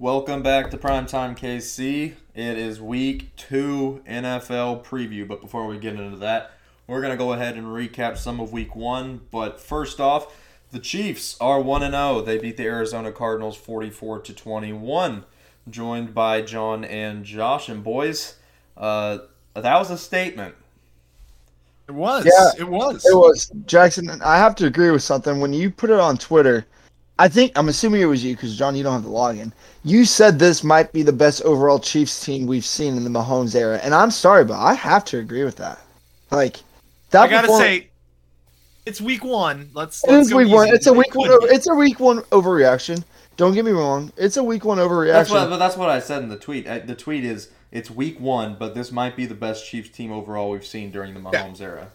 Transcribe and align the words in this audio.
Welcome 0.00 0.42
back 0.42 0.70
to 0.70 0.78
Primetime 0.78 1.36
KC. 1.36 2.14
It 2.34 2.56
is 2.56 2.80
week 2.80 3.36
two 3.36 4.02
NFL 4.08 4.82
preview, 4.82 5.28
but 5.28 5.42
before 5.42 5.66
we 5.66 5.76
get 5.76 6.00
into 6.00 6.16
that, 6.16 6.52
we're 6.86 7.02
going 7.02 7.12
to 7.12 7.18
go 7.18 7.34
ahead 7.34 7.58
and 7.58 7.66
recap 7.66 8.16
some 8.16 8.40
of 8.40 8.50
week 8.50 8.74
one. 8.74 9.20
But 9.30 9.60
first 9.60 10.00
off, 10.00 10.34
the 10.70 10.78
Chiefs 10.78 11.36
are 11.38 11.60
1 11.60 11.82
0. 11.82 12.22
They 12.22 12.38
beat 12.38 12.56
the 12.56 12.64
Arizona 12.64 13.12
Cardinals 13.12 13.58
44 13.58 14.20
to 14.20 14.32
21. 14.32 15.24
Joined 15.68 16.14
by 16.14 16.40
John 16.40 16.82
and 16.82 17.22
Josh. 17.22 17.68
And 17.68 17.84
boys, 17.84 18.36
uh, 18.78 19.18
that 19.52 19.78
was 19.78 19.90
a 19.90 19.98
statement. 19.98 20.54
It 21.88 21.92
was. 21.92 22.24
Yeah, 22.24 22.52
it 22.58 22.66
was. 22.70 23.04
It 23.04 23.14
was 23.14 23.52
Jackson. 23.66 24.08
I 24.22 24.38
have 24.38 24.54
to 24.54 24.66
agree 24.66 24.92
with 24.92 25.02
something. 25.02 25.40
When 25.40 25.52
you 25.52 25.70
put 25.70 25.90
it 25.90 26.00
on 26.00 26.16
Twitter, 26.16 26.64
I 27.20 27.28
think 27.28 27.52
I'm 27.54 27.68
assuming 27.68 28.00
it 28.00 28.06
was 28.06 28.24
you 28.24 28.34
because 28.34 28.56
John, 28.56 28.74
you 28.74 28.82
don't 28.82 28.94
have 28.94 29.02
the 29.02 29.10
login. 29.10 29.52
You 29.84 30.06
said 30.06 30.38
this 30.38 30.64
might 30.64 30.90
be 30.90 31.02
the 31.02 31.12
best 31.12 31.42
overall 31.42 31.78
Chiefs 31.78 32.24
team 32.24 32.46
we've 32.46 32.64
seen 32.64 32.96
in 32.96 33.04
the 33.04 33.10
Mahomes 33.10 33.54
era, 33.54 33.78
and 33.82 33.94
I'm 33.94 34.10
sorry, 34.10 34.42
but 34.44 34.58
I 34.58 34.72
have 34.72 35.04
to 35.06 35.18
agree 35.18 35.44
with 35.44 35.56
that. 35.56 35.78
Like 36.30 36.56
that. 37.10 37.22
I 37.24 37.28
gotta 37.28 37.46
perform- 37.48 37.60
say, 37.62 37.88
it's 38.86 39.02
week 39.02 39.22
one. 39.22 39.68
Let's. 39.74 40.02
it 40.02 40.10
let's 40.10 40.26
is 40.28 40.32
go 40.32 40.38
week 40.38 40.48
one. 40.50 40.68
It's 40.74 40.86
a 40.86 40.92
week 40.94 41.14
one. 41.14 41.28
could. 41.28 41.50
It's 41.50 41.68
a 41.68 41.74
week 41.74 42.00
one 42.00 42.20
overreaction. 42.32 43.04
Don't 43.36 43.52
get 43.52 43.64
me 43.66 43.72
wrong. 43.72 44.12
It's 44.16 44.36
a 44.38 44.42
week 44.44 44.64
one 44.64 44.78
That's 44.78 44.88
overreaction. 44.90 45.30
what, 45.32 45.50
but 45.50 45.56
that's 45.58 45.76
what 45.76 45.90
I 45.90 46.00
said 46.00 46.22
in 46.22 46.30
the 46.30 46.36
tweet. 46.38 46.66
Uh, 46.66 46.78
The 46.78 46.94
tweet 46.94 47.24
is 47.24 47.50
it's 47.70 47.90
week 47.90 48.18
one, 48.18 48.56
but 48.58 48.74
this 48.74 48.90
might 48.92 49.14
be 49.14 49.26
the 49.26 49.34
best 49.34 49.66
Chiefs 49.66 49.90
team 49.90 50.10
overall 50.10 50.50
we've 50.50 50.66
seen 50.66 50.90
during 50.90 51.12
the 51.14 51.20
Mahomes 51.20 51.60
era. 51.60 51.90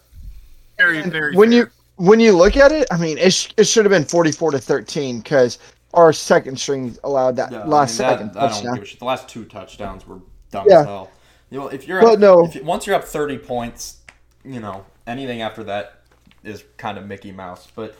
Very, 0.77 1.01
very. 1.01 1.35
when 1.35 1.49
fair. 1.49 1.57
you 1.59 1.69
when 1.97 2.19
you 2.19 2.31
look 2.33 2.57
at 2.57 2.71
it, 2.71 2.87
I 2.91 2.97
mean, 2.97 3.17
it, 3.17 3.31
sh- 3.33 3.49
it 3.57 3.65
should 3.65 3.85
have 3.85 3.91
been 3.91 4.05
44 4.05 4.51
to 4.51 4.59
13 4.59 5.19
because 5.19 5.59
our 5.93 6.11
second 6.11 6.59
string 6.59 6.97
allowed 7.03 7.35
that 7.37 7.51
Yeah, 7.51 7.59
I 7.61 7.65
last 7.65 7.99
mean, 7.99 8.07
that- 8.09 8.13
second 8.19 8.37
I 8.37 8.49
don't 8.49 8.75
give 8.75 8.83
a 8.83 8.85
shit. 8.85 8.99
The 8.99 9.05
last 9.05 9.29
two 9.29 9.45
touchdowns 9.45 10.05
were 10.07 10.19
dumb 10.51 10.65
Yeah. 10.69 10.79
as 10.81 10.85
hell. 10.85 11.11
You 11.49 11.59
know, 11.59 11.67
if 11.67 11.87
you're 11.87 12.01
But 12.01 12.13
up, 12.13 12.19
no. 12.19 12.47
you, 12.47 12.63
once 12.63 12.85
you're 12.87 12.95
up 12.95 13.03
30 13.05 13.37
points, 13.37 13.97
you 14.43 14.59
know 14.59 14.85
anything 15.07 15.41
after 15.41 15.63
that 15.65 16.01
is 16.43 16.63
kind 16.77 16.97
of 16.97 17.05
Mickey 17.05 17.31
Mouse. 17.31 17.67
But 17.75 17.95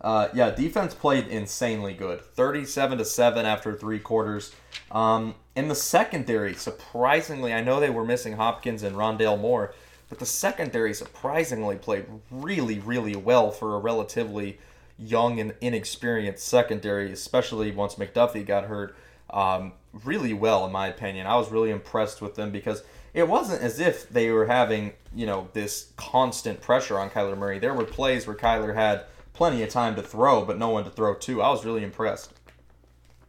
uh, 0.00 0.28
yeah, 0.34 0.50
defense 0.50 0.94
played 0.94 1.26
insanely 1.28 1.94
good. 1.94 2.20
37 2.20 2.98
to 2.98 3.04
seven 3.04 3.46
after 3.46 3.74
three 3.74 3.98
quarters. 3.98 4.52
Um, 4.92 5.34
in 5.56 5.66
the 5.68 5.74
secondary, 5.74 6.54
surprisingly, 6.54 7.52
I 7.52 7.62
know 7.62 7.80
they 7.80 7.90
were 7.90 8.04
missing 8.04 8.34
Hopkins 8.34 8.82
and 8.84 8.94
Rondale 8.94 9.40
Moore, 9.40 9.74
but 10.08 10.18
the 10.18 10.26
secondary 10.26 10.94
surprisingly 10.94 11.76
played 11.76 12.06
really, 12.30 12.78
really 12.78 13.16
well 13.16 13.50
for 13.50 13.74
a 13.74 13.78
relatively 13.78 14.58
young 14.98 15.38
and 15.38 15.54
inexperienced 15.60 16.46
secondary, 16.46 17.12
especially 17.12 17.70
once 17.70 17.96
McDuffie 17.96 18.46
got 18.46 18.64
hurt. 18.64 18.96
Um, 19.30 19.72
really 20.04 20.32
well, 20.32 20.64
in 20.64 20.72
my 20.72 20.88
opinion. 20.88 21.26
I 21.26 21.36
was 21.36 21.50
really 21.50 21.70
impressed 21.70 22.22
with 22.22 22.34
them 22.34 22.50
because 22.50 22.82
it 23.14 23.28
wasn't 23.28 23.62
as 23.62 23.80
if 23.80 24.08
they 24.08 24.30
were 24.30 24.46
having, 24.46 24.92
you 25.14 25.26
know, 25.26 25.48
this 25.52 25.92
constant 25.96 26.60
pressure 26.60 26.98
on 26.98 27.10
Kyler 27.10 27.36
Murray. 27.36 27.58
There 27.58 27.74
were 27.74 27.84
plays 27.84 28.26
where 28.26 28.36
Kyler 28.36 28.74
had 28.74 29.04
plenty 29.32 29.62
of 29.62 29.70
time 29.70 29.94
to 29.96 30.02
throw, 30.02 30.44
but 30.44 30.58
no 30.58 30.70
one 30.70 30.84
to 30.84 30.90
throw 30.90 31.14
to. 31.14 31.42
I 31.42 31.50
was 31.50 31.64
really 31.64 31.84
impressed. 31.84 32.32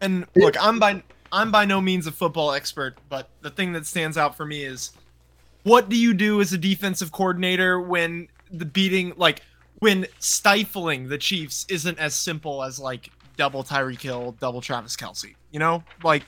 And 0.01 0.25
look, 0.35 0.55
I'm 0.61 0.79
by 0.79 1.03
I'm 1.31 1.51
by 1.51 1.65
no 1.65 1.81
means 1.81 2.07
a 2.07 2.11
football 2.11 2.51
expert, 2.51 2.97
but 3.09 3.29
the 3.41 3.49
thing 3.49 3.73
that 3.73 3.85
stands 3.85 4.17
out 4.17 4.35
for 4.35 4.45
me 4.45 4.63
is 4.63 4.91
what 5.63 5.89
do 5.89 5.97
you 5.97 6.13
do 6.13 6.41
as 6.41 6.53
a 6.53 6.57
defensive 6.57 7.11
coordinator 7.11 7.79
when 7.79 8.27
the 8.51 8.65
beating 8.65 9.13
like 9.17 9.41
when 9.79 10.05
stifling 10.19 11.07
the 11.07 11.17
Chiefs 11.17 11.65
isn't 11.69 11.97
as 11.99 12.13
simple 12.13 12.63
as 12.63 12.79
like 12.79 13.09
double 13.37 13.63
Tyreek 13.63 14.01
Hill, 14.01 14.35
double 14.39 14.61
Travis 14.61 14.95
Kelce. 14.95 15.35
You 15.51 15.59
know, 15.59 15.83
like 16.03 16.23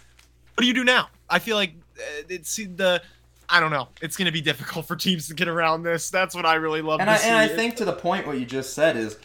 what 0.55 0.61
do 0.61 0.67
you 0.67 0.73
do 0.73 0.83
now? 0.83 1.09
I 1.29 1.39
feel 1.39 1.55
like 1.55 1.73
uh, 1.97 2.23
it's 2.29 2.55
the 2.55 3.01
I 3.49 3.59
don't 3.59 3.71
know. 3.71 3.89
It's 4.01 4.15
going 4.15 4.27
to 4.27 4.31
be 4.31 4.41
difficult 4.41 4.87
for 4.87 4.95
teams 4.95 5.27
to 5.27 5.33
get 5.33 5.47
around 5.47 5.83
this. 5.83 6.09
That's 6.09 6.33
what 6.33 6.45
I 6.45 6.55
really 6.55 6.81
love 6.81 7.01
And 7.01 7.07
to 7.07 7.13
I, 7.13 7.17
see. 7.17 7.27
and 7.27 7.37
I 7.37 7.47
think 7.49 7.75
to 7.77 7.85
the 7.85 7.93
point 7.93 8.25
what 8.25 8.39
you 8.39 8.45
just 8.45 8.73
said 8.73 8.95
is, 8.95 9.17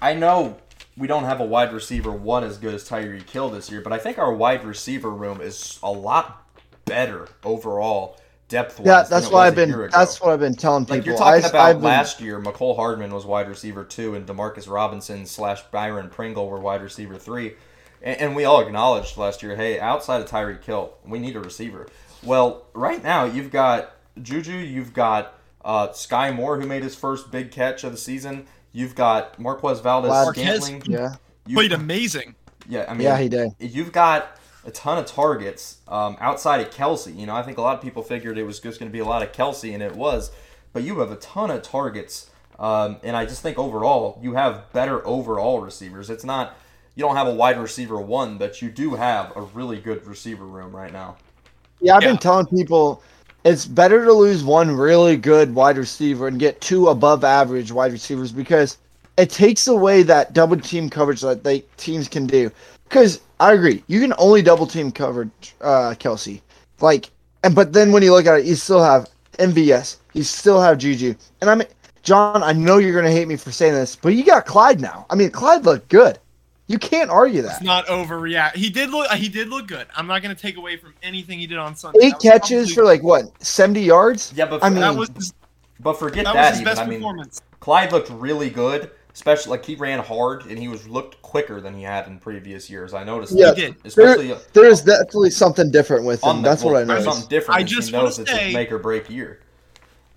I 0.00 0.14
know 0.14 0.58
we 0.96 1.06
don't 1.06 1.24
have 1.24 1.38
a 1.40 1.44
wide 1.44 1.72
receiver 1.72 2.10
one 2.10 2.42
as 2.42 2.58
good 2.58 2.74
as 2.74 2.88
Tyreek 2.88 3.30
Hill 3.30 3.50
this 3.50 3.70
year, 3.70 3.80
but 3.80 3.92
I 3.92 3.98
think 3.98 4.18
our 4.18 4.34
wide 4.34 4.64
receiver 4.64 5.10
room 5.10 5.40
is 5.40 5.78
a 5.82 5.92
lot 5.92 6.44
better 6.86 7.28
overall 7.44 8.18
depth 8.48 8.80
yeah, 8.82 9.02
that's 9.02 9.30
why 9.30 9.46
I've 9.46 9.54
been. 9.54 9.70
That's 9.90 10.20
what 10.20 10.30
I've 10.30 10.40
been 10.40 10.54
telling 10.54 10.84
people. 10.84 10.96
Like 10.96 11.06
you're 11.06 11.16
talking 11.16 11.44
I, 11.44 11.48
about 11.48 11.68
I've 11.68 11.76
been- 11.76 11.84
last 11.84 12.20
year, 12.20 12.40
Mecole 12.40 12.76
Hardman 12.76 13.12
was 13.12 13.24
wide 13.24 13.48
receiver 13.48 13.84
two, 13.84 14.14
and 14.14 14.26
Demarcus 14.26 14.68
Robinson 14.68 15.26
slash 15.26 15.62
Byron 15.70 16.08
Pringle 16.08 16.48
were 16.48 16.58
wide 16.58 16.82
receiver 16.82 17.16
three, 17.18 17.54
and, 18.02 18.20
and 18.20 18.36
we 18.36 18.44
all 18.44 18.60
acknowledged 18.60 19.16
last 19.16 19.42
year, 19.42 19.54
hey, 19.54 19.78
outside 19.78 20.20
of 20.22 20.28
Tyreek 20.28 20.64
Hill, 20.64 20.94
we 21.04 21.18
need 21.18 21.36
a 21.36 21.40
receiver. 21.40 21.86
Well, 22.22 22.66
right 22.74 23.02
now 23.02 23.24
you've 23.24 23.52
got 23.52 23.94
Juju, 24.20 24.52
you've 24.52 24.92
got 24.94 25.38
uh, 25.64 25.92
Sky 25.92 26.30
Moore 26.30 26.58
who 26.60 26.66
made 26.66 26.82
his 26.82 26.94
first 26.96 27.30
big 27.30 27.50
catch 27.50 27.84
of 27.84 27.92
the 27.92 27.98
season. 27.98 28.46
You've 28.72 28.94
got 28.94 29.38
Marquez 29.38 29.80
Valdes 29.80 30.08
Marquez, 30.08 30.64
Scantling. 30.64 30.82
Yeah, 30.86 31.14
You've- 31.46 31.54
played 31.54 31.72
amazing. 31.72 32.34
yeah, 32.68 32.86
I 32.88 32.94
mean, 32.94 33.02
yeah, 33.02 33.18
he 33.18 33.28
did. 33.28 33.50
you've 33.58 33.92
got 33.92 34.38
a 34.68 34.70
ton 34.70 34.98
of 34.98 35.06
targets 35.06 35.78
um, 35.88 36.16
outside 36.20 36.60
of 36.60 36.70
Kelce. 36.70 37.16
You 37.18 37.26
know, 37.26 37.34
I 37.34 37.42
think 37.42 37.58
a 37.58 37.62
lot 37.62 37.76
of 37.76 37.82
people 37.82 38.02
figured 38.02 38.36
it 38.38 38.44
was 38.44 38.60
just 38.60 38.78
going 38.78 38.90
to 38.90 38.92
be 38.92 38.98
a 39.00 39.04
lot 39.04 39.22
of 39.22 39.32
Kelce, 39.32 39.72
and 39.72 39.82
it 39.82 39.96
was. 39.96 40.30
But 40.74 40.82
you 40.84 40.98
have 41.00 41.10
a 41.10 41.16
ton 41.16 41.50
of 41.50 41.62
targets, 41.62 42.30
um, 42.58 42.98
and 43.02 43.16
I 43.16 43.24
just 43.24 43.42
think 43.42 43.58
overall 43.58 44.20
you 44.22 44.34
have 44.34 44.70
better 44.72 45.04
overall 45.06 45.60
receivers. 45.60 46.10
It's 46.10 46.24
not 46.24 46.54
you 46.94 47.02
don't 47.02 47.16
have 47.16 47.26
a 47.28 47.34
wide 47.34 47.58
receiver 47.58 47.98
one, 48.00 48.36
but 48.38 48.60
you 48.60 48.70
do 48.70 48.94
have 48.96 49.34
a 49.36 49.42
really 49.42 49.80
good 49.80 50.06
receiver 50.06 50.44
room 50.44 50.76
right 50.76 50.92
now. 50.92 51.16
Yeah, 51.80 51.96
I've 51.96 52.02
Yeah. 52.02 52.08
been 52.08 52.18
telling 52.18 52.46
people 52.46 53.02
it's 53.44 53.64
better 53.64 54.04
to 54.04 54.12
lose 54.12 54.44
one 54.44 54.70
really 54.70 55.16
good 55.16 55.54
wide 55.54 55.78
receiver 55.78 56.26
and 56.26 56.38
get 56.38 56.60
two 56.60 56.88
above 56.88 57.24
average 57.24 57.72
wide 57.72 57.92
receivers 57.92 58.32
because 58.32 58.76
it 59.16 59.30
takes 59.30 59.66
away 59.66 60.02
that 60.04 60.32
double 60.34 60.56
team 60.58 60.90
coverage 60.90 61.22
that 61.22 61.42
they 61.42 61.60
teams 61.76 62.08
can 62.08 62.26
do. 62.26 62.50
Because 62.88 63.20
I 63.38 63.52
agree, 63.52 63.84
you 63.86 64.00
can 64.00 64.14
only 64.18 64.42
double 64.42 64.66
team 64.66 64.90
cover 64.90 65.30
uh, 65.60 65.94
Kelce, 65.98 66.40
like, 66.80 67.10
and 67.44 67.54
but 67.54 67.72
then 67.72 67.92
when 67.92 68.02
you 68.02 68.12
look 68.12 68.26
at 68.26 68.40
it, 68.40 68.46
you 68.46 68.54
still 68.54 68.82
have 68.82 69.08
MVS, 69.38 69.98
you 70.14 70.22
still 70.22 70.60
have 70.60 70.78
Juju, 70.78 71.14
and 71.40 71.50
I 71.50 71.54
mean, 71.54 71.68
John, 72.02 72.42
I 72.42 72.52
know 72.52 72.78
you're 72.78 72.94
gonna 72.94 73.12
hate 73.12 73.28
me 73.28 73.36
for 73.36 73.52
saying 73.52 73.74
this, 73.74 73.94
but 73.94 74.10
you 74.14 74.24
got 74.24 74.46
Clyde 74.46 74.80
now. 74.80 75.06
I 75.10 75.14
mean, 75.14 75.30
Clyde 75.30 75.64
looked 75.64 75.88
good. 75.88 76.18
You 76.66 76.78
can't 76.78 77.08
argue 77.10 77.40
that. 77.42 77.52
It's 77.56 77.62
not 77.62 77.86
overreact. 77.86 78.54
He 78.56 78.68
did 78.68 78.90
look. 78.90 79.10
He 79.12 79.28
did 79.30 79.48
look 79.48 79.66
good. 79.66 79.86
I'm 79.96 80.06
not 80.06 80.22
going 80.22 80.34
to 80.36 80.40
take 80.40 80.58
away 80.58 80.76
from 80.76 80.92
anything 81.02 81.38
he 81.38 81.46
did 81.46 81.56
on 81.56 81.74
Sunday. 81.74 81.98
Eight 82.02 82.18
catches 82.20 82.72
probably- 82.72 82.74
for 82.74 82.84
like 82.84 83.02
what, 83.02 83.42
seventy 83.42 83.80
yards? 83.82 84.34
Yeah, 84.36 84.44
but 84.46 84.62
I 84.62 84.68
mean, 84.68 84.80
That 84.80 84.94
was 84.94 85.32
but 85.80 85.94
forget 85.94 86.24
that 86.26 86.34
that, 86.34 86.40
was 86.40 86.50
his 86.50 86.60
even. 86.60 86.64
best 86.70 86.80
I 86.82 86.86
mean, 86.86 86.98
performance. 86.98 87.40
Clyde 87.60 87.92
looked 87.92 88.10
really 88.10 88.50
good, 88.50 88.90
especially 89.18 89.50
like 89.50 89.64
he 89.64 89.74
ran 89.74 89.98
hard 89.98 90.46
and 90.46 90.56
he 90.56 90.68
was 90.68 90.86
looked 90.88 91.20
quicker 91.22 91.60
than 91.60 91.74
he 91.74 91.82
had 91.82 92.06
in 92.06 92.20
previous 92.20 92.70
years. 92.70 92.94
I 92.94 93.02
noticed. 93.02 93.32
Yeah. 93.34 93.46
that. 93.46 93.56
He 93.56 93.62
did. 93.62 93.76
especially 93.84 94.32
There 94.52 94.66
is 94.66 94.82
definitely 94.82 95.30
something 95.30 95.72
different 95.72 96.04
with 96.04 96.22
him. 96.22 96.36
the, 96.36 96.42
That's 96.48 96.62
well, 96.62 96.74
what 96.74 96.82
I 96.82 96.84
noticed. 96.84 97.04
Something 97.08 97.28
different. 97.28 97.60
I 97.60 97.64
just 97.64 97.90
knows 97.90 98.16
wanna 98.16 98.22
it's 98.22 98.30
his 98.30 98.38
say- 98.38 98.52
make 98.52 98.70
or 98.70 98.78
break 98.78 99.10
year. 99.10 99.40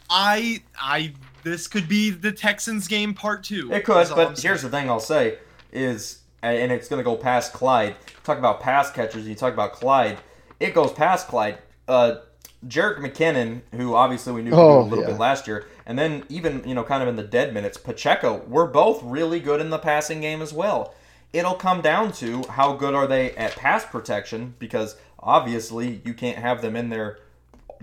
I 0.08 0.62
I 0.80 1.14
this 1.44 1.68
could 1.68 1.88
be 1.90 2.12
the 2.12 2.32
Texans 2.32 2.88
game 2.88 3.16
part 3.16 3.44
two. 3.44 3.72
It 3.74 3.86
could, 3.86 4.00
is 4.02 4.12
I'm 4.12 4.18
but 4.18 4.38
saying. 4.38 4.52
here's 4.52 4.62
the 4.62 4.70
thing 4.70 4.88
I'll 4.88 5.00
say 5.00 5.40
is, 5.72 6.20
and 6.44 6.72
it's 6.72 6.88
going 6.88 7.00
to 7.00 7.04
go 7.04 7.16
past 7.16 7.54
Clyde. 7.54 7.96
Talk 8.24 8.38
about 8.38 8.60
pass 8.60 8.92
catchers. 8.92 9.28
You 9.28 9.34
talk 9.34 9.54
about 9.54 9.74
Clyde. 9.74 10.20
It 10.60 10.76
goes 10.76 10.92
past 10.92 11.28
Clyde. 11.28 11.58
Uh, 11.88 12.18
Jerick 12.68 13.00
McKinnon, 13.00 13.62
who 13.76 13.96
obviously 13.96 14.34
we 14.34 14.44
knew 14.44 14.52
Oh, 14.54 14.82
a 14.82 14.84
little 14.84 15.04
yeah. 15.04 15.12
bit 15.12 15.20
last 15.20 15.48
year, 15.48 15.66
and 15.86 15.98
then 15.98 16.24
even 16.30 16.64
you 16.68 16.76
know 16.76 16.84
kind 16.84 17.02
of 17.02 17.10
in 17.10 17.16
the 17.16 17.24
dead 17.24 17.54
minutes, 17.54 17.78
Pacheco. 17.78 18.44
We're 18.48 18.68
both 18.68 19.02
really 19.04 19.40
good 19.40 19.62
in 19.62 19.70
the 19.72 19.80
passing 19.80 20.22
game 20.22 20.42
as 20.42 20.54
well. 20.54 20.94
It'll 21.34 21.56
come 21.56 21.82
down 21.82 22.12
to 22.14 22.44
how 22.44 22.74
good 22.74 22.94
are 22.94 23.08
they 23.08 23.32
at 23.36 23.56
pass 23.56 23.86
protection 23.86 24.54
because 24.60 24.98
obviously 25.20 26.02
you 26.04 26.14
can't 26.14 26.38
have 26.38 26.62
them 26.62 26.76
in 26.76 26.90
there 26.90 27.20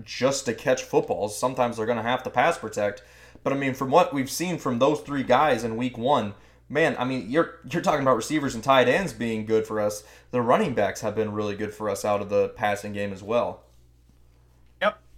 just 0.05 0.45
to 0.45 0.53
catch 0.53 0.83
footballs. 0.83 1.37
Sometimes 1.37 1.77
they're 1.77 1.85
going 1.85 1.97
to 1.97 2.03
have 2.03 2.23
to 2.23 2.29
pass 2.29 2.57
protect. 2.57 3.03
But 3.43 3.53
I 3.53 3.57
mean, 3.57 3.73
from 3.73 3.89
what 3.89 4.13
we've 4.13 4.29
seen 4.29 4.57
from 4.59 4.79
those 4.79 5.01
three 5.01 5.23
guys 5.23 5.63
in 5.63 5.77
week 5.77 5.97
one, 5.97 6.35
man, 6.69 6.95
I 6.99 7.05
mean, 7.05 7.29
you're 7.29 7.55
you're 7.69 7.81
talking 7.81 8.01
about 8.01 8.15
receivers 8.17 8.55
and 8.55 8.63
tight 8.63 8.87
ends 8.87 9.13
being 9.13 9.45
good 9.45 9.65
for 9.65 9.81
us. 9.81 10.03
The 10.31 10.41
running 10.41 10.73
backs 10.73 11.01
have 11.01 11.15
been 11.15 11.33
really 11.33 11.55
good 11.55 11.73
for 11.73 11.89
us 11.89 12.05
out 12.05 12.21
of 12.21 12.29
the 12.29 12.49
passing 12.49 12.93
game 12.93 13.11
as 13.11 13.23
well. 13.23 13.63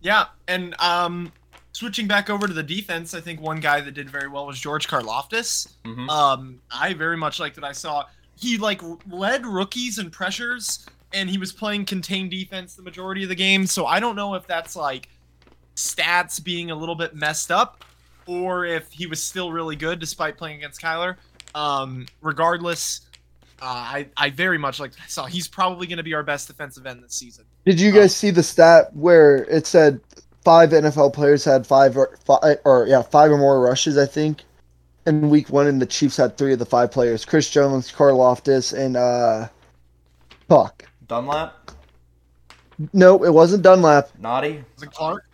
Yeah. 0.02 0.26
And 0.48 0.76
um, 0.80 1.32
switching 1.74 2.08
back 2.08 2.30
over 2.30 2.48
to 2.48 2.54
the 2.54 2.64
defense, 2.64 3.14
I 3.14 3.22
think 3.22 3.40
one 3.40 3.60
guy 3.60 3.82
that 3.82 3.92
did 3.94 4.10
very 4.10 4.28
well 4.28 4.46
was 4.48 4.60
George 4.60 4.88
Karlaftis. 4.88 5.74
Mhm. 5.86 6.10
Um, 6.10 6.60
I 6.72 6.94
very 6.94 7.18
much 7.18 7.40
liked 7.40 7.58
what 7.58 7.64
I 7.66 7.72
saw. 7.72 8.06
He 8.36 8.58
like 8.58 8.82
led 9.08 9.46
rookies 9.46 10.00
in 10.00 10.10
pressures, 10.10 10.86
and 11.14 11.30
he 11.30 11.38
was 11.38 11.52
playing 11.54 11.86
contained 11.86 12.32
defense 12.32 12.76
the 12.76 12.82
majority 12.82 13.24
of 13.24 13.30
the 13.30 13.36
game. 13.36 13.68
So 13.68 13.86
I 13.86 14.00
don't 14.00 14.16
know 14.16 14.34
if 14.34 14.48
that's 14.48 14.76
like 14.76 15.10
stats 15.76 16.44
being 16.44 16.72
a 16.72 16.76
little 16.76 16.96
bit 16.96 17.14
messed 17.16 17.52
up, 17.52 17.86
or 18.26 18.66
if 18.66 18.92
he 18.92 19.06
was 19.06 19.22
still 19.24 19.52
really 19.52 19.76
good 19.76 20.00
despite 20.00 20.38
playing 20.38 20.58
against 20.58 20.82
Kyler. 20.82 21.18
Um, 21.54 22.08
regardless, 22.22 23.02
Uh, 23.62 23.66
I 23.66 24.08
I 24.18 24.32
very 24.32 24.58
much 24.58 24.80
like 24.80 24.94
saw 25.08 25.28
he's 25.28 25.48
probably 25.48 25.86
going 25.86 25.98
to 25.98 26.04
be 26.04 26.16
our 26.16 26.24
best 26.24 26.48
defensive 26.48 26.88
end 26.88 27.04
this 27.04 27.14
season. 27.14 27.46
Did 27.66 27.80
you 27.80 27.92
guys 27.92 28.16
see 28.16 28.32
the 28.32 28.44
stat 28.44 28.96
where 28.96 29.44
it 29.46 29.68
said 29.68 30.00
five 30.44 30.72
NFL 30.72 31.14
players 31.14 31.44
had 31.46 31.68
five 31.68 31.96
or 31.96 32.18
five 32.26 32.58
or 32.66 32.88
yeah 32.88 33.02
five 33.02 33.32
or 33.32 33.38
more 33.38 33.62
rushes? 33.62 33.98
I 33.98 34.06
think 34.06 34.44
in 35.06 35.30
week 35.30 35.50
one, 35.50 35.68
and 35.68 35.82
the 35.82 35.86
Chiefs 35.86 36.18
had 36.18 36.38
three 36.38 36.54
of 36.54 36.60
the 36.60 36.66
five 36.66 36.92
players: 36.92 37.26
Chris 37.26 37.50
Jones, 37.50 37.92
Karlaftis, 37.92 38.78
and 38.78 38.98
uh, 38.98 39.48
fuck. 40.48 40.86
Dunlap, 41.08 41.72
No, 42.94 43.24
it 43.24 43.34
wasn't 43.34 43.64
Dunlap. 43.64 44.10
Nnadi, 44.20 44.64
Was 44.76 44.84
it 44.84 44.92
Clark? 44.92 45.26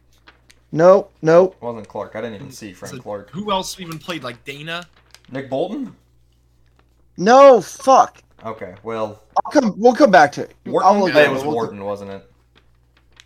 No, 0.72 1.10
no. 1.22 1.56
wasn't 1.62 1.88
Clark. 1.88 2.16
I 2.16 2.22
didn't 2.22 2.36
even 2.36 2.52
see 2.52 2.74
Frank 2.74 2.96
So 2.96 3.02
Clark. 3.02 3.30
Who 3.30 3.52
else 3.52 3.80
even 3.80 4.00
played 4.00 4.24
like 4.24 4.44
Danna? 4.44 4.86
Nick 5.32 5.50
Bolton. 5.50 5.96
No, 7.18 7.62
fuck. 7.62 8.22
Okay, 8.46 8.76
well, 8.84 9.22
I'll 9.46 9.52
come. 9.52 9.74
We'll 9.78 9.96
come 9.96 10.12
back 10.12 10.32
to 10.34 10.42
it. 10.44 10.56
I'll 10.66 11.00
look 11.00 11.14
Yeah, 11.14 11.22
it 11.24 11.32
was 11.32 11.44
We'll- 11.44 11.54
Wharton, 11.54 11.84
wasn't 11.84 12.12
it? 12.12 12.32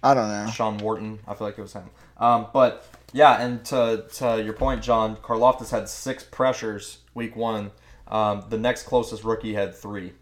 I 0.04 0.14
don't 0.14 0.30
know. 0.30 0.50
Sean 0.52 0.78
Wharton. 0.78 1.20
I 1.28 1.34
feel 1.36 1.46
like 1.48 1.58
it 1.58 1.62
was 1.62 1.74
him. 1.74 1.90
Um, 2.18 2.48
but 2.54 2.86
yeah, 3.14 3.42
and 3.42 3.64
to 3.66 4.06
to 4.16 4.42
your 4.44 4.54
point, 4.54 4.82
John, 4.82 5.16
Karlaftis 5.18 5.70
had 5.70 5.88
six 5.90 6.24
pressures 6.24 7.00
week 7.14 7.36
one. 7.36 7.72
Um, 8.08 8.44
the 8.50 8.58
next 8.58 8.84
closest 8.84 9.24
rookie 9.24 9.54
had 9.54 9.76
three. 9.76 10.14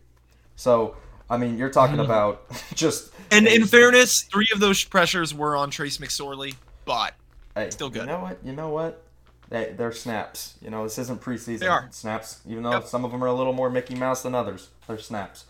So 0.55 0.95
I 1.29 1.37
mean, 1.37 1.57
you're 1.57 1.69
talking 1.69 1.99
about 1.99 2.43
just 2.73 3.13
And 3.31 3.47
in 3.47 3.65
fairness, 3.65 4.23
three 4.23 4.47
of 4.53 4.59
those 4.59 4.83
pressures 4.83 5.33
were 5.33 5.55
on 5.55 5.69
Trace 5.69 5.97
McSorley, 5.99 6.55
but 6.85 7.13
Hey, 7.55 7.69
Still 7.69 7.89
good. 7.89 8.01
You 8.01 8.07
know 8.07 8.19
what? 8.21 8.37
You 8.43 8.51
know 8.53 8.69
what? 8.69 9.03
They, 9.49 9.73
they're 9.77 9.91
snaps. 9.91 10.55
You 10.61 10.69
know, 10.69 10.83
this 10.83 10.97
isn't 10.99 11.21
preseason. 11.21 11.59
They 11.59 11.67
are. 11.67 11.87
snaps. 11.91 12.41
Even 12.47 12.63
though 12.63 12.71
Yep. 12.73 12.85
some 12.85 13.03
of 13.05 13.11
them 13.11 13.23
are 13.23 13.27
a 13.27 13.33
little 13.33 13.53
more 13.53 13.69
Mickey 13.69 13.95
Mouse 13.95 14.21
than 14.23 14.35
others, 14.35 14.69
they're 14.89 14.97
snaps. 14.97 15.45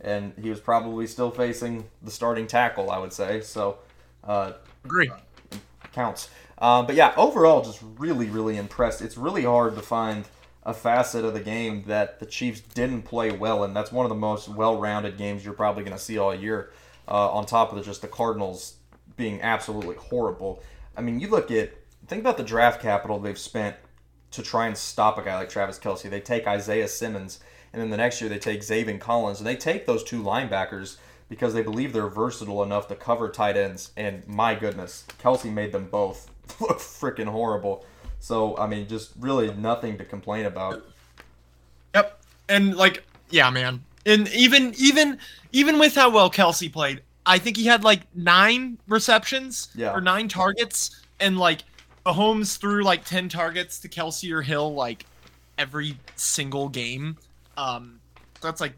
And 0.00 0.34
he 0.40 0.50
was 0.50 0.60
probably 0.60 1.06
still 1.06 1.30
facing 1.30 1.84
the 2.02 2.10
starting 2.10 2.46
tackle, 2.46 2.90
I 2.90 2.98
would 2.98 3.12
say. 3.12 3.40
So, 3.40 3.78
uh, 4.24 4.52
agree. 4.84 5.10
counts. 5.92 6.28
Um, 6.58 6.86
but 6.86 6.94
yeah, 6.94 7.14
overall, 7.16 7.62
just 7.62 7.82
really, 7.98 8.28
really 8.28 8.58
impressed. 8.58 9.00
It's 9.00 9.16
really 9.16 9.44
hard 9.44 9.74
to 9.76 9.82
find 9.82 10.26
a 10.62 10.74
facet 10.74 11.24
of 11.24 11.32
the 11.32 11.40
game 11.40 11.84
that 11.86 12.20
the 12.20 12.26
Chiefs 12.26 12.60
didn't 12.60 13.02
play 13.02 13.30
well 13.30 13.64
in. 13.64 13.72
That's 13.72 13.90
one 13.90 14.04
of 14.04 14.10
the 14.10 14.14
most 14.14 14.48
well-rounded 14.48 15.16
games 15.16 15.44
you're 15.44 15.54
probably 15.54 15.84
going 15.84 15.96
to 15.96 16.02
see 16.02 16.18
all 16.18 16.34
year. 16.34 16.70
Uh, 17.08 17.30
on 17.30 17.44
top 17.44 17.70
of 17.70 17.78
the, 17.78 17.82
just 17.82 18.02
the 18.02 18.08
Cardinals 18.08 18.74
being 19.16 19.40
absolutely 19.42 19.96
horrible. 19.96 20.62
I 20.96 21.00
mean, 21.00 21.18
you 21.18 21.28
look 21.28 21.50
at 21.50 21.72
think 22.06 22.20
about 22.20 22.36
the 22.36 22.44
draft 22.44 22.80
capital 22.80 23.18
they've 23.18 23.38
spent 23.38 23.76
to 24.32 24.42
try 24.42 24.66
and 24.66 24.76
stop 24.76 25.18
a 25.18 25.22
guy 25.22 25.36
like 25.36 25.48
Travis 25.48 25.78
Kelce. 25.78 26.08
They 26.08 26.20
take 26.20 26.46
Isaiah 26.46 26.88
Simmons, 26.88 27.40
and 27.72 27.80
then 27.82 27.90
the 27.90 27.96
next 27.96 28.20
year 28.20 28.28
they 28.30 28.38
take 28.38 28.60
Zaven 28.60 29.00
Collins, 29.00 29.38
and 29.40 29.46
they 29.46 29.56
take 29.56 29.86
those 29.86 30.02
two 30.04 30.22
linebackers 30.22 30.96
because 31.28 31.54
they 31.54 31.62
believe 31.62 31.92
they're 31.92 32.08
versatile 32.08 32.62
enough 32.62 32.88
to 32.88 32.96
cover 32.96 33.28
tight 33.28 33.56
ends. 33.56 33.92
And 33.96 34.26
my 34.26 34.54
goodness, 34.54 35.04
Kelce 35.22 35.52
made 35.52 35.72
them 35.72 35.88
both 35.90 36.28
look 36.60 36.78
freaking 36.78 37.28
horrible. 37.28 37.84
So 38.18 38.56
I 38.56 38.66
mean, 38.66 38.88
just 38.88 39.12
really 39.18 39.52
nothing 39.54 39.96
to 39.98 40.04
complain 40.04 40.46
about. 40.46 40.84
Yep. 41.94 42.20
And 42.48 42.76
like, 42.76 43.04
yeah, 43.30 43.50
man. 43.50 43.84
And 44.06 44.28
even 44.28 44.74
even 44.78 45.18
even 45.52 45.78
with 45.78 45.94
how 45.94 46.10
well 46.10 46.30
Kelce 46.30 46.72
played, 46.72 47.02
I 47.26 47.38
think 47.38 47.56
he 47.56 47.66
had 47.66 47.84
like 47.84 48.00
nine 48.14 48.78
receptions 48.88 49.68
Yeah. 49.74 49.92
or 49.92 50.00
nine 50.00 50.28
targets, 50.28 51.02
and 51.20 51.38
like 51.38 51.62
Mahomes 52.04 52.56
threw 52.58 52.82
like 52.82 53.04
ten 53.04 53.28
targets 53.28 53.78
to 53.80 53.88
Kelce 53.88 54.30
or 54.32 54.42
Hill 54.42 54.74
like 54.74 55.06
every 55.58 55.96
single 56.16 56.68
game. 56.68 57.18
Um, 57.60 58.00
that's 58.40 58.60
like 58.60 58.72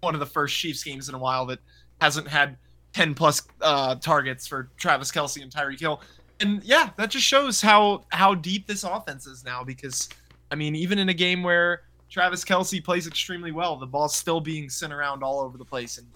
one 0.00 0.14
of 0.14 0.20
the 0.20 0.26
first 0.26 0.56
Chiefs 0.56 0.84
games 0.84 1.08
in 1.08 1.14
a 1.14 1.18
while 1.18 1.46
that 1.46 1.58
hasn't 2.00 2.28
had 2.28 2.56
ten 2.92 3.14
plus 3.14 3.42
uh, 3.60 3.96
targets 3.96 4.46
for 4.46 4.68
Travis 4.76 5.10
Kelce 5.10 5.42
and 5.42 5.50
Tyreek 5.50 5.80
Hill. 5.80 6.00
And 6.40 6.62
yeah, 6.64 6.90
that 6.96 7.10
just 7.10 7.26
shows 7.26 7.60
how 7.60 8.04
how 8.10 8.34
deep 8.34 8.66
this 8.66 8.84
offense 8.84 9.26
is 9.26 9.44
now. 9.44 9.64
Because 9.64 10.08
I 10.50 10.54
mean, 10.54 10.76
even 10.76 10.98
in 10.98 11.08
a 11.08 11.14
game 11.14 11.42
where 11.42 11.82
Travis 12.10 12.44
Kelce 12.44 12.82
plays 12.82 13.06
extremely 13.06 13.52
well, 13.52 13.76
the 13.76 13.86
ball's 13.86 14.16
still 14.16 14.40
being 14.40 14.68
sent 14.68 14.92
around 14.92 15.22
all 15.22 15.40
over 15.40 15.58
the 15.58 15.64
place, 15.64 15.98
and 15.98 16.06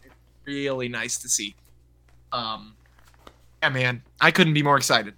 really 0.44 0.88
nice 0.88 1.18
to 1.18 1.28
see. 1.28 1.54
Um, 2.32 2.74
yeah, 3.62 3.70
man, 3.70 4.02
I 4.20 4.30
couldn't 4.30 4.54
be 4.54 4.62
more 4.62 4.76
excited. 4.76 5.14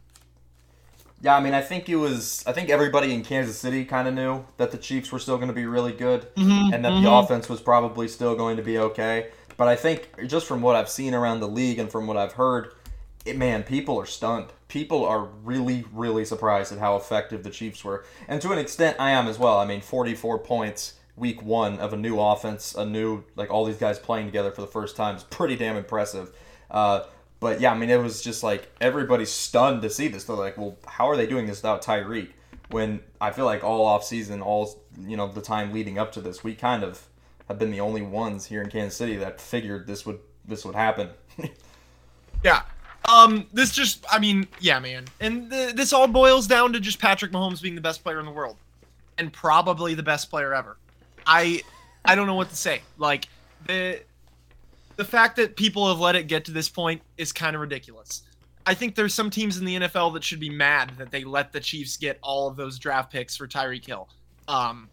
Yeah, 1.20 1.36
I 1.36 1.40
mean, 1.40 1.54
I 1.54 1.60
think 1.60 1.88
it 1.88 1.96
was. 1.96 2.44
I 2.46 2.52
think 2.52 2.70
everybody 2.70 3.12
in 3.12 3.24
Kansas 3.24 3.58
City 3.58 3.84
kind 3.84 4.06
of 4.06 4.14
knew 4.14 4.44
that 4.56 4.70
the 4.70 4.78
Chiefs 4.78 5.10
were 5.10 5.18
still 5.18 5.36
going 5.36 5.48
to 5.48 5.54
be 5.54 5.66
really 5.66 5.92
good. 5.92 6.32
Mm-hmm, 6.36 6.72
and 6.72 6.84
that 6.84 7.00
the 7.02 7.10
offense 7.10 7.48
was 7.48 7.60
probably 7.60 8.06
still 8.08 8.36
going 8.36 8.56
to 8.56 8.62
be 8.62 8.78
okay. 8.78 9.30
But 9.56 9.66
I 9.66 9.74
think 9.74 10.08
just 10.28 10.46
from 10.46 10.62
what 10.62 10.76
I've 10.76 10.88
seen 10.88 11.14
around 11.14 11.40
the 11.40 11.48
league 11.48 11.80
and 11.80 11.90
from 11.90 12.06
what 12.06 12.16
I've 12.16 12.34
heard, 12.34 12.72
it, 13.24 13.36
man, 13.36 13.64
people 13.64 13.98
are 13.98 14.06
stunned. 14.06 14.46
People 14.68 15.04
are 15.04 15.24
really, 15.42 15.84
really 15.92 16.24
surprised 16.24 16.72
at 16.72 16.78
how 16.78 16.96
effective 16.96 17.42
the 17.42 17.50
Chiefs 17.50 17.84
were, 17.84 18.04
and 18.28 18.40
to 18.42 18.52
an 18.52 18.58
extent, 18.58 18.96
I 19.00 19.10
am 19.10 19.26
as 19.26 19.38
well. 19.38 19.58
I 19.58 19.66
mean, 19.66 19.80
44 19.80 20.38
points 20.38 20.94
week 21.16 21.42
one 21.42 21.78
of 21.80 21.92
a 21.92 21.96
new 21.96 22.20
offense, 22.20 22.74
a 22.74 22.84
new 22.84 23.24
like 23.34 23.50
all 23.50 23.64
these 23.64 23.76
guys 23.76 23.98
playing 23.98 24.26
together 24.26 24.50
for 24.50 24.60
the 24.60 24.66
first 24.66 24.94
time 24.96 25.16
is 25.16 25.24
pretty 25.24 25.56
damn 25.56 25.76
impressive. 25.76 26.32
Uh, 26.70 27.04
but 27.40 27.60
yeah, 27.60 27.72
I 27.72 27.78
mean, 27.78 27.90
it 27.90 28.00
was 28.00 28.22
just 28.22 28.42
like 28.42 28.68
everybody's 28.80 29.30
stunned 29.30 29.82
to 29.82 29.90
see 29.90 30.08
this. 30.08 30.24
They're 30.24 30.36
like, 30.36 30.58
well, 30.58 30.76
how 30.86 31.08
are 31.08 31.16
they 31.16 31.26
doing 31.26 31.46
this 31.46 31.58
without 31.58 31.82
Tyreek? 31.82 32.30
When 32.70 33.00
I 33.20 33.30
feel 33.30 33.46
like 33.46 33.64
all 33.64 33.86
off 33.86 34.04
season, 34.04 34.42
all 34.42 34.82
you 35.06 35.16
know, 35.16 35.28
the 35.28 35.40
time 35.40 35.72
leading 35.72 35.98
up 35.98 36.12
to 36.12 36.20
this, 36.20 36.44
we 36.44 36.54
kind 36.54 36.82
of 36.84 37.06
have 37.48 37.58
been 37.58 37.70
the 37.70 37.80
only 37.80 38.02
ones 38.02 38.46
here 38.46 38.60
in 38.62 38.68
Kansas 38.68 38.96
City 38.96 39.16
that 39.16 39.40
figured 39.40 39.86
this 39.86 40.04
would 40.04 40.20
this 40.44 40.64
would 40.64 40.74
happen. 40.74 41.10
Yeah. 42.44 42.62
Um, 43.08 43.46
this 43.52 43.72
just, 43.72 44.04
I 44.10 44.18
mean, 44.18 44.46
yeah, 44.60 44.78
man. 44.78 45.06
And 45.20 45.50
th- 45.50 45.74
this 45.74 45.92
all 45.92 46.06
boils 46.06 46.46
down 46.46 46.72
to 46.74 46.80
just 46.80 46.98
Patrick 46.98 47.32
Mahomes 47.32 47.62
being 47.62 47.74
the 47.74 47.80
best 47.80 48.02
player 48.02 48.20
in 48.20 48.26
the 48.26 48.32
world 48.32 48.56
and 49.16 49.32
probably 49.32 49.94
the 49.94 50.02
best 50.02 50.30
player 50.30 50.54
ever. 50.54 50.76
I 51.26 51.62
I 52.04 52.14
don't 52.14 52.26
know 52.26 52.34
what 52.34 52.50
to 52.50 52.56
say. 52.56 52.82
Like 52.96 53.28
the 53.66 54.00
the 54.98 55.04
fact 55.04 55.36
that 55.36 55.56
people 55.56 55.88
have 55.88 56.00
let 56.00 56.16
it 56.16 56.24
get 56.26 56.44
to 56.46 56.50
this 56.52 56.68
point 56.68 57.00
is 57.16 57.32
kind 57.32 57.54
of 57.54 57.62
ridiculous. 57.62 58.22
I 58.66 58.74
think 58.74 58.96
there's 58.96 59.14
some 59.14 59.30
teams 59.30 59.56
in 59.56 59.64
the 59.64 59.76
NFL 59.76 60.12
that 60.14 60.24
should 60.24 60.40
be 60.40 60.50
mad 60.50 60.92
that 60.98 61.10
they 61.12 61.22
let 61.24 61.52
the 61.52 61.60
Chiefs 61.60 61.96
get 61.96 62.18
all 62.20 62.48
of 62.48 62.56
those 62.56 62.78
draft 62.80 63.10
picks 63.12 63.36
for 63.36 63.46
Tyreek 63.46 63.86
Hill. 63.86 64.08
Um 64.48 64.90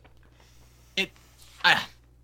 it 0.96 1.10
I, 1.64 1.82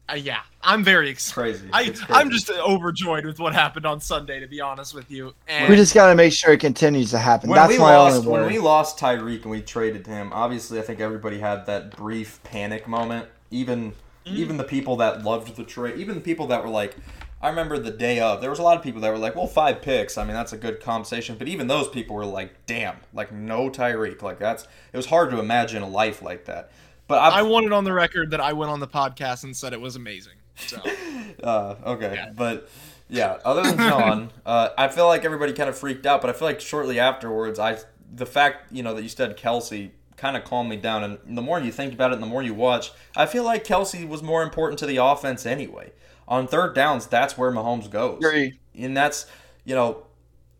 I 0.07 0.16
yeah, 0.16 0.42
I'm 0.62 0.83
very 0.83 1.10
excited. 1.10 1.33
crazy. 1.33 1.69
I, 1.74 1.86
crazy. 1.86 2.04
I'm 2.10 2.30
just 2.30 2.51
overjoyed 2.51 3.25
with 3.25 3.39
what 3.39 3.54
happened 3.54 3.88
on 3.88 4.00
Sunday, 4.00 4.39
to 4.39 4.48
be 4.48 4.62
honest 4.62 4.94
with 4.94 5.10
you. 5.10 5.33
And 5.48 5.68
We 5.68 5.76
just 5.76 5.95
got 5.95 6.09
to 6.09 6.16
make 6.16 6.33
sure 6.33 6.54
it 6.54 6.59
continues 6.59 7.09
to 7.11 7.18
happen. 7.18 7.50
when 7.50 7.56
That's 7.56 7.73
we 7.73 7.80
my 7.80 7.97
lost 7.97 8.18
only 8.28 8.31
when 8.31 8.45
we 8.45 8.59
lost 8.59 9.00
Tyreek 9.00 9.42
and 9.42 9.50
we 9.52 9.61
traded 9.61 10.06
him, 10.06 10.31
obviously 10.33 10.78
I 10.78 10.83
think 10.83 11.00
everybody 11.00 11.40
had 11.40 11.66
that 11.66 11.95
brief 11.97 12.42
panic 12.44 12.88
moment. 12.88 13.28
Even 13.50 13.94
Mm-hmm. 14.26 14.38
even 14.38 14.57
the 14.57 14.64
people 14.64 14.97
that 14.97 15.23
loved 15.23 15.56
the 15.56 15.64
trade, 15.64 15.97
even 15.97 16.14
the 16.14 16.21
people 16.21 16.45
that 16.47 16.64
were 16.64 16.69
like, 16.69 16.95
I 17.42 17.50
remember 17.50 17.80
the 17.80 17.92
day 17.92 18.19
of. 18.19 18.40
There 18.42 18.50
was 18.50 18.60
a 18.60 18.64
lot 18.64 18.78
of 18.78 18.83
people 18.83 19.02
that 19.02 19.10
were 19.12 19.18
like, 19.18 19.36
"Well, 19.36 19.48
five 19.48 19.81
picks. 19.81 20.18
I 20.18 20.24
mean, 20.24 20.33
that's 20.33 20.54
a 20.54 20.57
good 20.57 20.80
compensation." 20.80 21.38
But 21.38 21.48
even 21.48 21.68
those 21.68 21.88
people 21.88 22.16
were 22.16 22.26
like, 22.26 22.66
"Damn, 22.68 22.98
like 23.14 23.31
no 23.31 23.69
Tyreek. 23.69 24.21
Like 24.21 24.40
that's." 24.40 24.64
It 24.94 24.98
was 24.98 25.07
hard 25.07 25.31
to 25.31 25.40
imagine 25.40 25.81
a 25.81 25.88
life 25.88 26.21
like 26.21 26.45
that. 26.45 26.71
But 27.07 27.19
I 27.19 27.40
I, 27.40 27.42
wanted 27.42 27.74
on 27.74 27.83
the 27.83 27.94
record 27.94 28.31
that 28.31 28.40
I 28.42 28.54
went 28.54 28.71
on 28.71 28.80
the 28.80 28.88
podcast 28.88 29.44
and 29.44 29.56
said 29.57 29.74
it 29.74 29.81
was 29.81 29.95
amazing. 29.95 30.33
So 30.56 30.78
Uh, 31.44 31.76
okay, 31.86 32.14
Yeah. 32.16 32.31
but 32.36 32.69
yeah. 33.10 33.38
Other 33.44 33.64
than 33.64 33.78
John, 33.78 34.31
uh, 34.45 34.69
I 34.78 34.88
feel 34.88 35.07
like 35.07 35.26
everybody 35.26 35.54
kind 35.54 35.69
of 35.69 35.78
freaked 35.78 36.06
out. 36.06 36.21
But 36.21 36.30
I 36.30 36.33
feel 36.33 36.48
like 36.48 36.62
shortly 36.62 37.00
afterwards, 37.00 37.57
I 37.60 37.80
the 38.14 38.26
fact 38.26 38.71
you 38.71 38.83
know 38.83 38.94
that 38.94 39.02
you 39.02 39.10
said 39.10 39.36
Kelce 39.38 39.92
kind 40.16 40.38
of 40.38 40.44
calmed 40.44 40.69
me 40.69 40.76
down. 40.76 41.04
And 41.04 41.38
the 41.38 41.42
more 41.42 41.60
you 41.60 41.71
think 41.71 41.94
about 41.94 42.12
it, 42.12 42.16
and 42.16 42.24
the 42.24 42.28
more 42.28 42.44
you 42.44 42.54
watch, 42.54 42.92
I 43.16 43.26
feel 43.26 43.44
like 43.44 43.64
Kelce 43.66 44.07
was 44.07 44.21
more 44.21 44.44
important 44.44 44.78
to 44.80 44.86
the 44.86 44.98
offense 44.98 45.45
anyway. 45.48 45.92
On 46.28 46.47
third 46.47 46.73
downs, 46.73 47.07
that's 47.07 47.37
where 47.37 47.51
Mahomes 47.51 47.90
goes, 47.90 48.18
Agree. 48.18 48.59
and 48.78 48.95
that's 48.95 49.25
you 49.66 49.75
know. 49.75 50.04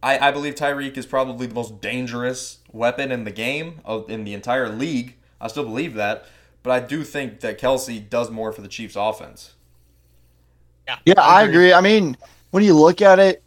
I, 0.04 0.30
I 0.30 0.32
believe 0.32 0.56
Tyreek 0.56 0.98
is 0.98 1.06
probably 1.06 1.46
the 1.46 1.54
most 1.54 1.80
dangerous 1.80 2.58
weapon 2.72 3.12
in 3.12 3.24
the 3.24 3.30
game 3.30 3.82
of 3.86 4.10
in 4.10 4.24
the 4.24 4.34
entire 4.34 4.68
league. 4.68 5.16
I 5.40 5.48
still 5.48 5.64
believe 5.64 5.94
that, 5.94 6.26
but 6.64 6.72
I 6.72 6.80
do 6.86 7.04
think 7.04 7.42
that 7.42 7.60
Kelce 7.60 8.10
does 8.10 8.32
more 8.32 8.52
for 8.52 8.62
the 8.62 8.68
Chiefs' 8.68 8.96
offense. 8.98 9.54
Yeah, 11.06 11.22
I 11.22 11.44
agree. 11.44 11.72
I 11.72 11.82
mean, 11.82 12.18
when 12.50 12.64
you 12.64 12.74
look 12.74 13.02
at 13.02 13.20
it, 13.20 13.44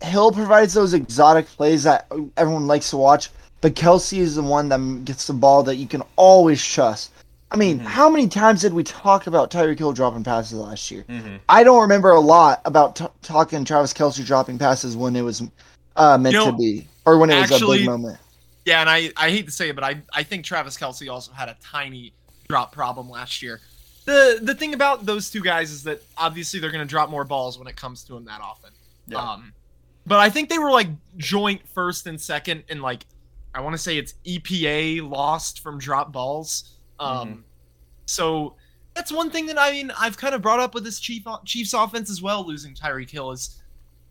Hill 0.00 0.32
provides 0.32 0.74
those 0.74 0.94
exotic 0.94 1.46
plays 1.46 1.82
that 1.84 2.10
everyone 2.36 2.66
likes 2.66 2.90
to 2.90 2.96
watch, 2.96 3.30
but 3.60 3.74
Kelce 3.74 4.18
is 4.18 4.36
the 4.36 4.42
one 4.42 4.68
that 4.68 5.04
gets 5.04 5.26
the 5.26 5.32
ball 5.32 5.62
that 5.64 5.76
you 5.76 5.86
can 5.86 6.02
always 6.16 6.64
trust. 6.64 7.10
I 7.54 7.56
mean, 7.56 7.78
Mhm. 7.78 7.84
how 7.84 8.10
many 8.10 8.26
times 8.26 8.62
did 8.62 8.72
we 8.74 8.82
talk 8.82 9.28
about 9.28 9.48
Tyreek 9.52 9.78
Hill 9.78 9.92
dropping 9.92 10.24
passes 10.24 10.54
last 10.54 10.90
year? 10.90 11.04
Mm-hmm. 11.08 11.36
I 11.48 11.62
don't 11.62 11.80
remember 11.82 12.10
a 12.10 12.18
lot 12.18 12.60
about 12.64 12.96
t- 12.96 13.06
talking 13.22 13.64
Travis 13.64 13.92
Kelce 13.92 14.26
dropping 14.26 14.58
passes 14.58 14.96
when 14.96 15.14
it 15.14 15.22
was 15.22 15.40
uh, 15.94 16.18
meant 16.18 16.32
You 16.32 16.40
know, 16.40 16.50
to 16.50 16.56
be, 16.56 16.88
or 17.06 17.16
when 17.18 17.30
it 17.30 17.40
was 17.48 17.62
a 17.62 17.64
big 17.64 17.86
moment. 17.86 18.18
yeah, 18.64 18.80
and 18.80 18.90
I, 18.90 19.12
I 19.16 19.30
hate 19.30 19.46
to 19.46 19.52
say 19.52 19.68
it, 19.68 19.76
but 19.76 19.84
I, 19.84 20.02
I 20.12 20.24
think 20.24 20.44
Travis 20.44 20.76
Kelce 20.76 21.08
also 21.08 21.30
had 21.30 21.48
a 21.48 21.56
tiny 21.62 22.12
drop 22.48 22.72
problem 22.72 23.08
last 23.08 23.40
year. 23.40 23.60
the 24.04 24.40
the 24.42 24.54
thing 24.54 24.74
about 24.74 25.06
those 25.06 25.30
two 25.30 25.40
guys 25.40 25.70
is 25.70 25.84
that 25.84 26.02
obviously 26.18 26.58
they're 26.58 26.72
going 26.72 26.84
to 26.84 26.90
drop 26.90 27.08
more 27.08 27.24
balls 27.24 27.56
when 27.58 27.68
it 27.68 27.76
comes 27.76 28.02
to 28.04 28.14
them 28.14 28.24
that 28.24 28.40
often. 28.40 28.70
Yeah. 29.06 29.18
Um, 29.18 29.52
but 30.04 30.18
I 30.18 30.28
think 30.28 30.48
they 30.48 30.58
were 30.58 30.72
like 30.72 30.88
joint 31.16 31.62
first 31.72 32.06
and 32.08 32.20
second 32.20 32.64
in 32.68 32.82
like 32.82 33.06
I 33.54 33.60
want 33.60 33.74
to 33.74 33.78
say 33.78 33.96
it's 33.96 34.14
EPA 34.26 35.08
lost 35.08 35.60
from 35.60 35.78
drop 35.78 36.10
balls. 36.12 36.73
Um, 37.00 37.28
Mhm. 37.28 37.42
so 38.06 38.54
that's 38.94 39.10
one 39.12 39.30
thing 39.30 39.46
that 39.46 39.58
I 39.58 39.72
mean 39.72 39.90
I've 39.98 40.16
kind 40.16 40.34
of 40.34 40.42
brought 40.42 40.60
up 40.60 40.74
with 40.74 40.84
this 40.84 41.00
Chief 41.00 41.24
Chiefs 41.44 41.72
offense 41.72 42.10
as 42.10 42.22
well. 42.22 42.46
Losing 42.46 42.74
Tyreek 42.74 43.10
Hill 43.10 43.30
is 43.32 43.60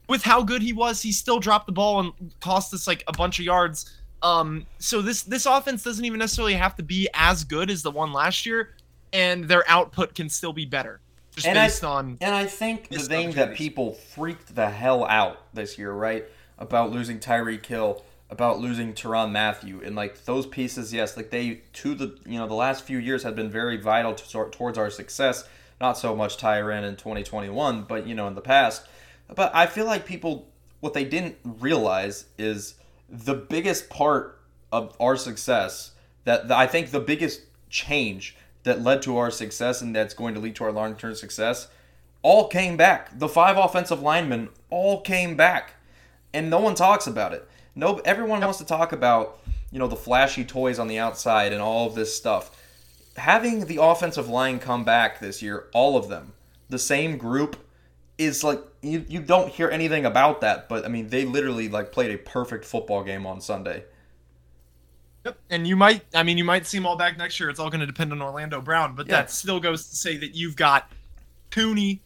with 0.10 0.24
how 0.24 0.44
good 0.44 0.62
he 0.62 0.74
was, 0.74 1.02
he 1.02 1.12
still 1.14 1.40
dropped 1.40 1.66
the 1.66 1.72
ball 1.72 2.00
and 2.02 2.34
cost 2.42 2.74
us 2.74 2.88
like 2.88 3.04
a 3.08 3.14
bunch 3.14 3.40
of 3.40 3.46
yards. 3.46 3.90
Um, 4.22 4.66
so 4.80 5.02
this 5.02 5.24
this 5.24 5.46
offense 5.46 5.84
doesn't 5.84 6.04
even 6.06 6.20
necessarily 6.20 6.54
have 6.56 6.76
to 6.76 6.84
be 6.84 7.08
as 7.14 7.44
good 7.44 7.70
as 7.70 7.82
the 7.84 7.92
one 7.92 8.12
last 8.14 8.46
year, 8.46 8.76
and 9.14 9.46
their 9.46 9.64
output 9.70 10.16
can 10.16 10.30
still 10.30 10.54
be 10.54 10.66
better 10.66 11.00
just 11.36 11.48
And 11.48 11.58
I- 11.58 11.66
based 11.68 11.84
on 11.84 12.18
And 12.22 12.36
I 12.36 12.46
think 12.46 12.90
the 12.90 13.00
thing 13.00 13.32
that 13.32 13.56
people 13.56 13.94
freaked 13.94 14.54
the 14.56 14.70
hell 14.70 15.06
out 15.06 15.42
this 15.54 15.78
year, 15.78 15.92
right? 15.94 16.26
About 16.60 16.92
losing 16.92 17.20
Tyreek 17.20 17.66
Hill, 17.66 18.04
about 18.34 18.60
losing 18.60 18.94
Tyrann 18.94 19.32
Mathieu, 19.32 19.80
and 19.86 19.96
like 19.96 20.26
those 20.26 20.48
pieces, 20.48 20.92
yes, 20.92 21.16
like 21.16 21.30
they 21.30 21.62
to 21.74 21.94
the 21.94 22.18
you 22.26 22.40
know 22.40 22.48
the 22.48 22.56
last 22.56 22.84
few 22.84 22.98
years 22.98 23.22
have 23.22 23.36
been 23.36 23.52
very 23.52 23.78
vital 23.78 24.16
to 24.16 24.50
towards 24.50 24.78
our 24.78 24.90
success. 24.90 25.48
Not 25.80 26.00
so 26.00 26.16
much 26.16 26.38
Tyrann 26.38 26.84
in 26.84 26.96
2021, 26.96 27.84
but 27.84 28.08
you 28.08 28.16
know 28.16 28.28
in 28.28 28.34
the 28.34 28.42
past. 28.42 28.88
But 29.34 29.56
I 29.56 29.68
feel 29.68 29.86
like 29.86 30.08
people 30.08 30.50
what 30.80 30.96
they 30.96 31.06
didn't 31.06 31.38
realize 31.44 32.26
is 32.40 32.74
the 33.08 33.36
biggest 33.36 33.90
part 33.90 34.42
of 34.72 34.98
our 35.00 35.16
success 35.16 35.92
that 36.24 36.48
that 36.48 36.58
I 36.58 36.66
think 36.66 36.90
the 36.90 37.00
biggest 37.00 37.42
change 37.70 38.36
that 38.64 38.82
led 38.82 39.04
to 39.04 39.18
our 39.18 39.30
success 39.30 39.80
and 39.82 39.96
that's 39.96 40.16
going 40.16 40.34
to 40.34 40.40
lead 40.40 40.56
to 40.56 40.64
our 40.64 40.72
long-term 40.72 41.14
success 41.14 41.68
all 42.24 42.48
came 42.48 42.78
back. 42.78 43.20
The 43.20 43.30
five 43.30 43.58
offensive 43.58 44.02
linemen 44.02 44.50
all 44.72 45.02
came 45.02 45.36
back, 45.36 45.74
and 46.34 46.50
no 46.50 46.60
one 46.60 46.74
talks 46.74 47.06
about 47.06 47.34
it. 47.34 47.48
No, 47.76 47.98
everyone 48.06 48.42
wants 48.42 48.60
to 48.60 48.66
talk 48.66 48.92
about 48.92 49.40
you 49.72 49.80
know 49.80 49.88
the 49.88 49.96
flashy 49.96 50.46
toys 50.46 50.80
on 50.80 50.88
the 50.88 51.00
outside 51.00 51.52
and 51.52 51.62
all 51.62 51.88
of 51.88 51.96
this 51.96 52.16
stuff. 52.16 52.52
Having 53.18 53.66
the 53.66 53.82
offensive 53.82 54.28
line 54.30 54.60
come 54.60 54.84
back 54.84 55.20
this 55.20 55.42
year, 55.42 55.68
all 55.74 55.98
of 55.98 56.08
them, 56.08 56.34
the 56.70 56.80
same 56.80 57.18
group, 57.18 57.58
is 58.18 58.44
like 58.44 58.60
you, 58.82 59.06
you 59.08 59.20
don't 59.20 59.50
hear 59.50 59.70
anything 59.70 60.06
about 60.06 60.42
that. 60.42 60.70
But 60.70 60.86
I 60.86 60.88
mean, 60.88 61.10
they 61.10 61.26
literally 61.26 61.70
like 61.70 61.92
played 61.92 62.12
a 62.12 62.18
perfect 62.18 62.66
football 62.66 63.04
game 63.04 63.26
on 63.26 63.42
Sunday. 63.42 63.86
Yep. 65.26 65.38
And 65.50 65.68
you 65.68 65.76
might, 65.76 66.04
I 66.14 66.24
mean, 66.24 66.38
you 66.38 66.44
might 66.44 66.68
see 66.68 66.78
them 66.78 66.86
all 66.86 66.98
back 66.98 67.18
next 67.18 67.40
year. 67.40 67.50
It's 67.50 67.60
all 67.60 67.70
going 67.70 67.80
to 67.80 67.86
depend 67.88 68.12
on 68.12 68.22
Orlando 68.22 68.60
Brown, 68.60 68.94
but 68.94 69.08
Yeah. 69.08 69.22
that 69.22 69.32
still 69.32 69.60
goes 69.60 69.88
to 69.90 69.96
say 69.96 70.18
that 70.18 70.36
you've 70.36 70.56
got 70.56 70.92
Thuney, 71.52 72.02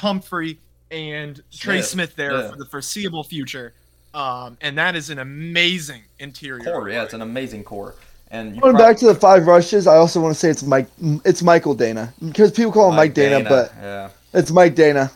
Humphrey, 0.00 0.58
and 0.90 1.36
Trey 1.52 1.76
Smith, 1.76 1.86
Smith 1.86 2.16
there 2.16 2.32
yeah. 2.32 2.50
for 2.50 2.56
the 2.56 2.66
foreseeable 2.66 3.22
future. 3.24 3.74
Um, 4.16 4.56
and 4.62 4.78
that 4.78 4.96
is 4.96 5.10
an 5.10 5.18
amazing 5.18 6.00
interior. 6.18 6.64
Core, 6.64 6.88
yeah, 6.88 7.02
it's 7.02 7.12
an 7.12 7.20
amazing 7.20 7.64
core. 7.64 7.94
And 8.30 8.58
Going 8.58 8.74
prob- 8.74 8.78
back 8.78 8.96
to 8.98 9.06
the 9.06 9.14
five 9.14 9.46
rushes, 9.46 9.86
I 9.86 9.96
also 9.96 10.20
want 10.22 10.34
to 10.34 10.40
say 10.40 10.48
it's 10.48 10.62
Mike. 10.62 10.88
It's 11.24 11.42
Michael 11.42 11.76
Danna 11.76 12.12
because 12.24 12.50
people 12.50 12.72
call 12.72 12.88
him 12.88 12.96
Mike, 12.96 13.12
Danna, 13.12 13.46
but 13.46 13.72
yeah, 13.78 14.08
it's 14.32 14.50
Mike 14.50 14.74
Danna. 14.74 15.12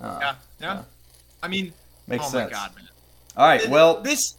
Uh, 0.00 0.18
Yeah, 0.20 0.34
yeah. 0.60 0.82
I 1.42 1.48
mean, 1.48 1.74
makes 2.06 2.24
oh 2.26 2.30
sense. 2.30 2.50
my 2.50 2.58
god, 2.58 2.74
man. 2.74 2.88
All 3.36 3.46
right, 3.46 3.68
well, 3.68 4.00
this. 4.00 4.34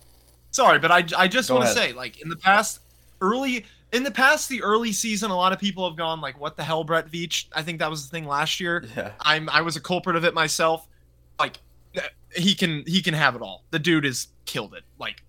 Sorry, 0.51 0.79
but 0.79 0.91
I, 0.91 1.05
I 1.15 1.27
just 1.27 1.51
want 1.51 1.67
to 1.67 1.71
say, 1.71 1.93
like, 1.93 2.19
in 2.19 2.29
the 2.29 2.35
past, 2.35 2.79
early 3.21 3.63
in 3.93 4.03
the 4.03 4.11
past, 4.11 4.49
the 4.49 4.63
early 4.63 4.91
season, 4.91 5.29
a 5.29 5.35
lot 5.35 5.53
of 5.53 5.59
people 5.59 5.87
have 5.87 5.95
gone 5.95 6.19
like, 6.19 6.39
"What 6.39 6.57
the 6.57 6.63
hell, 6.63 6.83
Brett 6.83 7.11
Veach?" 7.11 7.45
I 7.53 7.61
think 7.61 7.77
that 7.79 7.91
was 7.91 8.09
the 8.09 8.09
thing 8.09 8.25
last 8.25 8.59
year. 8.59 8.83
yeah, 8.97 9.11
I'm 9.21 9.47
I 9.49 9.61
was 9.61 9.75
a 9.75 9.81
culprit 9.81 10.15
of 10.15 10.25
it 10.25 10.33
myself. 10.33 10.87
He 12.35 12.53
can 12.55 12.83
he 12.85 13.01
can 13.01 13.13
have 13.13 13.35
it 13.35 13.41
all. 13.41 13.63
The 13.71 13.79
dude 13.79 14.03
has 14.05 14.27
killed 14.45 14.73
it. 14.73 14.83
Like 14.99 15.23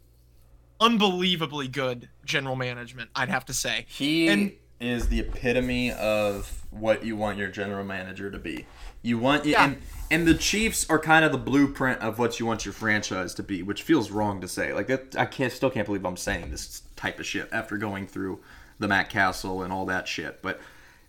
unbelievably 0.81 1.69
good 1.69 2.09
general 2.25 2.57
management, 2.57 3.11
I'd 3.15 3.29
have 3.29 3.45
to 3.47 3.55
say. 3.55 3.87
he 3.89 4.29
And- 4.29 4.53
is 4.81 5.09
the 5.09 5.21
epitome 5.21 5.93
of 5.93 6.65
what 6.71 7.05
you 7.05 7.15
want 7.15 7.37
your 7.37 7.49
general 7.49 7.85
manager 7.85 8.31
to 8.31 8.39
be. 8.39 8.65
You 9.03 9.19
want 9.19 9.45
Yeah. 9.45 9.65
and 9.65 9.83
and 10.11 10.27
the 10.27 10.33
Chiefs 10.35 10.89
are 10.89 10.99
kind 10.99 11.23
of 11.25 11.33
the 11.33 11.39
blueprint 11.39 12.01
of 12.01 12.19
what 12.19 12.41
you 12.41 12.47
want 12.47 12.65
your 12.65 12.73
franchise 12.73 13.35
to 13.35 13.43
be, 13.43 13.63
which 13.63 13.83
feels 13.83 14.11
wrong 14.11 14.41
to 14.41 14.49
say. 14.49 14.73
Like 14.73 14.87
that, 14.87 15.15
I 15.19 15.27
can't 15.27 15.53
still 15.53 15.69
can't 15.71 15.85
believe 15.87 16.05
I'm 16.07 16.17
saying 16.17 16.51
this 16.51 16.83
type 16.97 17.21
of 17.21 17.27
shit 17.27 17.49
after 17.53 17.77
going 17.77 18.07
through 18.07 18.41
the 18.79 18.89
Matt 18.89 19.11
Cassel 19.11 19.63
and 19.63 19.71
all 19.71 19.85
that 19.87 20.09
shit. 20.09 20.41
But 20.41 20.59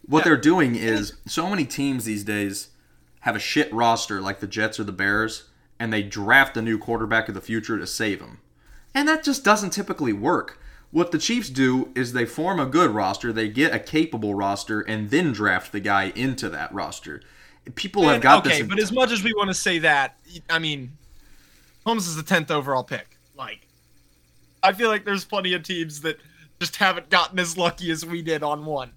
what 0.05 0.19
Yeah. 0.19 0.23
they're 0.25 0.37
doing 0.37 0.75
is 0.75 1.13
so 1.25 1.49
many 1.49 1.63
teams 1.65 2.03
these 2.03 2.25
days 2.25 2.71
have 3.21 3.37
a 3.37 3.39
shit 3.39 3.71
roster 3.73 4.19
like 4.19 4.41
the 4.41 4.47
Jets 4.47 4.79
or 4.81 4.83
the 4.83 4.91
Bears, 4.91 5.45
and 5.81 5.91
they 5.91 6.03
draft 6.03 6.55
a 6.55 6.61
new 6.61 6.77
quarterback 6.77 7.27
of 7.27 7.33
the 7.33 7.41
future 7.41 7.79
to 7.79 7.87
save 7.87 8.21
him. 8.21 8.37
And 8.93 9.07
that 9.07 9.23
just 9.23 9.43
doesn't 9.43 9.71
typically 9.71 10.13
work. 10.13 10.61
What 10.91 11.11
the 11.11 11.17
Chiefs 11.17 11.49
do 11.49 11.89
is 11.95 12.13
they 12.13 12.25
form 12.25 12.59
a 12.59 12.67
good 12.67 12.91
roster, 12.91 13.33
they 13.33 13.49
get 13.49 13.73
a 13.73 13.79
capable 13.79 14.35
roster, 14.35 14.81
and 14.81 15.09
then 15.09 15.31
draft 15.31 15.71
the 15.71 15.79
guy 15.79 16.13
into 16.15 16.49
that 16.49 16.71
roster. 16.71 17.23
People 17.73 18.03
have 18.03 18.13
And, 18.15 18.21
got 18.21 18.45
okay, 18.45 18.59
this. 18.59 18.67
but 18.67 18.79
as 18.79 18.91
much 18.91 19.09
as 19.11 19.23
we 19.23 19.33
want 19.33 19.49
to 19.49 19.55
say 19.55 19.79
that, 19.79 20.17
I 20.51 20.59
mean, 20.59 20.91
Holmes 21.83 22.07
is 22.07 22.15
the 22.15 22.21
tenth 22.21 22.51
overall 22.51 22.83
pick. 22.83 23.17
Like, 23.35 23.67
I 24.61 24.73
feel 24.73 24.89
like 24.89 25.03
there's 25.03 25.25
plenty 25.25 25.55
of 25.55 25.63
teams 25.63 26.01
that 26.01 26.19
just 26.59 26.75
haven't 26.75 27.09
gotten 27.09 27.39
as 27.39 27.57
lucky 27.57 27.89
as 27.89 28.05
we 28.05 28.21
did 28.21 28.43
on 28.43 28.65
one. 28.65 28.91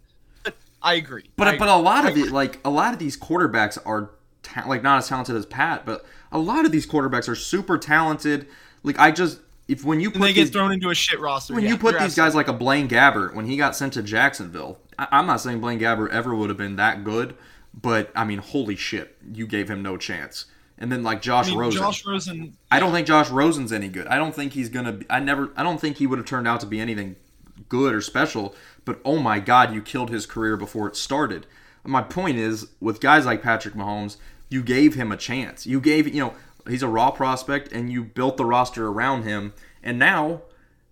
I 0.83 0.95
agree. 0.95 1.31
But 1.37 1.49
I 1.49 1.57
but 1.57 1.69
a 1.69 1.77
lot 1.77 2.07
of 2.07 2.15
the 2.15 2.25
like 2.25 2.61
a 2.63 2.69
lot 2.69 2.93
of 2.93 2.99
these 2.99 3.17
quarterbacks 3.17 3.79
are 3.87 4.11
ta- 4.45 4.69
like 4.69 4.83
not 4.83 4.99
as 4.99 5.09
talented 5.09 5.35
as 5.35 5.47
Pat, 5.47 5.85
but 5.85 6.05
a 6.31 6.39
lot 6.39 6.65
of 6.65 6.73
these 6.73 6.87
quarterbacks 6.87 7.29
are 7.29 7.35
super 7.35 7.79
talented. 7.79 8.47
Like 8.83 8.99
I 8.99 9.11
just 9.11 9.41
if 9.67 9.85
when 9.85 10.01
you 10.01 10.11
put 10.11 10.17
and 10.17 10.25
they 10.25 10.33
these, 10.33 10.51
get 10.51 10.53
thrown 10.53 10.73
into 10.73 10.91
a 10.91 10.95
shit 10.95 11.19
roster. 11.19 11.55
when 11.55 11.65
yeah, 11.65 11.71
you 11.71 11.79
put 11.79 11.99
these 11.99 12.15
guys 12.15 12.35
like 12.35 12.49
a 12.49 12.53
Blaine 12.53 12.89
Gabbert 12.89 13.35
when 13.35 13.47
he 13.47 13.57
got 13.57 13.75
sent 13.75 13.95
to 13.95 14.03
Jacksonville, 14.03 14.79
I, 14.99 15.09
I'm 15.11 15.27
not 15.27 15.41
saying 15.41 15.61
Blaine 15.61 15.81
Gabbert 15.81 16.11
ever 16.11 16.35
would 16.35 16.51
have 16.51 16.59
been 16.59 16.77
that 16.77 17.03
good, 17.03 17.35
but 17.81 18.11
I 18.15 18.25
mean, 18.25 18.39
holy 18.39 18.77
shit, 18.77 19.17
you 19.33 19.47
gave 19.47 19.71
him 19.71 19.83
no 19.83 19.97
chance. 19.97 20.47
And 20.77 20.91
then 20.91 21.03
like 21.03 21.23
Josh 21.23 21.47
I 21.47 21.51
mean, 21.51 21.59
Rosen, 21.59 21.81
Josh 21.81 22.05
Rosen. 22.05 22.57
I 22.71 22.81
don't 22.81 22.93
think 22.93 23.07
Josh 23.07 23.31
Rosen's 23.31 23.73
any 23.73 23.89
good. 23.89 24.07
I 24.09 24.17
don't 24.17 24.35
think 24.35 24.53
he's 24.53 24.69
gonna. 24.69 24.93
Be, 24.93 25.07
I 25.09 25.21
never. 25.21 25.51
I 25.57 25.63
don't 25.63 25.81
think 25.81 25.99
he 25.99 26.07
would 26.07 26.19
have 26.19 26.27
turned 26.27 26.49
out 26.49 26.61
to 26.61 26.67
be 26.67 26.81
anything 26.81 27.17
good 27.69 27.95
or 27.95 28.01
special. 28.01 28.55
But 28.85 29.01
oh 29.05 29.19
my 29.19 29.39
God, 29.39 29.73
you 29.73 29.81
killed 29.81 30.11
his 30.11 30.27
career 30.27 30.57
before 30.57 30.89
it 30.89 30.97
started. 30.97 31.47
My 31.85 32.03
point 32.03 32.39
is, 32.39 32.69
with 32.81 33.01
guys 33.01 33.27
like 33.27 33.43
Patrick 33.43 33.75
Mahomes, 33.75 34.17
you 34.49 34.63
gave 34.63 34.95
him 34.95 35.13
a 35.13 35.17
chance. 35.17 35.67
You 35.67 35.81
gave 35.81 36.07
you 36.13 36.21
know 36.21 36.35
he's 36.69 36.83
a 36.83 36.89
raw 36.89 37.11
prospect, 37.11 37.73
and 37.73 37.91
you 37.91 38.05
built 38.05 38.37
the 38.37 38.45
roster 38.45 38.89
around 38.89 39.25
him. 39.25 39.53
And 39.83 39.99
now, 39.99 40.43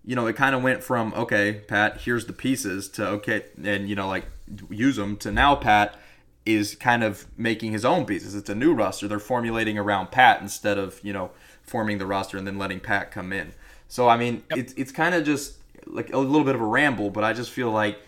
you 0.04 0.14
know, 0.14 0.26
it 0.26 0.36
kind 0.36 0.54
of 0.54 0.62
went 0.62 0.82
from 0.82 1.12
okay, 1.14 1.62
Pat, 1.66 2.02
here's 2.02 2.26
the 2.26 2.32
pieces 2.32 2.88
to 2.90 3.06
okay, 3.08 3.44
and 3.62 3.88
you 3.88 3.94
know, 3.94 4.08
like 4.08 4.26
use 4.70 4.96
them 4.96 5.16
to 5.18 5.32
now, 5.32 5.54
Pat 5.54 5.96
is 6.44 6.74
kind 6.74 7.04
of 7.04 7.26
making 7.36 7.72
his 7.72 7.84
own 7.84 8.04
pieces. 8.04 8.34
It's 8.34 8.50
a 8.50 8.54
new 8.54 8.74
roster. 8.74 9.06
They're 9.06 9.20
formulating 9.20 9.78
around 9.78 10.10
Pat 10.10 10.40
instead 10.40 10.78
of 10.78 11.00
you 11.02 11.12
know 11.12 11.30
forming 11.62 11.98
the 11.98 12.06
roster 12.06 12.36
and 12.36 12.46
then 12.46 12.58
letting 12.58 12.80
Pat 12.80 13.10
come 13.10 13.32
in. 13.32 13.52
So 13.88 14.08
I 14.08 14.16
mean, 14.16 14.42
it's 14.50 14.72
it's 14.74 14.92
kind 14.92 15.14
of 15.14 15.24
just 15.24 15.56
like 15.86 16.12
a 16.12 16.18
little 16.18 16.44
bit 16.44 16.54
of 16.54 16.60
a 16.60 16.66
ramble, 16.66 17.10
but 17.10 17.24
I 17.24 17.32
just 17.32 17.50
feel 17.50 17.70
like, 17.70 17.98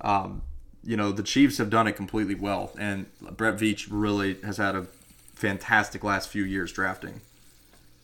um, 0.00 0.42
you 0.84 0.96
know, 0.96 1.12
the 1.12 1.22
Chiefs 1.22 1.58
have 1.58 1.70
done 1.70 1.86
it 1.86 1.92
completely 1.92 2.34
well, 2.34 2.72
and 2.78 3.06
Brett 3.36 3.56
Veach 3.56 3.86
really 3.90 4.34
has 4.42 4.56
had 4.56 4.74
a 4.74 4.86
fantastic 5.34 6.04
last 6.04 6.28
few 6.28 6.44
years 6.44 6.72
drafting. 6.72 7.20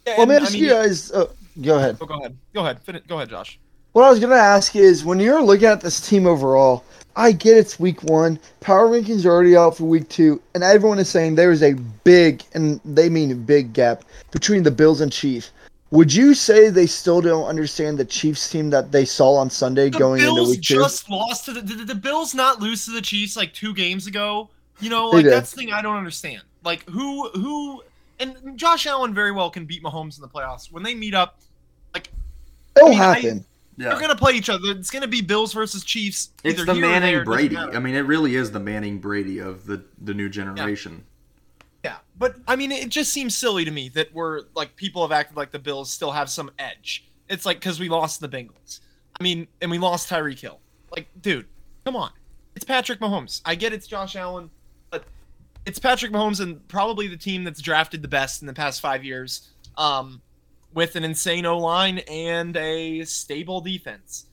Well, 0.06 0.18
let 0.20 0.28
me 0.28 0.37
And, 0.37 0.44
ask 0.44 0.56
you 0.56 0.68
guys. 0.70 1.11
Uh, 1.12 1.26
go 1.61 1.76
ahead. 1.76 1.99
Oh, 2.00 2.06
go 2.06 2.18
ahead. 2.18 2.37
Go 2.54 2.61
ahead. 2.61 2.80
Fin- 2.80 3.02
Go 3.06 3.16
ahead, 3.16 3.30
Josh. 3.30 3.58
What 3.92 4.04
I 4.04 4.11
was 4.11 4.20
gonna 4.20 4.35
ask 4.37 4.76
is, 4.76 5.04
when 5.04 5.18
you're 5.18 5.42
looking 5.42 5.66
at 5.66 5.80
this 5.80 6.00
team 6.00 6.26
overall, 6.26 6.85
I 7.16 7.32
get 7.32 7.56
it's 7.56 7.80
week 7.80 8.02
one. 8.04 8.38
Power 8.61 8.87
rankings 8.88 9.25
are 9.25 9.30
already 9.30 9.56
out 9.56 9.76
for 9.76 9.85
week 9.85 10.08
two, 10.08 10.40
and 10.54 10.62
everyone 10.62 10.99
is 10.99 11.08
saying 11.08 11.35
there 11.35 11.50
is 11.50 11.62
a 11.62 11.73
big, 12.04 12.42
and 12.54 12.80
they 12.85 13.08
mean 13.08 13.42
big 13.44 13.73
gap 13.73 14.04
between 14.30 14.62
the 14.62 14.70
Bills 14.70 15.00
and 15.00 15.11
Chiefs. 15.11 15.50
Would 15.90 16.12
you 16.12 16.35
say 16.35 16.68
they 16.68 16.87
still 16.87 17.21
don't 17.23 17.47
understand 17.47 17.99
the 17.99 18.04
Chiefs 18.04 18.50
team 18.50 18.68
that 18.71 18.92
they 18.92 19.04
saw 19.07 19.37
on 19.37 19.49
Sunday 19.49 19.88
The 19.88 19.99
going 19.99 20.21
into 20.21 20.35
Bills 20.35 20.50
week 20.50 20.62
two? 20.62 20.75
just 20.75 21.09
lost 21.09 21.47
to 21.47 21.52
the, 21.52 21.62
did 21.62 21.87
the 21.87 21.95
Bills 21.95 22.35
not 22.35 22.61
lose 22.61 22.85
to 22.85 22.90
the 22.90 23.00
Chiefs 23.00 23.37
like 23.37 23.54
two 23.54 23.73
games 23.73 24.07
ago. 24.07 24.50
You 24.80 24.90
know, 24.90 25.09
like 25.09 25.25
that's 25.25 25.50
the 25.50 25.57
thing 25.57 25.73
I 25.73 25.80
don't 25.80 25.97
understand. 25.97 26.42
Like 26.62 26.88
who 26.88 27.30
who 27.30 27.83
and 28.21 28.57
Josh 28.57 28.87
Allen 28.87 29.14
very 29.14 29.33
well 29.33 29.50
can 29.50 29.64
beat 29.64 29.83
Mahomes 29.83 30.16
in 30.16 30.23
the 30.23 30.28
playoffs 30.28 30.71
when 30.71 30.83
they 30.83 30.95
meet 30.95 31.14
up. 31.14 31.38
Like 31.95 32.11
it'll 32.76 32.88
I 32.88 32.90
mean, 32.90 33.00
I- 33.00 33.21
happen. 33.21 33.45
They're 33.78 34.00
gonna 34.00 34.16
play 34.16 34.33
each 34.33 34.50
other. 34.50 34.73
It's 34.73 34.90
gonna 34.90 35.07
be 35.07 35.21
Bills 35.23 35.52
versus 35.52 35.85
Chiefs. 35.85 36.30
It's 36.42 36.64
the 36.64 36.75
here 36.75 36.85
or 36.85 36.88
there, 36.88 37.00
Manning 37.00 37.25
Brady. 37.25 37.57
I 37.57 37.78
mean, 37.78 37.95
it 37.95 38.00
really 38.00 38.35
is 38.35 38.50
the 38.50 38.59
Manning 38.59 38.99
Brady 38.99 39.38
of 39.38 39.66
the 39.66 39.85
the 40.02 40.12
new 40.12 40.28
generation. 40.28 40.92
Yeah, 40.97 41.17
but 42.18 42.37
I 42.47 42.57
mean, 42.57 42.73
it 42.73 42.88
just 42.88 43.12
seems 43.12 43.37
silly 43.37 43.64
to 43.64 43.71
me 43.71 43.88
that 43.90 44.12
we're 44.12 44.42
like 44.54 44.76
people 44.76 45.02
have 45.02 45.12
acted 45.12 45.37
like 45.37 45.50
the 45.50 45.59
Bills 45.59 45.90
still 45.90 46.11
have 46.11 46.28
some 46.28 46.50
edge. 46.59 47.04
It's 47.28 47.47
like 47.47 47.59
because 47.59 47.78
we 47.78 47.88
lost 47.88 48.21
the 48.21 48.28
Bengals. 48.28 48.80
I 49.18 49.23
mean, 49.23 49.49
and 49.61 49.71
we 49.71 49.78
lost 49.78 50.09
Tyreek 50.09 50.40
Hill. 50.40 50.61
Like, 50.95 51.09
dude, 51.21 51.47
come 51.85 51.97
on. 51.97 52.11
it's 52.54 52.64
Patrick 52.64 53.00
Mahomes. 53.00 53.40
I 53.45 53.54
get 53.54 53.73
it's 53.73 53.87
Josh 53.87 54.16
Allen, 54.16 54.50
but 54.90 55.04
it's 55.66 55.78
Patrick 55.78 56.12
Mahomes 56.12 56.40
and 56.40 56.66
probably 56.68 57.09
the 57.09 57.16
team 57.16 57.45
that's 57.45 57.61
drafted 57.61 58.02
the 58.02 58.09
best 58.09 58.42
in 58.42 58.47
the 58.47 58.54
past 58.54 58.80
five 58.80 59.04
years, 59.04 59.49
um, 59.76 60.23
with 60.73 60.97
an 60.97 61.04
insane 61.04 61.47
O 61.47 61.59
line 61.59 61.99
and 62.09 62.57
a 62.57 63.04
stable 63.04 63.61
defense. 63.61 64.26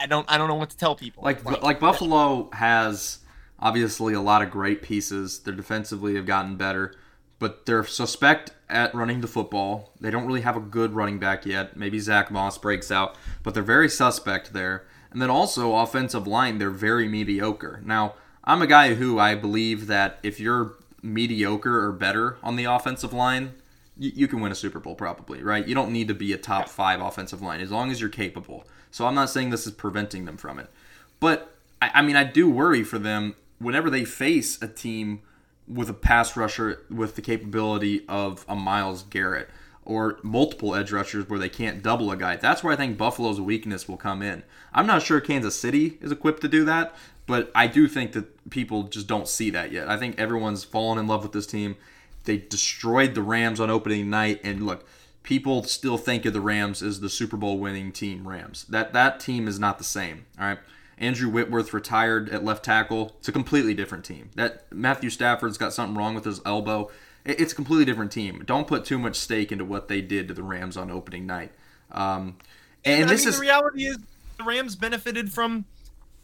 I 0.00 0.06
don't 0.06 0.30
I 0.30 0.38
don't 0.38 0.48
know 0.48 0.54
what 0.54 0.70
to 0.70 0.76
tell 0.76 0.94
people. 0.94 1.22
Like 1.24 1.44
like 1.62 1.80
Buffalo 1.80 2.48
has 2.52 3.18
obviously 3.60 4.14
a 4.14 4.20
lot 4.20 4.42
of 4.42 4.50
great 4.50 4.82
pieces. 4.82 5.40
Their 5.40 5.54
defensively 5.54 6.14
have 6.14 6.26
gotten 6.26 6.56
better, 6.56 6.94
but 7.38 7.66
they're 7.66 7.84
suspect 7.84 8.52
at 8.68 8.94
running 8.94 9.20
the 9.20 9.26
football. 9.26 9.92
They 10.00 10.10
don't 10.10 10.26
really 10.26 10.42
have 10.42 10.56
a 10.56 10.60
good 10.60 10.92
running 10.92 11.18
back 11.18 11.46
yet. 11.46 11.76
Maybe 11.76 11.98
Zach 11.98 12.30
Moss 12.30 12.58
breaks 12.58 12.90
out, 12.90 13.16
but 13.42 13.54
they're 13.54 13.62
very 13.62 13.88
suspect 13.88 14.52
there. 14.52 14.86
And 15.10 15.22
then 15.22 15.30
also 15.30 15.76
offensive 15.76 16.26
line, 16.26 16.58
they're 16.58 16.70
very 16.70 17.08
mediocre. 17.08 17.80
Now, 17.84 18.14
I'm 18.44 18.62
a 18.62 18.66
guy 18.66 18.94
who 18.94 19.18
I 19.18 19.34
believe 19.34 19.86
that 19.86 20.18
if 20.22 20.38
you're 20.38 20.74
mediocre 21.02 21.84
or 21.84 21.92
better 21.92 22.38
on 22.42 22.56
the 22.56 22.64
offensive 22.64 23.12
line, 23.12 23.54
you, 23.98 24.28
can 24.28 24.40
win 24.40 24.52
a 24.52 24.54
Super 24.54 24.78
Bowl 24.78 24.94
probably, 24.94 25.42
right? 25.42 25.66
You 25.66 25.74
don't 25.74 25.92
need 25.92 26.08
to 26.08 26.14
be 26.14 26.32
a 26.32 26.38
top 26.38 26.68
five 26.68 27.00
offensive 27.00 27.42
line 27.42 27.60
as 27.60 27.70
long 27.70 27.90
as 27.90 28.00
you're 28.00 28.10
capable. 28.10 28.64
So 28.90 29.06
I'm 29.06 29.14
not 29.14 29.28
saying 29.28 29.50
this 29.50 29.66
is 29.66 29.72
preventing 29.72 30.24
them 30.24 30.36
from 30.36 30.58
it. 30.58 30.70
But 31.18 31.54
I 31.82 32.02
mean, 32.02 32.16
I 32.16 32.24
do 32.24 32.48
worry 32.48 32.84
for 32.84 32.98
them 32.98 33.34
whenever 33.58 33.90
they 33.90 34.04
face 34.04 34.60
a 34.62 34.68
team 34.68 35.22
with 35.66 35.90
a 35.90 35.94
pass 35.94 36.36
rusher 36.36 36.82
with 36.90 37.14
the 37.14 37.22
capability 37.22 38.04
of 38.08 38.44
a 38.48 38.56
Myles 38.56 39.02
Garrett 39.04 39.48
or 39.84 40.18
multiple 40.22 40.74
edge 40.74 40.92
rushers 40.92 41.28
where 41.28 41.38
they 41.38 41.48
can't 41.48 41.82
double 41.82 42.10
a 42.10 42.16
guy. 42.16 42.36
That's 42.36 42.62
where 42.62 42.72
I 42.72 42.76
think 42.76 42.98
Buffalo's 42.98 43.40
weakness 43.40 43.88
will 43.88 43.96
come 43.96 44.22
in. 44.22 44.42
I'm 44.72 44.86
not 44.86 45.02
sure 45.02 45.20
Kansas 45.20 45.58
City 45.58 45.98
is 46.02 46.12
equipped 46.12 46.42
to 46.42 46.48
do 46.48 46.64
that, 46.66 46.94
but 47.26 47.50
I 47.54 47.66
do 47.66 47.88
think 47.88 48.12
that 48.12 48.50
people 48.50 48.84
just 48.84 49.06
don't 49.06 49.26
see 49.26 49.50
that 49.50 49.72
yet. 49.72 49.88
I 49.88 49.96
think 49.96 50.18
everyone's 50.18 50.64
fallen 50.64 50.98
in 50.98 51.06
love 51.06 51.22
with 51.22 51.32
this 51.32 51.46
team. 51.46 51.76
They 52.24 52.36
destroyed 52.36 53.14
the 53.14 53.22
Rams 53.22 53.60
on 53.60 53.70
opening 53.70 54.10
night, 54.10 54.40
and 54.44 54.66
look, 54.66 54.86
people 55.22 55.62
still 55.62 55.96
think 55.96 56.26
of 56.26 56.34
the 56.34 56.40
Rams 56.42 56.82
as 56.82 57.00
the 57.00 57.08
Super 57.08 57.38
Bowl 57.38 57.58
winning 57.58 57.90
team. 57.90 58.28
Rams. 58.28 58.66
That 58.68 58.92
that 58.92 59.20
team 59.20 59.48
is 59.48 59.58
not 59.58 59.78
the 59.78 59.84
same. 59.84 60.26
All 60.38 60.46
right. 60.46 60.58
Andrew 60.98 61.28
Whitworth 61.28 61.72
retired 61.72 62.28
at 62.30 62.44
left 62.44 62.64
tackle. 62.64 63.16
It's 63.18 63.28
a 63.28 63.32
completely 63.32 63.74
different 63.74 64.04
team. 64.04 64.30
That 64.34 64.72
Matthew 64.72 65.10
Stafford's 65.10 65.58
got 65.58 65.72
something 65.72 65.96
wrong 65.96 66.14
with 66.14 66.24
his 66.24 66.40
elbow. 66.44 66.90
It's 67.24 67.52
a 67.52 67.56
completely 67.56 67.84
different 67.84 68.12
team. 68.12 68.42
Don't 68.46 68.66
put 68.66 68.84
too 68.84 68.98
much 68.98 69.16
stake 69.16 69.52
into 69.52 69.64
what 69.64 69.88
they 69.88 70.00
did 70.00 70.28
to 70.28 70.34
the 70.34 70.42
Rams 70.42 70.76
on 70.76 70.90
opening 70.90 71.26
night. 71.26 71.52
Um, 71.92 72.36
and, 72.84 73.02
and 73.02 73.10
this 73.10 73.22
mean, 73.22 73.28
is 73.28 73.36
the 73.36 73.42
reality 73.42 73.84
is 73.84 73.98
the 74.38 74.44
Rams 74.44 74.76
benefited 74.76 75.32
from 75.32 75.64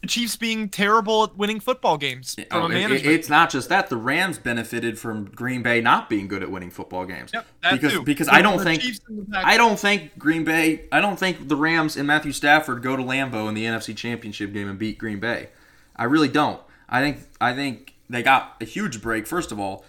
the 0.05 0.11
Chiefs 0.11 0.35
being 0.35 0.69
terrible 0.69 1.23
at 1.23 1.35
winning 1.35 1.59
football 1.59 1.97
games 1.97 2.35
from 2.35 2.45
Oh, 2.51 2.65
a 2.67 2.71
it- 2.75 3.05
it's 3.05 3.29
not 3.29 3.49
just 3.49 3.69
that. 3.69 3.89
The 3.89 3.97
Rams 3.97 4.37
benefited 4.37 4.99
from 4.99 5.25
Green 5.25 5.63
Bay 5.63 5.81
not 5.81 6.09
being 6.09 6.27
good 6.27 6.43
at 6.43 6.51
winning 6.51 6.69
football 6.69 7.05
games. 7.05 7.31
Yep, 7.33 7.45
because 7.71 7.91
too. 7.93 8.03
because 8.03 8.27
I 8.29 8.41
don't 8.41 8.61
think 8.61 8.81
Chiefs 8.81 8.99
and 9.07 9.19
the 9.25 9.31
Packers- 9.31 9.53
I 9.53 9.57
don't 9.57 9.79
think 9.79 10.17
Green 10.17 10.43
Bay 10.43 10.83
I 10.91 11.01
don't 11.01 11.17
think 11.17 11.47
the 11.47 11.55
Rams 11.55 11.97
and 11.97 12.07
Matthew 12.07 12.31
Stafford 12.31 12.81
go 12.81 12.95
to 12.95 13.03
Lambeau 13.03 13.47
in 13.49 13.55
the 13.55 13.65
NFC 13.65 13.95
Championship 13.95 14.53
game 14.53 14.69
and 14.69 14.77
beat 14.79 14.97
Green 14.97 15.19
Bay. 15.19 15.49
I 15.95 16.03
really 16.03 16.27
don't. 16.29 16.61
I 16.87 17.01
think 17.01 17.19
I 17.41 17.53
think 17.53 17.95
they 18.09 18.21
got 18.21 18.55
a 18.61 18.65
huge 18.65 19.01
break 19.01 19.25
first 19.27 19.51
of 19.51 19.59
all 19.59 19.83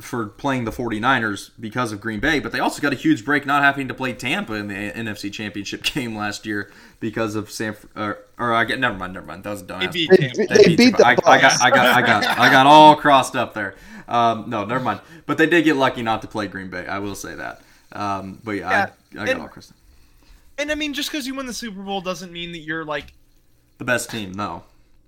for 0.00 0.26
playing 0.26 0.64
the 0.64 0.70
49ers 0.70 1.50
because 1.58 1.90
of 1.92 2.00
Green 2.00 2.20
Bay, 2.20 2.38
but 2.38 2.52
they 2.52 2.60
also 2.60 2.80
got 2.80 2.92
a 2.92 2.96
huge 2.96 3.24
break 3.24 3.44
not 3.46 3.62
having 3.64 3.88
to 3.88 3.94
play 3.94 4.12
Tampa 4.12 4.52
in 4.54 4.68
the 4.68 4.74
NFC 4.74 5.32
Championship 5.32 5.82
game 5.94 6.16
last 6.16 6.46
year 6.46 6.70
because 7.00 7.34
of 7.34 7.50
San 7.50 7.76
or, 7.96 8.18
or 8.38 8.52
I 8.54 8.64
get 8.64 8.78
never 8.78 8.96
mind, 8.96 9.14
never 9.14 9.26
mind. 9.26 9.42
That 9.44 9.50
was 9.50 9.62
a 9.62 9.66
dumb 9.66 9.80
They 9.80 9.86
beat 9.88 10.10
They, 10.10 10.16
Tampa. 10.28 10.54
they 10.54 10.76
beat 10.76 10.96
the 10.96 11.04
I, 11.06 11.10
I 11.12 11.40
got, 11.40 11.60
I 11.62 11.70
got, 11.70 11.86
I 11.86 12.00
got, 12.02 12.24
I 12.38 12.50
got 12.50 12.66
all 12.66 12.94
crossed 12.96 13.34
up 13.34 13.54
there. 13.54 13.74
Um, 14.06 14.48
no, 14.48 14.64
never 14.64 14.82
mind. 14.82 15.00
But 15.26 15.36
they 15.38 15.46
did 15.46 15.64
get 15.64 15.76
lucky 15.76 16.02
not 16.02 16.22
to 16.22 16.28
play 16.28 16.46
Green 16.46 16.68
Bay. 16.70 16.86
I 16.86 16.98
will 17.00 17.14
say 17.16 17.34
that. 17.34 17.60
Um, 17.92 18.40
but 18.44 18.52
yeah, 18.52 18.68
I, 19.16 19.20
I 19.20 19.24
got 19.26 19.28
and- 19.30 19.40
all 19.42 19.48
crossed. 19.48 19.70
up. 19.72 19.76
And 20.58 20.72
I 20.72 20.74
mean, 20.74 20.92
just 20.92 21.10
because 21.10 21.26
you 21.26 21.34
win 21.34 21.46
the 21.46 21.52
Super 21.54 21.82
Bowl 21.82 22.00
doesn't 22.00 22.32
mean 22.32 22.50
that 22.52 22.58
you're 22.58 22.84
like, 22.84 23.12
The 23.78 23.84
best 23.84 24.10
team, 24.10 24.32
no. 24.32 24.64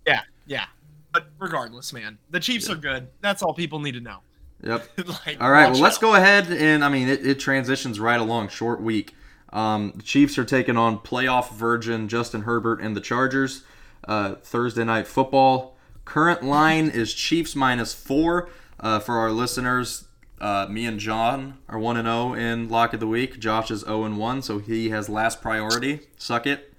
yeah, 0.07 0.21
yeah. 0.47 0.67
But 1.13 1.27
regardless, 1.41 1.93
man, 1.93 2.19
the 2.31 2.39
Chiefs 2.39 2.71
are 2.71 2.77
good. 2.77 3.09
That's 3.21 3.43
all 3.43 3.53
people 3.53 3.81
need 3.81 3.93
to 3.95 4.01
know. 4.01 4.19
Yep. 4.63 4.89
like, 5.27 5.41
All 5.41 5.51
right, 5.51 5.71
well, 5.71 5.81
let's 5.81 5.97
out. 5.97 6.03
go 6.03 6.15
ahead 6.15 6.51
and 6.51 6.85
I 6.85 6.89
mean 6.89 7.09
it, 7.09 7.27
it 7.27 7.41
transitions 7.41 7.99
right 7.99 8.21
along. 8.21 8.49
Short 8.49 8.81
week. 8.81 9.15
Um, 9.53 9.93
the 9.97 10.03
Chiefs 10.03 10.39
are 10.39 10.45
taking 10.45 10.77
on 10.77 10.99
playoff 10.99 11.53
virgin 11.53 12.09
Justin 12.09 12.43
Herbert 12.43 12.81
and 12.81 12.97
the 12.97 13.01
Chargers. 13.01 13.65
Uh, 14.07 14.37
Thursday 14.37 14.85
night 14.85 15.07
football. 15.07 15.77
Current 16.05 16.43
line 16.43 16.89
is 16.89 17.13
Chiefs 17.15 17.55
minus 17.55 17.93
four. 17.95 18.49
Uh, 18.79 18.99
for 18.99 19.19
our 19.19 19.31
listeners, 19.31 20.07
uh, 20.41 20.67
me 20.71 20.87
and 20.87 20.99
John 20.99 21.59
are 21.69 21.79
one 21.79 21.97
and 21.99 22.07
zero 22.07 22.33
in 22.33 22.69
lock 22.69 22.95
of 22.95 23.01
the 23.01 23.07
week. 23.07 23.39
Josh 23.39 23.71
is 23.71 23.81
zero 23.81 24.05
and 24.05 24.19
one, 24.19 24.41
so 24.41 24.59
he 24.59 24.89
has 24.91 25.09
last 25.09 25.43
priority. 25.43 26.01
Suck 26.17 26.47
it. 26.47 26.70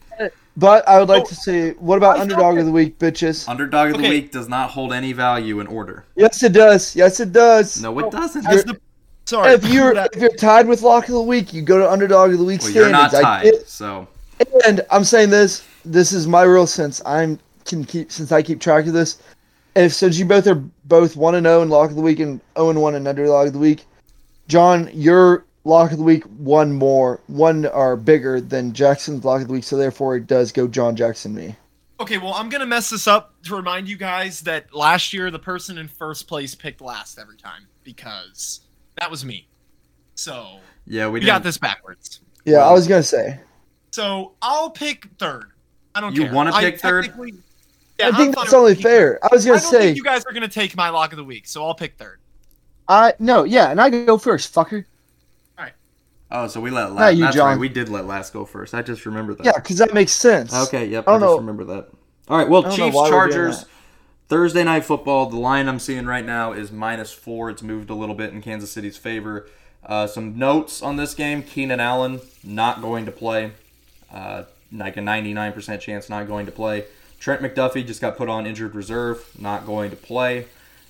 But 0.57 0.87
I 0.87 0.99
would 0.99 1.07
like 1.07 1.23
Oh, 1.23 1.27
to 1.27 1.35
say, 1.35 1.71
what 1.71 1.97
about 1.97 2.17
I 2.17 2.21
underdog 2.21 2.55
that- 2.55 2.61
of 2.61 2.65
the 2.65 2.71
week, 2.71 2.99
bitches? 2.99 3.47
Underdog 3.47 3.91
of 3.91 4.01
the 4.01 4.09
week 4.09 4.31
does 4.31 4.49
not 4.49 4.69
hold 4.69 4.91
any 4.91 5.13
value 5.13 5.59
in 5.59 5.67
order. 5.67 6.03
Yes, 6.15 6.43
it 6.43 6.51
does. 6.53 6.95
Yes, 6.95 7.19
it 7.19 7.31
does. 7.31 7.81
No, 7.81 7.97
it 7.99 8.05
oh, 8.05 8.11
doesn't. 8.11 8.45
As 8.45 8.65
the, 8.65 8.79
sorry, 9.25 9.53
If 9.53 9.65
you're 9.65 9.95
if 9.95 10.17
you're 10.17 10.35
tied 10.35 10.67
with 10.67 10.81
lock 10.81 11.05
of 11.07 11.13
the 11.13 11.21
week, 11.21 11.53
you 11.53 11.61
go 11.61 11.77
to 11.79 11.89
underdog 11.89 12.31
of 12.33 12.39
the 12.39 12.43
week 12.43 12.61
well, 12.61 12.71
you're 12.71 12.89
not 12.89 13.11
tied, 13.11 13.43
get- 13.43 13.67
so 13.67 14.07
And 14.65 14.81
I'm 14.91 15.03
saying 15.03 15.29
this. 15.29 15.63
This 15.85 16.11
is 16.11 16.27
my 16.27 16.43
real 16.43 16.67
sense. 16.67 17.01
I'm 17.05 17.39
can 17.65 17.85
keep 17.85 18.11
since 18.11 18.31
I 18.31 18.41
keep 18.41 18.59
track 18.59 18.85
of 18.87 18.93
this. 18.93 19.19
If 19.75 19.93
since 19.93 20.17
you 20.19 20.25
both 20.25 20.47
are 20.47 20.61
both 20.85 21.15
one 21.15 21.35
and 21.35 21.45
zero 21.45 21.61
in 21.61 21.69
lock 21.69 21.89
of 21.91 21.95
the 21.95 22.01
week 22.01 22.19
and 22.19 22.41
zero 22.57 22.71
and 22.71 22.81
one 22.81 22.95
in 22.95 23.07
underdog 23.07 23.47
of 23.47 23.53
the 23.53 23.59
week, 23.59 23.85
John, 24.47 24.89
your 24.93 25.45
lock 25.63 25.91
of 25.91 25.97
the 25.97 26.03
week 26.03 26.23
one 26.23 26.73
more 26.73 27.19
one 27.27 27.65
are 27.67 27.95
bigger 27.95 28.41
than 28.41 28.73
Jackson's 28.73 29.23
lock 29.23 29.41
of 29.41 29.47
the 29.47 29.53
week, 29.53 29.63
so 29.63 29.77
therefore 29.77 30.15
it 30.15 30.27
does 30.27 30.51
go 30.51 30.67
John 30.67 30.95
Jackson 30.95 31.33
me. 31.33 31.55
Okay, 31.99 32.17
well, 32.17 32.33
I'm 32.33 32.49
gonna 32.49 32.65
mess 32.65 32.89
this 32.89 33.07
up 33.07 33.35
to 33.43 33.55
remind 33.55 33.87
you 33.87 33.95
guys 33.95 34.41
that 34.41 34.73
last 34.73 35.13
year 35.13 35.29
the 35.29 35.37
person 35.39 35.77
in 35.77 35.87
first 35.87 36.27
place 36.27 36.55
picked 36.55 36.81
last 36.81 37.19
every 37.19 37.37
time 37.37 37.67
because 37.83 38.61
that 38.99 39.09
was 39.11 39.23
me. 39.23 39.47
So 40.15 40.57
yeah, 40.87 41.07
we 41.07 41.19
we 41.19 41.25
got 41.25 41.43
this 41.43 41.57
backwards. 41.57 42.21
Yeah, 42.45 42.57
Well- 42.57 42.69
I 42.69 42.73
was 42.73 42.87
gonna 42.87 43.03
say. 43.03 43.39
So 43.91 44.33
I'll 44.41 44.69
pick 44.71 45.07
third. 45.19 45.51
I 45.93 46.01
don't 46.01 46.15
You 46.15 46.23
care. 46.23 46.33
wanna 46.33 46.53
I 46.53 46.61
pick 46.61 46.79
third? 46.79 47.05
technically- 47.05 47.33
Yeah, 47.99 48.05
I 48.05 48.09
I'm 48.09 48.15
think 48.15 48.35
that's 48.35 48.53
only 48.53 48.71
picking 48.73 48.83
fair. 48.89 49.19
I 49.23 49.27
was 49.31 49.45
gonna 49.45 49.59
don't 49.59 49.69
say. 49.71 49.79
think 49.79 49.97
you 49.97 50.03
guys 50.03 50.23
are 50.25 50.31
gonna 50.33 50.47
take 50.47 50.75
my 50.75 50.89
lock 50.89 51.11
of 51.13 51.17
the 51.17 51.23
week, 51.23 51.47
so 51.47 51.63
I'll 51.65 51.75
pick 51.75 51.97
third. 51.97 52.19
I 52.87 53.13
no, 53.19 53.43
yeah, 53.43 53.69
and 53.69 53.79
I 53.79 53.89
go 53.91 54.17
first, 54.17 54.53
fucker. 54.55 54.85
Oh, 56.31 56.47
so 56.47 56.61
we 56.61 56.69
let 56.71 56.91
last. 56.93 56.99
Not 56.99 57.15
you, 57.15 57.23
That's 57.25 57.35
John. 57.35 57.45
right. 57.47 57.59
We 57.59 57.69
did 57.69 57.89
let 57.89 58.05
last 58.05 58.31
go 58.33 58.45
first. 58.45 58.73
I 58.73 58.81
just 58.81 59.05
remember 59.05 59.33
that. 59.35 59.45
Yeah, 59.45 59.51
because 59.55 59.77
that 59.79 59.93
makes 59.93 60.13
sense. 60.13 60.53
Okay. 60.53 60.85
Yep. 60.87 61.07
I 61.07 61.11
I, 61.11 61.15
just 61.15 61.21
know- 61.25 61.37
remember 61.37 61.63
that. 61.65 61.87
All 62.29 62.37
right. 62.37 62.47
Well, 62.47 62.61
I 62.65 62.69
don't 62.69 62.77
know 62.79 62.85
Chiefs 62.85 62.95
why 62.95 63.09
we're 63.09 63.27
doing 63.27 63.31
Chargers. 63.51 63.65
Thursday 64.29 64.63
night 64.63 64.85
football. 64.85 65.25
The 65.29 65.35
line 65.37 65.67
I'm 65.67 65.79
seeing 65.79 66.05
right 66.05 66.25
now 66.25 66.53
is 66.53 66.71
minus 66.71 67.11
four. 67.11 67.49
It's 67.49 67.61
moved 67.61 67.89
a 67.89 67.93
little 67.95 68.15
bit 68.15 68.31
in 68.33 68.41
Kansas 68.41 68.71
City's 68.71 68.95
favor. 68.97 69.47
Uh, 69.85 70.07
some 70.07 70.37
notes 70.37 70.81
on 70.81 70.95
this 70.95 71.13
game: 71.13 71.43
Keenan 71.43 71.79
Allen 71.81 72.21
not 72.43 72.81
going 72.81 73.05
to 73.05 73.11
play. 73.11 73.51
Uh, 74.13 74.43
like 74.73 74.95
a 74.95 75.01
99% 75.01 75.79
chance 75.81 76.09
not 76.09 76.27
going 76.27 76.45
to 76.45 76.51
play. 76.51 76.85
Trent 77.19 77.41
McDuffie 77.41 77.85
just 77.85 77.99
got 77.99 78.15
put 78.15 78.29
on 78.29 78.45
injured 78.45 78.73
reserve, 78.73 79.29
not 79.37 79.65
going 79.65 79.89
to 79.89 79.95
play. 79.97 80.45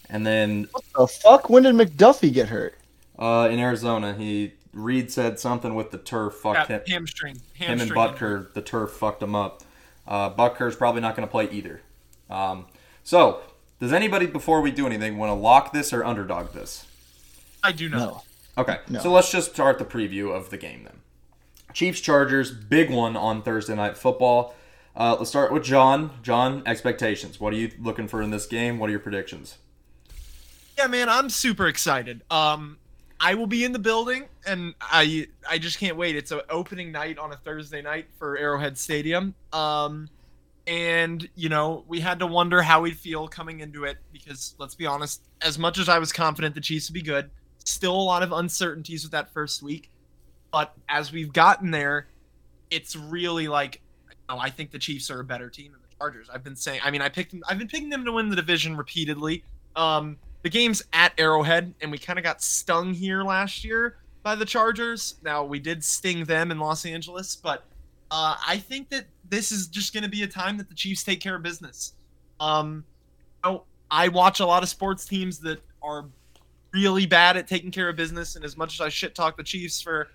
And 0.10 0.26
then 0.26 0.68
what 0.72 0.84
The 0.96 1.08
fuck? 1.08 1.50
When 1.50 1.64
did 1.64 1.74
McDuffie 1.76 2.32
get 2.32 2.50
hurt? 2.50 2.76
uh, 3.18 3.48
in 3.52 3.58
Arizona, 3.60 4.14
he 4.14 4.54
Reid 4.74 5.12
said 5.12 5.40
something 5.40 5.76
with 5.76 5.92
the 5.92 5.98
turf 5.98 6.36
fucked 6.36 6.70
Yeah, 6.70 6.78
him. 6.78 6.84
hamstring. 6.88 7.36
him 7.54 7.72
and 7.72 7.80
hamstring 7.82 7.98
Butker, 8.00 8.54
the 8.54 8.62
turf 8.62 8.92
fucked 8.92 9.22
him 9.22 9.36
up. 9.36 9.64
Uh, 10.08 10.30
Butker's 10.34 10.76
probably 10.76 11.02
not 11.02 11.16
going 11.16 11.28
to 11.28 11.32
play 11.32 11.50
either. 11.52 11.82
Um, 12.30 12.66
so, 13.04 13.42
does 13.80 13.92
anybody, 13.94 14.26
before 14.26 14.62
we 14.62 14.72
do 14.72 14.86
anything, 14.86 15.18
want 15.18 15.30
to 15.30 15.34
lock 15.34 15.74
this 15.74 15.92
or 15.92 16.04
underdog 16.06 16.54
this? 16.54 16.86
I 17.64 17.72
do 17.72 17.90
not. 17.90 17.98
No. 18.00 18.22
Okay, 18.58 18.80
No. 18.90 19.00
so 19.00 19.12
let's 19.12 19.32
just 19.32 19.52
start 19.54 19.78
the 19.80 19.86
preview 19.86 20.34
of 20.36 20.50
the 20.50 20.58
game 20.58 20.84
then. 20.84 21.00
Chiefs 21.74 22.02
Chargers, 22.02 22.52
big 22.52 22.90
one 22.90 23.16
on 23.16 23.42
Thursday 23.44 23.76
night 23.76 23.98
football. 23.98 24.56
Uh, 24.96 25.16
let's 25.18 25.30
start 25.30 25.54
with 25.54 25.64
John. 25.64 26.12
John, 26.22 26.64
expectations. 26.66 27.40
What 27.40 27.54
are 27.54 27.56
you 27.58 27.72
looking 27.80 28.08
for 28.10 28.22
in 28.22 28.32
this 28.32 28.46
game? 28.46 28.78
What 28.78 28.88
are 28.88 28.92
your 28.92 29.00
predictions? 29.00 29.58
Yeah, 30.78 30.88
man, 30.88 31.08
I'm 31.08 31.30
super 31.30 31.68
excited. 31.68 32.22
Um, 32.30 32.78
I 33.24 33.36
will 33.36 33.48
be 33.48 33.64
in 33.64 33.72
the 33.72 33.80
building, 33.80 34.26
and 34.48 34.74
I 34.82 35.28
I 35.48 35.60
just 35.60 35.78
can't 35.78 35.96
wait. 35.96 36.16
It's 36.16 36.32
an 36.32 36.42
opening 36.50 36.92
night 36.92 37.20
on 37.20 37.32
a 37.32 37.38
Thursday 37.38 37.82
night 37.82 38.08
for 38.18 38.36
Arrowhead 38.36 38.80
Stadium. 38.80 39.36
Um, 39.54 40.10
and 40.66 41.28
you 41.36 41.48
know 41.50 41.84
we 41.88 42.00
had 42.00 42.20
to 42.20 42.28
wonder 42.28 42.62
how 42.62 42.82
we'd 42.82 42.98
feel 42.98 43.28
coming 43.28 43.60
into 43.60 43.84
it 43.84 43.98
because 44.12 44.56
let's 44.58 44.74
be 44.74 44.88
honest, 44.88 45.22
as 45.42 45.60
much 45.60 45.78
as 45.78 45.88
I 45.88 46.00
was 46.00 46.12
confident 46.12 46.56
the 46.56 46.62
Chiefs 46.62 46.90
would 46.90 46.96
be 46.96 47.04
good, 47.04 47.30
still 47.64 47.96
a 47.96 48.02
lot 48.02 48.24
of 48.24 48.32
uncertainties 48.32 49.04
with 49.04 49.12
that 49.12 49.32
first 49.32 49.62
week. 49.62 49.92
But 50.52 50.74
as 50.90 51.12
we've 51.12 51.32
gotten 51.32 51.70
there, 51.70 52.08
it's 52.72 52.96
really 52.96 53.48
like, 53.48 53.82
you 54.10 54.16
know, 54.30 54.40
I 54.40 54.50
think 54.50 54.72
the 54.72 54.80
Chiefs 54.80 55.12
are 55.12 55.20
a 55.20 55.24
better 55.24 55.50
team 55.50 55.74
than 55.74 55.82
the 55.82 55.96
Chargers. 55.96 56.28
I've 56.34 56.44
been 56.44 56.56
saying. 56.56 56.82
I 56.84 56.90
mean, 56.90 57.02
I 57.02 57.10
picked. 57.10 57.32
them. 57.32 57.44
I've 57.48 57.60
been 57.60 57.68
picking 57.68 57.90
them 57.90 58.04
to 58.06 58.12
win 58.12 58.30
the 58.30 58.36
division 58.36 58.76
repeatedly. 58.76 59.44
Um, 59.76 60.18
the 60.44 60.50
game's 60.50 60.84
at 60.94 61.14
Arrowhead, 61.18 61.74
and 61.82 61.92
we 61.92 61.98
kind 61.98 62.18
of 62.18 62.24
got 62.24 62.42
stung 62.42 62.94
here 62.94 63.24
last 63.24 63.64
year 63.64 63.98
by 64.24 64.36
the 64.36 64.46
Chargers. 64.46 65.16
Now 65.24 65.44
we 65.44 65.60
did 65.60 65.84
sting 65.84 66.26
them 66.26 66.52
in 66.52 66.60
Los 66.60 66.86
Angeles, 66.86 67.36
but 67.36 67.64
uh, 68.10 68.36
I 68.46 68.58
think 68.58 68.90
that 68.90 69.06
this 69.30 69.52
is 69.52 69.68
just 69.68 69.94
going 69.94 70.04
to 70.04 70.10
be 70.10 70.24
a 70.24 70.28
time 70.28 70.58
that 70.58 70.68
the 70.68 70.76
Chiefs 70.76 71.04
take 71.04 71.20
care 71.20 71.36
of 71.36 71.44
business. 71.44 71.94
Um, 72.40 72.84
oh, 73.44 73.64
I 73.90 74.08
watch 74.10 74.40
a 74.40 74.46
lot 74.46 74.64
of 74.64 74.70
sports 74.70 75.06
teams 75.06 75.40
that 75.40 75.62
are 75.82 76.06
really 76.74 77.06
bad 77.06 77.38
at 77.38 77.48
taking 77.48 77.72
care 77.72 77.90
of 77.90 77.96
business, 77.96 78.36
and 78.36 78.44
as 78.44 78.58
much 78.58 78.74
as 78.76 78.82
I 78.82 78.90
shit 78.90 79.16
talk 79.16 79.38
the 79.38 79.44
Chiefs 79.44 79.82
for 79.82 80.10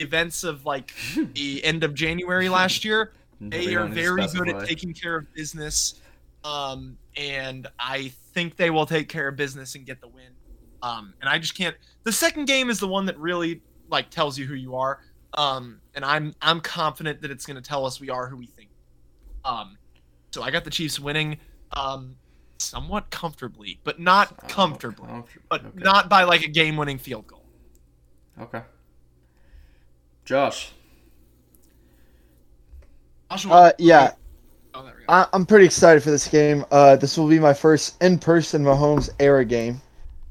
events 0.00 0.44
of 0.44 0.64
like 0.64 0.92
the 1.34 1.64
end 1.64 1.84
of 1.84 1.94
January 1.94 2.48
last 2.48 2.84
year, 2.84 3.12
they 3.40 3.74
are 3.74 3.86
very 3.86 4.26
good 4.26 4.48
at 4.48 4.66
taking 4.66 4.92
care 4.92 5.16
of 5.16 5.32
business. 5.34 6.00
Um, 6.44 6.96
and 7.16 7.66
I 7.78 8.12
think 8.34 8.56
they 8.56 8.70
will 8.70 8.86
take 8.86 9.08
care 9.08 9.28
of 9.28 9.36
business 9.36 9.74
and 9.74 9.84
get 9.86 10.00
the 10.00 10.08
win. 10.08 10.30
Um, 10.82 11.14
and 11.20 11.28
I 11.28 11.38
just 11.38 11.56
can't. 11.56 11.76
The 12.04 12.12
second 12.12 12.46
game 12.46 12.70
is 12.70 12.80
the 12.80 12.88
one 12.88 13.06
that 13.06 13.18
really 13.18 13.62
like 13.88 14.10
tells 14.10 14.38
you 14.38 14.46
who 14.46 14.54
you 14.54 14.76
are. 14.76 15.00
Um, 15.34 15.80
and 15.94 16.04
I'm 16.04 16.34
I'm 16.40 16.60
confident 16.60 17.20
that 17.22 17.30
it's 17.30 17.44
going 17.46 17.56
to 17.56 17.62
tell 17.62 17.84
us 17.86 18.00
we 18.00 18.10
are 18.10 18.28
who 18.28 18.36
we 18.36 18.46
think. 18.46 18.70
Um, 19.44 19.76
so 20.32 20.42
I 20.42 20.50
got 20.50 20.64
the 20.64 20.70
Chiefs 20.70 20.98
winning, 20.98 21.38
um, 21.72 22.16
somewhat 22.58 23.10
comfortably, 23.10 23.80
but 23.84 23.98
not 24.00 24.32
Oh, 24.42 24.46
comfortably, 24.48 25.06
comfortably. 25.06 25.42
but 25.48 25.64
Okay. 25.66 25.78
not 25.78 26.08
by 26.08 26.24
like 26.24 26.42
a 26.42 26.48
game-winning 26.48 26.98
field 26.98 27.26
goal. 27.26 27.44
Okay. 28.40 28.62
Josh. 30.24 30.72
Joshua, 33.30 33.52
Uh, 33.52 33.72
yeah, 33.78 34.12
oh, 34.80 34.84
there 34.84 34.94
we 34.98 35.04
go. 35.04 35.12
I, 35.12 35.26
I'm 35.32 35.46
pretty 35.46 35.64
excited 35.64 36.02
for 36.02 36.10
this 36.10 36.28
game. 36.28 36.64
Uh, 36.70 36.96
this 36.96 37.16
will 37.16 37.28
be 37.28 37.38
my 37.38 37.54
first 37.54 38.02
in-person 38.02 38.64
Mahomes 38.64 39.10
era 39.18 39.44
game, 39.44 39.80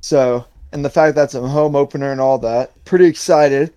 so 0.01 0.45
and 0.71 0.83
the 0.83 0.89
fact 0.89 1.15
that's 1.15 1.35
a 1.35 1.47
home 1.47 1.75
opener 1.75 2.11
and 2.11 2.21
all 2.21 2.37
that, 2.39 2.83
pretty 2.85 3.05
excited. 3.05 3.73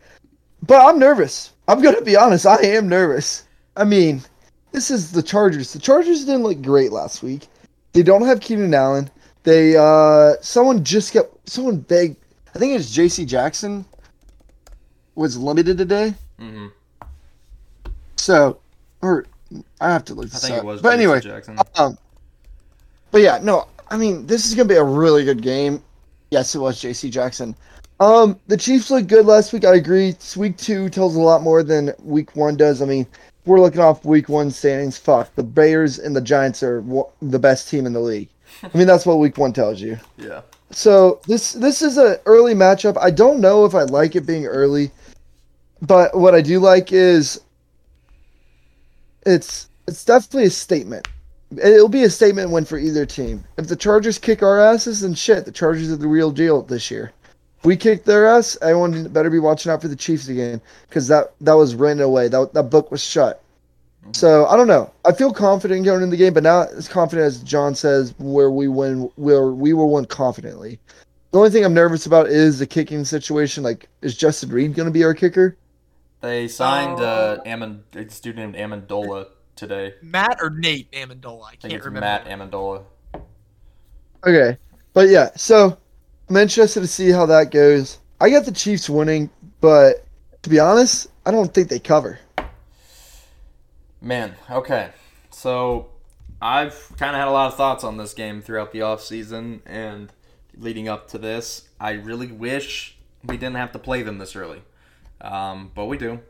But 0.67 0.85
I'm 0.85 0.99
nervous. 0.99 1.53
I'm 1.69 1.83
gonna 1.83 2.03
be 2.03 2.17
honest. 2.17 2.47
I 2.47 2.57
am 2.63 2.89
nervous. 2.89 3.45
I 3.77 3.85
mean, 3.85 4.23
this 4.73 4.91
is 4.91 5.13
the 5.13 5.23
Chargers. 5.23 5.73
The 5.73 5.79
Chargers 5.79 6.25
didn't 6.25 6.43
look 6.43 6.63
great 6.63 6.93
last 6.93 7.23
week. 7.23 7.47
They 7.93 8.03
don't 8.03 8.27
have 8.27 8.41
Keenan 8.41 8.75
Allen. 8.75 9.11
They 9.43 9.77
uh, 9.77 10.35
someone 10.41 10.85
just 10.85 11.13
got 11.13 11.27
someone 11.47 11.79
begged. 11.79 12.17
I 12.55 12.59
think 12.59 12.79
it's 12.79 12.91
J.C. 12.91 13.25
Jackson 13.25 13.85
was 15.15 15.37
limited 15.37 15.79
today. 15.79 16.15
Mm-hmm. 16.39 16.67
So, 18.17 18.61
or 19.01 19.27
I 19.81 19.91
have 19.93 20.05
to 20.07 20.15
look 20.15 20.27
I 20.35 20.39
think 20.39 20.53
up. 20.55 20.59
it 20.61 20.65
was. 20.67 20.83
but 20.83 20.91
J.C. 20.91 21.03
anyway, 21.03 21.21
Jackson. 21.21 21.59
um, 21.77 21.99
but 23.11 23.21
yeah, 23.21 23.39
no, 23.43 23.67
I 23.91 23.97
mean, 23.97 24.27
this 24.27 24.47
is 24.47 24.55
gonna 24.55 24.69
be 24.69 24.77
a 24.77 24.85
really 24.85 25.25
good 25.25 25.43
game. 25.43 25.83
Yes, 26.31 26.55
it 26.55 26.59
was 26.59 26.81
J.C. 26.81 27.11
Jackson. 27.11 27.55
Um, 28.01 28.39
the 28.49 28.57
Chiefs 28.57 28.91
looked 28.91 29.07
good 29.09 29.27
last 29.27 29.53
week. 29.53 29.65
I 29.65 29.75
agree. 29.77 30.17
Week 30.37 30.57
two 30.57 30.89
tells 30.89 31.15
a 31.15 31.21
lot 31.21 31.43
more 31.43 31.63
than 31.63 31.93
Week 32.03 32.35
one 32.35 32.57
does. 32.57 32.83
I 32.83 32.87
mean, 32.87 33.07
we're 33.45 33.61
looking 33.61 33.81
off 33.81 34.05
Week 34.05 34.29
one 34.29 34.51
standings. 34.51 34.97
Fuck, 34.99 35.35
the 35.37 35.43
Bears 35.43 35.99
and 35.99 36.17
the 36.17 36.21
Giants 36.21 36.63
are 36.63 36.81
wa- 36.81 37.09
the 37.21 37.39
best 37.39 37.69
team 37.69 37.87
in 37.87 37.93
the 37.93 38.01
league. 38.01 38.29
I 38.63 38.77
mean, 38.77 38.87
that's 38.87 39.07
what 39.07 39.19
Week 39.19 39.37
one 39.39 39.53
tells 39.53 39.81
you. 39.81 39.99
yeah. 40.17 40.41
So 40.71 41.21
this 41.27 41.53
this 41.53 41.83
is 41.83 41.99
an 41.99 42.17
early 42.25 42.55
matchup. 42.55 42.97
I 42.99 43.11
don't 43.11 43.41
know 43.41 43.67
if 43.67 43.75
I 43.75 43.83
like 43.83 44.17
it 44.17 44.23
being 44.27 44.47
early, 44.47 44.91
but 45.83 46.17
what 46.17 46.35
I 46.35 46.41
do 46.41 46.59
like 46.61 46.93
is 46.93 47.43
it's 49.27 49.69
it's 49.87 50.05
definitely 50.05 50.45
a 50.45 50.51
statement. 50.51 51.09
It'll 51.63 51.89
be 51.89 52.05
a 52.05 52.11
statement 52.11 52.51
win 52.51 52.65
for 52.65 52.79
either 52.79 53.05
team. 53.05 53.45
If 53.59 53.69
the 53.69 53.77
Chargers 53.77 54.19
kick 54.19 54.43
our 54.43 54.59
asses, 54.59 55.03
then 55.03 55.15
shit, 55.15 55.45
the 55.45 55.53
Chargers 55.53 55.93
are 55.93 55.97
the 55.97 56.09
real 56.09 56.31
deal 56.31 56.63
this 56.63 56.91
year. 56.91 57.13
If 57.59 57.67
we 57.67 57.77
kick 57.77 58.05
their 58.05 58.27
ass, 58.27 58.57
everyone 58.63 59.09
better 59.09 59.31
be 59.31 59.39
watching 59.39 59.71
out 59.71 59.83
for 59.83 59.89
the 59.89 59.97
Chiefs 59.97 60.29
again 60.29 60.61
because 60.89 61.09
that 61.09 61.33
that 61.41 61.53
was 61.55 61.75
written 61.75 62.01
away. 62.01 62.29
That 62.29 62.55
that 62.55 62.65
book 62.65 62.91
was 62.91 63.05
shut. 63.05 63.43
Mm-hmm. 64.03 64.13
So 64.15 64.47
I 64.47 64.57
don't 64.57 64.67
know. 64.67 64.91
I 65.05 65.13
feel 65.13 65.33
confident 65.33 65.85
going 65.85 66.03
in 66.03 66.11
the 66.11 66.17
game, 66.17 66.35
but 66.35 66.43
not 66.43 66.71
as 66.71 66.89
confident 66.89 67.27
as 67.27 67.43
John 67.43 67.75
says, 67.75 68.15
where 68.19 68.51
we 68.51 68.69
win, 68.69 69.11
where 69.17 69.49
we 69.49 69.75
will 69.75 69.93
win 69.93 70.07
confidently. 70.07 70.79
The 71.31 71.39
only 71.39 71.51
thing 71.51 71.65
I'm 71.65 71.73
nervous 71.73 72.05
about 72.05 72.27
is 72.27 72.59
the 72.59 72.67
kicking 72.67 73.05
situation. 73.05 73.63
Like, 73.63 73.89
is 74.03 74.17
Justin 74.17 74.51
Reid 74.51 74.75
going 74.75 74.87
to 74.87 74.93
be 74.93 75.05
our 75.05 75.15
kicker? 75.15 75.57
They 76.23 76.49
signed 76.49 77.01
uh, 77.01 77.39
Oh. 77.45 77.51
Amon, 77.51 77.85
a 77.95 78.09
student 78.09 78.55
named 78.57 78.73
Ammendola 78.89 79.29
today. 79.57 79.95
Matt 80.03 80.39
or 80.41 80.51
Nate 80.51 80.91
Ammendola? 80.93 81.45
I 81.45 81.49
I 81.49 81.57
think 81.57 81.61
can't 81.63 81.75
it's 81.75 81.85
remember. 81.85 82.01
Matt 82.01 82.27
Ammendola. 82.27 82.85
Okay, 84.27 84.57
but 84.95 85.09
yeah. 85.09 85.31
So 85.37 85.77
I'm 86.31 86.37
interested 86.37 86.81
to 86.81 86.87
see 86.87 87.11
how 87.11 87.27
that 87.27 87.51
goes. 87.51 87.99
I 88.21 88.31
got 88.31 88.45
the 88.45 88.53
Chiefs 88.53 88.89
winning, 88.89 89.31
but 89.61 90.07
to 90.43 90.51
be 90.51 90.61
honest, 90.61 91.09
I 91.27 91.33
don't 91.33 91.53
think 91.53 91.69
they 91.69 91.81
cover. 91.81 92.21
Man, 94.01 94.35
okay. 94.51 94.91
So 95.31 95.89
I've 96.41 96.93
kind 96.99 97.15
of 97.15 97.21
had 97.21 97.29
a 97.29 97.33
lot 97.33 97.49
of 97.49 97.57
thoughts 97.57 97.85
on 97.85 97.97
this 97.97 98.15
game 98.15 98.43
throughout 98.43 98.73
the 98.73 98.81
offseason 98.81 99.61
and 99.67 100.13
leading 100.57 100.89
up 100.89 101.09
to 101.09 101.19
this. 101.19 101.69
I 101.81 101.93
really 101.93 102.29
wish 102.31 102.97
we 103.25 103.37
didn't 103.37 103.57
have 103.57 103.73
to 103.73 103.79
play 103.79 104.03
them 104.03 104.19
this 104.19 104.37
early. 104.37 104.63
Um, 105.23 105.71
but 105.75 105.87
we 105.87 105.97
do. 105.97 106.21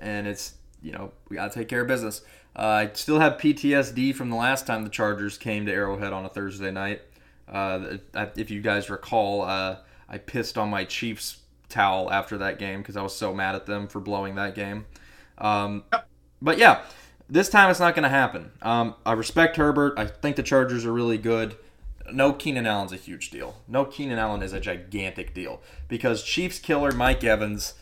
And 0.00 0.26
it's, 0.26 0.54
you 0.82 0.92
know, 0.92 1.12
we 1.28 1.36
got 1.36 1.52
to 1.52 1.58
take 1.58 1.68
care 1.68 1.82
of 1.82 1.88
business. 1.88 2.22
Uh, 2.56 2.62
I 2.62 2.90
still 2.94 3.20
have 3.20 3.34
PTSD 3.34 4.14
from 4.14 4.30
the 4.30 4.36
last 4.36 4.66
time 4.66 4.82
the 4.82 4.90
Chargers 4.90 5.38
came 5.38 5.66
to 5.66 5.72
Arrowhead 5.72 6.12
on 6.12 6.24
a 6.24 6.28
Thursday 6.28 6.70
night. 6.70 7.02
Uh, 7.46 7.98
if 8.36 8.50
you 8.50 8.60
guys 8.60 8.90
recall, 8.90 9.42
uh, 9.42 9.76
I 10.08 10.18
pissed 10.18 10.58
on 10.58 10.68
my 10.68 10.84
Chiefs 10.84 11.38
towel 11.68 12.10
after 12.10 12.38
that 12.38 12.58
game 12.58 12.80
because 12.80 12.96
I 12.96 13.02
was 13.02 13.14
so 13.14 13.34
mad 13.34 13.54
at 13.54 13.66
them 13.66 13.88
for 13.88 14.00
blowing 14.00 14.34
that 14.36 14.54
game. 14.54 14.86
Um, 15.38 15.84
but 16.40 16.58
yeah, 16.58 16.82
this 17.28 17.48
time 17.48 17.70
it's 17.70 17.80
not 17.80 17.94
going 17.94 18.04
to 18.04 18.08
happen. 18.08 18.50
Um, 18.62 18.94
I 19.04 19.12
respect 19.12 19.56
Herbert. 19.56 19.98
I 19.98 20.06
think 20.06 20.36
the 20.36 20.42
Chargers 20.42 20.84
are 20.84 20.92
really 20.92 21.18
good. 21.18 21.56
No 22.10 22.32
Keenan 22.32 22.66
Allen's 22.66 22.92
a 22.92 22.96
huge 22.96 23.30
deal. 23.30 23.56
No 23.68 23.84
Keenan 23.84 24.18
Allen 24.18 24.42
is 24.42 24.54
a 24.54 24.60
gigantic 24.60 25.34
deal 25.34 25.60
because 25.88 26.22
Chiefs 26.22 26.58
killer 26.58 26.90
Mike 26.92 27.22
Evans. 27.22 27.74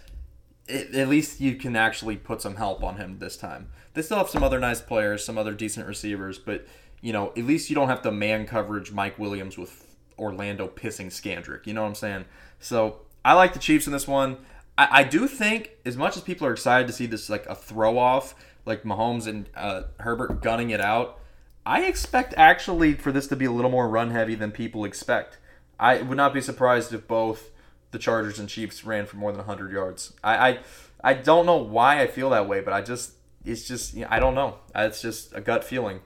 It, 0.68 0.94
at 0.94 1.08
least 1.08 1.40
you 1.40 1.54
can 1.56 1.76
actually 1.76 2.16
put 2.16 2.42
some 2.42 2.56
help 2.56 2.82
on 2.82 2.96
him 2.96 3.18
this 3.18 3.36
time. 3.36 3.68
They 3.94 4.02
still 4.02 4.18
have 4.18 4.28
some 4.28 4.42
other 4.42 4.58
nice 4.58 4.80
players, 4.80 5.24
some 5.24 5.38
other 5.38 5.54
decent 5.54 5.86
receivers, 5.86 6.38
but 6.38 6.66
you 7.00 7.12
know 7.12 7.28
at 7.36 7.44
least 7.44 7.70
you 7.70 7.76
don't 7.76 7.88
have 7.88 8.02
to 8.02 8.10
man 8.10 8.46
coverage 8.46 8.92
Mike 8.92 9.18
Williams 9.18 9.56
with 9.56 9.96
Orlando 10.18 10.68
pissing 10.68 11.06
Scandrick. 11.06 11.66
You 11.66 11.74
know 11.74 11.82
what 11.82 11.88
I'm 11.88 11.94
saying? 11.94 12.24
So 12.58 13.00
I 13.24 13.34
like 13.34 13.52
the 13.52 13.58
Chiefs 13.58 13.86
in 13.86 13.92
this 13.92 14.08
one. 14.08 14.38
I, 14.78 14.88
I 14.90 15.02
do 15.04 15.26
think 15.26 15.70
as 15.84 15.96
much 15.96 16.16
as 16.16 16.22
people 16.22 16.46
are 16.46 16.52
excited 16.52 16.86
to 16.86 16.92
see 16.92 17.06
this 17.06 17.30
like 17.30 17.46
a 17.46 17.54
throw 17.54 17.98
off, 17.98 18.34
like 18.64 18.82
Mahomes 18.82 19.26
and 19.26 19.48
uh, 19.54 19.82
Herbert 20.00 20.42
gunning 20.42 20.70
it 20.70 20.80
out. 20.80 21.20
I 21.64 21.84
expect 21.84 22.34
actually 22.36 22.94
for 22.94 23.10
this 23.10 23.26
to 23.28 23.36
be 23.36 23.44
a 23.44 23.50
little 23.50 23.70
more 23.70 23.88
run 23.88 24.10
heavy 24.10 24.34
than 24.34 24.52
people 24.52 24.84
expect. 24.84 25.38
I 25.80 26.00
would 26.02 26.16
not 26.16 26.32
be 26.32 26.40
surprised 26.40 26.92
if 26.92 27.06
both 27.08 27.50
the 27.90 27.98
Chargers 27.98 28.38
and 28.38 28.48
Chiefs 28.48 28.84
ran 28.84 29.06
for 29.06 29.16
more 29.16 29.30
than 29.32 29.38
100 29.38 29.72
yards. 29.72 30.12
I 30.22 30.48
I, 30.48 30.58
I 31.02 31.14
don't 31.14 31.46
know 31.46 31.56
why 31.56 32.00
I 32.00 32.06
feel 32.06 32.30
that 32.30 32.48
way, 32.48 32.60
but 32.60 32.72
I 32.72 32.82
just 32.82 33.12
it's 33.44 33.66
just 33.66 33.94
you 33.94 34.02
know, 34.02 34.08
I 34.10 34.18
don't 34.18 34.34
know. 34.34 34.56
It's 34.74 35.00
just 35.00 35.34
a 35.34 35.40
gut 35.40 35.64
feeling. 35.64 36.00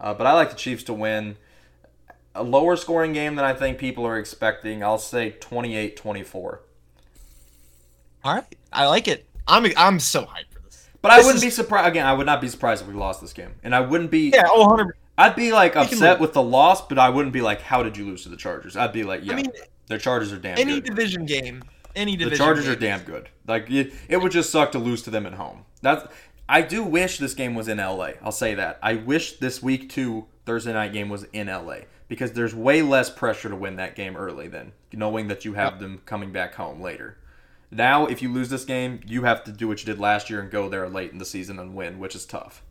Uh, 0.00 0.14
but 0.14 0.26
I 0.26 0.32
like 0.32 0.50
the 0.50 0.56
Chiefs 0.56 0.84
to 0.84 0.92
win. 0.94 1.36
A 2.34 2.42
lower 2.42 2.76
scoring 2.76 3.12
game 3.12 3.36
than 3.36 3.44
I 3.44 3.54
think 3.54 3.78
people 3.78 4.04
are 4.06 4.18
expecting. 4.18 4.82
I'll 4.82 4.98
say 4.98 5.36
28-24. 5.40 6.34
All 8.24 8.34
right, 8.34 8.44
I 8.72 8.86
like 8.86 9.06
it. 9.06 9.26
I'm 9.46 9.66
I'm 9.76 10.00
so 10.00 10.22
hyped 10.22 10.52
for 10.52 10.60
this. 10.60 10.88
But 11.02 11.12
I 11.12 11.18
wouldn't 11.18 11.36
is- 11.36 11.44
be 11.44 11.50
surprised. 11.50 11.88
Again, 11.88 12.06
I 12.06 12.12
would 12.12 12.26
not 12.26 12.40
be 12.40 12.48
surprised 12.48 12.82
if 12.82 12.88
we 12.88 12.94
lost 12.94 13.20
this 13.20 13.32
game, 13.32 13.54
and 13.62 13.74
I 13.74 13.80
wouldn't 13.80 14.10
be. 14.10 14.30
Yeah, 14.30 14.44
oh, 14.48 14.68
100. 14.68 14.96
I'd 15.16 15.36
be 15.36 15.52
like 15.52 15.76
upset 15.76 16.18
with 16.18 16.32
the 16.32 16.42
loss, 16.42 16.86
but 16.86 16.98
I 16.98 17.08
wouldn't 17.10 17.32
be 17.32 17.40
like, 17.42 17.60
"How 17.60 17.82
did 17.82 17.96
you 17.96 18.04
lose 18.06 18.22
to 18.24 18.30
the 18.30 18.36
Chargers?" 18.36 18.76
I'd 18.76 18.92
be 18.92 19.04
like, 19.04 19.24
"Yeah, 19.24 19.34
I 19.34 19.36
mean, 19.36 19.52
the 19.86 19.98
Chargers 19.98 20.32
are 20.32 20.38
damn 20.38 20.56
good. 20.56 20.60
any 20.62 20.80
good. 20.80 20.84
division 20.94 21.26
game, 21.26 21.64
any 21.96 22.12
The 22.16 22.24
division. 22.24 22.44
Chargers 22.44 22.64
game. 22.64 22.72
are 22.74 22.80
damn 22.80 23.00
good. 23.02 23.28
Like 23.46 23.70
it, 23.70 23.92
it 24.08 24.18
would 24.18 24.32
just 24.32 24.50
suck 24.50 24.72
to 24.72 24.78
lose 24.78 25.02
to 25.02 25.10
them 25.10 25.26
at 25.26 25.34
home. 25.34 25.64
That's. 25.82 26.06
I 26.48 26.60
do 26.60 26.82
wish 26.82 27.16
this 27.18 27.32
game 27.34 27.54
was 27.54 27.68
in 27.68 27.78
LA. 27.78 28.10
I'll 28.22 28.30
say 28.32 28.54
that. 28.54 28.78
I 28.82 28.94
wish 28.96 29.38
this 29.38 29.62
week 29.62 29.88
two 29.88 30.26
Thursday 30.44 30.74
night 30.74 30.92
game 30.92 31.08
was 31.08 31.24
in 31.32 31.46
LA 31.46 31.76
because 32.06 32.32
there's 32.32 32.54
way 32.54 32.82
less 32.82 33.08
pressure 33.08 33.48
to 33.48 33.56
win 33.56 33.76
that 33.76 33.96
game 33.96 34.14
early 34.14 34.46
than 34.48 34.72
knowing 34.92 35.28
that 35.28 35.46
you 35.46 35.54
have 35.54 35.80
them 35.80 36.02
coming 36.04 36.32
back 36.32 36.54
home 36.54 36.82
later. 36.82 37.16
Now, 37.70 38.04
if 38.06 38.20
you 38.20 38.30
lose 38.30 38.50
this 38.50 38.66
game, 38.66 39.00
you 39.06 39.24
have 39.24 39.42
to 39.44 39.52
do 39.52 39.66
what 39.66 39.80
you 39.80 39.86
did 39.86 39.98
last 39.98 40.28
year 40.28 40.40
and 40.40 40.50
go 40.50 40.68
there 40.68 40.86
late 40.88 41.12
in 41.12 41.18
the 41.18 41.24
season 41.24 41.58
and 41.58 41.74
win, 41.74 41.98
which 41.98 42.14
is 42.14 42.26
tough. 42.26 42.62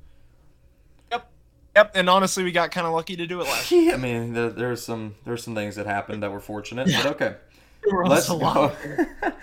Yep. 1.76 1.92
And 1.96 2.10
honestly, 2.10 2.44
we 2.44 2.52
got 2.52 2.72
kind 2.72 2.86
of 2.86 2.94
lucky 2.94 3.16
to 3.16 3.26
do 3.28 3.42
it 3.42 3.46
last. 3.46 3.72
year. 3.72 3.82
Yeah, 3.84 3.94
I 3.94 3.98
mean, 3.98 4.34
there, 4.34 4.50
there's 4.50 4.84
some 4.84 5.16
there's 5.26 5.44
some 5.44 5.56
things 5.56 5.76
that 5.76 5.86
happened 5.86 6.22
that 6.24 6.32
were 6.32 6.40
fortunate, 6.40 6.88
Yeah. 6.88 7.04
but 7.04 7.12
okay. 7.22 7.36
Let's 8.06 8.30
go. 8.30 8.72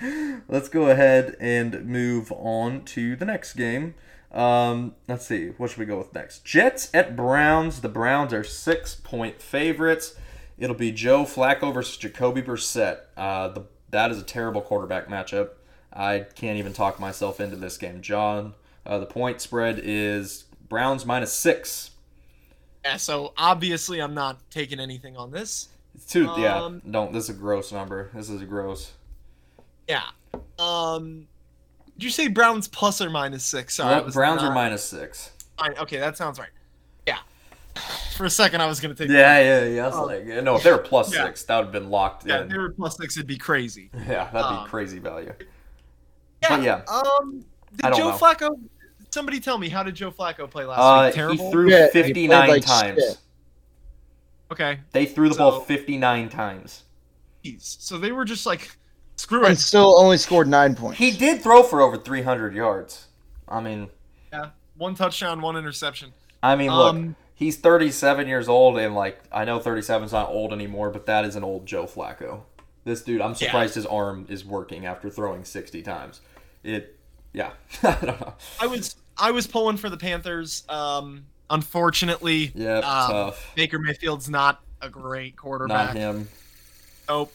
Let's 0.49 0.69
go 0.71 0.89
ahead 0.89 1.37
and 1.41 1.85
move 1.87 2.33
on 2.33 2.85
to 2.87 3.15
the 3.17 3.25
next 3.27 3.53
game. 3.55 3.95
Um, 4.33 4.95
let's 5.09 5.27
see. 5.27 5.49
What 5.59 5.71
should 5.71 5.79
we 5.81 5.85
go 5.87 5.99
with 5.99 6.15
next? 6.15 6.45
Jets 6.45 6.89
at 6.95 7.17
Browns. 7.17 7.81
The 7.81 7.89
Browns 7.89 8.33
are 8.33 8.45
six 8.45 8.95
point 8.95 9.43
favorites. 9.43 10.15
It'll 10.57 10.77
be 10.77 10.93
Joe 10.93 11.25
Flacco 11.25 11.75
versus 11.75 11.97
Jacoby 11.97 12.41
Brissett. 12.41 13.01
Uh, 13.17 13.49
the 13.49 13.65
that 13.91 14.11
is 14.13 14.19
a 14.19 14.23
terrible 14.23 14.61
quarterback 14.61 15.09
matchup. 15.09 15.51
I 15.93 16.21
can't 16.37 16.59
even 16.59 16.73
talk 16.73 17.01
myself 17.01 17.41
into 17.41 17.57
this 17.57 17.77
game. 17.77 18.01
John, 18.03 18.55
uh, 18.87 18.99
the 18.99 19.07
point 19.07 19.41
spread 19.41 19.81
is 19.83 20.45
Browns 20.69 21.05
minus 21.05 21.33
six. 21.33 21.90
Yeah, 22.85 22.97
so 22.97 23.33
obviously 23.37 24.01
I'm 24.01 24.15
not 24.15 24.39
taking 24.51 24.81
anything 24.81 25.17
on 25.17 25.31
this. 25.31 25.69
It's 25.95 26.15
yeah, 26.15 26.63
Um, 26.63 26.81
don't. 26.91 27.13
This 27.13 27.25
is 27.25 27.31
a 27.31 27.39
gross 27.39 27.73
number. 27.73 28.11
This 28.15 28.31
is 28.31 28.41
a 28.41 28.47
gross. 28.47 28.93
Yeah. 29.89 30.03
Um 30.59 31.27
did 31.99 32.05
you 32.05 32.11
say 32.11 32.29
Browns 32.29 32.69
plus 32.69 33.01
or 33.03 33.11
minus 33.11 33.45
six? 33.45 33.75
Sorry, 33.75 34.03
was 34.03 34.15
Browns 34.15 34.43
are 34.43 34.55
minus 34.55 34.83
six. 34.85 35.33
fine. 35.59 35.75
Okay, 35.79 35.99
that 35.99 36.17
sounds 36.17 36.39
right. 36.39 36.49
Yeah. 37.07 37.19
For 38.17 38.25
a 38.25 38.31
second 38.31 38.63
I 38.63 38.67
was 38.67 38.81
gonna 38.81 38.95
take 38.95 39.11
Yeah, 39.11 39.41
yeah, 39.41 39.65
yeah. 39.67 39.91
Oh. 39.93 40.05
like 40.07 40.25
no, 40.25 40.57
if 40.57 40.63
they 40.63 40.71
were 40.73 40.79
plus 40.79 41.13
Yeah. 41.15 41.27
six, 41.27 41.43
that 41.45 41.57
would 41.57 41.65
have 41.65 41.73
been 41.73 41.91
locked 41.91 42.27
Yeah, 42.27 42.37
in. 42.39 42.43
if 42.45 42.49
they 42.51 42.59
were 42.59 42.71
plus 42.71 42.97
six, 42.97 43.17
it'd 43.17 43.27
be 43.27 43.37
crazy. 43.37 43.91
Yeah, 43.95 44.31
that'd 44.31 44.33
be 44.33 44.57
Um, 44.63 44.67
crazy 44.67 44.99
value. 45.01 45.33
Yeah. 46.43 46.49
But 46.49 46.63
yeah. 46.63 46.83
Um 46.89 47.45
did 47.77 47.95
Joe 47.95 48.11
know. 48.11 48.17
Flacco 48.17 48.59
somebody 49.11 49.41
tell 49.41 49.59
me 49.59 49.69
how 49.69 49.83
did 49.83 49.95
Joe 49.95 50.11
Flacco 50.11 50.49
play 50.51 50.65
last 50.65 50.79
Uh, 50.81 51.07
week? 51.07 51.15
Terrible. 51.15 51.45
he 51.47 51.51
threw 51.51 51.71
Yeah, 51.71 51.87
he 51.87 51.93
59 51.93 52.49
like 52.49 52.65
times. 52.65 53.03
shit. 53.03 53.19
okay. 54.53 54.81
They 54.93 55.07
threw 55.07 55.29
the 55.29 55.35
ball 55.37 55.61
59 55.61 56.29
times. 56.29 56.85
Jeez. 57.45 57.77
So 57.81 57.99
they 57.99 58.13
were 58.13 58.25
just 58.25 58.47
like 58.47 58.77
screw 59.17 59.45
And 59.45 59.55
it. 59.55 59.61
still 59.61 59.99
only 59.99 60.17
scored 60.19 60.49
nine 60.49 60.75
points. 60.75 60.99
He 60.99 61.11
did 61.11 61.43
throw 61.43 61.63
for 61.63 61.81
over 61.81 61.97
300 61.97 62.55
yards. 62.55 63.07
I 63.49 63.61
mean, 63.61 63.89
Yeah. 64.33 64.51
One 64.77 64.95
touchdown, 64.95 65.41
one 65.43 65.57
interception. 65.57 66.13
I 66.43 66.57
mean, 66.57 66.71
look, 66.71 66.95
Um, 66.95 67.17
he's 67.35 67.57
37 67.59 68.27
years 68.29 68.49
old, 68.49 68.79
and 68.79 68.95
like 68.95 69.21
I 69.31 69.45
know 69.45 69.59
37 69.59 70.07
is 70.07 70.13
not 70.13 70.31
old 70.31 70.53
anymore, 70.53 70.89
but 70.91 71.05
that 71.07 71.25
is 71.27 71.37
an 71.37 71.45
old 71.45 71.67
Joe 71.67 71.85
Flacco. 71.85 72.43
This 72.85 73.03
dude, 73.03 73.21
I'm 73.21 73.31
Yeah. 73.33 73.37
surprised 73.49 73.75
his 73.75 73.85
arm 73.85 74.25
is 74.31 74.43
working 74.45 74.87
after 74.87 75.11
throwing 75.11 75.45
60 75.45 75.83
times. 75.83 76.21
It, 76.65 76.99
yeah, 77.35 77.51
I 77.83 77.91
don't 78.01 78.21
know. 78.21 78.35
I 78.59 78.67
was 78.69 78.95
I 79.21 79.31
was 79.31 79.47
pulling 79.47 79.77
for 79.77 79.91
the 79.91 79.97
Panthers. 79.97 80.65
Um, 80.69 81.27
unfortunately, 81.51 82.53
Yeah, 82.55 82.79
um, 82.79 83.11
tough. 83.11 83.53
Baker 83.55 83.79
Mayfield's 83.79 84.29
not 84.29 84.61
a 84.81 84.89
great 84.89 85.37
quarterback. 85.37 85.95
Not 85.95 85.97
him. 85.97 86.29
Nope. 87.09 87.33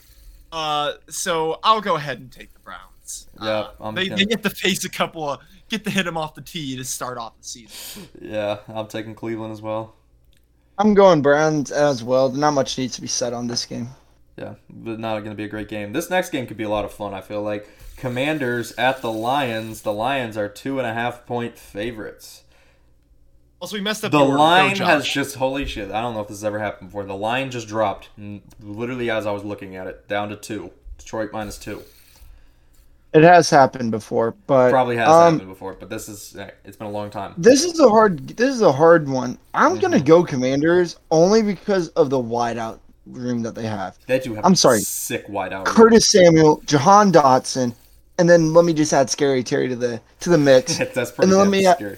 Uh, 0.51 0.93
so 1.09 1.59
I'll 1.63 1.81
go 1.81 1.95
ahead 1.95 2.19
and 2.19 2.31
take 2.31 2.53
the 2.53 2.59
Browns. 2.59 3.27
Yeah, 3.41 3.49
Uh, 3.49 3.71
I'm 3.81 3.95
they, 3.95 4.09
they 4.09 4.25
get 4.25 4.41
to 4.43 4.49
face 4.49 4.83
a 4.85 4.89
couple 4.89 5.29
of 5.29 5.39
get 5.69 5.83
to 5.83 5.89
hit 5.89 6.05
them 6.05 6.17
off 6.17 6.33
the 6.33 6.41
tee 6.41 6.75
to 6.77 6.83
start 6.83 7.17
off 7.17 7.37
the 7.37 7.43
season. 7.43 8.07
Yeah, 8.21 8.59
I'm 8.67 8.87
taking 8.87 9.13
Cleveland 9.15 9.51
as 9.53 9.61
well. 9.61 9.95
I'm 10.77 10.93
going 10.93 11.21
Browns 11.21 11.71
as 11.71 12.03
well. 12.03 12.29
Not 12.29 12.51
much 12.51 12.77
needs 12.77 12.95
to 12.95 13.01
be 13.01 13.07
said 13.07 13.33
on 13.33 13.47
this 13.47 13.65
game. 13.65 13.89
Yeah, 14.37 14.55
but 14.69 14.99
not 14.99 15.19
going 15.19 15.29
to 15.31 15.35
be 15.35 15.45
a 15.45 15.47
great 15.47 15.69
game. 15.69 15.93
This 15.93 16.09
next 16.09 16.29
game 16.31 16.45
could 16.45 16.57
be 16.57 16.63
a 16.65 16.69
lot 16.69 16.83
of 16.83 16.91
fun. 16.91 17.13
I 17.13 17.21
feel 17.21 17.41
like 17.41 17.69
Commanders 17.95 18.73
at 18.73 19.01
the 19.01 19.11
Lions. 19.11 19.81
The 19.81 19.93
Lions 19.93 20.35
are 20.35 20.49
two 20.49 20.77
and 20.77 20.85
a 20.87 20.93
half 20.93 21.25
point 21.25 21.57
favorites. 21.57 22.43
Also, 23.61 23.77
we 23.77 23.81
messed 23.81 24.03
up 24.03 24.11
The 24.11 24.19
order. 24.19 24.33
Go, 24.33 24.37
line 24.37 24.75
Josh. 24.75 24.87
has 24.87 25.07
just 25.07 25.35
holy 25.37 25.65
shit. 25.65 25.89
I 25.89 26.01
don't 26.01 26.13
know 26.13 26.19
if 26.19 26.27
this 26.27 26.37
has 26.37 26.43
ever 26.43 26.59
happened 26.59 26.89
before. 26.89 27.05
The 27.05 27.15
line 27.15 27.49
just 27.49 27.67
dropped, 27.69 28.09
literally 28.61 29.09
as 29.09 29.25
I 29.25 29.31
was 29.31 29.45
looking 29.45 29.77
at 29.77 29.87
it, 29.87 30.07
down 30.09 30.27
to 30.29 30.35
two. 30.35 30.71
Detroit 30.97 31.31
minus 31.31 31.57
two. 31.57 31.81
It 33.13 33.23
has 33.23 33.49
happened 33.49 33.91
before, 33.91 34.35
but 34.45 34.69
Probably 34.71 34.97
has 34.97 35.07
um, 35.07 35.33
happened 35.35 35.49
before, 35.49 35.73
but 35.79 35.89
this 35.89 36.09
is 36.09 36.35
eh, 36.35 36.49
it's 36.65 36.75
been 36.75 36.87
a 36.87 36.91
long 36.91 37.09
time. 37.09 37.33
This 37.37 37.63
is 37.63 37.79
a 37.79 37.87
hard. 37.87 38.27
This 38.27 38.53
is 38.53 38.61
a 38.61 38.73
hard 38.73 39.07
one. 39.07 39.37
I'm 39.53 39.79
gonna 39.79 39.95
Mm-hmm. 39.97 40.05
go 40.05 40.23
Commanders 40.25 40.97
only 41.11 41.41
because 41.41 41.87
of 41.89 42.09
the 42.09 42.17
wideout 42.17 42.79
room 43.07 43.41
that 43.43 43.55
they 43.55 43.65
have. 43.67 43.97
They 44.07 44.19
do 44.19 44.35
have. 44.35 44.45
I'm 44.45 44.55
sorry. 44.55 44.79
Sick 44.79 45.27
wideout. 45.27 45.65
Curtis 45.65 46.11
Samuel, 46.11 46.61
Jahan 46.65 47.11
Dotson, 47.11 47.73
and 48.17 48.29
then 48.29 48.53
let 48.53 48.65
me 48.65 48.73
just 48.73 48.93
add 48.93 49.09
Scary 49.09 49.43
Terry 49.43 49.67
to 49.67 49.75
the 49.75 50.01
to 50.21 50.29
the 50.29 50.37
mix. 50.37 50.77
That's 50.93 51.11
pretty 51.11 51.29
then 51.31 51.39
let 51.39 51.47
me, 51.49 51.63
scary. 51.65 51.97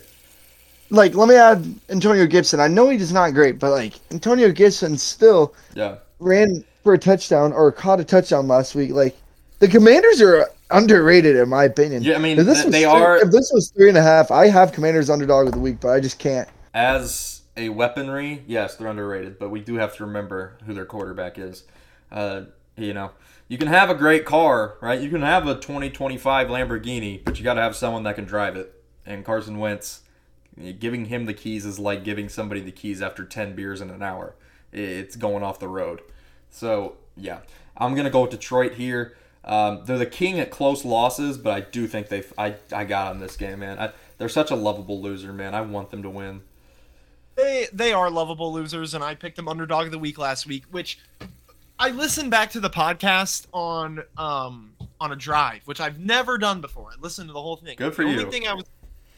like, 0.89 1.15
let 1.15 1.27
me 1.29 1.35
add 1.35 1.65
Antonio 1.89 2.25
Gibson. 2.25 2.59
I 2.59 2.67
know 2.67 2.89
he 2.89 2.97
is 2.97 3.13
not 3.13 3.33
great, 3.33 3.59
but 3.59 3.71
like 3.71 3.93
Antonio 4.11 4.51
Gibson 4.51 4.97
still 4.97 5.53
Yeah. 5.75 5.95
ran 6.19 6.63
for 6.83 6.93
a 6.93 6.97
touchdown 6.97 7.53
or 7.53 7.71
caught 7.71 7.99
a 7.99 8.03
touchdown 8.03 8.47
last 8.47 8.75
week. 8.75 8.91
Like 8.91 9.15
the 9.59 9.67
Commanders 9.67 10.21
are 10.21 10.47
underrated 10.71 11.35
in 11.37 11.47
my 11.49 11.63
opinion. 11.63 12.03
Yeah, 12.03 12.15
I 12.15 12.19
mean, 12.19 12.37
If 12.39 12.45
this 12.45 12.57
th- 12.57 12.65
was 12.65 12.71
they 12.73 12.81
three- 12.81 12.85
are- 12.85 13.17
If 13.17 13.31
this 13.31 13.51
was 13.53 13.69
three 13.69 13.89
and 13.89 13.97
a 13.97 14.01
half, 14.01 14.31
I 14.31 14.47
have 14.47 14.71
Commanders 14.73 15.09
underdog 15.09 15.47
of 15.47 15.53
the 15.53 15.59
week, 15.59 15.79
but 15.79 15.89
I 15.89 15.99
just 15.99 16.19
can't. 16.19 16.47
As 16.73 17.36
a 17.57 17.69
weaponry, 17.69 18.43
yes, 18.47 18.75
they're 18.75 18.87
underrated, 18.87 19.39
but 19.39 19.49
we 19.49 19.59
do 19.59 19.75
have 19.75 19.95
to 19.97 20.05
remember 20.05 20.57
who 20.65 20.73
their 20.73 20.85
quarterback 20.85 21.37
is. 21.37 21.63
Uh, 22.11 22.43
you 22.77 22.93
know, 22.93 23.11
you 23.47 23.57
can 23.57 23.67
have 23.67 23.89
a 23.89 23.95
great 23.95 24.25
car, 24.25 24.77
right? 24.79 25.01
You 25.01 25.09
can 25.09 25.23
have 25.23 25.47
a 25.47 25.55
2025 25.55 26.47
Lamborghini, 26.47 27.23
but 27.23 27.37
you 27.37 27.43
got 27.43 27.55
to 27.55 27.61
have 27.61 27.75
someone 27.75 28.03
that 28.03 28.15
can 28.15 28.25
drive 28.25 28.55
it. 28.55 28.83
And 29.05 29.25
Carson 29.25 29.57
Wentz, 29.57 30.01
giving 30.79 31.05
him 31.05 31.25
the 31.25 31.33
keys 31.33 31.65
is 31.65 31.79
like 31.79 32.03
giving 32.03 32.29
somebody 32.29 32.61
the 32.61 32.71
keys 32.71 33.01
after 33.01 33.25
10 33.25 33.55
beers 33.55 33.81
in 33.81 33.89
an 33.89 34.03
hour. 34.03 34.35
It's 34.71 35.15
going 35.15 35.43
off 35.43 35.59
the 35.59 35.67
road. 35.67 36.01
So, 36.49 36.97
yeah, 37.15 37.39
I'm 37.75 37.93
going 37.93 38.05
to 38.05 38.11
go 38.11 38.21
with 38.21 38.31
Detroit 38.31 38.73
here. 38.73 39.15
Um, 39.43 39.83
they're 39.85 39.97
the 39.97 40.05
king 40.05 40.39
at 40.39 40.51
close 40.51 40.83
losses, 40.83 41.37
but 41.37 41.53
I 41.53 41.61
do 41.61 41.87
think 41.87 42.09
they 42.09 42.23
I, 42.37 42.55
I 42.73 42.83
got 42.83 43.11
on 43.11 43.19
this 43.19 43.37
game, 43.37 43.59
man. 43.59 43.79
I, 43.79 43.91
they're 44.17 44.29
such 44.29 44.51
a 44.51 44.55
lovable 44.55 45.01
loser, 45.01 45.31
man. 45.31 45.55
I 45.55 45.61
want 45.61 45.89
them 45.89 46.03
to 46.03 46.09
win. 46.09 46.41
They 47.37 47.67
they 47.71 47.93
are 47.93 48.09
lovable 48.09 48.51
losers, 48.51 48.95
and 48.95 49.03
I 49.03 49.13
picked 49.13 49.35
them 49.35 49.47
underdog 49.47 49.85
of 49.85 49.91
the 49.91 49.99
week 49.99 50.17
last 50.17 50.47
week, 50.47 50.63
which 50.71 50.99
I 51.77 51.91
listened 51.91 52.31
back 52.31 52.49
to 52.51 52.59
the 52.59 52.69
podcast 52.69 53.45
on 53.53 54.03
um 54.17 54.73
on 54.99 55.11
a 55.11 55.15
drive, 55.15 55.61
which 55.65 55.79
I've 55.79 55.99
never 55.99 56.39
done 56.39 56.61
before. 56.61 56.89
I 56.91 56.99
listened 56.99 57.29
to 57.29 57.33
the 57.33 57.41
whole 57.41 57.55
thing. 57.55 57.77
Good 57.77 57.93
for 57.93 58.03
the 58.03 58.09
you. 58.09 58.19
Only 58.21 58.31
thing 58.31 58.47
I 58.47 58.53
was 58.55 58.65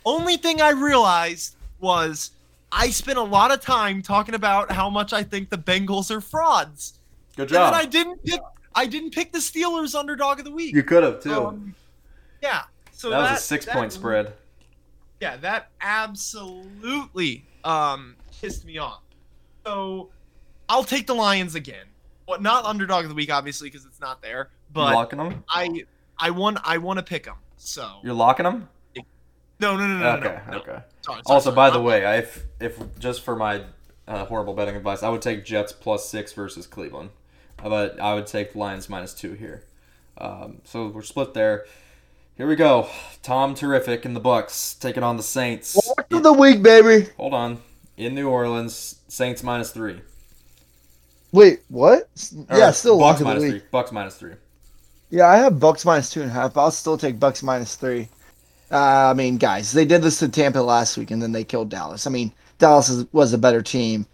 only 0.06 0.36
thing 0.36 0.62
I 0.62 0.72
realized 0.72 1.56
was 1.80 2.32
I 2.74 2.90
spent 2.90 3.18
a 3.18 3.24
lot 3.24 3.52
of 3.52 3.62
time 3.62 4.02
talking 4.02 4.36
about 4.36 4.70
how 4.70 4.90
much 4.90 5.14
I 5.14 5.24
think 5.24 5.50
the 5.50 5.58
Bengals 5.58 6.12
are 6.12 6.22
frauds. 6.22 7.00
Good 7.38 7.48
job. 7.48 7.74
And 7.74 7.76
then. 7.76 7.82
I 7.82 7.86
didn't 7.86 8.26
pick 8.26 8.42
I 8.76 8.86
didn't 8.86 9.12
pick 9.12 9.32
the 9.32 9.40
Steelers 9.40 9.96
underdog 9.96 10.40
of 10.40 10.46
the 10.46 10.52
week. 10.52 10.76
You 10.76 10.84
could 10.84 11.04
have 11.04 11.24
too. 11.24 11.34
Um, 11.34 11.76
yeah. 12.44 12.64
So 12.92 13.12
that 13.12 13.20
was 13.20 13.30
that, 13.30 13.38
a 13.38 13.42
six 13.42 13.66
that 13.66 13.76
point 13.76 13.94
spread. 13.94 14.34
yeah, 15.22 15.38
that 15.38 15.70
absolutely 15.80 17.46
um 17.64 18.16
pissed 18.42 18.66
me 18.66 18.78
off. 18.78 19.02
So 19.66 20.10
I'll 20.68 20.84
take 20.84 21.08
the 21.08 21.16
Lions 21.16 21.56
again. 21.56 21.86
What 22.26 22.42
not 22.42 22.66
underdog 22.66 23.04
of 23.06 23.10
the 23.10 23.16
week, 23.16 23.32
obviously, 23.32 23.70
because 23.70 23.86
it's 23.86 24.00
not 24.00 24.22
there. 24.22 24.50
you 24.52 24.74
But 24.74 24.94
locking 24.94 25.20
them? 25.20 25.44
I 25.50 25.84
I 26.18 26.30
want 26.32 26.60
I 26.64 26.78
want 26.78 26.98
to 27.00 27.04
pick 27.04 27.24
them. 27.26 27.36
So 27.58 28.00
You're 28.04 28.14
locking 28.14 28.44
them? 28.46 28.70
no 29.60 29.76
no 29.76 29.86
no 29.88 29.98
no 29.98 30.10
okay, 30.18 30.40
no, 30.48 30.52
no. 30.54 30.58
okay. 30.60 30.72
Sorry, 30.72 30.84
sorry, 31.02 31.22
Also, 31.26 31.50
sorry. 31.50 31.56
by 31.56 31.70
the 31.72 31.82
way, 31.82 32.06
I 32.06 32.18
if, 32.20 32.46
if 32.62 32.80
just 33.00 33.22
for 33.24 33.36
my 33.36 33.64
uh, 34.08 34.26
horrible 34.26 34.54
betting 34.54 34.76
advice, 34.76 35.04
I 35.04 35.10
would 35.10 35.22
take 35.22 35.44
Jets 35.44 35.72
plus 35.74 36.08
six 36.08 36.32
versus 36.34 36.66
Cleveland, 36.68 37.10
Uh, 37.62 37.68
but 37.70 38.00
I 38.00 38.14
would 38.14 38.28
take 38.28 38.56
Lions 38.56 38.88
minus 38.90 39.14
two 39.14 39.34
here. 39.34 39.66
Um, 40.18 40.62
so 40.64 40.88
we're 40.88 41.02
split 41.02 41.34
there. 41.34 41.66
Here 42.36 42.48
we 42.48 42.56
go. 42.56 42.88
Tom 43.22 43.54
Terrific 43.54 44.06
in 44.06 44.14
the 44.14 44.20
Bucks 44.22 44.74
taking 44.74 45.04
on 45.04 45.18
the 45.18 45.24
Saints. 45.24 45.89
Lock 46.20 46.32
of 46.32 46.38
the 46.38 46.42
week, 46.42 46.62
baby. 46.62 47.10
Hold 47.18 47.34
on. 47.34 47.62
In 47.98 48.16
New 48.16 48.30
Orleans, 48.30 49.00
Saints 49.08 49.44
minus 49.44 49.72
three. 49.72 50.02
Wait, 51.32 51.62
what? 51.70 52.10
Or 52.50 52.58
Yeah, 52.58 52.72
still 52.72 52.98
lock 52.98 53.14
Bucks 53.14 53.22
of 53.22 53.28
the 53.28 53.34
minus 53.34 53.44
week. 53.44 53.52
three. 53.52 53.62
Bucks 53.72 53.92
minus 53.92 54.16
three. 54.16 54.34
Yeah, 55.12 55.28
I 55.28 55.38
have 55.38 55.60
Bucks 55.60 55.86
minus 55.86 56.10
two 56.10 56.22
and 56.22 56.30
a 56.30 56.34
half. 56.34 56.58
I'll 56.58 56.72
still 56.72 56.98
take 56.98 57.20
Bucks 57.20 57.44
minus 57.44 57.76
three. 57.76 58.10
Uh, 58.72 59.10
I 59.10 59.14
mean, 59.14 59.38
guys, 59.38 59.72
they 59.72 59.86
did 59.86 60.02
this 60.02 60.20
to 60.20 60.30
Tampa 60.30 60.60
last 60.60 60.98
week, 60.98 61.12
and 61.12 61.22
then 61.22 61.32
they 61.32 61.44
killed 61.44 61.70
Dallas. 61.70 62.06
I 62.06 62.10
mean, 62.12 62.32
Dallas 62.60 62.90
is, 62.90 63.06
was 63.12 63.34
a 63.34 63.38
better 63.38 63.62
team 63.62 64.06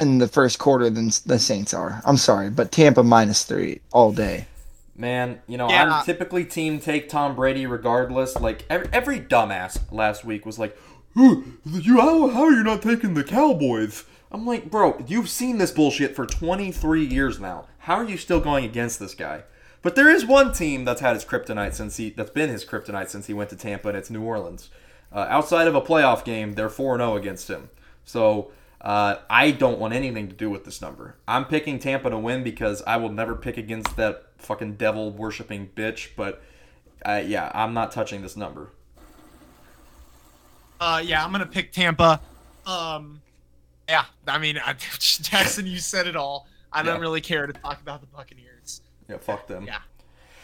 in 0.00 0.18
the 0.18 0.28
first 0.28 0.58
quarter 0.58 0.90
than 0.90 1.10
the 1.26 1.38
Saints 1.38 1.72
are. 1.72 2.02
I'm 2.04 2.16
sorry, 2.18 2.50
but 2.50 2.72
Tampa 2.72 3.02
minus 3.02 3.44
three 3.44 3.80
all 3.92 4.12
day. 4.12 4.46
Man, 4.94 5.40
you 5.46 5.56
know, 5.56 5.68
Yeah. 5.70 5.84
I'm 6.00 6.04
typically 6.04 6.44
team 6.44 6.78
take 6.78 7.08
Tom 7.08 7.34
Brady 7.34 7.66
regardless. 7.66 8.38
Like 8.38 8.66
every, 8.68 8.88
every 8.92 9.20
dumbass 9.20 9.78
last 9.90 10.22
week 10.24 10.44
was 10.44 10.58
like, 10.58 10.76
"Huh, 10.76 10.91
"You 11.14 12.00
how, 12.00 12.28
how 12.28 12.44
are 12.44 12.52
you 12.52 12.62
not 12.62 12.82
taking 12.82 13.14
the 13.14 13.24
Cowboys?" 13.24 14.04
I'm 14.30 14.46
like, 14.46 14.70
"Bro, 14.70 15.04
you've 15.06 15.28
seen 15.28 15.58
this 15.58 15.70
bullshit 15.70 16.16
for 16.16 16.26
23 16.26 17.04
years 17.04 17.38
now. 17.38 17.66
How 17.80 17.96
are 17.96 18.08
you 18.08 18.16
still 18.16 18.40
going 18.40 18.64
against 18.64 18.98
this 18.98 19.14
guy?" 19.14 19.44
But 19.82 19.96
there 19.96 20.08
is 20.08 20.24
one 20.24 20.52
team 20.52 20.84
that's 20.84 21.00
had 21.00 21.14
his 21.14 21.24
kryptonite 21.24 21.74
since 21.74 21.96
he 21.96 22.10
that's 22.10 22.30
been 22.30 22.48
his 22.48 22.64
kryptonite 22.64 23.08
since 23.08 23.26
he 23.26 23.34
went 23.34 23.50
to 23.50 23.56
Tampa, 23.56 23.88
and 23.88 23.98
it's 23.98 24.10
New 24.10 24.22
Orleans. 24.22 24.70
Uh, 25.12 25.26
outside 25.28 25.66
of 25.66 25.74
a 25.74 25.80
playoff 25.82 26.24
game, 26.24 26.54
they're 26.54 26.70
4 26.70 26.96
0 26.96 27.16
against 27.16 27.50
him. 27.50 27.68
So 28.04 28.52
uh, 28.80 29.16
I 29.28 29.50
don't 29.50 29.78
want 29.78 29.92
anything 29.92 30.28
to 30.28 30.34
do 30.34 30.48
with 30.48 30.64
this 30.64 30.80
number. 30.80 31.16
I'm 31.28 31.44
picking 31.44 31.78
Tampa 31.78 32.10
to 32.10 32.18
win 32.18 32.42
because 32.42 32.82
I 32.86 32.96
will 32.96 33.10
never 33.10 33.34
pick 33.34 33.56
against 33.56 33.96
that 33.96 34.24
fucking 34.38 34.74
devil 34.74 35.10
worshipping 35.10 35.70
bitch. 35.76 36.10
But 36.16 36.42
uh, 37.04 37.22
yeah, 37.24 37.50
I'm 37.54 37.74
not 37.74 37.92
touching 37.92 38.22
this 38.22 38.36
number. 38.36 38.70
Uh, 40.82 40.98
yeah, 40.98 41.24
I'm 41.24 41.30
gonna 41.30 41.46
pick 41.46 41.70
Tampa. 41.70 42.20
Um, 42.66 43.22
yeah, 43.88 44.04
I 44.26 44.38
mean, 44.38 44.58
I, 44.58 44.72
Jackson, 44.98 45.64
you 45.64 45.78
said 45.78 46.08
it 46.08 46.16
all. 46.16 46.48
I 46.72 46.82
don't 46.82 47.00
really 47.00 47.20
care 47.20 47.46
to 47.46 47.52
talk 47.52 47.80
about 47.80 48.00
the 48.00 48.08
Buccaneers. 48.08 48.80
Yeah, 49.08 49.18
fuck 49.18 49.46
them. 49.46 49.64
Yeah. 49.64 49.78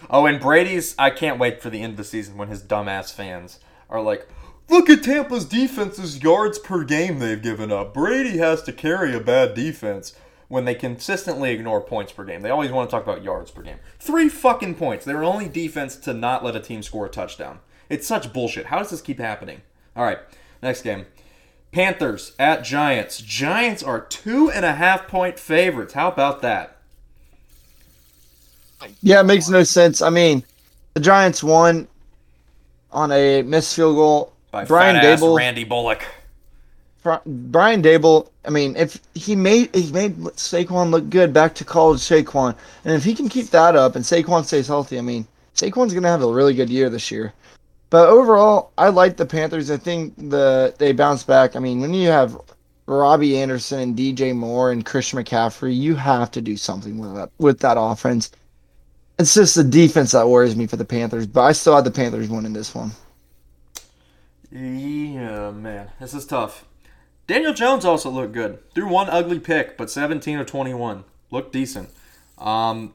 Oh, 0.09 0.27
and 0.27 0.38
Brady's. 0.38 0.94
I 0.96 1.11
can't 1.11 1.40
wait 1.40 1.61
for 1.61 1.70
the 1.70 1.83
end 1.83 1.94
of 1.94 1.96
the 1.96 2.05
season 2.05 2.37
when 2.37 2.48
his 2.48 2.62
dumbass 2.62 3.12
fans 3.12 3.59
are 3.90 4.01
like, 4.01 4.29
"Look 4.68 4.88
at 4.88 5.03
Tampa's 5.03 5.44
defense's 5.44 6.22
yards 6.22 6.61
per 6.61 6.85
game 6.85 7.18
they've 7.18 7.42
given 7.42 7.72
up. 7.72 7.92
Brady 7.92 8.38
has 8.38 8.62
to 8.62 8.72
carry 8.72 9.14
a 9.14 9.20
bad 9.20 9.55
defense." 9.55 10.14
When 10.46 10.64
they 10.64 10.74
consistently 10.74 11.51
ignore 11.51 11.83
points 11.83 12.12
per 12.12 12.24
game, 12.24 12.40
they 12.40 12.48
always 12.48 12.70
want 12.70 12.88
to 12.88 12.96
talk 12.96 13.03
about 13.03 13.22
yards 13.22 13.51
per 13.51 13.61
game. 13.61 13.81
Three 13.98 14.31
fucking 14.31 14.77
points. 14.77 15.05
They 15.05 15.12
were 15.12 15.22
only 15.22 15.46
defense 15.46 15.94
to 15.96 16.14
not 16.14 16.42
let 16.42 16.57
a 16.57 16.61
team 16.61 16.83
score 16.83 17.05
a 17.05 17.11
touchdown. 17.11 17.59
It's 17.90 18.07
such 18.07 18.33
bullshit. 18.33 18.66
How 18.66 18.79
does 18.79 18.88
this 18.88 19.03
keep 19.03 19.18
happening? 19.18 19.61
All 19.98 20.04
right, 20.04 20.20
next 20.62 20.82
game. 20.82 21.06
Panthers 21.72 22.32
at 22.38 22.62
Giants. 22.62 23.18
Giants 23.20 23.82
are 23.82 24.00
two 24.00 24.48
and 24.48 24.64
a 24.64 24.74
half 24.74 25.08
point 25.08 25.40
favorites. 25.40 25.94
How 25.94 26.06
about 26.08 26.40
that? 26.42 26.76
Yeah, 29.02 29.20
it 29.20 29.24
makes 29.24 29.48
no 29.48 29.64
sense. 29.64 30.00
I 30.00 30.11
mean, 30.11 30.44
the 30.94 31.00
Giants 31.00 31.42
won 31.42 31.88
on 32.92 33.11
a 33.11 33.42
missed 33.42 33.74
field 33.74 33.96
goal. 33.96 34.32
By 34.52 34.64
Brian 34.64 35.02
Daboll. 35.02 35.37
Randy 35.37 35.64
Bullock. 35.64 36.04
Brian 37.26 37.82
Daboll. 37.82 38.28
I 38.44 38.50
mean, 38.50 38.76
if 38.76 39.00
he 39.14 39.34
made 39.34 39.74
he 39.74 39.90
made 39.90 40.16
Saquon 40.16 40.90
look 40.90 41.11
good 41.11 41.32
back 41.32 41.56
to 41.56 41.64
college 41.64 41.98
Saquon, 41.98 42.54
and 42.84 42.94
if 42.94 43.02
he 43.02 43.14
can 43.16 43.28
keep 43.28 43.48
that 43.50 43.74
up 43.74 43.96
and 43.96 44.04
Saquon 44.04 44.44
stays 44.44 44.68
healthy, 44.68 44.96
I 44.96 45.02
mean, 45.02 45.26
Saquon's 45.56 45.92
gonna 45.92 46.08
have 46.08 46.22
a 46.22 46.32
really 46.32 46.54
good 46.54 46.70
year 46.70 46.88
this 46.88 47.11
year. 47.11 47.32
But 47.90 48.09
overall, 48.09 48.72
I 48.77 48.88
like 48.90 49.16
the 49.16 49.27
Panthers. 49.27 49.70
I 49.70 49.77
think 49.77 50.14
the 50.16 50.74
they 50.79 50.92
bounce 50.92 51.22
back. 51.22 51.57
I 51.57 51.59
mean, 51.59 51.81
when 51.81 51.94
you 51.94 52.09
have 52.09 52.38
Robbie 52.87 53.38
Anderson 53.38 53.81
and 53.81 53.96
DJ 53.96 54.35
Moore 54.35 54.70
and 54.70 54.85
Christian 54.85 55.18
McCaffrey, 55.18 55.77
you 55.77 55.94
have 55.94 56.31
to 56.33 56.40
do 56.40 56.57
something 56.57 56.98
with 56.98 57.14
that 57.14 57.31
with 57.38 57.61
that 57.61 57.77
offense. 57.79 58.31
It's 59.18 59.35
just 59.35 59.55
the 59.55 59.64
defense 59.64 60.12
that 60.12 60.29
worries 60.29 60.55
me 60.55 60.66
for 60.66 60.77
the 60.77 60.85
Panthers, 60.85 61.27
but 61.27 61.42
I 61.42 61.53
still 61.53 61.74
had 61.74 61.85
the 61.85 61.90
Panthers 61.90 62.29
winning 62.29 62.53
this 62.53 62.74
one. 62.74 62.92
Yeah, 64.53 65.51
man, 65.51 65.90
this 65.98 66.14
is 66.14 66.24
tough. 66.24 66.64
Daniel 67.27 67.53
Jones 67.53 67.85
also 67.85 68.11
looked 68.11 68.33
good. 68.33 68.59
Threw 68.72 68.88
one 68.88 69.11
ugly 69.11 69.38
pick, 69.38 69.77
but 69.77 69.90
17 69.90 70.38
or 70.38 70.44
21 70.44 71.05
looked 71.31 71.53
decent. 71.53 71.90
Um, 72.38 72.94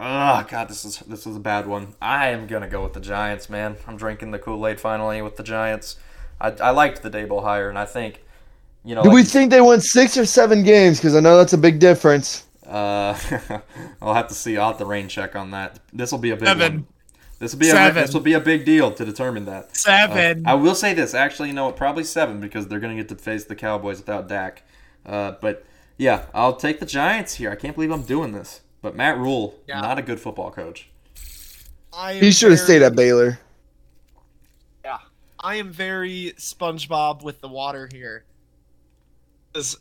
oh 0.00 0.46
god, 0.48 0.68
this 0.68 0.84
is 0.84 0.98
this 1.00 1.26
is 1.26 1.36
a 1.36 1.40
bad 1.40 1.66
one. 1.66 1.94
I 2.00 2.28
am 2.28 2.46
gonna 2.46 2.68
go 2.68 2.82
with 2.82 2.92
the 2.92 3.00
Giants, 3.00 3.48
man. 3.48 3.76
I'm 3.86 3.96
drinking 3.96 4.30
the 4.30 4.38
Kool 4.38 4.66
Aid 4.66 4.80
finally 4.80 5.22
with 5.22 5.36
the 5.36 5.42
Giants. 5.42 5.96
I, 6.40 6.50
I 6.50 6.70
liked 6.70 7.02
the 7.02 7.10
Daboll 7.10 7.42
hire, 7.42 7.68
and 7.68 7.78
I 7.78 7.86
think, 7.86 8.22
you 8.84 8.94
know, 8.94 9.02
Do 9.02 9.08
like 9.08 9.14
we 9.14 9.22
think 9.22 9.50
they 9.50 9.60
won 9.60 9.80
six 9.80 10.18
or 10.18 10.26
seven 10.26 10.62
games? 10.62 10.98
Because 10.98 11.14
I 11.14 11.20
know 11.20 11.36
that's 11.38 11.54
a 11.54 11.58
big 11.58 11.78
difference. 11.78 12.44
Uh, 12.66 13.16
I'll 14.02 14.14
have 14.14 14.28
to 14.28 14.34
see. 14.34 14.56
I'll 14.56 14.68
have 14.68 14.78
to 14.78 14.84
rain 14.84 15.08
check 15.08 15.34
on 15.36 15.52
that. 15.52 15.78
This 15.92 16.12
will 16.12 16.18
be 16.18 16.30
a 16.30 16.36
big 16.36 16.48
Seven. 16.48 16.72
one. 16.72 16.86
This 17.38 17.52
will 17.52 17.60
be 17.60 17.68
a 17.68 17.72
Seven. 17.72 18.02
this 18.02 18.14
will 18.14 18.20
be 18.22 18.32
a 18.32 18.40
big 18.40 18.64
deal 18.64 18.90
to 18.92 19.04
determine 19.04 19.44
that. 19.46 19.64
Uh, 19.64 19.72
Seven. 19.72 20.46
I 20.46 20.54
will 20.54 20.74
say 20.74 20.92
this. 20.94 21.14
Actually, 21.14 21.48
you 21.48 21.54
know? 21.54 21.70
Probably 21.72 22.04
seven 22.04 22.40
because 22.40 22.66
they're 22.68 22.80
going 22.80 22.96
to 22.96 23.02
get 23.02 23.08
to 23.10 23.22
face 23.22 23.44
the 23.44 23.54
Cowboys 23.54 23.98
without 23.98 24.28
Dak. 24.28 24.62
Uh, 25.04 25.32
but 25.40 25.64
yeah, 25.96 26.26
I'll 26.34 26.56
take 26.56 26.80
the 26.80 26.86
Giants 26.86 27.34
here. 27.34 27.50
I 27.50 27.56
can't 27.56 27.74
believe 27.74 27.90
I'm 27.90 28.02
doing 28.02 28.32
this. 28.32 28.60
But 28.86 28.94
Matt 28.94 29.18
Rhule, 29.18 29.58
Yeah. 29.66 29.80
not 29.80 29.98
a 29.98 30.02
good 30.02 30.20
football 30.20 30.52
coach. 30.52 30.88
I 31.92 32.12
am 32.12 32.22
He 32.22 32.30
should 32.30 32.52
have 32.52 32.60
very- 32.60 32.66
stayed 32.78 32.82
at 32.82 32.94
Baylor. 32.94 33.40
Yeah, 34.84 34.98
I 35.40 35.56
am 35.56 35.72
very 35.72 36.34
SpongeBob 36.38 37.20
with 37.24 37.40
the 37.40 37.48
water 37.48 37.88
here. 37.90 38.24
'Cause- 39.52 39.78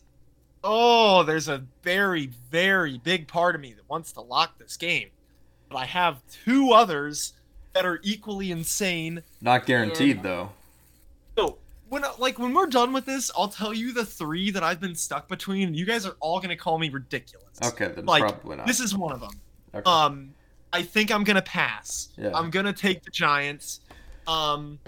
oh, 0.63 1.21
there's 1.21 1.47
a 1.47 1.67
very, 1.83 2.31
very 2.49 2.97
big 2.97 3.27
part 3.27 3.53
of 3.53 3.61
me 3.61 3.73
that 3.73 3.87
wants 3.87 4.11
to 4.13 4.21
lock 4.21 4.57
this 4.57 4.75
game, 4.75 5.11
but 5.69 5.77
I 5.77 5.85
have 5.85 6.23
two 6.43 6.71
others 6.71 7.33
that 7.73 7.85
are 7.85 7.99
equally 8.01 8.49
insane. 8.49 9.21
Not 9.39 9.67
guaranteed 9.67 10.23
though. 10.23 10.53
So 11.95 12.01
when 12.01 12.19
like 12.19 12.39
when 12.39 12.53
we're 12.53 12.65
done 12.67 12.91
with 12.93 13.05
this, 13.05 13.31
I'll 13.37 13.47
tell 13.47 13.73
you 13.73 13.93
the 13.93 14.05
three 14.05 14.51
that 14.51 14.63
I've 14.63 14.79
been 14.81 14.95
stuck 14.95 15.27
between. 15.27 15.73
You 15.73 15.85
guys 15.85 16.05
are 16.05 16.15
all 16.19 16.39
gonna 16.39 16.55
call 16.55 16.77
me 16.77 16.89
ridiculous. 16.89 17.47
Okay, 17.63 17.87
then 17.95 18.05
Like, 18.05 18.21
probably 18.21 18.57
not. 18.57 18.67
This 18.67 18.79
is 18.79 18.95
one 18.95 19.13
of 19.13 19.21
them. 19.21 19.31
Okay. 19.73 19.89
Um, 19.89 20.33
I 20.73 20.81
think 20.83 21.11
I'm 21.11 21.23
gonna 21.23 21.41
pass. 21.41 22.09
Yeah. 22.17 22.31
I'm 22.33 22.49
gonna 22.49 22.73
take 22.73 23.03
the 23.03 23.11
Giants. 23.11 23.79
Um, 24.27 24.79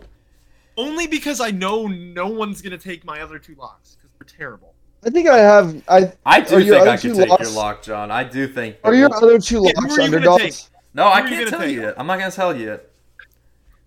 only 0.75 1.07
because 1.07 1.39
I 1.39 1.51
know 1.51 1.87
no 1.87 2.27
one's 2.27 2.61
gonna 2.61 2.77
take 2.77 3.05
my 3.05 3.21
other 3.21 3.39
two 3.39 3.55
locks 3.55 3.95
because 3.95 4.09
they're 4.19 4.37
terrible. 4.37 4.73
I 5.05 5.09
think 5.09 5.27
I 5.29 5.37
have. 5.37 5.81
I 5.87 6.11
I 6.25 6.41
do 6.41 6.59
think 6.59 6.71
other 6.73 6.89
I 6.89 6.97
could 6.97 7.15
take 7.15 7.29
locks- 7.29 7.43
your 7.43 7.51
lock, 7.55 7.83
John. 7.83 8.11
I 8.11 8.23
do 8.25 8.47
think. 8.47 8.77
are 8.83 8.93
your 8.93 9.13
other 9.15 9.39
two 9.39 9.61
Yeah, 9.63 9.71
locks 9.79 9.97
are 9.97 10.01
underdogs? 10.01 10.69
No, 10.93 11.03
Who 11.03 11.09
I 11.09 11.21
can't 11.21 11.31
gonna 11.31 11.49
tell 11.51 11.59
take? 11.61 11.75
you 11.75 11.81
yet. 11.83 11.93
I'm 11.97 12.07
not 12.07 12.19
gonna 12.19 12.31
tell 12.31 12.55
you 12.55 12.65
yet. 12.67 12.89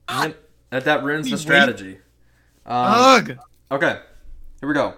Ah. 0.09 0.30
That 0.70 0.85
that 0.85 1.02
ruins 1.02 1.28
the 1.28 1.37
strategy. 1.37 1.96
Um, 1.96 2.02
Ugh. 2.70 3.38
Okay, 3.72 3.98
here 4.61 4.68
we 4.68 4.74
go. 4.74 4.94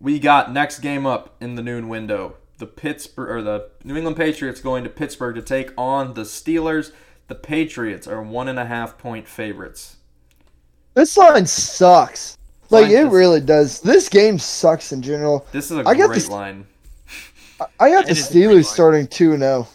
We 0.00 0.18
got 0.18 0.52
next 0.52 0.80
game 0.80 1.06
up 1.06 1.36
in 1.40 1.54
the 1.54 1.62
noon 1.62 1.88
window. 1.88 2.36
The 2.58 2.66
Pittsburgh 2.66 3.28
or 3.30 3.42
the 3.42 3.70
New 3.84 3.96
England 3.96 4.16
Patriots 4.16 4.60
going 4.60 4.84
to 4.84 4.90
Pittsburgh 4.90 5.34
to 5.36 5.42
take 5.42 5.70
on 5.76 6.14
the 6.14 6.22
Steelers. 6.22 6.92
The 7.28 7.34
Patriots 7.34 8.06
are 8.06 8.22
one 8.22 8.48
and 8.48 8.58
a 8.58 8.64
half 8.66 8.96
point 8.98 9.26
favorites. 9.28 9.96
This 10.94 11.16
line 11.16 11.46
sucks. 11.46 12.38
Like 12.70 12.84
Line 12.84 12.92
it 12.92 13.06
is- 13.06 13.12
really 13.12 13.40
does. 13.40 13.80
This 13.80 14.08
game 14.08 14.38
sucks 14.38 14.92
in 14.92 15.02
general. 15.02 15.46
This 15.52 15.70
is 15.70 15.78
a 15.78 15.80
I 15.88 15.94
got 15.94 16.06
great 16.08 16.14
this- 16.14 16.28
line. 16.28 16.66
I- 17.60 17.66
I 17.80 17.90
got 17.90 18.04
the 18.06 18.10
It 18.12 18.18
is 18.18 18.30
a 18.30 18.32
great 18.32 18.46
line. 18.46 18.56
Steelers 18.56 18.64
starting 18.66 19.06
two 19.06 19.32
and 19.32 19.42
zero. 19.42 19.68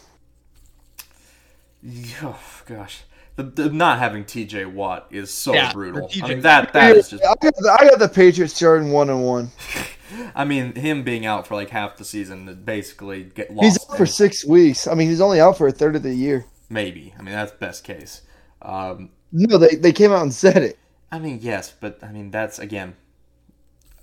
Oh 2.22 2.38
gosh, 2.66 3.02
the, 3.42 3.62
the 3.62 3.70
not 3.70 3.98
having 3.98 4.24
T.J. 4.24 4.66
Watt 4.66 5.06
is 5.10 5.30
so 5.32 5.54
Yeah, 5.54 5.72
brutal. 5.72 6.08
I 6.22 6.28
mean 6.28 6.40
that 6.40 6.72
that 6.72 6.96
is 6.96 7.10
just. 7.10 7.22
I 7.24 7.34
got, 7.40 7.54
the, 7.56 7.76
I 7.80 7.88
got 7.88 7.98
the 7.98 8.08
Patriots 8.08 8.54
starting 8.54 8.90
one 8.90 9.10
and 9.10 9.24
one. 9.24 9.50
I 10.34 10.44
mean 10.44 10.74
him 10.74 11.04
being 11.04 11.24
out 11.24 11.46
for 11.46 11.54
like 11.54 11.70
half 11.70 11.96
the 11.96 12.04
season, 12.04 12.48
it 12.48 12.64
basically 12.64 13.24
get 13.24 13.52
lost. 13.52 13.64
He's 13.64 13.90
out 13.90 13.96
for 13.96 14.06
six 14.06 14.44
weeks. 14.44 14.86
I 14.86 14.94
mean, 14.94 15.08
he's 15.08 15.20
only 15.20 15.40
out 15.40 15.56
for 15.56 15.68
a 15.68 15.72
third 15.72 15.96
of 15.96 16.02
the 16.02 16.14
year. 16.14 16.44
Maybe. 16.68 17.14
I 17.18 17.22
mean 17.22 17.32
that's 17.34 17.52
best 17.52 17.84
case. 17.84 18.22
Um, 18.62 19.10
No, 19.32 19.56
they, 19.58 19.76
they 19.76 19.92
came 19.92 20.12
out 20.12 20.22
and 20.22 20.34
said 20.34 20.58
it. 20.58 20.78
I 21.12 21.18
mean 21.18 21.38
yes, 21.40 21.72
but 21.78 21.98
I 22.02 22.10
mean 22.12 22.30
that's 22.30 22.58
again. 22.58 22.96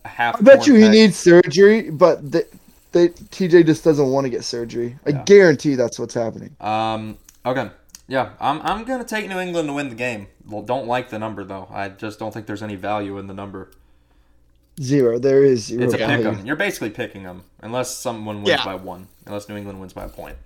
Half 0.06 0.38
I 0.38 0.41
bet 0.41 0.67
you 0.67 0.76
he 0.76 0.82
corn 0.82 0.91
needs 0.93 1.17
surgery, 1.17 1.89
but 1.89 2.32
the, 2.32 2.47
they, 2.93 3.10
TJ 3.10 3.65
just 3.65 3.84
doesn't 3.84 4.10
want 4.10 4.23
to 4.26 4.30
get 4.30 4.43
surgery. 4.45 4.97
I 5.06 5.10
Yeah. 5.10 5.23
guarantee 5.26 5.76
that's 5.76 6.00
what's 6.00 6.13
happening. 6.13 6.56
Um. 6.62 7.17
Okay. 7.45 7.69
Yeah, 8.08 8.30
I'm. 8.39 8.62
I'm 8.62 8.86
gonna 8.86 9.04
take 9.04 9.28
New 9.28 9.39
England 9.39 9.67
to 9.67 9.74
win 9.74 9.89
the 9.89 9.96
game. 9.96 10.28
Well, 10.48 10.62
don't 10.62 10.88
like 10.88 11.10
the 11.10 11.20
number 11.20 11.43
though. 11.43 11.67
I 11.72 11.89
just 11.89 12.20
don't 12.20 12.34
think 12.34 12.46
there's 12.48 12.63
any 12.63 12.76
value 12.76 13.17
in 13.17 13.28
the 13.28 13.34
number. 13.34 13.70
Zero. 14.80 15.17
There 15.20 15.43
is 15.43 15.65
zero 15.65 15.84
It's 15.84 15.93
a 15.93 15.98
pick 15.98 16.08
value. 16.08 16.28
'em. 16.30 16.46
You're 16.46 16.56
basically 16.56 16.91
picking 16.91 17.24
them 17.24 17.43
unless 17.62 17.96
someone 17.98 18.38
wins 18.38 18.50
Yeah. 18.50 18.63
by 18.65 18.76
one. 18.76 19.08
Unless 19.26 19.50
New 19.50 19.58
England 19.58 19.80
wins 19.82 19.91
by 19.93 20.06
a 20.06 20.10
point. 20.10 20.38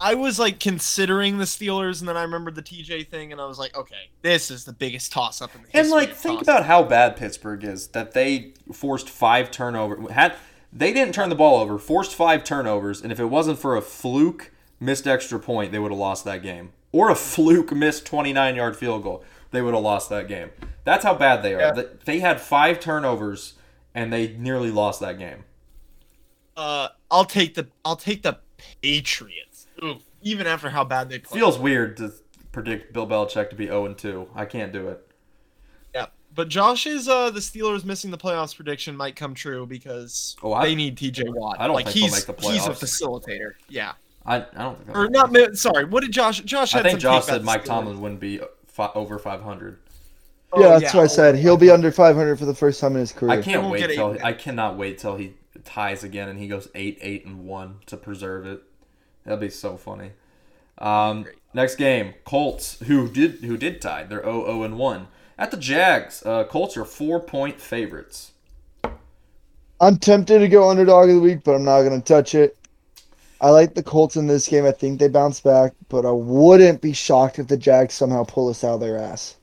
I 0.00 0.14
was 0.14 0.38
like 0.38 0.60
considering 0.60 1.38
the 1.38 1.44
Steelers, 1.44 2.00
and 2.00 2.08
then 2.08 2.16
I 2.16 2.22
remembered 2.22 2.56
the 2.56 2.62
TJ 2.62 3.04
thing, 3.08 3.32
and 3.32 3.40
I 3.40 3.46
was 3.46 3.58
like, 3.58 3.74
okay, 3.76 4.10
this 4.22 4.50
is 4.50 4.64
the 4.64 4.72
biggest 4.72 5.12
toss 5.12 5.40
up 5.40 5.54
in 5.54 5.62
the 5.62 5.68
history. 5.68 5.80
And 5.80 5.90
like, 5.90 6.10
of 6.10 6.16
think 6.18 6.40
toss-ups. 6.40 6.48
about 6.48 6.66
how 6.66 6.82
bad 6.82 7.16
Pittsburgh 7.16 7.64
is. 7.64 7.86
That 7.88 8.12
they 8.12 8.52
forced 8.72 9.08
five 9.08 9.50
turnover. 9.50 10.12
Had 10.12 10.34
they 10.72 10.92
didn't 10.92 11.14
turn 11.14 11.30
the 11.30 11.34
ball 11.36 11.58
over, 11.60 11.78
forced 11.78 12.14
five 12.14 12.44
turnovers, 12.44 13.00
and 13.00 13.10
if 13.10 13.18
it 13.18 13.26
wasn't 13.26 13.58
for 13.58 13.76
a 13.76 13.80
fluke 13.80 14.50
missed 14.84 15.06
extra 15.06 15.38
point, 15.40 15.72
they 15.72 15.78
would 15.78 15.90
have 15.90 15.98
lost 15.98 16.24
that 16.24 16.42
game. 16.42 16.72
Or 16.92 17.10
a 17.10 17.14
fluke 17.14 17.72
missed 17.72 18.06
29 18.06 18.54
yard 18.54 18.76
field 18.76 19.02
goal, 19.02 19.24
they 19.50 19.62
would 19.62 19.74
have 19.74 19.82
lost 19.82 20.08
that 20.10 20.28
game. 20.28 20.50
That's 20.84 21.04
how 21.04 21.14
bad 21.14 21.42
they 21.42 21.54
are. 21.54 21.60
Yeah. 21.76 21.82
They- 22.04 22.20
had 22.20 22.40
five 22.40 22.78
turnovers, 22.80 23.54
and 23.94 24.12
they 24.12 24.28
nearly 24.36 24.70
lost 24.70 25.00
that 25.00 25.18
game. 25.18 25.44
Uh, 26.56 26.88
I'll 27.10 27.24
take 27.24 27.54
the 27.54 27.68
I'll 27.84 27.96
take 27.96 28.22
the 28.22 28.38
Patriots. 28.82 29.66
Oof. 29.82 30.02
Even 30.22 30.46
after 30.46 30.70
how 30.70 30.84
bad 30.84 31.08
they 31.08 31.18
played. 31.18 31.38
Feels 31.40 31.58
weird 31.58 31.96
to 31.96 32.12
predict 32.52 32.92
Bill 32.92 33.06
Belichick 33.06 33.50
to 33.50 33.56
be 33.56 33.66
0 33.66 33.92
2. 33.94 34.28
I 34.34 34.44
can't 34.44 34.72
do 34.72 34.88
it. 34.88 35.04
Yeah, 35.94 36.06
but 36.34 36.48
Josh's 36.48 37.08
uh 37.08 37.30
the 37.30 37.40
Steelers 37.40 37.84
missing 37.84 38.10
the 38.12 38.18
playoffs 38.18 38.54
prediction 38.54 38.96
might 38.96 39.16
come 39.16 39.34
true 39.34 39.66
because 39.66 40.36
Oh, 40.42 40.52
I- 40.52 40.64
they 40.66 40.74
need 40.76 40.96
TJ 40.96 41.24
Watt. 41.34 41.56
I 41.58 41.66
don't 41.66 41.74
like 41.74 41.86
think 41.86 41.96
he's 41.96 42.12
make 42.28 42.36
the 42.38 42.48
he's 42.48 42.66
a 42.66 42.70
facilitator. 42.70 43.54
Yeah, 43.68 43.92
I, 44.26 44.36
I 44.36 44.62
don't 44.62 44.84
think. 44.84 44.96
or 44.96 45.08
not. 45.08 45.32
mi- 45.32 45.54
Sorry, 45.54 45.84
what 45.84 46.02
did 46.02 46.12
Josh? 46.12 46.40
Josh 46.40 46.74
I 46.74 46.82
think 46.82 46.92
some 46.92 47.00
Josh 47.00 47.24
said 47.24 47.44
Mike 47.44 47.62
Steelers. 47.62 47.66
Tomlin 47.66 48.00
wouldn't 48.00 48.20
be 48.20 48.40
fi- 48.66 48.90
over 48.94 49.18
500. 49.18 49.78
Oh, 50.52 50.60
yeah, 50.60 50.78
that's 50.78 50.94
what 50.94 51.02
I 51.04 51.06
said. 51.08 51.34
oh, 51.34 51.38
He'll 51.38 51.56
be 51.56 51.70
under 51.70 51.90
500 51.90 52.38
for 52.38 52.44
the 52.44 52.54
first 52.54 52.80
time 52.80 52.92
in 52.92 53.00
his 53.00 53.12
career. 53.12 53.32
I 53.38 53.42
can't 53.42 53.62
won't 53.62 53.72
wait 53.72 53.90
till 53.90 54.14
eight. 54.14 54.24
I 54.24 54.32
cannot 54.32 54.76
wait 54.76 54.98
till 54.98 55.16
he 55.16 55.34
ties 55.64 56.04
again 56.04 56.28
and 56.28 56.38
he 56.38 56.46
goes 56.46 56.68
eight 56.74 56.98
eight 57.00 57.24
and 57.26 57.44
one 57.44 57.78
to 57.86 57.96
preserve 57.96 58.46
it. 58.46 58.62
That'd 59.24 59.40
be 59.40 59.50
so 59.50 59.76
funny. 59.76 60.12
Um, 60.78 61.26
next 61.52 61.74
game, 61.76 62.14
Colts 62.24 62.78
who 62.80 63.08
did 63.08 63.36
who 63.44 63.56
did 63.56 63.80
tie. 63.82 64.04
They're 64.04 64.22
0 64.22 64.44
0 64.46 64.62
and 64.62 64.78
one 64.78 65.08
At 65.38 65.50
the 65.50 65.56
Jags, 65.56 66.22
uh, 66.24 66.44
Colts 66.44 66.76
are 66.76 66.84
four 66.84 67.18
point 67.20 67.60
favorites. 67.60 68.32
I'm 69.80 69.98
tempted 69.98 70.38
to 70.38 70.48
go 70.48 70.68
underdog 70.70 71.08
of 71.08 71.16
the 71.16 71.20
week, 71.20 71.42
but 71.44 71.54
I'm 71.54 71.64
not 71.64 71.82
going 71.82 72.00
to 72.00 72.04
touch 72.04 72.34
it. 72.34 72.56
I 73.44 73.50
like 73.50 73.74
the 73.74 73.82
Colts 73.82 74.16
in 74.16 74.26
this 74.26 74.48
game. 74.48 74.64
I 74.64 74.72
think 74.72 74.98
they 74.98 75.08
bounce 75.08 75.38
back, 75.38 75.74
but 75.90 76.06
I 76.06 76.10
wouldn't 76.10 76.80
be 76.80 76.94
shocked 76.94 77.38
if 77.38 77.46
the 77.46 77.58
Jags 77.58 77.92
somehow 77.92 78.24
pull 78.24 78.48
us 78.48 78.64
out 78.64 78.76
of 78.76 78.80
their 78.80 78.96
ass. 78.98 79.36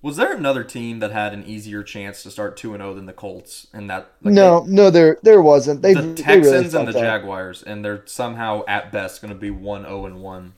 Was 0.00 0.16
there 0.16 0.34
another 0.34 0.64
team 0.64 1.00
that 1.00 1.10
had 1.10 1.34
an 1.34 1.44
easier 1.44 1.82
chance 1.82 2.22
to 2.22 2.30
start 2.30 2.56
two 2.56 2.72
and 2.72 2.80
zero 2.80 2.94
than 2.94 3.04
the 3.04 3.12
Colts? 3.12 3.66
And 3.74 3.90
that 3.90 4.12
like, 4.22 4.32
no, 4.32 4.64
no, 4.66 4.88
there 4.88 5.18
there 5.22 5.42
wasn't. 5.42 5.82
They 5.82 5.92
they- 5.92 6.00
the 6.00 6.06
they 6.14 6.22
Texans 6.22 6.46
really 6.46 6.64
and 6.64 6.88
the 6.88 6.92
fucked 6.92 6.96
up. 6.96 7.02
Jaguars, 7.02 7.62
and 7.62 7.84
they're 7.84 8.02
somehow 8.06 8.64
at 8.66 8.90
best 8.90 9.20
going 9.20 9.34
to 9.34 9.38
be 9.38 9.50
one 9.50 9.82
zero 9.82 10.06
and 10.06 10.22
one. 10.22 10.54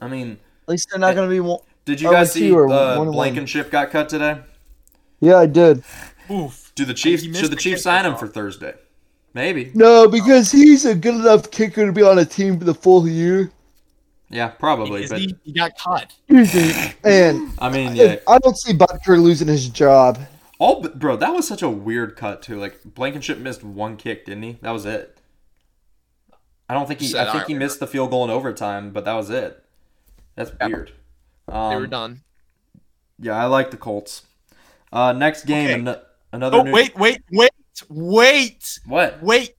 I 0.00 0.08
mean, 0.08 0.38
At 0.64 0.70
least 0.70 0.88
they're 0.90 0.98
not 0.98 1.14
going 1.14 1.28
to 1.28 1.32
be. 1.32 1.38
One... 1.38 1.60
did 1.84 2.00
you 2.00 2.08
Oh, 2.08 2.12
guys 2.12 2.34
and 2.34 2.42
see 2.42 2.48
two 2.48 2.58
or 2.58 2.66
uh, 2.68 2.96
one 2.96 3.06
and 3.06 3.06
one. 3.06 3.12
Blankenship 3.12 3.70
got 3.70 3.92
cut 3.92 4.08
today? 4.08 4.40
Yeah, 5.20 5.36
I 5.36 5.46
did. 5.46 5.84
Oof. 6.28 6.72
Do 6.74 6.84
the 6.84 6.94
Chiefs 6.94 7.22
He 7.22 7.28
missed 7.28 7.42
should 7.42 7.52
the 7.52 7.54
the 7.54 7.62
Chiefs 7.62 7.82
sign 7.82 8.04
him 8.04 8.16
for 8.16 8.26
Thursday? 8.26 8.74
Maybe. 9.36 9.70
No, 9.74 10.08
because 10.08 10.50
he's 10.50 10.86
a 10.86 10.94
good 10.94 11.14
enough 11.14 11.50
kicker 11.50 11.84
to 11.84 11.92
be 11.92 12.00
on 12.02 12.18
a 12.18 12.24
team 12.24 12.58
for 12.58 12.64
the 12.64 12.72
full 12.72 13.06
year. 13.06 13.52
Yeah, 14.30 14.48
probably. 14.48 15.02
Because 15.02 15.10
But 15.10 15.20
he, 15.20 15.36
he 15.44 15.52
got 15.52 15.72
cut. 15.78 16.10
And 17.04 17.52
I 17.58 17.68
mean, 17.70 17.94
yeah. 17.94 18.16
I 18.26 18.38
don't 18.38 18.56
see 18.56 18.72
Butker 18.72 19.20
losing 19.22 19.46
his 19.46 19.68
job. 19.68 20.18
All 20.58 20.80
but- 20.80 20.98
bro, 20.98 21.16
that 21.16 21.34
was 21.34 21.46
such 21.46 21.60
a 21.60 21.68
weird 21.68 22.16
cut 22.16 22.40
too. 22.40 22.58
Like 22.58 22.82
Blankenship 22.82 23.36
missed 23.36 23.62
one 23.62 23.98
kick, 23.98 24.24
didn't 24.24 24.42
he? 24.42 24.58
That 24.62 24.70
was 24.70 24.86
it. 24.86 25.18
I 26.70 26.72
don't 26.72 26.88
think 26.88 27.00
he. 27.00 27.06
Said 27.08 27.28
I 27.28 27.32
think 27.32 27.44
he 27.44 27.54
I- 27.54 27.58
missed 27.58 27.78
the 27.78 27.86
field 27.86 28.10
goal 28.10 28.24
in 28.24 28.30
overtime, 28.30 28.90
but 28.90 29.04
that 29.04 29.12
was 29.12 29.28
it. 29.28 29.62
That's 30.34 30.50
weird. 30.62 30.92
Um, 31.46 31.70
They 31.74 31.76
were 31.76 31.86
done. 31.86 32.22
Yeah, 33.18 33.32
I 33.36 33.44
like 33.44 33.70
the 33.70 33.76
Colts. 33.76 34.22
Uh, 34.90 35.12
next 35.12 35.44
game, 35.44 35.86
Okay. 35.86 35.98
an- 35.98 36.04
another. 36.32 36.56
Oh 36.58 36.62
new- 36.62 36.72
wait, 36.72 36.96
wait, 36.96 37.20
wait, 37.30 37.50
wait, 37.88 38.78
What? 38.86 39.22
wait. 39.22 39.56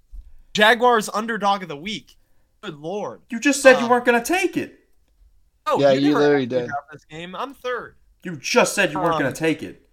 Jaguars 0.53 1.09
underdog 1.13 1.63
of 1.63 1.69
the 1.69 1.77
week. 1.77 2.17
Good 2.61 2.75
lord. 2.75 3.21
You 3.29 3.39
just 3.39 3.61
said 3.61 3.77
you 3.77 3.85
Um, 3.85 3.89
weren't 3.89 4.05
gonna 4.05 4.23
take 4.23 4.57
it. 4.57 4.79
Oh, 5.65 5.79
Yeah, 5.79 5.91
you 5.91 6.09
never 6.09 6.19
literally 6.21 6.45
did. 6.45 6.69
This 6.91 7.05
game, 7.05 7.35
I'm 7.35 7.53
third. 7.53 7.95
You 8.23 8.35
just 8.37 8.73
said 8.73 8.91
you 8.91 8.99
weren't 8.99 9.15
Um, 9.15 9.21
gonna 9.21 9.33
take 9.35 9.61
it. 9.63 9.87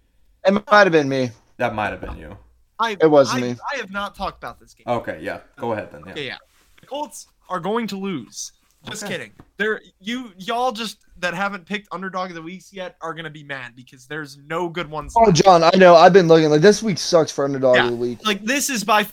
It 0.45 0.51
might 0.71 0.83
have 0.83 0.91
been 0.91 1.09
me. 1.09 1.31
That 1.57 1.73
might 1.75 1.89
have 1.91 2.01
been 2.01 2.17
you. 2.17 2.37
I, 2.79 2.97
It 2.99 3.09
wasn't 3.09 3.43
I, 3.43 3.47
me. 3.47 3.55
I 3.73 3.77
have 3.77 3.91
not 3.91 4.15
talked 4.15 4.37
about 4.37 4.59
this 4.59 4.73
game. 4.73 4.85
Okay, 4.87 5.19
yeah. 5.21 5.41
Go 5.57 5.71
ahead 5.73 5.91
then. 5.91 6.03
Yeah. 6.07 6.13
Yeah, 6.15 6.21
yeah. 6.23 6.37
The 6.81 6.87
Colts 6.87 7.27
are 7.49 7.59
going 7.59 7.87
to 7.87 7.95
lose. 7.97 8.51
Just 8.85 9.03
Okay. 9.03 9.13
kidding. 9.13 9.31
They're 9.57 9.81
you 9.99 10.31
y'all 10.37 10.71
just 10.71 11.04
that 11.17 11.33
haven't 11.33 11.65
picked 11.65 11.87
underdog 11.91 12.29
of 12.29 12.35
the 12.35 12.41
weeks 12.41 12.73
yet 12.73 12.97
are 13.01 13.13
gonna 13.13 13.29
be 13.29 13.43
mad 13.43 13.73
because 13.75 14.05
there's 14.05 14.37
no 14.47 14.67
good 14.67 14.89
ones. 14.89 15.13
Oh, 15.17 15.31
John, 15.31 15.63
I 15.63 15.71
know. 15.77 15.95
I've 15.95 16.11
been 16.13 16.27
looking. 16.27 16.49
Like 16.49 16.61
this 16.61 16.83
week 16.83 16.97
sucks 16.97 17.31
for 17.31 17.45
underdog 17.45 17.75
Yeah. 17.77 17.85
of 17.85 17.91
the 17.91 17.97
week. 17.97 18.25
Like 18.25 18.43
this 18.43 18.69
is 18.69 18.83
by 18.83 19.03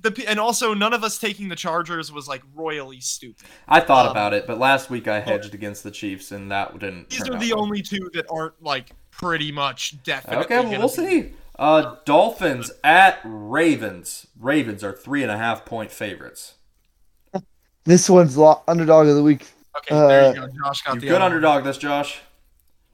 the 0.00 0.24
and 0.28 0.38
also 0.38 0.74
none 0.74 0.92
of 0.92 1.02
us 1.02 1.18
taking 1.18 1.48
the 1.48 1.56
Chargers 1.56 2.12
was 2.12 2.28
like 2.28 2.42
royally 2.54 3.00
stupid. 3.00 3.46
I 3.68 3.80
thought 3.80 4.06
Um, 4.06 4.12
about 4.12 4.34
it, 4.34 4.46
but 4.46 4.58
last 4.58 4.90
week 4.90 5.08
I 5.08 5.20
hedged 5.20 5.54
against 5.54 5.82
the 5.82 5.90
Chiefs, 5.90 6.30
and 6.32 6.50
that 6.52 6.78
didn't. 6.78 7.08
These 7.10 7.20
turn 7.20 7.30
are 7.32 7.36
out 7.36 7.40
the 7.40 7.52
well. 7.54 7.62
only 7.62 7.82
two 7.82 8.10
that 8.14 8.26
aren't 8.30 8.62
like 8.62 8.90
pretty 9.10 9.50
much 9.50 10.02
definitely. 10.02 10.44
Okay, 10.44 10.60
well, 10.60 10.78
we'll 10.80 10.88
be- 10.88 11.22
see. 11.22 11.32
Uh, 11.58 11.96
Dolphins 12.04 12.70
at 12.84 13.18
Ravens. 13.24 14.26
Ravens 14.38 14.84
are 14.84 14.92
three 14.92 15.22
and 15.22 15.32
a 15.32 15.38
half 15.38 15.64
point 15.64 15.90
favorites. 15.90 16.54
This 17.84 18.10
one's 18.10 18.36
lo- 18.36 18.62
underdog 18.68 19.06
of 19.06 19.14
the 19.14 19.22
week. 19.22 19.46
Okay, 19.78 19.94
there 19.94 20.24
Uh, 20.24 20.28
you 20.32 20.40
go. 20.40 20.46
Josh 20.64 20.82
got 20.82 20.94
You 20.94 21.00
the 21.00 21.06
good 21.08 21.22
underdog 21.22 21.64
this, 21.64 21.78
Josh? 21.78 22.20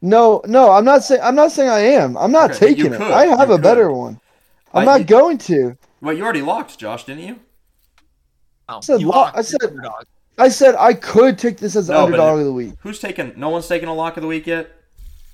No, 0.01 0.43
no, 0.47 0.70
I'm 0.72 0.85
not 0.85 1.05
saying. 1.05 1.20
I'm 1.22 1.35
not 1.37 1.53
saying 1.53 1.68
I 1.70 1.78
am. 1.80 2.16
I'm 2.16 2.33
not 2.33 2.51
Okay, 2.53 2.70
you 2.70 2.74
taking 2.76 2.95
it. 2.95 2.99
could. 2.99 3.12
I 3.12 3.26
have 3.26 3.49
You 3.51 3.55
a 3.55 3.59
better 3.59 3.91
one. 3.93 4.20
I'm 4.74 4.89
I- 4.89 4.99
not 4.99 5.07
going 5.07 5.39
to. 5.39 5.76
Well, 6.01 6.12
you 6.14 6.24
already 6.24 6.43
locked 6.43 6.76
Josh, 6.78 7.05
didn't 7.05 7.22
you? 7.24 7.37
Oh, 8.68 8.80
said 8.80 9.01
you 9.01 9.07
lo- 9.09 9.16
locked 9.18 9.39
I 9.39 9.43
said- 9.43 9.62
underdog. 9.62 10.05
I 10.39 10.49
said 10.49 10.74
I 10.76 10.95
could 10.95 11.39
take 11.39 11.59
this 11.59 11.76
as 11.76 11.89
No, 11.89 11.99
but 11.99 12.05
underdog 12.05 12.39
of 12.41 12.45
the 12.47 12.53
week. 12.53 12.72
Who's 12.80 12.99
taking? 12.99 13.33
No 13.37 13.51
one's 13.51 13.68
taking 13.68 13.89
a 13.89 13.95
lock 13.95 14.16
of 14.16 14.22
the 14.22 14.26
week 14.26 14.47
yet. 14.47 14.70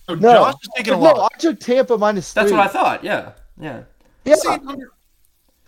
So 0.06 0.16
No, 0.16 0.32
Josh 0.32 0.54
is 0.62 0.68
taking 0.76 0.94
a 0.94 0.96
no, 0.96 1.02
lock. 1.02 1.32
I 1.34 1.38
took 1.38 1.60
Tampa 1.60 1.96
minus 1.96 2.32
three. 2.32 2.42
That's 2.42 2.52
what 2.52 2.60
I 2.60 2.66
thought. 2.68 3.04
Yeah, 3.04 3.30
yeah. 3.58 3.82
Yeah, 4.24 4.34
Saying 4.34 4.66
under- 4.68 4.90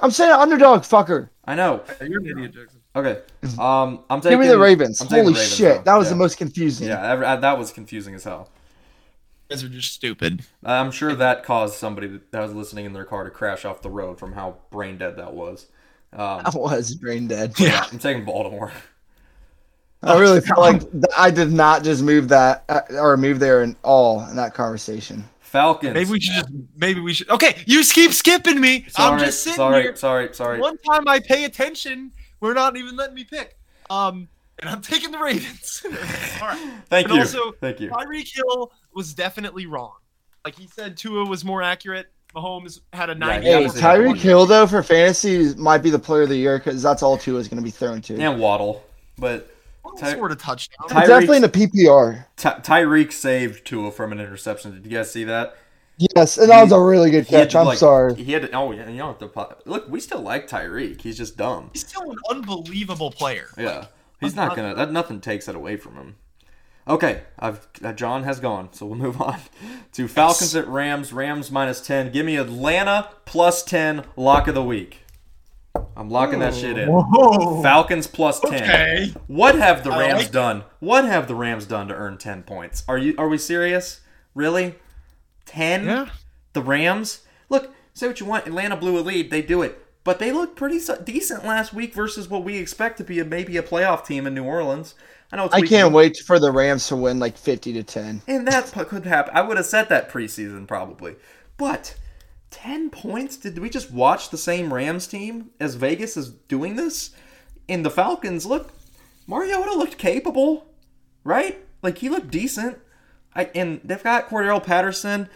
I'm 0.01 0.11
saying 0.11 0.33
underdog, 0.33 0.83
fucker. 0.83 1.29
I 1.47 1.55
know. 1.55 1.83
You're 2.01 2.21
an 2.21 2.27
idiot, 2.27 2.55
Jackson. 2.55 2.80
Okay. 2.95 3.21
Um, 3.59 4.01
I'm 4.11 4.21
taking. 4.21 4.39
Give 4.39 4.41
me 4.41 4.49
the 4.49 4.59
Ravens. 4.59 5.01
I'm 5.01 5.07
Holy 5.07 5.21
the 5.21 5.29
Ravens, 5.31 5.55
shit, 5.55 5.77
though. 5.77 5.83
that 5.83 5.97
was 5.97 6.09
yeah. 6.09 6.11
the 6.11 6.17
most 6.17 6.39
confusing. 6.39 6.89
Yeah, 6.89 7.13
ever- 7.13 7.25
uh, 7.25 7.37
that 7.37 7.59
was 7.59 7.73
confusing 7.73 8.15
as 8.15 8.25
hell. 8.25 8.49
You 9.49 9.57
guys 9.57 9.65
are 9.65 9.69
just 9.69 9.93
stupid. 9.93 10.45
I'm 10.65 10.91
sure 10.91 11.15
that 11.15 11.45
caused 11.45 11.75
somebody 11.75 12.21
that 12.31 12.41
was 12.41 12.53
listening 12.53 12.87
in 12.87 12.93
their 12.93 13.05
car 13.05 13.25
to 13.25 13.31
crash 13.31 13.65
off 13.65 13.83
the 13.83 13.91
road 13.91 14.19
from 14.19 14.33
how 14.33 14.57
brain 14.71 14.99
dead 14.99 15.17
that 15.17 15.35
was. 15.35 15.67
Um, 16.13 16.43
I 16.45 16.51
was 16.55 16.95
brain 16.97 17.29
dead. 17.29 17.55
Yeah. 17.59 17.87
I'm 17.93 17.99
taking 17.99 18.25
Baltimore. 18.25 18.73
I 20.03 20.19
really 20.19 20.41
felt 20.43 20.61
like 20.61 20.83
I 21.17 21.31
did 21.31 21.53
not 21.53 21.85
just 21.85 22.03
move 22.03 22.29
that 22.29 22.65
uh, 22.69 22.81
or 22.93 23.17
move 23.17 23.39
there 23.39 23.63
in 23.63 23.77
all 23.83 24.25
in 24.29 24.37
that 24.37 24.55
conversation. 24.55 25.25
Falcons. 25.41 25.95
Maybe 25.95 26.11
we 26.11 26.21
should 26.21 26.35
just. 26.35 26.49
Maybe 26.77 27.01
we 27.01 27.13
should. 27.13 27.29
Okay, 27.31 27.63
you 27.67 27.83
keep 27.85 28.13
skipping 28.13 28.61
me. 28.61 28.87
I'm 28.97 29.19
just 29.19 29.43
sitting 29.43 29.57
sorry, 29.57 29.83
here. 29.83 29.97
Sorry, 29.97 30.27
sorry, 30.27 30.35
sorry. 30.35 30.61
One 30.61 30.79
time 30.79 31.09
I 31.09 31.19
pay 31.19 31.45
attention, 31.45 32.13
we're 32.41 32.55
not 32.55 32.77
even 32.77 32.97
letting 32.97 33.15
me 33.15 33.25
pick. 33.25 33.57
Um, 33.89 34.29
and 34.59 34.69
I'm 34.69 34.83
taking 34.83 35.11
the 35.11 35.19
Ravens. 35.19 35.83
All 36.43 36.49
right. 36.49 36.73
Thank 36.89 37.07
And 37.09 37.15
you. 37.17 37.21
also, 37.23 37.53
Thank 37.53 37.81
you. 37.81 37.91
Tyreek 37.91 38.29
Hill 38.35 38.73
was 38.95 39.15
definitely 39.15 39.67
wrong. 39.67 39.95
Like 40.45 40.57
he 40.59 40.67
said, 40.67 40.97
Tua 40.97 41.25
was 41.27 41.45
more 41.45 41.63
accurate. 41.63 42.09
Mahomes 42.35 42.81
had 42.93 43.11
a 43.11 43.15
90. 43.15 43.47
Yeah, 43.47 43.59
Hey, 43.59 43.65
was 43.65 43.75
Tyreek 43.75 44.17
Hill 44.19 44.47
though 44.47 44.67
for 44.67 44.83
fantasy 44.83 45.53
might 45.57 45.79
be 45.79 45.91
the 45.91 45.99
player 45.99 46.23
of 46.23 46.29
the 46.29 46.37
year 46.37 46.59
because 46.59 46.83
that's 46.83 47.03
all 47.03 47.19
Tua 47.19 47.41
is 47.41 47.49
going 47.49 47.59
to 47.59 47.65
be 47.65 47.71
thrown 47.73 48.01
to. 48.03 48.17
And 48.21 48.39
Waddle, 48.41 48.85
but 49.19 49.51
Ty- 49.99 50.13
scored 50.13 50.31
a 50.31 50.37
touchdown. 50.37 50.89
Ty- 50.89 51.07
Definitely 51.07 51.39
in 51.39 51.45
a 51.45 51.49
PPR. 51.49 52.27
Ty- 52.37 52.61
Tyreek 52.61 53.13
saved 53.13 53.67
Tua 53.67 53.91
from 53.91 54.13
an 54.13 54.21
interception. 54.21 54.73
Did 54.73 54.85
you 54.87 54.97
guys 54.97 55.11
see 55.11 55.25
that? 55.25 55.57
Yes, 56.17 56.39
and 56.39 56.49
that 56.51 56.63
was 56.63 56.73
a 56.73 56.81
really 56.81 57.11
good 57.11 57.27
catch. 57.27 57.53
to, 57.53 57.59
I'm 57.59 57.67
like- 57.67 57.79
sorry. 57.79 58.15
He 58.15 58.33
had 58.33 58.43
to, 58.43 58.53
oh 58.53 58.73
yeah, 58.73 58.89
you 58.89 58.99
know 58.99 59.15
the 59.19 59.29
po- 59.29 59.55
look. 59.67 59.89
We 59.89 60.01
still 60.01 60.21
like 60.21 60.49
Tyreek. 60.49 61.03
He's 61.03 61.19
just 61.19 61.37
dumb. 61.37 61.71
He's 61.73 61.87
still 61.87 62.11
an 62.11 62.17
unbelievable 62.31 63.11
player. 63.11 63.49
Yeah, 63.59 63.87
he's 64.21 64.35
not 64.35 64.57
gonna. 64.57 64.75
That 64.75 64.93
nothing 64.93 65.21
takes 65.21 65.47
it 65.49 65.55
away 65.55 65.77
from 65.77 65.97
him. 65.97 66.17
Okay, 66.89 67.23
I've 67.39 67.69
uh, 67.85 67.93
John 67.93 68.25
has 68.25 68.41
gone, 68.41 68.73
so 68.73 68.87
we'll 68.87 68.99
move 69.07 69.21
on 69.21 69.39
to 69.93 70.09
Falcons 70.09 70.57
at 70.57 70.67
Rams. 70.67 71.13
Rams 71.13 71.51
minus 71.51 71.81
ten. 71.81 72.11
Give 72.11 72.25
me 72.25 72.37
Atlanta 72.37 73.11
plus 73.27 73.63
ten. 73.63 74.05
Lock 74.17 74.49
of 74.49 74.55
the 74.55 74.65
week. 74.65 75.01
I'm 75.97 76.09
locking 76.09 76.39
that 76.41 76.55
shit 76.55 76.79
in. 76.79 76.89
Whoa. 76.91 77.63
Falcons 77.63 78.07
plus 78.07 78.41
ten. 78.41 78.55
Okay. 78.55 79.15
What 79.27 79.55
have 79.57 79.85
the 79.85 79.91
Rams 79.91 80.23
like- 80.23 80.33
done? 80.33 80.65
What 80.81 81.05
have 81.05 81.29
the 81.29 81.35
Rams 81.35 81.67
done 81.67 81.89
to 81.89 81.95
earn 81.95 82.17
ten 82.17 82.43
points? 82.43 82.85
Are 82.89 82.97
you? 82.99 83.15
Are 83.19 83.29
we 83.29 83.37
serious? 83.39 84.01
Really? 84.35 84.77
Ten? 85.51 85.85
Yeah. 85.85 86.09
The 86.53 86.63
Rams? 86.63 87.23
Look, 87.49 87.75
say 87.93 88.07
what 88.07 88.21
you 88.21 88.27
want. 88.27 88.47
Atlanta 88.47 88.77
blew 88.77 88.97
a 88.99 89.01
lead. 89.01 89.31
They 89.31 89.43
do 89.43 89.63
it. 89.63 89.85
But 90.05 90.21
they 90.21 90.31
looked 90.31 90.57
pretty 90.57 90.79
su- 90.79 90.97
decent 91.05 91.45
last 91.45 91.75
week 91.75 91.93
versus 91.93 92.29
what 92.29 92.45
we 92.45 92.57
expect 92.57 92.99
to 92.99 93.05
be 93.05 93.19
a, 93.19 93.25
maybe 93.25 93.57
a 93.57 93.63
playoff 93.63 94.07
team 94.07 94.29
in 94.29 94.35
New 94.35 94.45
Orleans. 94.45 94.95
I 95.33 95.37
know 95.37 95.47
it's 95.47 95.55
I 95.55 95.63
can't 95.63 95.87
one, 95.87 95.95
wait 95.95 96.19
for 96.19 96.39
the 96.39 96.53
Rams 96.53 96.87
to 96.89 96.97
win 96.97 97.19
like 97.19 97.37
50 97.37 97.73
to 97.73 97.83
10. 97.83 98.23
And 98.29 98.47
that 98.47 98.73
could 98.73 99.07
happen. 99.07 99.37
I 99.37 99.43
would 99.43 99.57
have 99.57 99.67
said 99.67 99.89
that 99.89 100.09
preseason 100.09 100.69
probably. 100.69 101.17
But 101.57 101.97
10 102.51 102.91
points? 102.91 103.37
Did 103.37 103.59
we 103.59 103.69
just 103.69 103.91
watch 103.91 104.31
the 104.31 104.39
same 104.39 104.73
Rams 104.73 105.09
team 105.09 105.51
as 105.59 105.75
Vegas 105.75 106.17
is 106.17 106.31
doing 106.31 106.77
this? 106.77 107.11
And 107.69 107.85
the 107.85 107.91
Falcons, 107.91 108.47
look, 108.47 108.73
Mariota 109.27 109.73
looked 109.75 109.99
capable, 109.99 110.67
right? 111.25 111.65
Like 111.83 111.99
he 111.99 112.09
looked 112.09 112.31
decent. 112.31 112.79
I, 113.35 113.45
and 113.55 113.81
they've 113.85 114.03
got 114.03 114.29
Cordarrelle 114.29 114.65
Patterson. 114.65 115.29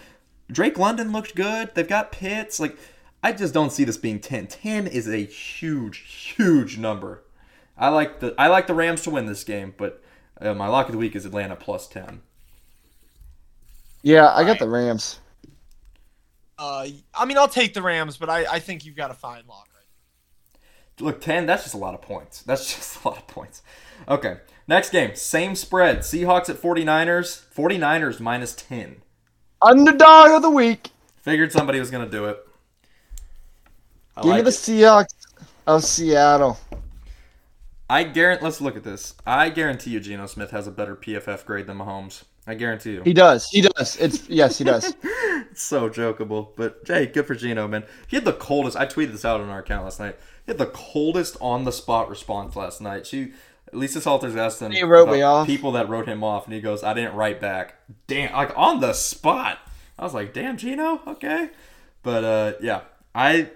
Drake 0.51 0.79
London 0.79 1.13
looked 1.13 1.35
good. 1.35 1.75
They've 1.75 1.89
got 1.89 2.13
Pitts. 2.13 2.61
Like, 2.61 2.77
I 3.23 3.33
just 3.33 3.55
don't 3.55 3.71
see 3.71 3.85
this 3.85 3.97
being 3.97 4.21
10. 4.21 4.49
10 4.49 4.87
is 4.87 5.09
a 5.09 5.25
huge, 5.25 5.99
huge 5.99 6.77
number. 6.77 7.23
I 7.77 7.89
like 7.89 8.21
the 8.21 8.35
I 8.39 8.49
like 8.49 8.67
the 8.67 8.75
Rams 8.75 9.03
to 9.03 9.11
win 9.11 9.27
this 9.27 9.43
game, 9.43 9.75
but 9.77 10.03
uh, 10.41 10.55
my 10.55 10.69
lock 10.69 10.87
of 10.87 10.93
the 10.93 10.99
week 10.99 11.17
is 11.17 11.25
Atlanta 11.25 11.57
plus 11.57 11.89
10. 11.89 12.21
Yeah, 14.03 14.33
I 14.33 14.45
got 14.45 14.59
the 14.59 14.69
Rams. 14.69 15.19
Uh, 16.59 16.87
I 17.15 17.25
mean, 17.25 17.37
I'll 17.39 17.49
take 17.49 17.75
the 17.75 17.83
Rams, 17.83 18.17
but 18.17 18.31
I, 18.31 18.45
I 18.45 18.59
think 18.61 18.85
you've 18.85 18.95
got 18.95 19.11
a 19.11 19.15
fine 19.15 19.43
lock 19.49 19.69
right 19.75 19.85
Look, 21.01 21.21
10, 21.21 21.47
that's 21.47 21.65
just 21.65 21.75
a 21.75 21.79
lot 21.79 21.95
of 21.95 22.03
points. 22.03 22.43
That's 22.43 22.67
just 22.77 23.03
a 23.03 23.09
lot 23.09 23.17
of 23.17 23.27
points. 23.27 23.63
Okay, 24.09 24.39
next 24.67 24.91
game. 24.91 25.15
Same 25.15 25.55
spread. 25.55 25.99
Seahawks 26.01 26.49
at 26.49 26.57
49ers. 26.57 27.45
49ers 27.55 28.21
minus 28.21 28.55
10. 28.55 28.97
Underdog 29.63 30.31
of 30.31 30.43
the 30.43 30.51
week. 30.51 30.91
Figured 31.23 31.53
somebody 31.53 31.81
was 31.81 31.91
going 31.91 32.05
to 32.05 32.11
do 32.11 32.27
it. 32.27 32.39
I 34.17 34.23
Give 34.23 34.35
me 34.35 34.43
the 34.43 34.49
it. 34.49 34.53
Seahawks 34.53 35.15
of 35.67 35.85
Seattle. 35.85 36.59
I 37.89 38.05
guarantee. 38.05 38.45
Let's 38.45 38.61
look 38.61 38.77
at 38.77 38.85
this. 38.85 39.15
I 39.27 39.51
guarantee 39.51 39.91
you, 39.91 40.01
Geno 40.01 40.27
Smith 40.27 40.51
has 40.51 40.67
a 40.67 40.71
better 40.71 40.97
PFF 40.97 41.45
grade 41.45 41.67
than 41.67 41.79
Mahomes. 41.79 42.25
I 42.47 42.55
guarantee 42.55 42.93
you. 42.93 43.03
He 43.03 43.15
does. 43.15 43.47
He 43.49 43.63
does. 43.63 43.97
It's 43.97 44.29
yes, 44.29 44.59
he 44.59 44.65
does. 44.65 44.95
It's 45.03 45.63
so 45.63 45.89
jokeable. 45.89 46.51
But 46.57 46.81
hey, 46.87 47.07
good 47.07 47.27
for 47.27 47.35
Geno, 47.35 47.67
man. 47.67 47.85
He 48.07 48.17
had 48.17 48.25
the 48.25 48.35
coldest. 48.35 48.77
I 48.77 48.87
tweeted 48.87 49.13
this 49.13 49.25
out 49.25 49.41
on 49.41 49.49
our 49.49 49.61
account 49.61 49.85
last 49.85 49.99
night. 49.99 50.19
He 50.45 50.53
had 50.53 50.59
the 50.59 50.67
coldest 50.67 51.39
on 51.41 51.65
the 51.65 51.73
spot 51.73 52.11
response 52.11 52.55
last 52.55 52.83
night. 52.83 53.07
She, 53.07 53.33
Lisa 53.75 54.01
Salters 54.01 54.37
asked 54.37 54.61
him 54.61 54.73
He 54.73 54.83
wrote 54.83 55.11
me 55.11 55.23
off. 55.23 55.47
people 55.47 55.73
that 55.73 55.89
wrote 55.89 56.09
him 56.09 56.23
off, 56.25 56.45
and 56.47 56.55
he 56.55 56.61
goes, 56.61 56.83
"I 56.83 56.95
didn't 56.95 57.15
write 57.15 57.41
back." 57.41 57.75
Damn, 58.07 58.33
like 58.33 58.53
on 58.57 58.81
the 58.81 58.93
spot. 58.93 59.59
I 59.99 60.05
was 60.05 60.15
like, 60.15 60.33
"Damn, 60.33 60.57
Geno, 60.57 61.01
okay." 61.07 61.51
But 62.03 62.25
uh, 62.25 62.53
yeah, 62.61 62.83
I 63.15 63.51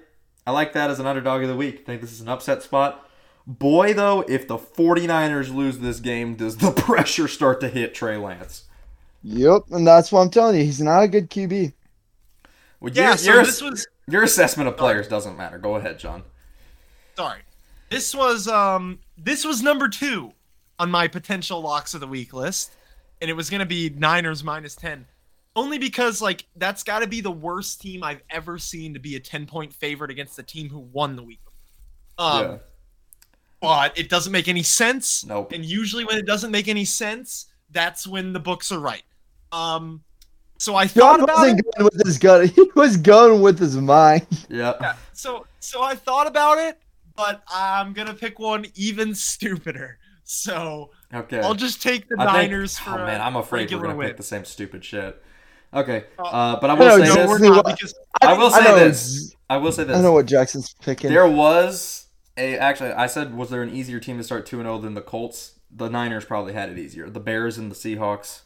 I 0.46 0.50
like 0.52 0.72
that 0.72 0.90
as 0.90 0.98
an 1.00 1.06
underdog 1.06 1.42
of 1.42 1.48
the 1.48 1.56
week. 1.56 1.80
I 1.80 1.84
think 1.84 2.00
this 2.00 2.12
is 2.12 2.20
an 2.20 2.28
upset 2.28 2.62
spot. 2.62 3.04
Boy, 3.46 3.94
though, 3.94 4.24
if 4.28 4.46
the 4.46 4.58
49ers 4.58 5.54
lose 5.54 5.78
this 5.78 6.00
game, 6.00 6.34
does 6.34 6.58
the 6.58 6.70
pressure 6.76 7.26
start 7.28 7.60
to 7.62 7.68
hit 7.68 7.94
Trey 7.94 8.16
Lance? 8.18 8.64
yep, 9.22 9.62
and 9.70 9.86
that's 9.86 10.12
what 10.12 10.20
I'm 10.20 10.30
telling 10.30 10.56
you. 10.58 10.64
He's 10.64 10.80
not 10.80 11.02
a 11.02 11.08
good 11.08 11.30
QB. 11.30 11.72
Well, 12.80 12.92
Yeah, 12.92 13.08
your, 13.08 13.16
so 13.16 13.32
your, 13.32 13.44
this 13.44 13.62
was 13.62 13.86
your 14.06 14.22
assessment 14.22 14.68
of 14.68 14.76
players 14.76 15.08
doesn't 15.08 15.36
matter. 15.36 15.58
Go 15.58 15.76
ahead, 15.76 15.98
John. 15.98 16.22
sorry. 17.16 17.40
This 17.90 18.14
was 18.14 18.46
um 18.48 18.98
this 19.18 19.44
was 19.44 19.62
number 19.62 19.88
two 19.88 20.32
on 20.78 20.90
my 20.90 21.08
potential 21.08 21.60
locks 21.60 21.94
of 21.94 22.00
the 22.00 22.06
week 22.06 22.32
list, 22.32 22.74
and 23.20 23.30
it 23.30 23.34
was 23.34 23.50
gonna 23.50 23.66
be 23.66 23.90
Niners 23.90 24.44
minus 24.44 24.74
ten, 24.74 25.06
only 25.56 25.78
because 25.78 26.22
like 26.22 26.46
that's 26.56 26.82
got 26.82 27.00
to 27.00 27.06
be 27.06 27.20
the 27.20 27.30
worst 27.30 27.80
team 27.80 28.02
I've 28.02 28.22
ever 28.30 28.58
seen 28.58 28.94
to 28.94 29.00
be 29.00 29.16
a 29.16 29.20
ten 29.20 29.46
point 29.46 29.72
favorite 29.72 30.10
against 30.10 30.36
the 30.36 30.42
team 30.42 30.68
who 30.68 30.78
won 30.78 31.16
the 31.16 31.22
week. 31.22 31.40
Um, 32.18 32.44
yeah. 32.44 32.56
but 33.60 33.98
it 33.98 34.08
doesn't 34.08 34.32
make 34.32 34.48
any 34.48 34.62
sense. 34.62 35.24
Nope. 35.24 35.52
And 35.52 35.64
usually 35.64 36.04
when 36.04 36.18
it 36.18 36.26
doesn't 36.26 36.50
make 36.50 36.66
any 36.68 36.84
sense, 36.84 37.46
that's 37.70 38.06
when 38.06 38.32
the 38.32 38.40
books 38.40 38.72
are 38.72 38.80
right. 38.80 39.02
Um, 39.52 40.02
so 40.58 40.74
I 40.74 40.88
thought 40.88 41.18
John 41.18 41.20
about 41.22 41.38
wasn't 41.38 41.60
it. 41.60 41.64
going 41.76 41.90
with 41.92 42.06
his 42.06 42.18
gun. 42.18 42.48
He 42.54 42.70
was 42.74 42.96
going 42.96 43.40
with 43.40 43.58
his 43.58 43.76
mind. 43.76 44.26
Yeah. 44.48 44.74
Yeah, 44.80 44.96
so 45.12 45.46
so 45.60 45.82
I 45.82 45.94
thought 45.94 46.26
about 46.26 46.58
it, 46.58 46.78
but 47.18 47.42
I'm 47.52 47.92
gonna 47.92 48.14
pick 48.14 48.38
one 48.38 48.64
even 48.76 49.14
stupider. 49.14 49.98
So 50.24 50.90
Okay. 51.12 51.40
I'll 51.40 51.54
just 51.54 51.82
take 51.82 52.08
the 52.08 52.16
I 52.18 52.24
think- 52.24 52.50
Niners 52.52 52.78
for. 52.78 52.90
oh 52.90 53.04
man, 53.06 53.20
I'm 53.20 53.36
afraid 53.36 53.70
we're 53.72 53.80
gonna 53.82 53.96
win. 53.96 54.08
pick 54.08 54.16
the 54.18 54.22
same 54.22 54.44
stupid 54.44 54.84
shit. 54.84 55.22
Okay. 55.74 56.04
Uh, 56.18 56.22
Uh, 56.22 56.60
but 56.60 56.70
I 56.70 56.74
I 56.74 56.76
will 56.78 56.86
know, 56.86 56.96
say 56.98 57.08
No, 57.08 57.14
Jason- 57.14 57.28
we're 57.28 57.38
this. 57.38 57.48
not 57.50 57.64
because 57.66 57.94
I 58.22 58.32
will 58.34 58.50
say 58.50 58.64
know 58.64 58.78
this. 58.78 59.34
I 59.50 59.56
will 59.58 59.72
say 59.72 59.84
this. 59.84 59.94
I 59.94 59.98
this. 59.98 60.02
know 60.04 60.12
what 60.12 60.26
Jackson's 60.26 60.74
picking. 60.80 61.10
There 61.10 61.26
was 61.28 62.06
a 62.36 62.56
actually 62.58 62.92
I 62.92 63.06
said 63.06 63.34
was 63.34 63.50
there 63.50 63.62
an 63.62 63.70
easier 63.74 63.98
team 64.00 64.16
to 64.18 64.24
start 64.24 64.46
2 64.46 64.60
and 64.60 64.66
0 64.66 64.78
than 64.78 64.94
the 64.94 65.00
Colts? 65.02 65.58
The 65.70 65.88
Niners 65.90 66.24
probably 66.24 66.52
had 66.54 66.68
it 66.70 66.78
easier. 66.78 67.10
The 67.10 67.20
Bears 67.20 67.58
and 67.58 67.70
the 67.70 67.74
Seahawks. 67.74 68.42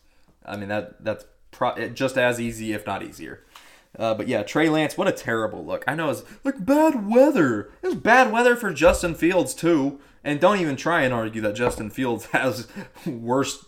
I 0.47 0.57
mean 0.57 0.68
that 0.68 1.03
that's 1.05 1.25
pro- 1.51 1.89
just 1.89 2.16
as 2.16 2.41
easy 2.41 2.73
if 2.73 2.87
not 2.87 3.03
easier. 3.03 3.45
Uh, 3.99 4.14
but 4.14 4.26
yeah, 4.26 4.43
Trey 4.43 4.68
Lance, 4.68 4.97
what 4.97 5.09
a 5.09 5.12
terrible 5.12 5.64
look. 5.64 5.84
I 5.86 5.95
know 5.95 6.11
it's 6.11 6.24
like 6.45 6.64
bad 6.64 7.09
weather. 7.11 7.70
It 7.82 7.88
was 7.88 7.95
bad 7.95 8.32
weather 8.32 8.57
for 8.57 8.72
Justin 8.72 9.14
Fields 9.14 9.55
too. 9.55 10.01
And 10.24 10.40
don't 10.40 10.61
even 10.61 10.76
try 10.76 11.03
and 11.03 11.12
argue 11.12 11.43
that 11.43 11.55
Justin 11.55 11.90
Fields 11.90 12.26
has 12.32 12.68
worse. 13.05 13.66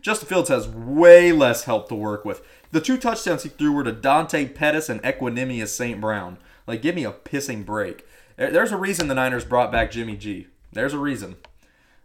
Justin 0.00 0.28
Fields 0.28 0.48
has 0.48 0.68
way 0.68 1.32
less 1.32 1.64
help 1.64 1.88
to 1.88 1.94
work 1.94 2.24
with. 2.24 2.42
The 2.70 2.80
two 2.80 2.96
touchdowns 2.96 3.42
he 3.42 3.48
threw 3.48 3.72
were 3.72 3.84
to 3.84 3.92
Dante 3.92 4.46
Pettis 4.46 4.88
and 4.88 5.02
Equanimous 5.02 5.68
St. 5.68 6.00
Brown. 6.00 6.38
Like, 6.66 6.82
give 6.82 6.94
me 6.94 7.04
a 7.04 7.12
pissing 7.12 7.64
break. 7.64 8.06
There's 8.36 8.72
a 8.72 8.76
reason 8.76 9.08
the 9.08 9.14
Niners 9.14 9.44
brought 9.44 9.72
back 9.72 9.90
Jimmy 9.90 10.16
G. 10.16 10.46
There's 10.72 10.94
a 10.94 10.98
reason. 10.98 11.36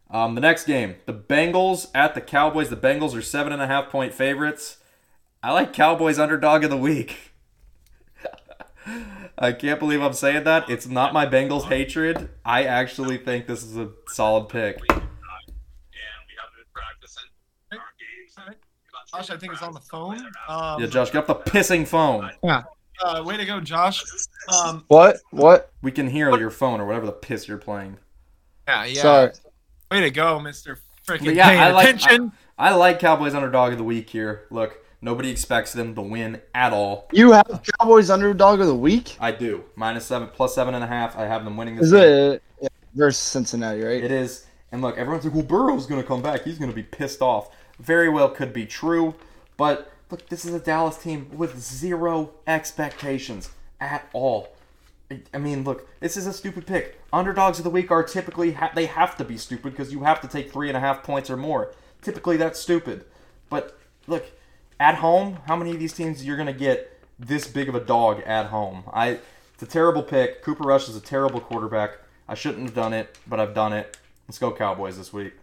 Um, 0.09 0.35
the 0.35 0.41
next 0.41 0.65
game, 0.65 0.95
the 1.05 1.13
Bengals 1.13 1.87
at 1.93 2.15
the 2.15 2.21
Cowboys. 2.21 2.69
The 2.69 2.77
Bengals 2.77 3.15
are 3.15 3.21
seven 3.21 3.53
and 3.53 3.61
a 3.61 3.67
half 3.67 3.89
point 3.89 4.13
favorites. 4.13 4.77
I 5.43 5.51
like 5.51 5.73
Cowboys 5.73 6.17
underdog 6.17 6.63
of 6.63 6.69
the 6.69 6.77
week. 6.77 7.31
I 9.43 9.51
can't 9.51 9.77
believe 9.79 10.01
I'm 10.01 10.13
saying 10.13 10.45
that. 10.45 10.69
It's 10.69 10.87
not 10.87 11.11
my 11.13 11.25
Bengals 11.25 11.63
hatred. 11.65 12.29
I 12.45 12.63
actually 12.63 13.17
think 13.17 13.45
this 13.45 13.61
is 13.61 13.75
a 13.77 13.89
solid 14.07 14.47
pick. 14.47 14.79
Josh, 19.13 19.29
I 19.29 19.37
think 19.37 19.53
is 19.53 19.61
on 19.61 19.73
the 19.73 19.79
phone. 19.79 20.19
Um, 20.47 20.81
Yeah, 20.81 20.87
Josh, 20.87 21.11
get 21.11 21.19
off 21.19 21.27
the 21.27 21.35
pissing 21.51 21.85
phone. 21.87 22.31
uh, 22.43 23.21
way 23.23 23.37
to 23.37 23.45
go, 23.45 23.59
Josh. 23.59 24.01
Um, 24.47 24.85
What? 24.87 25.17
What? 25.31 25.71
We 25.81 25.91
can 25.91 26.09
hear 26.09 26.35
your 26.39 26.49
phone 26.49 26.79
or 26.81 26.85
whatever 26.85 27.05
the 27.05 27.11
piss 27.11 27.47
you're 27.47 27.57
playing. 27.57 27.97
yeah, 28.67 28.85
yeah. 28.85 29.01
Sorry. 29.01 29.31
Way 29.91 30.01
to 30.01 30.09
go, 30.09 30.39
Mister 30.39 30.79
Freaking 31.07 31.25
But 31.25 31.35
yeah, 31.35 31.49
paying 31.49 31.59
I 31.59 31.71
like- 31.71 31.83
attention. 31.89 32.31
I 32.57 32.73
like 32.75 32.99
Cowboys 32.99 33.35
underdog 33.35 33.73
of 33.73 33.77
the 33.77 33.83
week 33.83 34.09
here. 34.09 34.45
Look, 34.49 34.82
nobody 35.03 35.29
expects 35.29 35.73
them 35.73 35.93
to 35.95 36.01
win 36.01 36.41
at 36.55 36.73
all. 36.73 37.07
You 37.11 37.33
have 37.33 37.61
Cowboys 37.79 38.09
underdog 38.09 38.61
of 38.61 38.67
the 38.67 38.75
week? 38.75 39.17
I 39.19 39.31
do. 39.31 39.63
Minus 39.75 40.05
seven, 40.05 40.29
plus 40.33 40.55
seven 40.55 40.73
and 40.73 40.83
a 40.83 40.87
half. 40.87 41.17
I 41.17 41.25
have 41.25 41.43
them 41.43 41.57
winning 41.57 41.75
this 41.75 41.87
Is 41.87 41.91
game. 41.91 42.01
it 42.01 42.43
yeah, 42.61 42.69
versus 42.95 43.21
Cincinnati, 43.21 43.81
right? 43.81 44.03
It 44.03 44.11
is. 44.11 44.47
And 44.71 44.81
look, 44.81 44.97
everyone's 44.97 45.25
like, 45.25 45.33
well, 45.33 45.43
Burrow's 45.43 45.85
going 45.85 46.01
to 46.01 46.07
come 46.07 46.21
back. 46.21 46.43
He's 46.43 46.57
going 46.57 46.71
to 46.71 46.75
be 46.75 46.83
pissed 46.83 47.21
off. 47.21 47.55
Very 47.79 48.09
well 48.09 48.29
could 48.29 48.53
be 48.53 48.65
true. 48.65 49.13
But 49.57 49.91
look, 50.09 50.27
this 50.29 50.45
is 50.45 50.53
a 50.53 50.59
Dallas 50.59 50.97
team 50.97 51.29
with 51.33 51.59
zero 51.59 52.31
expectations 52.47 53.51
at 53.79 54.07
all. 54.13 54.49
I- 55.33 55.37
mean, 55.37 55.63
look, 55.63 55.87
this 55.99 56.17
is 56.17 56.25
a 56.25 56.33
stupid 56.33 56.65
pick. 56.65 56.99
Underdogs 57.11 57.59
of 57.59 57.63
the 57.65 57.69
week 57.69 57.91
are 57.91 58.01
typically, 58.03 58.53
ha- 58.53 58.71
they 58.73 58.87
have 58.87 59.15
to 59.17 59.23
be 59.23 59.37
stupid 59.37 59.73
because 59.73 59.91
you 59.93 60.03
have 60.03 60.21
to 60.21 60.27
take 60.27 60.51
three 60.51 60.69
and 60.69 60.77
a 60.77 60.79
half 60.79 61.03
points 61.03 61.29
or 61.29 61.37
more. 61.37 61.71
Typically, 62.01 62.37
that's 62.37 62.59
stupid. 62.59 63.05
But 63.49 63.77
look, 64.07 64.25
at 64.79 64.95
home, 64.95 65.39
how 65.47 65.55
many 65.55 65.71
of 65.71 65.79
these 65.79 65.93
teams 65.93 66.25
you're 66.25 66.35
going 66.37 66.47
to 66.47 66.53
get 66.53 66.99
this 67.19 67.47
big 67.47 67.69
of 67.69 67.75
a 67.75 67.79
dog 67.79 68.21
at 68.25 68.47
home? 68.47 68.83
I, 68.91 69.19
it's 69.53 69.63
a 69.63 69.65
terrible 69.67 70.03
pick. 70.03 70.41
Cooper 70.43 70.63
Rush 70.63 70.89
is 70.89 70.95
a 70.95 71.01
terrible 71.01 71.39
quarterback. 71.39 71.97
I 72.27 72.35
shouldn't 72.35 72.63
have 72.65 72.75
done 72.75 72.93
it, 72.93 73.17
but 73.27 73.39
I've 73.39 73.53
done 73.53 73.73
it. 73.73 73.97
Let's 74.27 74.39
go 74.39 74.51
Cowboys 74.51 74.97
this 74.97 75.11
week. 75.11 75.33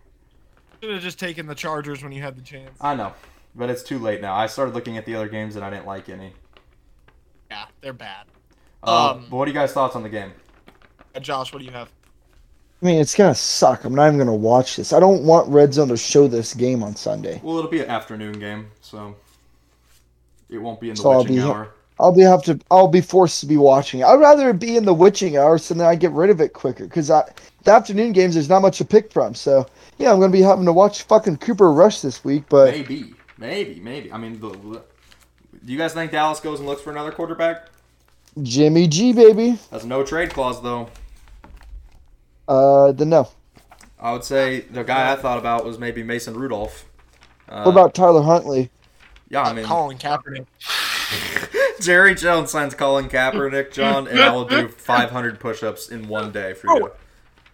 Should 0.83 0.93
have 0.93 1.03
just 1.03 1.19
taken 1.19 1.47
the 1.47 1.55
Chargers 1.55 2.03
when 2.03 2.13
you 2.13 2.23
had 2.23 2.37
the 2.37 2.43
chance. 2.43 2.77
I 2.81 2.95
know, 2.95 3.13
but 3.55 3.69
it's 3.69 3.83
too 3.83 3.99
late 3.99 4.21
now. 4.23 4.35
I 4.35 4.47
started 4.47 4.75
looking 4.75 4.97
at 4.97 5.05
the 5.05 5.15
other 5.15 5.29
games 5.29 5.57
and 5.57 5.65
I 5.65 5.69
didn't 5.71 5.87
like 5.87 6.09
any. 6.09 6.33
Yeah, 7.51 7.67
they're 7.83 7.93
bad. 7.93 8.27
Uh, 8.83 9.11
Um, 9.13 9.27
but 9.29 9.37
what 9.37 9.47
are 9.47 9.51
you 9.51 9.55
guys' 9.59 9.73
thoughts 9.73 9.95
on 9.95 10.03
the 10.03 10.09
game? 10.09 10.33
Josh, 11.21 11.53
what 11.53 11.59
do 11.59 11.65
you 11.67 11.73
have? 11.73 11.91
I 12.83 12.87
mean, 12.87 12.99
it's 13.01 13.15
gonna 13.15 13.35
suck. 13.35 13.85
I'm 13.85 13.95
not 13.95 14.07
even 14.07 14.19
gonna 14.19 14.35
watch 14.35 14.77
this. 14.77 14.93
I 14.93 15.01
don't 15.01 15.25
want 15.25 15.49
Red 15.49 15.75
Zone 15.75 15.89
to 15.89 15.97
show 15.97 16.27
this 16.27 16.55
game 16.55 16.83
on 16.83 16.97
Sunday. 16.97 17.41
Well, 17.43 17.59
it'll 17.59 17.71
be 17.71 17.81
an 17.81 17.91
afternoon 17.91 18.39
game, 18.39 18.71
so 18.81 19.15
it 20.49 20.59
won't 20.59 20.81
be 20.81 20.89
in 20.89 20.95
the 20.97 21.03
So 21.03 21.11
I'll 21.11 21.19
witching 21.21 21.37
be- 21.37 21.43
hour. 21.43 21.69
I'll 21.99 22.13
be 22.15 22.23
have 22.23 22.43
to. 22.45 22.59
I'll 22.71 22.89
be 22.89 23.03
forced 23.03 23.41
to 23.41 23.47
be 23.47 23.59
watching. 23.59 24.03
I'd 24.03 24.15
rather 24.15 24.49
it 24.49 24.59
be 24.59 24.79
in 24.79 24.87
the 24.87 24.95
witching 24.95 25.37
hour, 25.37 25.59
so 25.59 25.75
then 25.75 25.87
I 25.87 25.95
get 25.95 26.13
rid 26.13 26.31
of 26.31 26.41
it 26.41 26.55
quicker. 26.55 26.85
Because 26.85 27.09
the 27.09 27.27
afternoon 27.67 28.13
games, 28.13 28.33
there's 28.35 28.49
not 28.49 28.63
much 28.63 28.79
to 28.79 28.87
pick 28.87 29.13
from. 29.13 29.35
So 29.35 29.67
yeah, 29.99 30.11
I'm 30.11 30.19
gonna 30.19 30.33
be 30.33 30.41
having 30.41 30.65
to 30.65 30.73
watch 30.73 31.03
fucking 31.03 31.37
Cooper 31.37 31.71
Rush 31.71 32.01
this 32.01 32.25
week. 32.25 32.45
But 32.49 32.71
Maybe, 32.71 33.13
maybe, 33.37 33.81
maybe. 33.81 34.11
I 34.11 34.17
mean, 34.17 34.41
the, 34.41 34.49
the- 34.49 34.83
do 35.67 35.73
you 35.73 35.77
guys 35.77 35.93
think 35.93 36.11
Dallas 36.13 36.41
goes 36.41 36.59
and 36.61 36.67
looks 36.67 36.81
for 36.81 36.91
another 36.91 37.13
quarterback? 37.13 37.67
Jimmy 38.43 38.87
G, 38.89 39.13
baby. 39.13 39.59
That's 39.71 39.85
no 39.85 40.03
trade 40.03 40.31
clause, 40.31 40.63
though. 40.63 40.89
Uh, 42.51 42.91
then 42.93 43.09
no. 43.11 43.29
I 44.01 44.13
would 44.13 44.25
say 44.25 44.61
the 44.63 44.83
guy 44.83 45.13
I 45.13 45.17
thought 45.17 45.39
about 45.39 45.65
was 45.65 45.79
maybe 45.79 46.03
Mason 46.03 46.35
Rudolph. 46.35 46.85
Uh, 47.49 47.63
What 47.63 47.71
about 47.73 47.95
Tyler 47.95 48.23
Huntley? 48.23 48.71
Yeah, 49.29 49.43
I 49.43 49.53
mean, 49.53 49.65
Colin 49.65 49.99
Kaepernick. 49.99 50.47
Jerry 51.81 52.15
Jones 52.17 52.51
signs 52.51 52.75
Colin 52.75 53.09
Kaepernick, 53.09 53.73
John, 53.73 54.09
and 54.09 54.19
I 54.21 54.33
will 54.33 54.45
do 54.47 54.69
500 54.77 55.39
push-ups 55.39 55.89
in 55.91 56.09
one 56.09 56.33
day 56.33 56.53
for 56.55 56.67
you. 56.67 56.91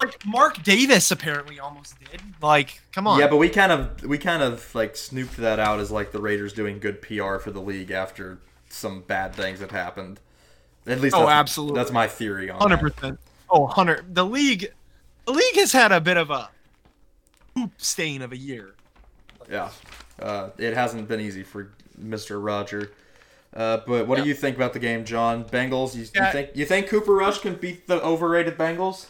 Like 0.00 0.24
Mark 0.26 0.62
Davis 0.62 1.10
apparently 1.10 1.58
almost 1.58 1.98
did. 2.00 2.20
Like, 2.42 2.80
come 2.92 3.06
on. 3.06 3.18
Yeah, 3.18 3.28
but 3.28 3.36
we 3.38 3.48
kind 3.48 3.72
of 3.72 4.02
we 4.04 4.18
kind 4.18 4.42
of 4.42 4.74
like 4.74 4.94
snooped 4.96 5.36
that 5.38 5.58
out 5.58 5.80
as 5.80 5.90
like 5.90 6.12
the 6.12 6.20
Raiders 6.20 6.52
doing 6.52 6.78
good 6.78 7.00
PR 7.02 7.36
for 7.38 7.50
the 7.50 7.60
league 7.62 7.90
after 7.90 8.38
some 8.68 9.00
bad 9.02 9.34
things 9.34 9.60
had 9.60 9.72
happened. 9.72 10.20
At 10.86 11.00
least 11.00 11.16
Oh, 11.16 11.20
that's, 11.20 11.30
absolutely. 11.30 11.78
That's 11.78 11.92
my 11.92 12.06
theory 12.08 12.50
on 12.50 12.60
Hundred 12.60 12.80
that. 12.80 12.94
percent. 12.96 13.20
Oh, 13.48 13.66
hundred. 13.66 14.14
The 14.14 14.24
league, 14.24 14.70
the 15.26 15.32
league 15.32 15.56
has 15.56 15.72
had 15.72 15.92
a 15.92 16.00
bit 16.00 16.16
of 16.16 16.30
a 16.30 16.48
poop 17.54 17.72
stain 17.76 18.22
of 18.22 18.32
a 18.32 18.36
year. 18.36 18.74
Yeah, 19.50 19.70
uh, 20.20 20.50
it 20.58 20.74
hasn't 20.74 21.06
been 21.08 21.20
easy 21.20 21.42
for 21.42 21.72
Mister 21.98 22.40
Roger. 22.40 22.92
Uh, 23.54 23.78
but 23.86 24.06
what 24.06 24.18
do 24.18 24.28
you 24.28 24.34
think 24.34 24.56
about 24.56 24.72
the 24.72 24.78
game, 24.78 25.04
John? 25.04 25.44
Bengals? 25.44 25.94
You, 25.94 26.00
you 26.02 26.32
think 26.32 26.50
you 26.54 26.66
think 26.66 26.88
Cooper 26.88 27.14
Rush 27.14 27.38
can 27.38 27.54
beat 27.54 27.86
the 27.86 28.02
overrated 28.02 28.58
Bengals? 28.58 29.06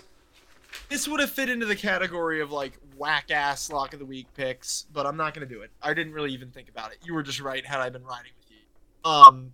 This 0.89 1.09
would 1.09 1.21
have 1.21 1.31
fit 1.31 1.49
into 1.49 1.67
the 1.67 1.75
category 1.75 2.41
of 2.41 2.53
like 2.53 2.79
whack 2.97 3.31
ass 3.31 3.71
lock 3.71 3.93
of 3.93 3.99
the 3.99 4.05
week 4.05 4.27
picks, 4.35 4.87
but 4.93 5.07
I'm 5.07 5.17
not 5.17 5.35
gonna 5.35 5.47
do 5.47 5.63
it. 5.63 5.71
I 5.83 5.95
didn't 5.95 6.13
really 6.13 6.33
even 6.33 6.51
think 6.51 6.69
about 6.69 6.93
it. 6.93 6.99
You 7.03 7.15
were 7.15 7.23
just 7.23 7.41
right. 7.41 7.65
Had 7.65 7.81
I 7.81 7.89
been 7.89 8.05
riding 8.05 8.33
with 8.39 8.51
you, 8.51 9.11
um, 9.11 9.53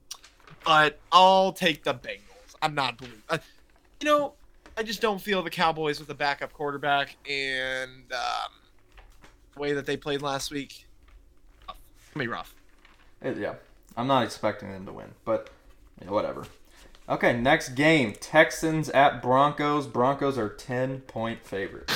but 0.64 0.98
I'll 1.10 1.52
take 1.52 1.84
the 1.84 1.94
Bengals. 1.94 2.56
I'm 2.60 2.74
not 2.74 2.98
blue. 2.98 3.08
Uh, 3.28 3.38
you 4.00 4.06
know, 4.06 4.34
I 4.76 4.82
just 4.82 5.00
don't 5.00 5.20
feel 5.20 5.42
the 5.42 5.50
Cowboys 5.50 6.00
with 6.00 6.08
a 6.10 6.14
backup 6.14 6.52
quarterback 6.52 7.16
and 7.28 7.90
um, 8.12 8.52
the 9.54 9.60
way 9.60 9.72
that 9.74 9.86
they 9.86 9.96
played 9.96 10.22
last 10.22 10.50
week. 10.50 10.86
be 12.16 12.26
rough. 12.26 12.54
It- 13.22 13.36
yeah, 13.38 13.54
I'm 13.96 14.06
not 14.06 14.24
expecting 14.24 14.70
them 14.72 14.86
to 14.86 14.92
win, 14.92 15.12
but 15.24 15.50
you 16.00 16.06
know, 16.06 16.12
whatever. 16.12 16.44
Okay, 17.08 17.38
next 17.38 17.70
game: 17.70 18.14
Texans 18.20 18.88
at 18.90 19.20
Broncos. 19.22 19.86
Broncos 19.86 20.38
are 20.38 20.48
ten 20.48 21.00
point 21.00 21.44
favorites. 21.44 21.92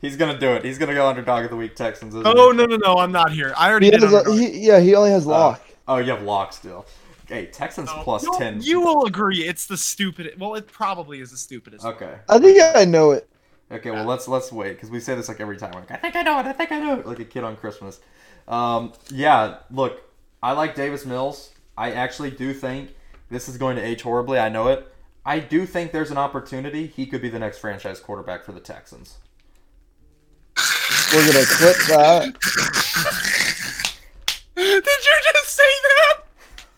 He's 0.00 0.16
gonna 0.16 0.38
do 0.38 0.52
it. 0.52 0.64
He's 0.64 0.76
gonna 0.78 0.92
go 0.94 1.06
underdog 1.06 1.44
of 1.44 1.50
the 1.50 1.56
week. 1.56 1.76
Texans. 1.76 2.14
isn't 2.14 2.26
Oh 2.26 2.50
he? 2.50 2.56
no 2.58 2.66
no 2.66 2.76
no! 2.76 2.96
I'm 2.98 3.12
not 3.12 3.32
here. 3.32 3.54
I 3.56 3.70
already 3.70 3.86
He 3.86 3.92
did. 3.92 4.02
a, 4.02 4.32
he, 4.32 4.66
yeah, 4.66 4.80
he 4.80 4.94
only 4.94 5.10
has 5.10 5.24
lock. 5.26 5.62
Oh, 5.88 5.96
you 5.96 6.10
have 6.10 6.22
lock 6.22 6.52
still. 6.52 6.84
Okay, 7.24 7.46
Texans 7.46 7.88
No, 7.88 8.02
plus 8.02 8.22
you'll- 8.22 8.34
ten. 8.38 8.60
You 8.62 8.80
will 8.80 9.06
agree 9.06 9.46
it's 9.46 9.66
the 9.66 9.76
stupidest. 9.76 10.38
Well, 10.38 10.54
it 10.54 10.66
probably 10.66 11.20
is 11.20 11.30
the 11.30 11.36
stupidest. 11.36 11.84
one. 11.84 11.94
Okay. 11.94 12.14
I 12.28 12.38
think 12.38 12.60
I 12.76 12.84
know 12.84 13.12
it. 13.12 13.28
Okay, 13.72 13.90
well 13.90 14.04
let's 14.04 14.28
let's 14.28 14.52
wait 14.52 14.74
because 14.74 14.90
we 14.90 15.00
say 15.00 15.14
this 15.14 15.28
like 15.28 15.40
every 15.40 15.56
time. 15.56 15.72
Like, 15.72 15.90
I 15.90 15.96
think 15.96 16.16
I 16.16 16.22
know 16.22 16.38
it. 16.38 16.46
I 16.46 16.52
think 16.52 16.70
I 16.70 16.78
know 16.78 16.98
it. 17.00 17.06
Like 17.06 17.18
a 17.18 17.24
kid 17.24 17.44
on 17.44 17.56
Christmas. 17.56 17.98
Um, 18.46 18.92
yeah. 19.10 19.58
Look, 19.70 20.02
I 20.42 20.52
like 20.52 20.74
Davis 20.74 21.06
Mills. 21.06 21.50
I 21.76 21.92
actually 21.92 22.30
do 22.30 22.52
think 22.52 22.90
this 23.30 23.48
is 23.48 23.56
going 23.56 23.76
to 23.76 23.82
age 23.82 24.02
horribly. 24.02 24.38
I 24.38 24.48
know 24.50 24.68
it. 24.68 24.86
I 25.24 25.38
do 25.38 25.64
think 25.64 25.92
there's 25.92 26.10
an 26.10 26.18
opportunity 26.18 26.86
he 26.86 27.06
could 27.06 27.22
be 27.22 27.30
the 27.30 27.38
next 27.38 27.58
franchise 27.58 27.98
quarterback 28.00 28.44
for 28.44 28.52
the 28.52 28.60
Texans. 28.60 29.16
We're 31.12 31.26
gonna 31.32 31.46
clip 31.46 31.76
that. 31.88 32.34
Did 34.56 34.84
you 34.84 35.32
just 35.32 35.48
say 35.48 35.62
that? 35.82 36.23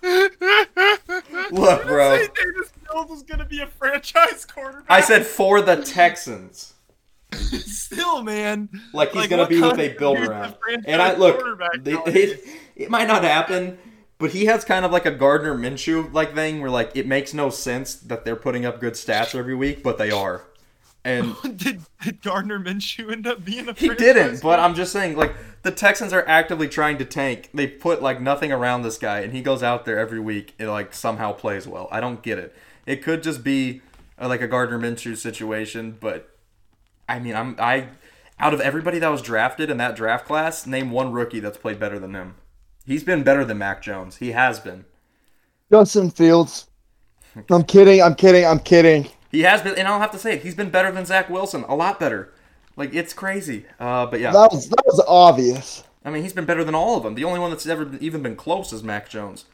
Look, 1.50 1.84
bro. 1.86 2.16
Davis 2.18 2.72
Mills 2.92 3.10
was 3.10 3.22
gonna 3.22 3.44
be 3.44 3.60
a 3.60 3.66
franchise 3.66 4.44
quarterback. 4.44 4.86
I 4.88 5.00
said 5.00 5.26
for 5.26 5.60
the 5.60 5.76
Texans. 5.82 6.74
still, 7.32 8.22
man. 8.22 8.68
Like 8.92 9.10
he's 9.12 9.22
Like, 9.22 9.30
gonna 9.30 9.46
be 9.46 9.60
what 9.60 9.76
kind 9.76 9.80
they 9.80 9.88
build 9.90 10.18
a 10.18 10.30
around. 10.30 10.54
And 10.86 11.02
I 11.02 11.14
look, 11.16 11.40
they, 11.82 11.92
it, 11.94 12.40
it 12.76 12.90
might 12.90 13.08
not 13.08 13.24
happen, 13.24 13.78
but 14.18 14.30
he 14.30 14.46
has 14.46 14.64
kind 14.64 14.84
of 14.84 14.92
like 14.92 15.06
a 15.06 15.10
Gardner 15.10 15.54
Minshew 15.54 16.12
like 16.12 16.34
thing 16.34 16.60
where 16.60 16.70
like 16.70 16.92
it 16.94 17.06
makes 17.06 17.34
no 17.34 17.50
sense 17.50 17.94
that 17.96 18.24
they're 18.24 18.36
putting 18.36 18.64
up 18.64 18.80
good 18.80 18.94
stats 18.94 19.34
every 19.34 19.54
week, 19.54 19.82
but 19.82 19.98
they 19.98 20.10
are. 20.10 20.44
And 21.06 21.36
did, 21.56 21.82
did 22.02 22.20
Gardner 22.20 22.58
Minshew 22.58 23.12
end 23.12 23.28
up 23.28 23.44
being 23.44 23.68
a 23.68 23.72
he 23.74 23.88
didn't, 23.94 24.42
but 24.42 24.58
I'm 24.58 24.74
just 24.74 24.92
saying 24.92 25.16
like 25.16 25.36
the 25.62 25.70
Texans 25.70 26.12
are 26.12 26.26
actively 26.26 26.68
trying 26.68 26.98
to 26.98 27.04
tank. 27.04 27.48
They 27.54 27.68
put 27.68 28.02
like 28.02 28.20
nothing 28.20 28.50
around 28.50 28.82
this 28.82 28.98
guy, 28.98 29.20
and 29.20 29.32
he 29.32 29.40
goes 29.40 29.62
out 29.62 29.84
there 29.84 30.00
every 30.00 30.18
week 30.18 30.54
and 30.58 30.68
like 30.68 30.92
somehow 30.92 31.30
plays 31.32 31.68
well. 31.68 31.86
I 31.92 32.00
don't 32.00 32.22
get 32.22 32.38
it. 32.38 32.56
It 32.86 33.04
could 33.04 33.22
just 33.22 33.44
be 33.44 33.82
uh, 34.20 34.26
like 34.26 34.40
a 34.40 34.48
Gardner 34.48 34.80
Minshew 34.80 35.16
situation, 35.16 35.96
but 36.00 36.28
I 37.08 37.20
mean, 37.20 37.36
I'm 37.36 37.54
I 37.60 37.90
out 38.40 38.52
of 38.52 38.60
everybody 38.60 38.98
that 38.98 39.08
was 39.08 39.22
drafted 39.22 39.70
in 39.70 39.76
that 39.76 39.94
draft 39.94 40.26
class, 40.26 40.66
name 40.66 40.90
one 40.90 41.12
rookie 41.12 41.38
that's 41.38 41.56
played 41.56 41.78
better 41.78 42.00
than 42.00 42.14
him. 42.14 42.34
He's 42.84 43.04
been 43.04 43.22
better 43.22 43.44
than 43.44 43.58
Mac 43.58 43.80
Jones. 43.80 44.16
He 44.16 44.32
has 44.32 44.58
been. 44.58 44.84
Justin 45.70 46.10
Fields. 46.10 46.66
I'm 47.48 47.62
kidding. 47.62 48.02
I'm 48.02 48.16
kidding. 48.16 48.44
I'm 48.44 48.58
kidding. 48.58 49.08
He 49.36 49.42
has 49.42 49.60
been, 49.60 49.74
and 49.74 49.86
I'll 49.86 50.00
have 50.00 50.12
to 50.12 50.18
say 50.18 50.32
it. 50.36 50.42
He's 50.42 50.54
been 50.54 50.70
better 50.70 50.90
than 50.90 51.04
Zach 51.04 51.28
Wilson, 51.28 51.62
a 51.68 51.76
lot 51.76 52.00
better. 52.00 52.32
Like 52.74 52.94
it's 52.94 53.12
crazy. 53.12 53.66
Uh, 53.78 54.06
but 54.06 54.18
yeah, 54.18 54.32
That 54.32 54.50
was 54.50 54.66
that 54.70 54.82
was 54.86 54.98
obvious. 55.06 55.84
I 56.06 56.10
mean, 56.10 56.22
he's 56.22 56.32
been 56.32 56.46
better 56.46 56.64
than 56.64 56.74
all 56.74 56.96
of 56.96 57.02
them. 57.02 57.16
The 57.16 57.24
only 57.24 57.38
one 57.38 57.50
that's 57.50 57.66
ever 57.66 57.84
been, 57.84 58.02
even 58.02 58.22
been 58.22 58.34
close 58.34 58.72
is 58.72 58.82
Mac 58.82 59.10
Jones. 59.10 59.44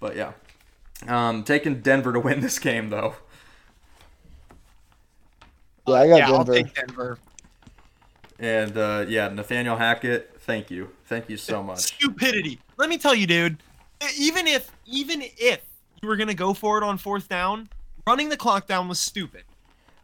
But 0.00 0.16
yeah, 0.16 0.32
um, 1.06 1.44
taking 1.44 1.80
Denver 1.80 2.12
to 2.12 2.18
win 2.18 2.40
this 2.40 2.58
game 2.58 2.90
though. 2.90 3.14
Yeah, 5.86 5.94
I 5.94 6.08
got 6.08 6.16
yeah, 6.16 6.26
I'll 6.26 6.42
Denver. 6.42 6.52
take 6.52 6.74
Denver. 6.74 7.18
And 8.40 8.76
uh, 8.76 9.04
yeah, 9.06 9.28
Nathaniel 9.28 9.76
Hackett, 9.76 10.40
thank 10.40 10.72
you, 10.72 10.90
thank 11.04 11.28
you 11.30 11.36
so 11.36 11.62
much. 11.62 11.78
Stupidity. 11.78 12.58
Let 12.78 12.88
me 12.88 12.98
tell 12.98 13.14
you, 13.14 13.28
dude. 13.28 13.58
Even 14.18 14.48
if 14.48 14.72
even 14.86 15.22
if 15.22 15.60
you 16.02 16.08
were 16.08 16.16
gonna 16.16 16.34
go 16.34 16.52
for 16.52 16.78
it 16.78 16.82
on 16.82 16.98
fourth 16.98 17.28
down, 17.28 17.68
running 18.06 18.28
the 18.28 18.36
clock 18.36 18.66
down 18.66 18.88
was 18.88 19.00
stupid. 19.00 19.44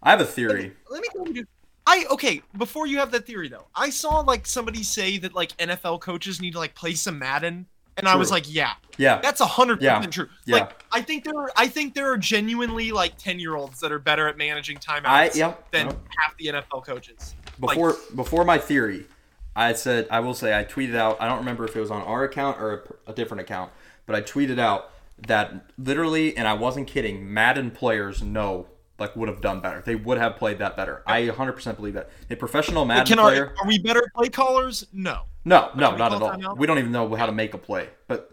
I 0.03 0.11
have 0.11 0.21
a 0.21 0.25
theory. 0.25 0.73
Let 0.91 1.03
me 1.03 1.09
tell 1.13 1.29
you. 1.33 1.47
I 1.87 2.05
okay. 2.11 2.43
Before 2.57 2.87
you 2.87 2.99
have 2.99 3.11
that 3.13 3.27
theory 3.27 3.49
though, 3.49 3.67
I 3.75 3.91
saw 3.91 4.21
like 4.21 4.47
somebody 4.47 4.83
say 4.83 5.19
that 5.19 5.35
like 5.35 5.57
NFL 5.59 6.01
coaches 6.01 6.41
need 6.41 6.53
to 6.53 6.59
like 6.59 6.75
play 6.75 6.95
some 6.95 7.19
Madden, 7.19 7.67
and 7.97 8.09
I 8.09 8.17
was 8.17 8.31
like, 8.31 8.53
yeah, 8.53 8.73
Yeah, 8.99 9.21
that's 9.21 9.41
a 9.41 9.47
hundred 9.47 9.81
Yeah. 9.81 9.97
percent 9.97 10.13
true. 10.13 10.29
Yeah. 10.45 10.57
Like 10.57 10.85
I 10.93 11.01
think 11.01 11.25
there 11.25 11.37
are 11.39 11.51
I 11.57 11.69
think 11.69 11.95
there 11.95 12.11
are 12.13 12.19
genuinely 12.19 12.91
like 12.93 13.17
ten 13.19 13.39
year 13.39 13.55
olds 13.55 13.81
that 13.81 13.93
are 13.93 13.99
better 14.01 14.27
at 14.29 14.37
managing 14.37 14.79
timeouts 14.79 15.07
I 15.07 15.31
yeah. 15.35 15.55
than 15.71 15.89
no. 15.89 15.97
half 16.19 16.37
the 16.39 16.47
NFL 16.47 16.85
coaches. 16.85 17.35
before 17.61 17.97
before 18.15 18.45
my 18.45 18.59
theory, 18.59 19.07
I 19.55 19.73
said 19.73 20.09
I 20.11 20.21
will 20.21 20.35
say 20.35 20.59
I 20.59 20.65
tweeted 20.65 20.97
out. 20.97 21.17
I 21.21 21.29
don't 21.29 21.39
remember 21.39 21.65
if 21.65 21.77
it 21.77 21.81
was 21.81 21.91
on 21.93 22.03
our 22.03 22.25
account 22.25 22.61
or 22.61 22.99
a, 23.07 23.11
a 23.11 23.15
different 23.15 23.43
account, 23.43 23.71
but 24.07 24.17
I 24.17 24.23
tweeted 24.23 24.59
out 24.59 24.91
that 25.27 25.71
literally, 25.79 26.37
and 26.37 26.47
I 26.47 26.55
wasn't 26.55 26.87
kidding. 26.87 27.33
Madden 27.33 27.71
players 27.71 28.23
know 28.23 28.69
like 28.99 29.15
would 29.15 29.29
have 29.29 29.41
done 29.41 29.61
better. 29.61 29.83
They 29.85 29.95
would 29.95 30.19
have 30.19 30.37
played 30.37 30.59
that 30.59 30.77
better. 30.77 31.03
I 31.07 31.23
100% 31.23 31.77
believe 31.77 31.95
that. 31.95 32.09
A 32.31 32.37
professional 32.37 32.85
Madden 32.85 33.07
Can 33.07 33.19
player. 33.19 33.49
our, 33.49 33.65
are 33.65 33.69
we 33.69 33.79
better 33.79 34.11
play 34.15 34.29
callers? 34.29 34.87
No. 34.93 35.23
No, 35.45 35.71
no, 35.77 35.97
not 35.97 36.13
at 36.15 36.23
all. 36.23 36.57
We 36.57 36.67
don't 36.67 36.79
even 36.79 36.93
know 36.93 37.15
how 37.15 37.27
to 37.27 37.33
make 37.33 37.55
a 37.55 37.59
play. 37.59 37.89
But 38.09 38.33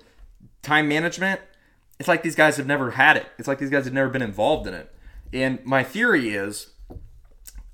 time 0.61 0.87
management, 0.87 1.41
it's 1.99 2.07
like 2.07 2.23
these 2.23 2.35
guys 2.35 2.57
have 2.57 2.65
never 2.65 2.91
had 2.91 3.17
it. 3.17 3.27
It's 3.37 3.47
like 3.47 3.59
these 3.59 3.69
guys 3.69 3.85
have 3.85 3.93
never 3.93 4.09
been 4.09 4.21
involved 4.21 4.65
in 4.67 4.73
it. 4.73 4.93
And 5.31 5.63
my 5.65 5.83
theory 5.83 6.29
is, 6.29 6.71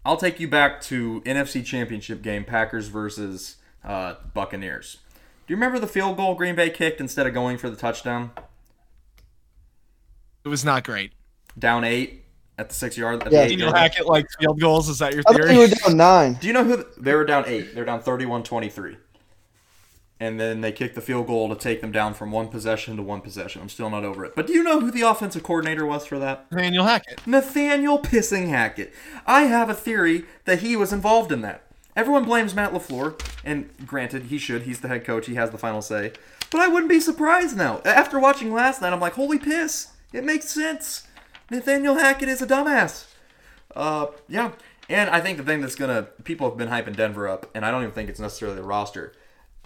I'll 0.04 0.18
take 0.18 0.40
you 0.40 0.48
back 0.48 0.82
to 0.84 1.22
NFC 1.22 1.64
Championship 1.64 2.22
game, 2.22 2.44
Packers 2.44 2.88
versus 2.88 3.58
uh, 3.84 4.16
Buccaneers. 4.34 4.98
Do 5.46 5.54
you 5.54 5.56
remember 5.56 5.80
the 5.80 5.88
field 5.88 6.18
goal 6.18 6.36
Green 6.36 6.56
Bay 6.56 6.70
kicked 6.70 7.00
instead 7.00 7.28
of 7.28 7.34
going 7.34 7.58
for 7.58 7.70
the 7.70 7.76
touchdown? 7.76 8.32
It 10.44 10.50
was 10.50 10.64
not 10.66 10.84
great. 10.84 11.12
Down 11.58 11.84
eight 11.84 12.24
at 12.58 12.70
the 12.70 12.76
six 12.76 12.98
yard. 12.98 13.24
At 13.24 13.32
Yeah. 13.32 13.44
the 13.46 13.50
Daniel. 13.56 13.74
Hackett 13.74 14.06
like 14.08 14.26
field 14.40 14.60
goals. 14.60 14.90
Is 14.90 15.00
that 15.00 15.14
your 15.14 15.24
I 15.28 15.32
thought 15.32 15.42
theory? 15.42 15.54
you 15.54 15.60
were 15.60 15.68
down 15.68 15.98
nine. 15.98 16.34
Do 16.40 16.48
you 16.48 16.54
know 16.54 16.64
who 16.64 16.86
they 16.98 17.14
were 17.14 17.26
down 17.26 17.46
eight? 17.48 17.76
They're 17.76 17.86
down 17.86 18.02
31-23. 18.02 18.98
And 20.22 20.38
then 20.38 20.60
they 20.60 20.74
kicked 20.74 20.96
the 20.96 21.02
field 21.02 21.28
goal 21.28 21.48
to 21.48 21.56
take 21.56 21.80
them 21.80 21.94
down 21.94 22.14
from 22.14 22.32
one 22.32 22.50
possession 22.50 22.98
to 22.98 23.04
one 23.04 23.22
possession. 23.22 23.62
I'm 23.62 23.70
still 23.70 23.90
not 23.90 24.04
over 24.04 24.26
it. 24.26 24.36
But 24.36 24.48
do 24.48 24.54
you 24.54 24.64
know 24.64 24.82
who 24.82 24.92
the 24.92 25.02
offensive 25.02 25.44
coordinator 25.44 25.86
was 25.86 26.06
for 26.06 26.20
that? 26.20 26.52
Nathaniel 26.52 26.84
Hackett. 26.86 27.26
Nathaniel 27.26 28.00
Pissing 28.00 28.50
Hackett. 28.50 28.94
I 29.26 29.44
have 29.44 29.70
a 29.70 29.74
theory 29.74 30.26
that 30.44 30.60
he 30.60 30.76
was 30.76 30.92
involved 30.92 31.32
in 31.32 31.40
that. 31.42 31.64
Everyone 31.96 32.26
blames 32.26 32.54
Matt 32.54 32.74
LaFleur, 32.74 33.18
and 33.46 33.70
granted, 33.86 34.24
he 34.24 34.38
should. 34.38 34.64
He's 34.64 34.82
the 34.82 34.90
head 34.90 35.06
coach. 35.06 35.26
He 35.28 35.36
has 35.36 35.52
the 35.52 35.58
final 35.58 35.82
say. 35.82 36.12
But 36.52 36.60
I 36.60 36.68
wouldn't 36.68 36.90
be 36.90 37.00
surprised 37.00 37.56
now. 37.56 37.82
After 37.86 38.20
watching 38.20 38.54
last 38.54 38.82
night, 38.82 38.92
I'm 38.92 39.00
like, 39.00 39.14
holy 39.14 39.40
piss. 39.40 39.88
It 40.12 40.24
makes 40.24 40.50
sense. 40.50 41.08
Nathaniel 41.52 41.96
Hackett 41.96 42.30
is 42.30 42.42
a 42.42 42.48
dumbass. 42.48 43.06
Uh, 43.76 44.08
yeah. 44.28 44.52
And 44.90 45.10
I 45.10 45.22
think 45.22 45.38
the 45.38 45.44
thing 45.44 45.62
that's 45.62 45.76
gonna 45.76 46.04
people 46.24 46.50
have 46.50 46.58
been 46.58 46.70
hyping 46.70 46.96
Denver 46.96 47.28
up, 47.28 47.50
and 47.54 47.64
I 47.64 47.72
don't 47.72 47.84
even 47.84 47.94
think 47.94 48.10
it's 48.10 48.20
necessarily 48.20 48.58
the 48.58 48.64
roster. 48.64 49.14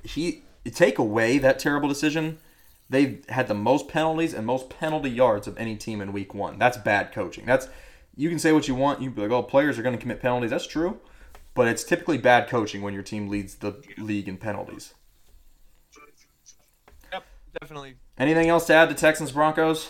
He 0.03 0.43
take 0.65 0.99
away 0.99 1.37
that 1.37 1.59
terrible 1.59 1.87
decision. 1.87 2.39
They've 2.89 3.23
had 3.29 3.47
the 3.47 3.53
most 3.53 3.87
penalties 3.87 4.33
and 4.33 4.45
most 4.45 4.69
penalty 4.69 5.09
yards 5.09 5.47
of 5.47 5.57
any 5.57 5.77
team 5.77 6.01
in 6.01 6.11
Week 6.11 6.33
One. 6.33 6.59
That's 6.59 6.77
bad 6.77 7.13
coaching. 7.13 7.45
That's 7.45 7.69
you 8.15 8.29
can 8.29 8.37
say 8.37 8.51
what 8.51 8.67
you 8.67 8.75
want. 8.75 9.01
You 9.01 9.07
can 9.07 9.15
be 9.15 9.21
like, 9.21 9.31
oh, 9.31 9.43
players 9.43 9.79
are 9.79 9.81
going 9.81 9.95
to 9.95 10.01
commit 10.01 10.21
penalties. 10.21 10.51
That's 10.51 10.67
true, 10.67 10.99
but 11.55 11.69
it's 11.69 11.85
typically 11.85 12.17
bad 12.17 12.49
coaching 12.49 12.81
when 12.81 12.93
your 12.93 13.01
team 13.01 13.29
leads 13.29 13.55
the 13.55 13.81
league 13.97 14.27
in 14.27 14.37
penalties. 14.37 14.93
Yep, 17.13 17.23
definitely. 17.61 17.95
Anything 18.17 18.49
else 18.49 18.67
to 18.67 18.73
add 18.73 18.89
to 18.89 18.95
Texans 18.95 19.31
Broncos? 19.31 19.89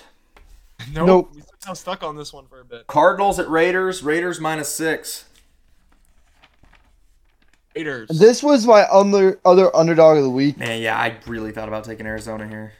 Nope. 0.93 1.07
Nope. 1.07 1.31
We 1.35 1.41
somehow 1.61 1.73
stuck 1.73 2.03
on 2.03 2.15
this 2.15 2.33
one 2.33 2.45
for 2.47 2.59
a 2.59 2.65
bit. 2.65 2.87
Cardinals 2.87 3.39
at 3.39 3.49
Raiders. 3.49 4.03
Raiders 4.03 4.39
minus 4.39 4.69
six. 4.69 5.25
Raiders. 7.75 8.09
This 8.09 8.43
was 8.43 8.67
my 8.67 8.81
other 8.83 9.39
other 9.45 9.75
underdog 9.75 10.17
of 10.17 10.23
the 10.23 10.29
week. 10.29 10.57
Man, 10.57 10.81
yeah, 10.81 10.97
I 10.97 11.17
really 11.25 11.51
thought 11.51 11.67
about 11.67 11.83
taking 11.83 12.05
Arizona 12.05 12.47
here. 12.47 12.73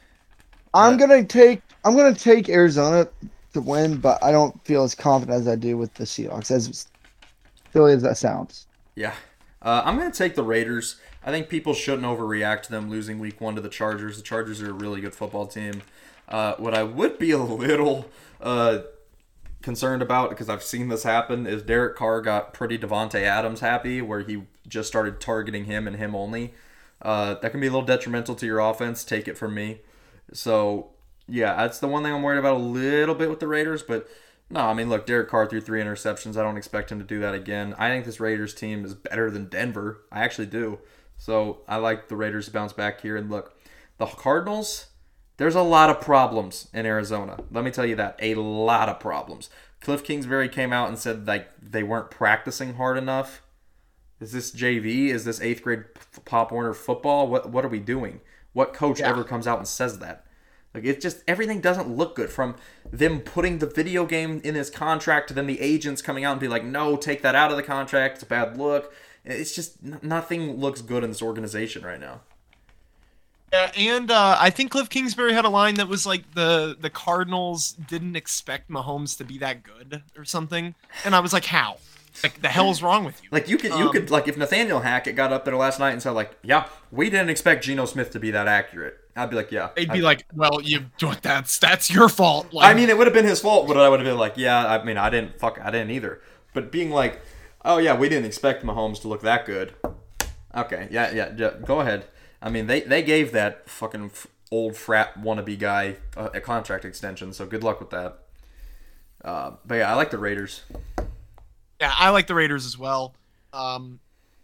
I'm 0.72 0.96
But- 0.96 1.06
gonna 1.08 1.24
take 1.24 1.62
I'm 1.84 1.96
gonna 1.96 2.14
take 2.14 2.48
Arizona 2.48 3.08
to 3.54 3.60
win, 3.60 3.96
but 3.96 4.22
I 4.22 4.30
don't 4.32 4.62
feel 4.64 4.82
as 4.82 4.94
confident 4.94 5.40
as 5.40 5.48
I 5.48 5.56
do 5.56 5.76
with 5.76 5.94
the 5.94 6.04
Seahawks. 6.04 6.50
As 6.50 6.86
silly 7.72 7.92
as 7.92 8.02
that 8.02 8.16
sounds. 8.16 8.66
Yeah. 8.96 9.14
Uh, 9.62 9.80
I'm 9.84 9.96
going 9.96 10.10
to 10.10 10.16
take 10.18 10.34
the 10.34 10.42
Raiders. 10.42 10.96
I 11.24 11.30
think 11.30 11.48
people 11.48 11.72
shouldn't 11.72 12.02
overreact 12.06 12.62
to 12.64 12.70
them 12.70 12.90
losing 12.90 13.18
week 13.18 13.40
one 13.40 13.54
to 13.54 13.62
the 13.62 13.68
Chargers. 13.70 14.16
The 14.18 14.22
Chargers 14.22 14.60
are 14.60 14.70
a 14.70 14.72
really 14.74 15.00
good 15.00 15.14
football 15.14 15.46
team. 15.46 15.82
Uh, 16.28 16.54
what 16.56 16.74
I 16.74 16.82
would 16.82 17.18
be 17.18 17.30
a 17.30 17.38
little 17.38 18.06
uh, 18.40 18.80
concerned 19.62 20.02
about, 20.02 20.30
because 20.30 20.48
I've 20.48 20.62
seen 20.62 20.88
this 20.88 21.02
happen, 21.02 21.46
is 21.46 21.62
Derek 21.62 21.96
Carr 21.96 22.20
got 22.20 22.52
pretty 22.52 22.78
Davante 22.78 23.22
Adams 23.22 23.60
happy, 23.60 24.00
where 24.00 24.20
he 24.20 24.44
just 24.66 24.88
started 24.88 25.20
targeting 25.20 25.64
him 25.64 25.86
and 25.86 25.96
him 25.96 26.14
only. 26.14 26.54
Uh, 27.02 27.34
that 27.34 27.50
can 27.50 27.60
be 27.60 27.66
a 27.66 27.70
little 27.70 27.86
detrimental 27.86 28.34
to 28.36 28.46
your 28.46 28.60
offense. 28.60 29.04
Take 29.04 29.28
it 29.28 29.36
from 29.36 29.54
me. 29.54 29.80
So, 30.32 30.90
yeah, 31.28 31.54
that's 31.56 31.78
the 31.78 31.88
one 31.88 32.02
thing 32.02 32.14
I'm 32.14 32.22
worried 32.22 32.38
about 32.38 32.56
a 32.56 32.58
little 32.58 33.14
bit 33.14 33.28
with 33.28 33.40
the 33.40 33.46
Raiders, 33.46 33.82
but 33.82 34.08
no, 34.50 34.60
I 34.60 34.74
mean, 34.74 34.88
look, 34.88 35.06
Derek 35.06 35.28
Carr 35.28 35.46
threw 35.46 35.60
three 35.60 35.82
interceptions. 35.82 36.36
I 36.36 36.42
don't 36.42 36.56
expect 36.56 36.92
him 36.92 36.98
to 36.98 37.04
do 37.04 37.20
that 37.20 37.34
again. 37.34 37.74
I 37.78 37.88
think 37.88 38.04
this 38.04 38.20
Raiders 38.20 38.54
team 38.54 38.84
is 38.84 38.94
better 38.94 39.30
than 39.30 39.46
Denver. 39.46 40.02
I 40.12 40.22
actually 40.22 40.46
do. 40.46 40.78
So 41.16 41.60
I 41.66 41.76
like 41.76 42.08
the 42.08 42.16
Raiders 42.16 42.46
to 42.46 42.52
bounce 42.52 42.72
back 42.72 43.00
here. 43.00 43.16
And 43.16 43.30
look, 43.30 43.58
the 43.98 44.06
Cardinals, 44.06 44.86
there's 45.36 45.54
a 45.54 45.62
lot 45.62 45.90
of 45.90 46.00
problems 46.00 46.68
in 46.72 46.86
Arizona. 46.86 47.38
Let 47.50 47.64
me 47.64 47.70
tell 47.70 47.86
you 47.86 47.96
that. 47.96 48.16
A 48.20 48.34
lot 48.36 48.88
of 48.88 49.00
problems. 49.00 49.50
Cliff 49.80 50.02
Kingsbury 50.04 50.48
came 50.48 50.72
out 50.72 50.88
and 50.88 50.98
said 50.98 51.26
like 51.26 51.48
they 51.60 51.82
weren't 51.82 52.10
practicing 52.10 52.74
hard 52.74 52.96
enough. 52.96 53.42
Is 54.20 54.32
this 54.32 54.52
JV? 54.52 55.08
Is 55.08 55.24
this 55.24 55.40
eighth 55.40 55.62
grade 55.62 55.84
Pop 56.24 56.52
Warner 56.52 56.72
football? 56.74 57.26
What 57.28 57.50
what 57.50 57.64
are 57.64 57.68
we 57.68 57.80
doing? 57.80 58.20
What 58.52 58.72
coach 58.72 59.00
Yeah. 59.00 59.08
ever 59.10 59.24
comes 59.24 59.46
out 59.46 59.58
and 59.58 59.68
says 59.68 59.98
that? 59.98 60.24
Like 60.72 60.84
it 60.84 61.00
just 61.00 61.22
everything 61.28 61.60
doesn't 61.60 61.88
look 61.88 62.14
good 62.16 62.30
from 62.30 62.56
them 62.90 63.20
putting 63.20 63.58
the 63.58 63.66
video 63.66 64.06
game 64.06 64.40
in 64.44 64.54
his 64.54 64.70
contract 64.70 65.28
to 65.28 65.34
then 65.34 65.46
the 65.46 65.60
agents 65.60 66.00
coming 66.02 66.24
out 66.24 66.32
and 66.32 66.40
be 66.40 66.48
like, 66.48 66.64
no, 66.64 66.96
take 66.96 67.22
that 67.22 67.34
out 67.34 67.50
of 67.50 67.56
the 67.56 67.62
contract. 67.62 68.14
It's 68.14 68.22
a 68.22 68.26
bad 68.26 68.56
look. 68.56 68.92
It's 69.24 69.54
just 69.54 69.76
n- 69.84 69.98
nothing 70.02 70.58
looks 70.58 70.80
good 70.82 71.02
in 71.04 71.10
this 71.10 71.22
organization 71.22 71.84
right 71.84 72.00
now. 72.00 72.20
Yeah, 73.54 73.70
and 73.76 74.10
uh, 74.10 74.36
I 74.40 74.50
think 74.50 74.72
Cliff 74.72 74.90
Kingsbury 74.90 75.32
had 75.32 75.44
a 75.44 75.48
line 75.48 75.76
that 75.76 75.86
was 75.86 76.04
like 76.04 76.34
the 76.34 76.76
the 76.78 76.90
Cardinals 76.90 77.72
didn't 77.72 78.16
expect 78.16 78.68
Mahomes 78.68 79.16
to 79.18 79.24
be 79.24 79.38
that 79.38 79.62
good 79.62 80.02
or 80.16 80.24
something, 80.24 80.74
and 81.04 81.14
I 81.14 81.20
was 81.20 81.32
like, 81.32 81.44
how? 81.44 81.76
Like 82.24 82.42
the 82.42 82.48
hell's 82.48 82.82
wrong 82.82 83.04
with 83.04 83.22
you? 83.22 83.28
Like 83.30 83.48
you 83.48 83.56
could 83.56 83.70
you 83.70 83.86
Um, 83.86 83.92
could 83.92 84.10
like 84.10 84.26
if 84.26 84.36
Nathaniel 84.36 84.80
Hackett 84.80 85.14
got 85.14 85.32
up 85.32 85.44
there 85.44 85.54
last 85.54 85.78
night 85.78 85.92
and 85.92 86.02
said 86.02 86.12
like, 86.12 86.36
yeah, 86.42 86.66
we 86.90 87.10
didn't 87.10 87.30
expect 87.30 87.64
Geno 87.64 87.86
Smith 87.86 88.10
to 88.10 88.18
be 88.18 88.32
that 88.32 88.48
accurate. 88.48 88.98
I'd 89.14 89.30
be 89.30 89.36
like, 89.36 89.52
yeah. 89.52 89.70
They'd 89.76 89.92
be 89.92 90.02
like, 90.02 90.24
well, 90.34 90.60
you 90.60 90.86
that's 91.22 91.58
that's 91.58 91.92
your 91.92 92.08
fault. 92.08 92.52
Like, 92.52 92.68
I 92.68 92.74
mean, 92.74 92.88
it 92.88 92.98
would 92.98 93.06
have 93.06 93.14
been 93.14 93.24
his 93.24 93.40
fault, 93.40 93.68
but 93.68 93.76
I 93.76 93.88
would 93.88 94.00
have 94.00 94.06
been 94.06 94.18
like, 94.18 94.34
yeah. 94.36 94.66
I 94.66 94.82
mean, 94.82 94.98
I 94.98 95.10
didn't 95.10 95.38
fuck, 95.38 95.60
I 95.62 95.70
didn't 95.70 95.92
either. 95.92 96.20
But 96.54 96.72
being 96.72 96.90
like, 96.90 97.20
oh 97.64 97.78
yeah, 97.78 97.96
we 97.96 98.08
didn't 98.08 98.26
expect 98.26 98.64
Mahomes 98.64 99.00
to 99.02 99.08
look 99.08 99.22
that 99.22 99.46
good. 99.46 99.74
Okay, 100.56 100.88
yeah, 100.90 101.12
yeah, 101.12 101.32
yeah 101.36 101.50
go 101.64 101.80
ahead. 101.80 102.06
I 102.44 102.50
mean, 102.50 102.66
they 102.68 102.82
they 102.82 103.02
gave 103.02 103.32
that 103.32 103.68
fucking 103.68 104.10
old 104.52 104.76
frat 104.76 105.18
wannabe 105.20 105.58
guy 105.58 105.96
a, 106.16 106.26
a 106.26 106.40
contract 106.40 106.84
extension, 106.84 107.32
so 107.32 107.46
good 107.46 107.64
luck 107.64 107.80
with 107.80 107.88
that. 107.90 108.18
Uh, 109.24 109.52
but 109.66 109.76
yeah, 109.76 109.90
I 109.90 109.94
like 109.94 110.10
the 110.10 110.18
Raiders. 110.18 110.62
yeah, 111.80 111.92
I 111.96 112.10
like 112.10 112.26
the 112.26 112.34
Raiders 112.34 112.66
as 112.66 112.78
well. 112.78 113.14
Um, 113.54 113.98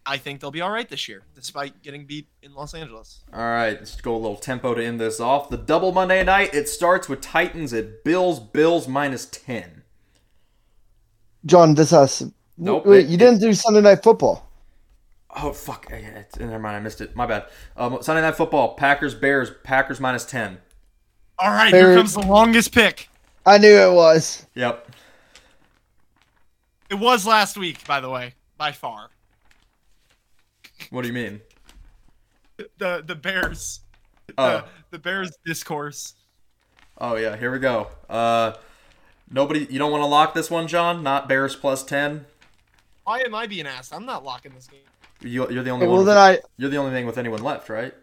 I 0.07 0.16
think 0.16 0.40
they'll 0.40 0.51
be 0.51 0.62
all 0.62 0.70
right 0.70 0.88
this 0.88 1.07
year, 1.09 1.22
despite 1.34 1.82
getting 1.82 2.07
beat 2.07 2.26
in 2.42 2.55
Los 2.55 2.72
Angeles. 2.72 3.20
All 3.34 3.40
right, 3.40 3.74
let's 3.78 4.01
go 4.01 4.14
a 4.14 4.16
little 4.16 4.36
tempo 4.36 4.74
to 4.74 4.82
end 4.82 4.98
this 4.98 5.20
off. 5.20 5.51
The 5.51 5.59
double 5.59 5.92
Monday 5.92 6.24
night. 6.24 6.55
It 6.55 6.70
starts 6.70 7.07
with 7.07 7.20
Titans 7.20 7.74
at 7.74 8.03
Bills. 8.03 8.40
Bills 8.40 8.88
minus 8.88 9.26
ten. 9.26 9.82
John, 11.44 11.74
this 11.74 11.92
us. 11.92 12.22
Nope, 12.57 12.86
Wait, 12.86 13.05
it- 13.05 13.11
you 13.11 13.16
didn't 13.18 13.40
do 13.40 13.53
Sunday 13.53 13.82
Night 13.82 14.03
Football. 14.03 14.49
Oh 15.37 15.53
fuck! 15.53 15.87
Yeah, 15.91 15.97
it's, 15.97 16.39
never 16.39 16.59
mind. 16.59 16.76
I 16.76 16.81
missed 16.81 17.01
it. 17.01 17.14
My 17.14 17.26
bad. 17.26 17.45
Um, 17.76 17.99
Sunday 18.03 18.20
night 18.22 18.37
football. 18.37 18.74
Packers 18.74 19.14
Bears. 19.14 19.51
Packers 19.62 20.01
minus 20.01 20.24
ten. 20.24 20.59
All 21.39 21.51
right, 21.51 21.70
They're- 21.70 21.89
here 21.91 21.97
comes 21.97 22.14
the 22.14 22.20
longest 22.26 22.72
pick. 22.74 23.09
I 23.47 23.57
knew 23.59 23.68
it 23.74 23.93
was. 23.93 24.47
Yep. 24.55 24.91
It 26.91 26.97
was 26.97 27.24
last 27.26 27.57
week, 27.57 27.87
by 27.87 28.01
the 28.01 28.11
way, 28.11 28.35
by 28.59 28.72
far. 28.72 29.11
What 30.91 31.03
do 31.03 31.09
you 31.09 31.14
mean? 31.14 31.41
The 32.78 33.03
the 33.07 33.14
Bears, 33.14 33.81
Oh, 34.37 34.59
the, 34.59 34.64
the 34.91 34.99
Bears 34.99 35.31
discourse. 35.47 36.14
oh 36.99 37.16
yeah. 37.16 37.37
Here 37.37 37.53
we 37.53 37.59
go. 37.61 37.89
Uh, 38.09 38.55
nobody. 39.31 39.66
You 39.70 39.78
don't 39.78 39.93
want 39.93 40.03
to 40.03 40.07
lock 40.07 40.35
this 40.35 40.51
one, 40.51 40.66
John? 40.66 41.03
Not 41.03 41.28
Bears 41.28 41.55
plus 41.57 41.85
ten. 41.85 42.26
Why 43.05 43.20
am 43.20 43.35
I 43.35 43.47
being 43.47 43.66
asked? 43.66 43.95
I'm 43.95 44.05
not 44.05 44.24
locking 44.24 44.53
this 44.55 44.66
game. 44.66 44.81
You, 45.23 45.51
you're 45.51 45.62
the 45.62 45.71
only 45.71 45.87
well, 45.87 45.97
one. 45.99 46.07
then 46.07 46.16
I. 46.16 46.39
You're 46.57 46.71
the 46.71 46.79
only 46.79 46.93
thing 46.93 47.07
with 47.07 47.18
anyone 47.18 47.43
left, 47.43 47.68
right? 47.68 47.95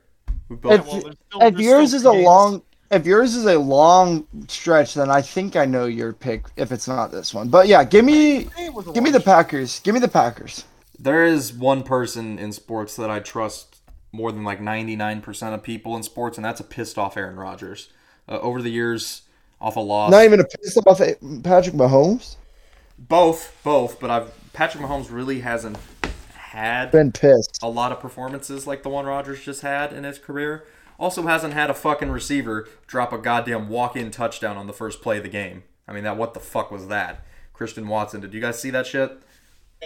We 0.50 0.56
both. 0.56 0.74
If, 0.74 0.86
well, 0.86 1.00
still- 1.02 1.42
if 1.42 1.60
yours 1.60 1.90
still 1.90 2.00
is 2.00 2.06
a 2.06 2.12
long, 2.12 2.62
if 2.92 3.06
yours 3.06 3.36
is 3.36 3.46
a 3.46 3.58
long 3.58 4.28
stretch, 4.48 4.94
then 4.94 5.10
I 5.10 5.22
think 5.22 5.56
I 5.56 5.66
know 5.66 5.86
your 5.86 6.14
pick. 6.14 6.46
If 6.56 6.72
it's 6.72 6.88
not 6.88 7.12
this 7.12 7.34
one, 7.34 7.50
but 7.50 7.68
yeah, 7.68 7.84
give 7.84 8.06
me, 8.06 8.48
It 8.58 8.74
was 8.74 8.86
give 8.86 9.04
me 9.04 9.12
long 9.12 9.20
the 9.20 9.26
Packers. 9.26 9.80
Give 9.80 9.94
me 9.94 10.00
the 10.00 10.08
Packers. 10.08 10.64
There 11.00 11.26
is 11.26 11.54
one 11.54 11.84
person 11.84 12.40
in 12.40 12.52
sports 12.52 12.96
that 12.96 13.10
I 13.10 13.20
trust 13.20 13.78
more 14.12 14.32
than 14.32 14.44
like 14.44 14.60
99% 14.60 15.54
of 15.54 15.62
people 15.62 15.96
in 15.96 16.02
sports, 16.02 16.38
and 16.38 16.46
that's 16.46 16.60
a 16.60 16.64
pissed 16.64 16.98
off 16.98 17.18
Aaron 17.18 17.36
Rodgers. 17.36 17.90
Uh, 18.30 18.40
over 18.40 18.62
the 18.62 18.70
years, 18.70 19.22
off 19.62 19.76
a 19.76 19.80
loss. 19.80 20.12
Not 20.12 20.24
even 20.24 20.40
a 20.40 20.44
pissed 20.44 20.78
off 20.86 21.00
Patrick 21.44 21.76
Mahomes. 21.76 22.36
both, 22.98 23.56
both, 23.64 24.00
but 24.00 24.10
I've 24.10 24.34
Patrick 24.58 24.84
Mahomes 24.84 25.12
really 25.12 25.42
hasn't 25.42 25.78
had 26.52 26.92
Been 26.92 27.12
pissed. 27.12 27.60
a 27.62 27.70
lot 27.70 27.92
of 27.92 28.00
performances 28.00 28.66
like 28.66 28.84
the 28.84 28.90
one 28.90 29.06
Rodgers 29.06 29.44
just 29.44 29.62
had 29.62 29.92
in 29.94 30.04
his 30.04 30.18
career. 30.20 30.66
Also 31.00 31.24
hasn't 31.28 31.54
had 31.54 31.70
a 31.70 31.74
fucking 31.74 32.10
receiver 32.10 32.68
drop 32.88 33.12
a 33.14 33.18
goddamn 33.18 33.70
walk-in 33.70 34.10
touchdown 34.12 34.58
on 34.58 34.66
the 34.68 34.74
first 34.74 35.02
play 35.02 35.18
of 35.18 35.24
the 35.24 35.30
game. 35.30 35.64
I 35.88 35.94
mean, 35.94 36.04
that 36.06 36.18
what 36.18 36.34
the 36.34 36.40
fuck 36.40 36.72
was 36.72 36.88
that? 36.88 37.26
Christian 37.54 37.88
Watson. 37.88 38.22
Did 38.22 38.34
you 38.34 38.42
guys 38.42 38.60
see 38.62 38.70
that 38.72 38.88
shit? 38.88 39.12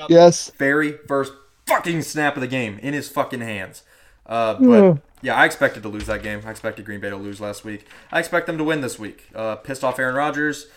Yes. 0.07 0.51
very 0.57 0.93
first 1.07 1.34
fucking 1.66 2.01
snap 2.03 2.36
of 2.36 2.41
the 2.41 2.47
game 2.47 2.80
in 2.80 2.93
his 2.93 3.09
fucking 3.09 3.41
hands. 3.41 3.84
Uh, 4.26 4.53
but 4.53 4.97
yeah, 5.22 5.36
I 5.36 5.45
expected 5.45 5.84
to 5.84 5.89
lose 5.89 6.05
that 6.05 6.24
game. 6.24 6.41
I 6.45 6.51
expected 6.51 6.86
Green 6.86 7.01
Bay 7.01 7.09
to 7.09 7.18
lose 7.18 7.41
last 7.41 7.66
week. 7.66 7.86
I 8.12 8.20
expect 8.20 8.47
them 8.47 8.57
to 8.57 8.64
win 8.64 8.82
this 8.82 8.97
week. 8.97 9.28
Uh, 9.36 9.55
pissed 9.57 9.84
off 9.84 9.99
Aaron 9.99 10.16
Rodgers. 10.16 10.68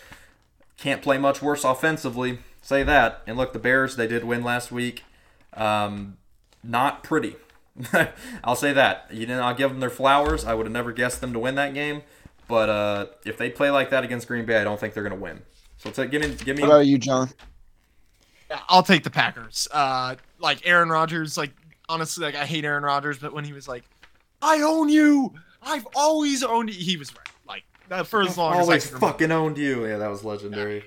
Can't 0.77 1.01
play 1.03 1.19
much 1.19 1.41
worse 1.41 1.63
offensively. 1.63 2.39
Say 2.61 2.83
that. 2.83 3.23
And 3.27 3.37
look, 3.37 3.53
the 3.53 3.59
Bears, 3.61 3.95
they 3.97 4.07
did 4.09 4.25
win 4.25 4.43
last 4.43 4.73
week. 4.73 5.05
Um, 5.57 6.17
not 6.63 7.03
pretty. 7.03 7.37
I'll 8.45 8.57
say 8.57 8.73
that. 8.73 9.07
You 9.11 9.21
didn't. 9.21 9.43
I'll 9.43 9.55
give 9.55 9.71
them 9.71 9.81
their 9.81 9.91
flowers. 9.91 10.45
I 10.45 10.55
would 10.55 10.67
have 10.67 10.73
never 10.73 10.93
guessed 10.93 11.21
them 11.21 11.33
to 11.33 11.39
win 11.39 11.55
that 11.57 11.75
game. 11.75 12.03
But 12.47 12.69
uh, 12.69 13.07
if 13.25 13.39
they 13.39 13.51
play 13.51 13.71
like 13.71 13.91
that 13.91 14.05
against 14.05 14.29
Green 14.29 14.45
Bay, 14.45 14.61
I 14.61 14.65
don't 14.65 14.79
think 14.79 14.95
they're 14.95 15.03
going 15.03 15.17
to 15.17 15.23
win. 15.23 15.43
So 15.79 15.91
take, 15.91 16.11
give 16.11 16.23
me, 16.23 16.35
give 16.35 16.57
me. 16.57 16.63
What 16.63 16.71
about 16.71 16.87
you, 16.87 16.99
John? 16.99 17.31
I'll 18.69 18.83
take 18.83 19.03
the 19.03 19.11
Packers. 19.11 19.67
Uh, 19.73 20.17
like 20.39 20.67
Aaron 20.67 20.89
Rodgers. 20.89 21.37
Like 21.37 21.51
honestly, 21.89 22.25
like 22.25 22.37
I 22.37 22.47
hate 22.47 22.65
Aaron 22.65 22.85
Rodgers, 22.85 23.19
but 23.19 23.33
when 23.33 23.45
he 23.45 23.53
was 23.53 23.67
like, 23.67 23.85
"I 24.43 24.61
own 24.61 24.89
you. 24.89 25.35
I've 25.63 25.87
always 25.97 26.43
owned 26.43 26.73
you," 26.73 26.79
he 26.79 26.97
was 26.97 27.15
right. 27.17 27.29
Like 27.47 27.65
that 27.89 28.07
for 28.07 28.23
as 28.23 28.39
long 28.39 28.53
as 28.53 28.59
I 28.59 28.61
always 28.63 28.87
can 28.87 28.95
remember. 28.95 29.13
fucking 29.13 29.33
owned 29.33 29.59
you. 29.59 29.87
Yeah, 29.87 29.99
that 29.99 30.11
was 30.11 30.25
legendary. 30.25 30.85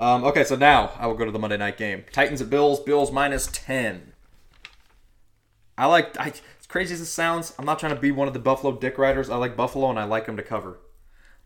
Um, 0.00 0.24
okay, 0.24 0.44
so 0.44 0.56
now 0.56 0.92
I 0.98 1.06
will 1.06 1.14
go 1.14 1.26
to 1.26 1.30
the 1.30 1.38
Monday 1.38 1.58
night 1.58 1.76
game. 1.76 2.04
Titans 2.10 2.40
at 2.40 2.48
Bills. 2.48 2.80
Bills 2.80 3.12
minus 3.12 3.46
ten. 3.46 4.12
I 5.76 5.86
like. 5.86 6.18
I, 6.18 6.28
as 6.28 6.66
crazy 6.66 6.94
as 6.94 7.02
it 7.02 7.06
sounds, 7.06 7.52
I'm 7.58 7.66
not 7.66 7.78
trying 7.78 7.94
to 7.94 8.00
be 8.00 8.10
one 8.10 8.26
of 8.26 8.34
the 8.34 8.40
Buffalo 8.40 8.76
Dick 8.76 8.96
Riders. 8.96 9.28
I 9.28 9.36
like 9.36 9.56
Buffalo 9.56 9.90
and 9.90 9.98
I 9.98 10.04
like 10.04 10.24
them 10.24 10.38
to 10.38 10.42
cover. 10.42 10.78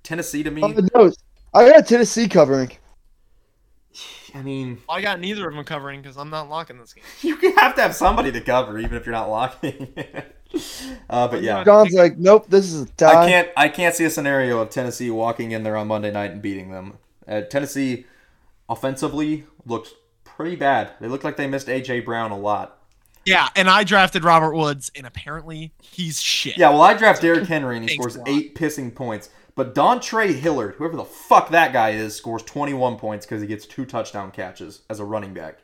Tennessee 0.04 0.44
to 0.44 0.50
me. 0.52 0.62
Oh, 0.62 0.68
no, 0.94 1.12
I 1.52 1.70
got 1.70 1.86
Tennessee 1.86 2.28
covering. 2.28 2.70
I 4.34 4.42
mean, 4.42 4.78
I 4.88 5.00
got 5.00 5.20
neither 5.20 5.48
of 5.48 5.54
them 5.54 5.64
covering 5.64 6.02
because 6.02 6.16
I'm 6.16 6.30
not 6.30 6.48
locking 6.48 6.78
this 6.78 6.92
game. 6.92 7.04
you 7.22 7.36
have 7.56 7.74
to 7.76 7.82
have 7.82 7.94
somebody 7.94 8.30
to 8.32 8.40
cover, 8.40 8.78
even 8.78 8.96
if 8.96 9.06
you're 9.06 9.14
not 9.14 9.30
locking. 9.30 9.94
uh, 11.10 11.28
but 11.28 11.42
yeah, 11.42 11.64
John's 11.64 11.92
like, 11.92 12.18
nope, 12.18 12.46
this 12.48 12.72
is 12.72 12.82
a 12.82 12.86
tie. 12.86 13.24
I 13.24 13.28
can't. 13.28 13.48
I 13.56 13.68
can't 13.68 13.94
see 13.94 14.04
a 14.04 14.10
scenario 14.10 14.60
of 14.60 14.70
Tennessee 14.70 15.10
walking 15.10 15.50
in 15.50 15.64
there 15.64 15.76
on 15.76 15.88
Monday 15.88 16.12
night 16.12 16.32
and 16.32 16.42
beating 16.42 16.70
them. 16.70 16.98
Uh, 17.26 17.42
Tennessee, 17.42 18.06
offensively, 18.68 19.44
looked 19.64 19.94
pretty 20.24 20.56
bad. 20.56 20.92
They 21.00 21.08
looked 21.08 21.24
like 21.24 21.36
they 21.36 21.46
missed 21.46 21.68
AJ 21.68 22.04
Brown 22.04 22.30
a 22.30 22.38
lot. 22.38 22.80
Yeah, 23.24 23.48
and 23.56 23.70
I 23.70 23.84
drafted 23.84 24.22
Robert 24.24 24.54
Woods, 24.54 24.90
and 24.94 25.06
apparently 25.06 25.72
he's 25.80 26.20
shit. 26.20 26.58
Yeah, 26.58 26.70
well, 26.70 26.82
I 26.82 26.94
draft 26.94 27.22
Derrick 27.22 27.44
Henry 27.48 27.76
and 27.76 27.88
he 27.88 27.96
Thanks 27.96 28.14
scores 28.14 28.28
eight 28.28 28.54
pissing 28.54 28.94
points. 28.94 29.30
But 29.54 29.74
Dontrell 29.74 30.34
Hilliard, 30.34 30.74
whoever 30.74 30.96
the 30.96 31.04
fuck 31.04 31.50
that 31.50 31.72
guy 31.72 31.90
is, 31.90 32.16
scores 32.16 32.42
21 32.42 32.96
points 32.96 33.24
because 33.24 33.40
he 33.40 33.46
gets 33.46 33.66
two 33.66 33.84
touchdown 33.84 34.32
catches 34.32 34.82
as 34.90 34.98
a 34.98 35.04
running 35.04 35.32
back. 35.32 35.60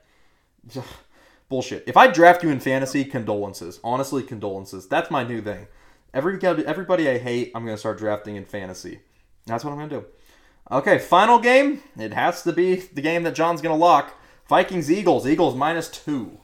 Bullshit. 1.49 1.83
If 1.89 1.97
I 1.97 2.07
draft 2.07 2.45
you 2.45 2.51
in 2.51 2.61
fantasy, 2.61 3.05
condolences. 3.05 3.81
Honestly, 3.83 4.23
condolences. 4.23 4.87
That's 4.87 5.11
my 5.11 5.25
new 5.25 5.43
thing. 5.43 5.67
Everybody, 6.15 6.65
everybody 6.65 7.09
I 7.09 7.19
hate, 7.19 7.51
I'm 7.55 7.65
going 7.65 7.75
to 7.75 7.81
start 7.81 7.99
drafting 7.99 8.37
in 8.37 8.45
fantasy. 8.45 9.01
That's 9.47 9.65
what 9.65 9.73
I'm 9.73 9.79
going 9.79 9.91
to 9.91 10.01
do. 10.01 10.07
Okay, 10.73 10.99
final 10.99 11.39
game. 11.39 11.83
It 11.99 12.13
has 12.13 12.43
to 12.45 12.53
be 12.53 12.77
the 12.77 13.03
game 13.03 13.25
that 13.25 13.35
John's 13.35 13.61
going 13.61 13.75
to 13.75 13.81
lock. 13.81 14.15
Vikings 14.49 14.91
Eagles. 14.91 15.27
Eagles 15.27 15.55
minus 15.55 15.89
two. 15.89 16.39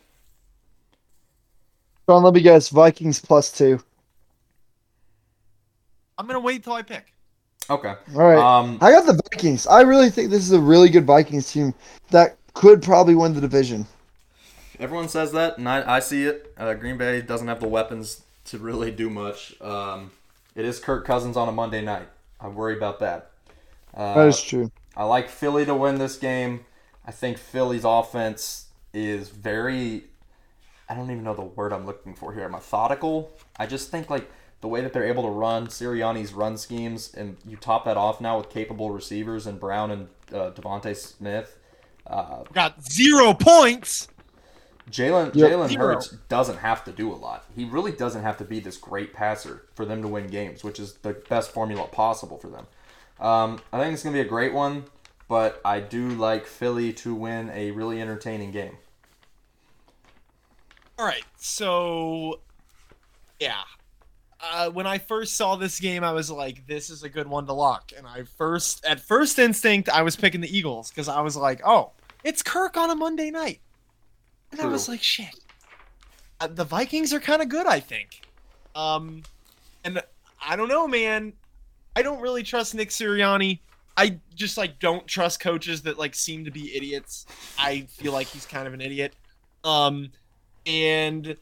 John, 2.09 2.23
let 2.23 2.35
me 2.35 2.41
guess. 2.41 2.69
Vikings 2.69 3.21
plus 3.21 3.51
two. 3.51 3.81
I'm 6.19 6.27
gonna 6.27 6.41
wait 6.41 6.65
till 6.65 6.73
I 6.73 6.83
pick. 6.83 7.13
Okay. 7.69 7.95
All 8.15 8.23
right. 8.23 8.39
Um, 8.39 8.79
I 8.81 8.93
got 8.93 9.07
the 9.07 9.21
Vikings. 9.31 9.67
I 9.67 9.83
really 9.83 10.09
think 10.09 10.31
this 10.31 10.43
is 10.43 10.53
a 10.53 10.61
really 10.61 10.89
good 10.89 11.05
Vikings 11.05 11.51
team 11.53 11.75
that 12.11 12.39
could 12.55 12.83
probably 12.83 13.15
win 13.15 13.35
the 13.35 13.41
division. 13.41 13.87
Everyone 14.79 15.09
says 15.09 15.33
that, 15.33 15.59
and 15.59 15.69
I, 15.69 15.97
I 15.97 15.99
see 15.99 16.25
it. 16.25 16.55
Uh, 16.57 16.75
Green 16.75 16.97
Bay 16.97 17.21
doesn't 17.23 17.49
have 17.49 17.61
the 17.61 17.69
weapons 17.69 18.23
to 18.47 18.59
really 18.59 18.91
do 18.91 19.11
much. 19.11 19.61
Um, 19.61 20.13
it 20.55 20.65
is 20.65 20.79
Kirk 20.79 21.05
Cousins 21.05 21.37
on 21.37 21.49
a 21.49 21.53
Monday 21.53 21.83
night. 21.83 22.09
I 22.41 22.49
worry 22.49 22.77
about 22.77 23.01
that. 23.01 23.33
Uh, 23.97 24.15
That 24.15 24.29
is 24.29 24.41
true. 24.43 24.71
I 24.97 25.05
like 25.05 25.29
Philly 25.29 25.65
to 25.67 25.75
win 25.75 25.99
this 25.99 26.17
game. 26.17 26.65
I 27.05 27.11
think 27.13 27.39
Philly's 27.39 27.85
offense 27.85 28.67
is 28.93 29.29
very 29.29 30.05
I 30.89 30.95
don't 30.95 31.11
even 31.11 31.25
know 31.25 31.35
the 31.35 31.43
word 31.43 31.73
I'm 31.73 31.85
looking 31.85 32.15
for 32.15 32.33
here. 32.33 32.49
Methodical. 32.49 33.33
I 33.59 33.67
just 33.67 33.91
think 33.91 34.09
like 34.09 34.31
the 34.61 34.69
way 34.69 34.81
that 34.81 34.93
they're 34.93 35.07
able 35.07 35.25
to 35.25 35.29
run 35.31 35.67
Sirianni's 35.67 36.33
run 36.33 36.57
schemes, 36.57 37.13
and 37.15 37.37
you 37.45 37.57
top 37.57 37.85
that 37.85 37.97
off 37.97 38.21
now 38.21 38.39
with 38.39 38.51
capable 38.51 38.91
receivers 38.91 39.47
and 39.47 39.59
Brown 39.61 39.91
and 39.91 40.09
uh, 40.33 40.51
DeVonta 40.53 40.95
Smith. 40.97 41.59
Uh, 42.07 42.45
Got 42.53 42.85
zero 42.91 43.35
points. 43.35 44.09
Jalen 44.91 45.35
Yep. 45.35 45.51
Jalen 45.51 45.69
Zero. 45.69 45.95
Hurts 45.95 46.11
doesn't 46.29 46.59
have 46.59 46.85
to 46.85 46.93
do 46.93 47.13
a 47.13 47.17
lot. 47.17 47.45
He 47.57 47.65
really 47.65 47.91
doesn't 47.91 48.23
have 48.23 48.37
to 48.37 48.45
be 48.45 48.61
this 48.61 48.77
great 48.77 49.13
passer 49.13 49.65
for 49.75 49.85
them 49.85 50.01
to 50.03 50.09
win 50.09 50.29
games, 50.29 50.63
which 50.63 50.79
is 50.79 50.95
the 51.03 51.15
best 51.29 51.51
formula 51.51 51.89
possible 51.89 52.39
for 52.39 52.49
them. 52.49 52.69
Um, 53.21 53.61
I 53.73 53.81
think 53.81 53.95
it's 53.95 54.03
gonna 54.03 54.15
be 54.15 54.21
a 54.21 54.25
great 54.25 54.53
one, 54.53 54.85
but 55.29 55.61
I 55.65 55.81
do 55.81 56.09
like 56.11 56.47
Philly 56.47 56.93
to 56.95 57.15
win 57.15 57.51
a 57.51 57.71
really 57.71 58.01
entertaining 58.01 58.51
game. 58.51 58.77
All 60.99 61.05
right, 61.05 61.25
so 61.37 62.41
yeah, 63.41 63.63
uh, 64.41 64.71
when 64.71 64.87
I 64.87 64.99
first 64.99 65.37
saw 65.37 65.57
this 65.57 65.81
game, 65.81 66.05
I 66.05 66.13
was 66.13 66.31
like, 66.31 66.67
"This 66.67 66.91
is 66.91 67.03
a 67.03 67.09
good 67.09 67.27
one 67.27 67.47
to 67.47 67.53
lock." 67.53 67.93
And 67.97 68.07
I 68.07 68.25
first, 68.25 68.85
at 68.85 69.01
first 69.01 69.39
instinct, 69.39 69.89
I 69.89 70.03
was 70.03 70.17
picking 70.17 70.41
the 70.41 70.57
Eagles 70.57 70.91
because 70.91 71.09
I 71.09 71.21
was 71.21 71.37
like, 71.37 71.61
"Oh, 71.65 71.93
it's 72.23 72.43
Kirk 72.43 72.77
on 72.77 72.91
a 72.91 72.95
Monday 72.95 73.31
night," 73.31 73.61
and 74.53 74.61
I 74.61 74.67
was 74.67 74.89
like, 74.89 75.03
"Shit." 75.03 75.35
Uh, 76.39 76.49
the 76.49 76.65
Vikings 76.65 77.15
are 77.15 77.21
kind 77.21 77.41
of 77.41 77.49
good, 77.49 77.67
I 77.67 77.81
think. 77.81 78.23
Um, 78.75 79.23
and 79.85 80.03
I 80.43 80.57
don't 80.57 80.69
know, 80.69 80.87
man. 80.87 81.33
I 81.97 82.03
don't 82.03 82.21
really 82.21 82.43
trust 82.43 82.75
Nick 82.75 82.91
Sirianni. 82.91 83.59
I 83.97 84.21
just 84.35 84.59
like 84.59 84.79
don't 84.79 85.07
trust 85.07 85.41
coaches 85.41 85.81
that 85.83 85.99
like 85.99 86.15
seem 86.15 86.45
to 86.45 86.51
be 86.51 86.77
idiots. 86.77 87.25
I 87.59 87.87
feel 87.89 88.13
like 88.13 88.27
he's 88.27 88.45
kind 88.45 88.69
of 88.69 88.75
an 88.75 88.83
idiot. 88.83 89.15
Um, 89.65 90.11
and 90.67 91.35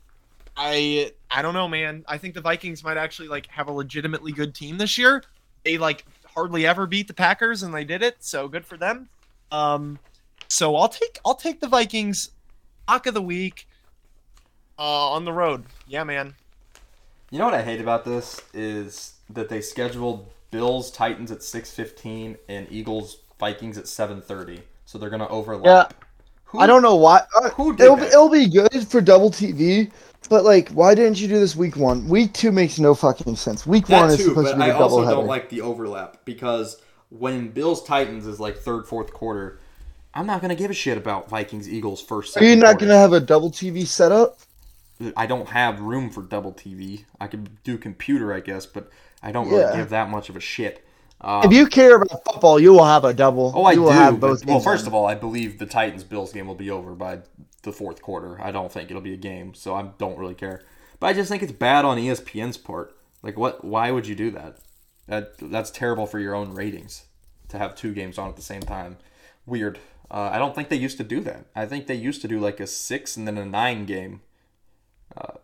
I 0.57 1.11
I 1.29 1.43
don't 1.43 1.55
know, 1.55 1.67
man. 1.67 2.05
I 2.07 2.19
think 2.19 2.35
the 2.35 2.41
Vikings 2.41 2.85
might 2.85 2.97
actually 2.97 3.27
like 3.27 3.49
have 3.49 3.67
a 3.67 3.73
legitimately 3.73 4.31
good 4.31 4.55
team 4.55 4.79
this 4.79 4.97
year. 4.97 5.25
They 5.65 5.77
like 5.77 6.05
hardly 6.25 6.65
ever 6.65 6.87
beat 6.87 7.09
the 7.09 7.15
Packers, 7.15 7.65
and 7.65 7.75
they 7.75 7.85
did 7.85 8.05
it, 8.05 8.19
so 8.21 8.47
good 8.47 8.65
for 8.65 8.77
them. 8.77 9.09
Um, 9.51 9.99
so 10.47 10.77
I'll 10.77 10.89
take 10.89 11.19
I'll 11.27 11.35
take 11.35 11.61
the 11.61 11.69
Vikings 11.69 12.31
lock 12.89 13.09
of 13.09 13.15
the 13.15 13.23
week 13.23 13.67
uh, 14.79 15.11
on 15.11 15.25
the 15.25 15.33
road. 15.33 15.65
Yeah, 15.89 16.05
man. 16.05 16.37
You 17.31 17.41
know 17.41 17.47
what 17.47 17.55
I 17.55 17.63
hate 17.63 17.81
about 17.81 18.05
this 18.05 18.41
is 18.53 19.15
that 19.31 19.49
they 19.49 19.61
scheduled 19.61 20.29
Bills 20.55 20.93
Titans 20.93 21.33
at 21.33 21.43
six 21.43 21.73
fifteen 21.73 22.37
and 22.49 22.69
Eagles 22.71 23.19
Vikings 23.41 23.77
at 23.77 23.89
seven 23.89 24.23
thirty, 24.23 24.63
so 24.87 24.99
they're 24.99 25.11
gonna 25.11 25.27
overlap. 25.27 26.05
Who, 26.45 26.61
I 26.61 26.69
don't 26.69 26.81
know 26.81 26.95
why. 26.95 27.23
Uh, 27.37 27.51
Who 27.51 27.75
it'll, 27.75 27.97
that? 27.97 28.13
it'll 28.13 28.29
be 28.31 28.49
good 28.49 28.87
for 28.87 29.01
double 29.01 29.33
TV, 29.33 29.91
but 30.29 30.45
like, 30.45 30.69
why 30.69 30.95
didn't 30.95 31.21
you 31.21 31.27
do 31.27 31.41
this 31.41 31.57
week 31.57 31.75
one? 31.75 32.09
Week 32.09 32.33
two 32.35 32.53
makes 32.53 32.79
no 32.79 32.95
fucking 32.95 33.35
sense. 33.35 33.67
Week 33.67 33.89
one 33.89 34.07
That 34.07 34.15
is 34.15 34.19
too, 34.19 34.29
supposed 34.29 34.53
to 34.53 34.57
be 34.57 34.63
I 34.63 34.69
the 34.69 34.73
double 34.75 34.99
also 34.99 35.03
header. 35.03 35.17
don't 35.17 35.27
like 35.27 35.49
the 35.49 35.61
overlap 35.61 36.19
because 36.25 36.81
when 37.09 37.49
Bills 37.49 37.83
Titans 37.83 38.25
is 38.25 38.39
like 38.39 38.57
third, 38.57 38.87
fourth 38.87 39.13
quarter, 39.13 39.59
I'm 40.15 40.27
not 40.29 40.41
gonna 40.41 40.55
give 40.55 40.71
a 40.71 40.75
shit 40.75 40.97
about 40.97 41.29
Vikings 41.29 41.69
Eagles 41.69 42.01
first. 42.01 42.37
Are 42.37 42.45
you 42.45 42.55
not 42.55 42.79
quarter. 42.79 42.87
gonna 42.87 42.99
have 43.01 43.13
a 43.13 43.19
double 43.19 43.51
TV 43.51 43.85
setup? 43.85 44.39
I 45.17 45.27
don't 45.27 45.49
have 45.49 45.81
room 45.81 46.11
for 46.11 46.23
double 46.23 46.53
TV. 46.53 47.07
I 47.21 47.27
could 47.27 47.61
do 47.65 47.77
computer, 47.77 48.33
I 48.33 48.39
guess, 48.39 48.65
but 48.67 48.89
I 49.25 49.33
don't 49.33 49.49
really 49.49 49.62
Yeah. 49.62 49.77
give 49.77 49.89
that 49.91 50.09
much 50.11 50.29
of 50.29 50.37
a 50.37 50.41
shit. 50.41 50.85
Um, 51.20 51.43
If 51.45 51.53
you 51.53 51.66
care 51.66 51.97
about 51.97 52.22
football, 52.25 52.61
you 52.61 52.72
will 52.72 52.85
have 52.85 53.05
a 53.05 53.14
double. 53.14 53.53
oh, 53.57 53.62
I 53.64 53.70
you 53.72 53.77
do. 53.79 53.83
will 53.85 53.93
have 53.93 54.20
both. 54.20 54.45
well, 54.45 54.61
first 54.61 54.83
on. 54.85 54.89
of 54.89 54.95
all, 54.95 55.07
I 55.07 55.14
believe 55.14 55.59
the 55.59 55.66
Titans 55.66 56.05
Bills 56.05 56.33
game 56.33 56.47
will 56.47 56.55
be 56.55 56.70
over 56.70 56.93
by 56.95 57.20
the 57.62 57.72
fourth 57.72 58.03
quarter. 58.03 58.39
I 58.43 58.51
don't 58.53 58.70
think 58.70 58.91
it'll 58.91 59.01
be 59.03 59.14
a 59.14 59.18
game, 59.18 59.55
so 59.55 59.75
I 59.75 59.83
don't 59.99 60.18
really 60.18 60.35
care. 60.35 60.62
But 61.01 61.07
I 61.09 61.12
just 61.14 61.31
think 61.31 61.43
it's 61.43 61.53
bad 61.53 61.85
on 61.87 61.97
ESPN's 61.99 62.59
part. 62.59 62.95
Like, 63.22 63.39
what? 63.39 63.64
Why 63.64 63.91
would 63.91 64.07
you 64.07 64.14
do 64.14 64.31
that? 64.33 64.59
That 65.09 65.39
that's 65.41 65.70
terrible 65.70 66.07
for 66.07 66.18
your 66.18 66.35
own 66.35 66.53
ratings 66.55 67.05
to 67.49 67.57
have 67.59 67.75
two 67.75 67.95
games 67.95 68.18
on 68.18 68.29
at 68.29 68.37
the 68.37 68.43
same 68.43 68.61
time. 68.62 68.99
Weird. 69.47 69.79
Uh, 70.11 70.31
I 70.33 70.39
don't 70.39 70.55
think 70.55 70.68
they 70.68 70.77
used 70.77 70.99
to 70.99 71.05
do 71.05 71.20
that. 71.20 71.47
I 71.57 71.64
think 71.64 71.87
they 71.87 71.95
used 71.95 72.20
to 72.22 72.29
do 72.29 72.39
like 72.39 72.61
a 72.61 72.66
six 72.66 73.16
and 73.16 73.27
then 73.27 73.39
a 73.39 73.47
nine 73.47 73.87
game. 73.87 74.20
Uh, 75.16 75.39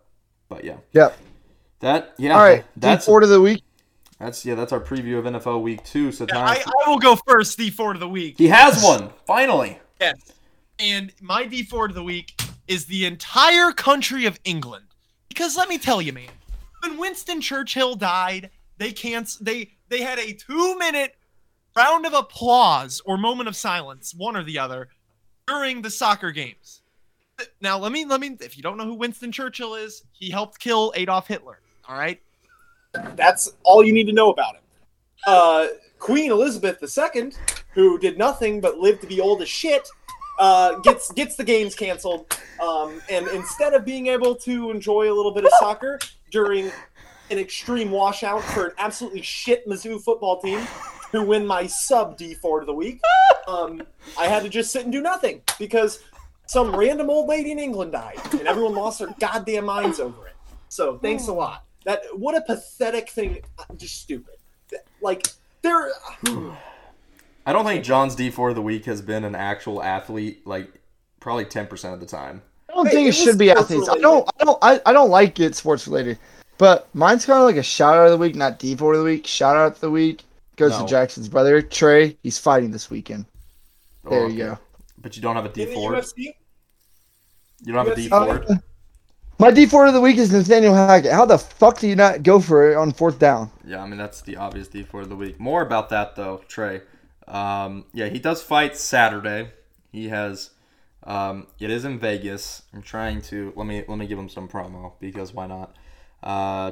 but 0.48 0.64
yeah, 0.64 0.76
Yep. 0.92 1.16
that 1.80 2.14
yeah. 2.18 2.34
All 2.34 2.42
right. 2.42 2.64
that's 2.76 2.80
That's 2.96 3.06
four 3.06 3.22
of 3.22 3.28
the 3.30 3.40
week. 3.40 3.62
That's 4.20 4.44
yeah. 4.44 4.54
That's 4.54 4.72
our 4.72 4.80
preview 4.80 5.18
of 5.18 5.24
NFL 5.24 5.62
Week 5.62 5.82
Two. 5.82 6.12
So 6.12 6.26
Yeah, 6.28 6.38
I, 6.38 6.62
I 6.64 6.88
will 6.90 6.98
go 6.98 7.16
first. 7.16 7.58
D 7.58 7.70
four 7.70 7.92
of 7.92 8.00
the 8.00 8.08
week. 8.08 8.38
he 8.38 8.48
has 8.48 8.84
one 8.84 9.10
finally. 9.26 9.80
Yes. 10.00 10.16
And 10.80 11.12
my 11.20 11.44
D4 11.44 11.90
of 11.90 11.94
the 11.94 12.02
week 12.02 12.40
is 12.66 12.86
the 12.86 13.04
entire 13.04 13.70
country 13.70 14.24
of 14.24 14.40
England. 14.44 14.86
Because 15.28 15.56
let 15.56 15.68
me 15.68 15.76
tell 15.76 16.00
you, 16.00 16.12
man, 16.12 16.30
when 16.82 16.96
Winston 16.96 17.42
Churchill 17.42 17.94
died, 17.94 18.50
they 18.78 18.90
can't 18.90 19.28
they 19.40 19.72
they 19.90 20.00
had 20.00 20.18
a 20.18 20.32
2-minute 20.32 21.16
round 21.76 22.06
of 22.06 22.14
applause 22.14 23.02
or 23.04 23.18
moment 23.18 23.48
of 23.48 23.56
silence, 23.56 24.14
one 24.14 24.36
or 24.36 24.42
the 24.42 24.58
other, 24.58 24.88
during 25.46 25.82
the 25.82 25.90
soccer 25.90 26.30
games. 26.30 26.80
Now, 27.60 27.78
let 27.78 27.92
me 27.92 28.06
let 28.06 28.20
me 28.20 28.36
if 28.40 28.56
you 28.56 28.62
don't 28.62 28.78
know 28.78 28.86
who 28.86 28.94
Winston 28.94 29.32
Churchill 29.32 29.74
is, 29.74 30.04
he 30.12 30.30
helped 30.30 30.58
kill 30.58 30.92
Adolf 30.96 31.28
Hitler, 31.28 31.60
all 31.86 31.96
right? 31.96 32.20
That's 32.92 33.52
all 33.62 33.84
you 33.84 33.92
need 33.92 34.06
to 34.06 34.12
know 34.12 34.30
about 34.30 34.56
him. 34.56 34.62
Uh, 35.26 35.66
Queen 35.98 36.30
Elizabeth 36.30 36.82
II, 36.82 37.32
who 37.74 37.98
did 37.98 38.18
nothing 38.18 38.60
but 38.60 38.78
live 38.78 39.00
to 39.00 39.06
be 39.06 39.20
old 39.20 39.42
as 39.42 39.48
shit, 39.48 39.88
uh, 40.38 40.78
gets 40.78 41.12
gets 41.12 41.36
the 41.36 41.44
games 41.44 41.74
canceled. 41.74 42.36
Um, 42.60 43.00
and 43.10 43.28
instead 43.28 43.74
of 43.74 43.84
being 43.84 44.06
able 44.08 44.34
to 44.36 44.70
enjoy 44.70 45.12
a 45.12 45.14
little 45.14 45.32
bit 45.32 45.44
of 45.44 45.52
soccer 45.58 45.98
during 46.30 46.72
an 47.30 47.38
extreme 47.38 47.90
washout 47.90 48.42
for 48.42 48.66
an 48.66 48.72
absolutely 48.78 49.22
shit 49.22 49.68
Mizzou 49.68 50.02
football 50.02 50.40
team, 50.40 50.60
who 51.12 51.22
win 51.22 51.46
my 51.46 51.66
sub 51.66 52.18
D4 52.18 52.60
of 52.60 52.66
the 52.66 52.74
week, 52.74 53.00
um, 53.46 53.82
I 54.18 54.26
had 54.26 54.42
to 54.42 54.48
just 54.48 54.72
sit 54.72 54.84
and 54.84 54.92
do 54.92 55.00
nothing 55.00 55.42
because 55.58 56.02
some 56.46 56.74
random 56.74 57.10
old 57.10 57.28
lady 57.28 57.52
in 57.52 57.58
England 57.58 57.92
died, 57.92 58.18
and 58.32 58.48
everyone 58.48 58.74
lost 58.74 58.98
their 58.98 59.14
goddamn 59.20 59.66
minds 59.66 60.00
over 60.00 60.26
it. 60.26 60.34
So 60.68 60.98
thanks 60.98 61.28
a 61.28 61.32
lot. 61.32 61.64
That 61.90 62.02
what 62.16 62.36
a 62.36 62.40
pathetic 62.42 63.10
thing. 63.10 63.40
Uh, 63.58 63.64
just 63.76 64.00
stupid. 64.00 64.34
Like 65.00 65.26
there. 65.62 65.90
I 67.46 67.52
don't 67.52 67.64
think 67.64 67.84
John's 67.84 68.14
D 68.14 68.30
four 68.30 68.50
of 68.50 68.54
the 68.54 68.62
week 68.62 68.84
has 68.84 69.02
been 69.02 69.24
an 69.24 69.34
actual 69.34 69.82
athlete 69.82 70.46
like 70.46 70.70
probably 71.18 71.46
ten 71.46 71.66
percent 71.66 71.94
of 71.94 71.98
the 72.00 72.06
time. 72.06 72.42
I 72.68 72.74
don't 72.74 72.86
Hey, 72.86 72.92
think 72.94 73.06
it 73.06 73.08
it 73.08 73.14
should 73.14 73.38
be 73.38 73.48
sports 73.48 73.62
athletes. 73.72 73.88
I 73.88 73.98
don't. 73.98 74.30
I 74.40 74.44
don't. 74.44 74.58
I, 74.62 74.80
I 74.86 74.92
don't 74.92 75.10
like 75.10 75.40
it 75.40 75.56
sports 75.56 75.88
related, 75.88 76.16
but 76.58 76.88
mine's 76.94 77.26
kind 77.26 77.40
of 77.40 77.44
like 77.46 77.56
a 77.56 77.62
shout 77.64 77.96
out 77.96 78.04
of 78.06 78.12
the 78.12 78.18
week, 78.18 78.36
not 78.36 78.60
D 78.60 78.76
four 78.76 78.92
of 78.92 79.00
the 79.00 79.04
week. 79.04 79.26
Shout 79.26 79.56
out 79.56 79.72
of 79.72 79.80
the 79.80 79.90
week 79.90 80.22
goes 80.54 80.70
No. 80.72 80.82
to 80.84 80.86
Jackson's 80.90 81.28
brother 81.28 81.60
Trey. 81.60 82.16
He's 82.22 82.38
fighting 82.38 82.70
this 82.70 82.88
weekend. 82.88 83.24
There 84.08 84.20
Oh, 84.20 84.28
you 84.28 84.36
go. 84.38 84.58
But 84.98 85.16
you 85.16 85.22
don't 85.22 85.34
have 85.34 85.46
a 85.46 85.48
D 85.48 85.66
four. 85.66 86.00
You 86.16 86.32
don't 87.66 87.74
have 87.74 87.88
a 87.88 87.96
D 87.96 88.08
UFC. 88.08 88.44
four. 88.46 88.60
My 89.40 89.50
D 89.50 89.64
four 89.64 89.86
of 89.86 89.94
the 89.94 90.00
week 90.02 90.18
is 90.18 90.30
Nathaniel 90.30 90.74
Hackett. 90.74 91.12
How 91.12 91.24
the 91.24 91.38
fuck 91.38 91.78
do 91.78 91.88
you 91.88 91.96
not 91.96 92.22
go 92.22 92.40
for 92.40 92.70
it 92.70 92.76
on 92.76 92.92
fourth 92.92 93.18
down? 93.18 93.50
Yeah, 93.64 93.82
I 93.82 93.86
mean 93.86 93.96
that's 93.98 94.20
the 94.20 94.36
obvious 94.36 94.68
D 94.68 94.82
four 94.82 95.00
of 95.00 95.08
the 95.08 95.16
week. 95.16 95.40
More 95.40 95.62
about 95.62 95.88
that 95.88 96.14
though, 96.14 96.42
Trey. 96.46 96.82
Um, 97.26 97.86
yeah, 97.94 98.08
he 98.08 98.18
does 98.18 98.42
fight 98.42 98.76
Saturday. 98.76 99.50
He 99.92 100.08
has. 100.08 100.50
Um, 101.04 101.46
it 101.58 101.70
is 101.70 101.86
in 101.86 101.98
Vegas. 101.98 102.62
I'm 102.74 102.82
trying 102.82 103.22
to 103.22 103.54
let 103.56 103.66
me 103.66 103.82
let 103.88 103.96
me 103.96 104.06
give 104.06 104.18
him 104.18 104.28
some 104.28 104.46
promo 104.46 104.92
because 105.00 105.32
why 105.32 105.46
not? 105.46 105.74
Uh, 106.22 106.70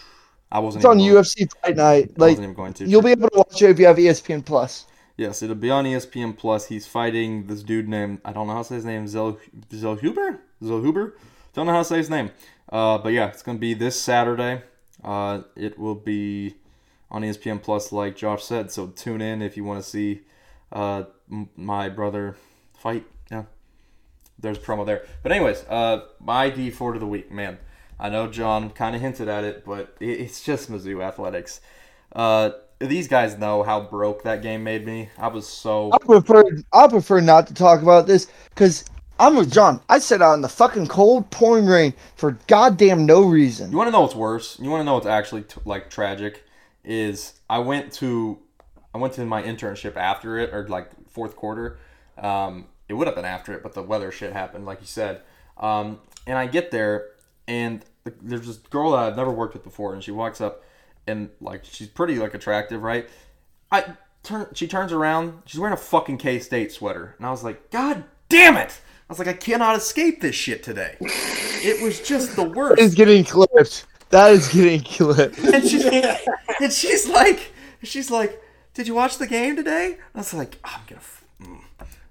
I 0.50 0.60
wasn't. 0.60 0.80
It's 0.84 0.86
on 0.88 0.96
going- 0.98 1.10
UFC 1.10 1.46
Fight 1.60 1.76
Night. 1.76 1.84
I 1.84 2.12
Like 2.16 2.18
wasn't 2.30 2.44
even 2.44 2.54
going 2.54 2.72
to. 2.74 2.86
you'll 2.86 3.02
be 3.02 3.10
able 3.10 3.28
to 3.28 3.36
watch 3.36 3.60
it 3.60 3.68
if 3.68 3.78
you 3.78 3.84
have 3.86 3.96
ESPN 3.98 4.42
Plus. 4.42 4.86
Yes, 5.18 5.42
it'll 5.42 5.54
be 5.54 5.70
on 5.70 5.84
ESPN 5.84 6.34
Plus. 6.38 6.66
He's 6.68 6.86
fighting 6.86 7.46
this 7.46 7.62
dude 7.62 7.88
named 7.90 8.20
I 8.24 8.32
don't 8.32 8.46
know 8.46 8.54
how 8.54 8.62
to 8.62 8.68
say 8.68 8.76
his 8.76 8.86
name. 8.86 9.06
Zel 9.06 9.38
Zelhuber. 9.70 10.38
Zelhuber. 10.62 11.12
Don't 11.56 11.64
know 11.64 11.72
how 11.72 11.78
to 11.78 11.84
say 11.86 11.96
his 11.96 12.10
name. 12.10 12.32
Uh, 12.70 12.98
but 12.98 13.14
yeah, 13.14 13.28
it's 13.28 13.42
gonna 13.42 13.58
be 13.58 13.72
this 13.72 13.98
Saturday. 13.98 14.60
Uh, 15.02 15.40
it 15.56 15.78
will 15.78 15.94
be 15.94 16.54
on 17.10 17.22
ESPN 17.22 17.62
Plus, 17.62 17.92
like 17.92 18.14
Josh 18.14 18.44
said. 18.44 18.70
So 18.70 18.88
tune 18.88 19.22
in 19.22 19.40
if 19.40 19.56
you 19.56 19.64
want 19.64 19.82
to 19.82 19.88
see 19.88 20.20
uh, 20.70 21.04
m- 21.32 21.48
my 21.56 21.88
brother 21.88 22.36
fight. 22.76 23.06
Yeah, 23.30 23.44
there's 24.38 24.58
promo 24.58 24.84
there. 24.84 25.06
But 25.22 25.32
anyways, 25.32 25.64
uh, 25.70 26.04
my 26.20 26.50
D 26.50 26.70
four 26.70 26.92
to 26.92 26.98
the 26.98 27.06
week, 27.06 27.32
man. 27.32 27.56
I 27.98 28.10
know 28.10 28.26
John 28.26 28.68
kind 28.68 28.94
of 28.94 29.00
hinted 29.00 29.28
at 29.28 29.42
it, 29.42 29.64
but 29.64 29.96
it, 29.98 30.20
it's 30.20 30.42
just 30.42 30.70
Mizzou 30.70 31.02
athletics. 31.02 31.62
Uh, 32.14 32.50
these 32.80 33.08
guys 33.08 33.38
know 33.38 33.62
how 33.62 33.80
broke 33.80 34.24
that 34.24 34.42
game 34.42 34.62
made 34.62 34.84
me. 34.84 35.08
I 35.16 35.28
was 35.28 35.48
so 35.48 35.90
I 35.90 35.96
prefer. 36.04 36.44
I 36.70 36.86
prefer 36.86 37.22
not 37.22 37.46
to 37.46 37.54
talk 37.54 37.80
about 37.80 38.06
this 38.06 38.26
because 38.50 38.84
I'm 39.18 39.36
with 39.36 39.52
John. 39.52 39.80
I 39.88 39.98
sat 39.98 40.20
out 40.20 40.34
in 40.34 40.42
the 40.42 40.48
fucking 40.48 40.88
cold, 40.88 41.30
pouring 41.30 41.66
rain 41.66 41.94
for 42.16 42.32
goddamn 42.46 43.06
no 43.06 43.22
reason. 43.22 43.70
You 43.70 43.76
want 43.78 43.88
to 43.88 43.92
know 43.92 44.02
what's 44.02 44.14
worse? 44.14 44.58
You 44.60 44.70
want 44.70 44.80
to 44.80 44.84
know 44.84 44.94
what's 44.94 45.06
actually 45.06 45.42
t- 45.42 45.60
like 45.64 45.88
tragic? 45.90 46.44
Is 46.84 47.34
I 47.48 47.58
went 47.60 47.92
to 47.94 48.38
I 48.94 48.98
went 48.98 49.14
to 49.14 49.24
my 49.24 49.42
internship 49.42 49.96
after 49.96 50.38
it 50.38 50.52
or 50.52 50.68
like 50.68 50.90
fourth 51.08 51.34
quarter. 51.36 51.78
Um, 52.18 52.66
it 52.88 52.94
would 52.94 53.06
have 53.06 53.16
been 53.16 53.24
after 53.24 53.52
it, 53.54 53.62
but 53.62 53.74
the 53.74 53.82
weather 53.82 54.10
shit 54.12 54.32
happened, 54.32 54.64
like 54.66 54.80
you 54.80 54.86
said. 54.86 55.22
Um, 55.58 55.98
and 56.26 56.38
I 56.38 56.46
get 56.46 56.70
there, 56.70 57.06
and 57.48 57.84
the- 58.04 58.14
there's 58.22 58.46
this 58.46 58.56
girl 58.56 58.92
that 58.92 59.00
I've 59.00 59.16
never 59.16 59.30
worked 59.32 59.54
with 59.54 59.64
before, 59.64 59.92
and 59.94 60.02
she 60.04 60.10
walks 60.12 60.40
up, 60.40 60.62
and 61.06 61.30
like 61.40 61.64
she's 61.64 61.88
pretty 61.88 62.16
like 62.18 62.34
attractive, 62.34 62.82
right? 62.82 63.08
I 63.72 63.94
turn, 64.22 64.46
she 64.54 64.66
turns 64.68 64.92
around, 64.92 65.42
she's 65.46 65.58
wearing 65.58 65.74
a 65.74 65.78
fucking 65.78 66.18
K 66.18 66.38
State 66.38 66.70
sweater, 66.72 67.14
and 67.18 67.26
I 67.26 67.30
was 67.30 67.42
like, 67.42 67.70
God 67.70 68.04
damn 68.28 68.56
it! 68.56 68.80
I 69.08 69.12
was 69.12 69.18
like, 69.18 69.28
I 69.28 69.32
cannot 69.34 69.76
escape 69.76 70.20
this 70.20 70.34
shit 70.34 70.62
today. 70.62 70.96
It 71.00 71.82
was 71.82 72.00
just 72.00 72.34
the 72.36 72.42
worst. 72.56 72.80
It's 72.80 72.94
getting 72.94 73.24
clipped. 73.24 73.86
That 74.10 74.32
is 74.32 74.48
getting 74.48 74.80
clipped. 74.82 75.38
and 75.44 75.64
she's 75.66 75.84
and 75.84 76.72
she's 76.72 77.08
like, 77.08 77.52
she's 77.82 78.10
like, 78.10 78.42
did 78.74 78.86
you 78.88 78.94
watch 78.94 79.18
the 79.18 79.26
game 79.26 79.56
today? 79.56 79.98
I 80.14 80.18
was 80.18 80.34
like, 80.34 80.58
I'm 80.64 80.80
gonna. 80.88 81.00
f- 81.00 81.24
mm, 81.40 81.60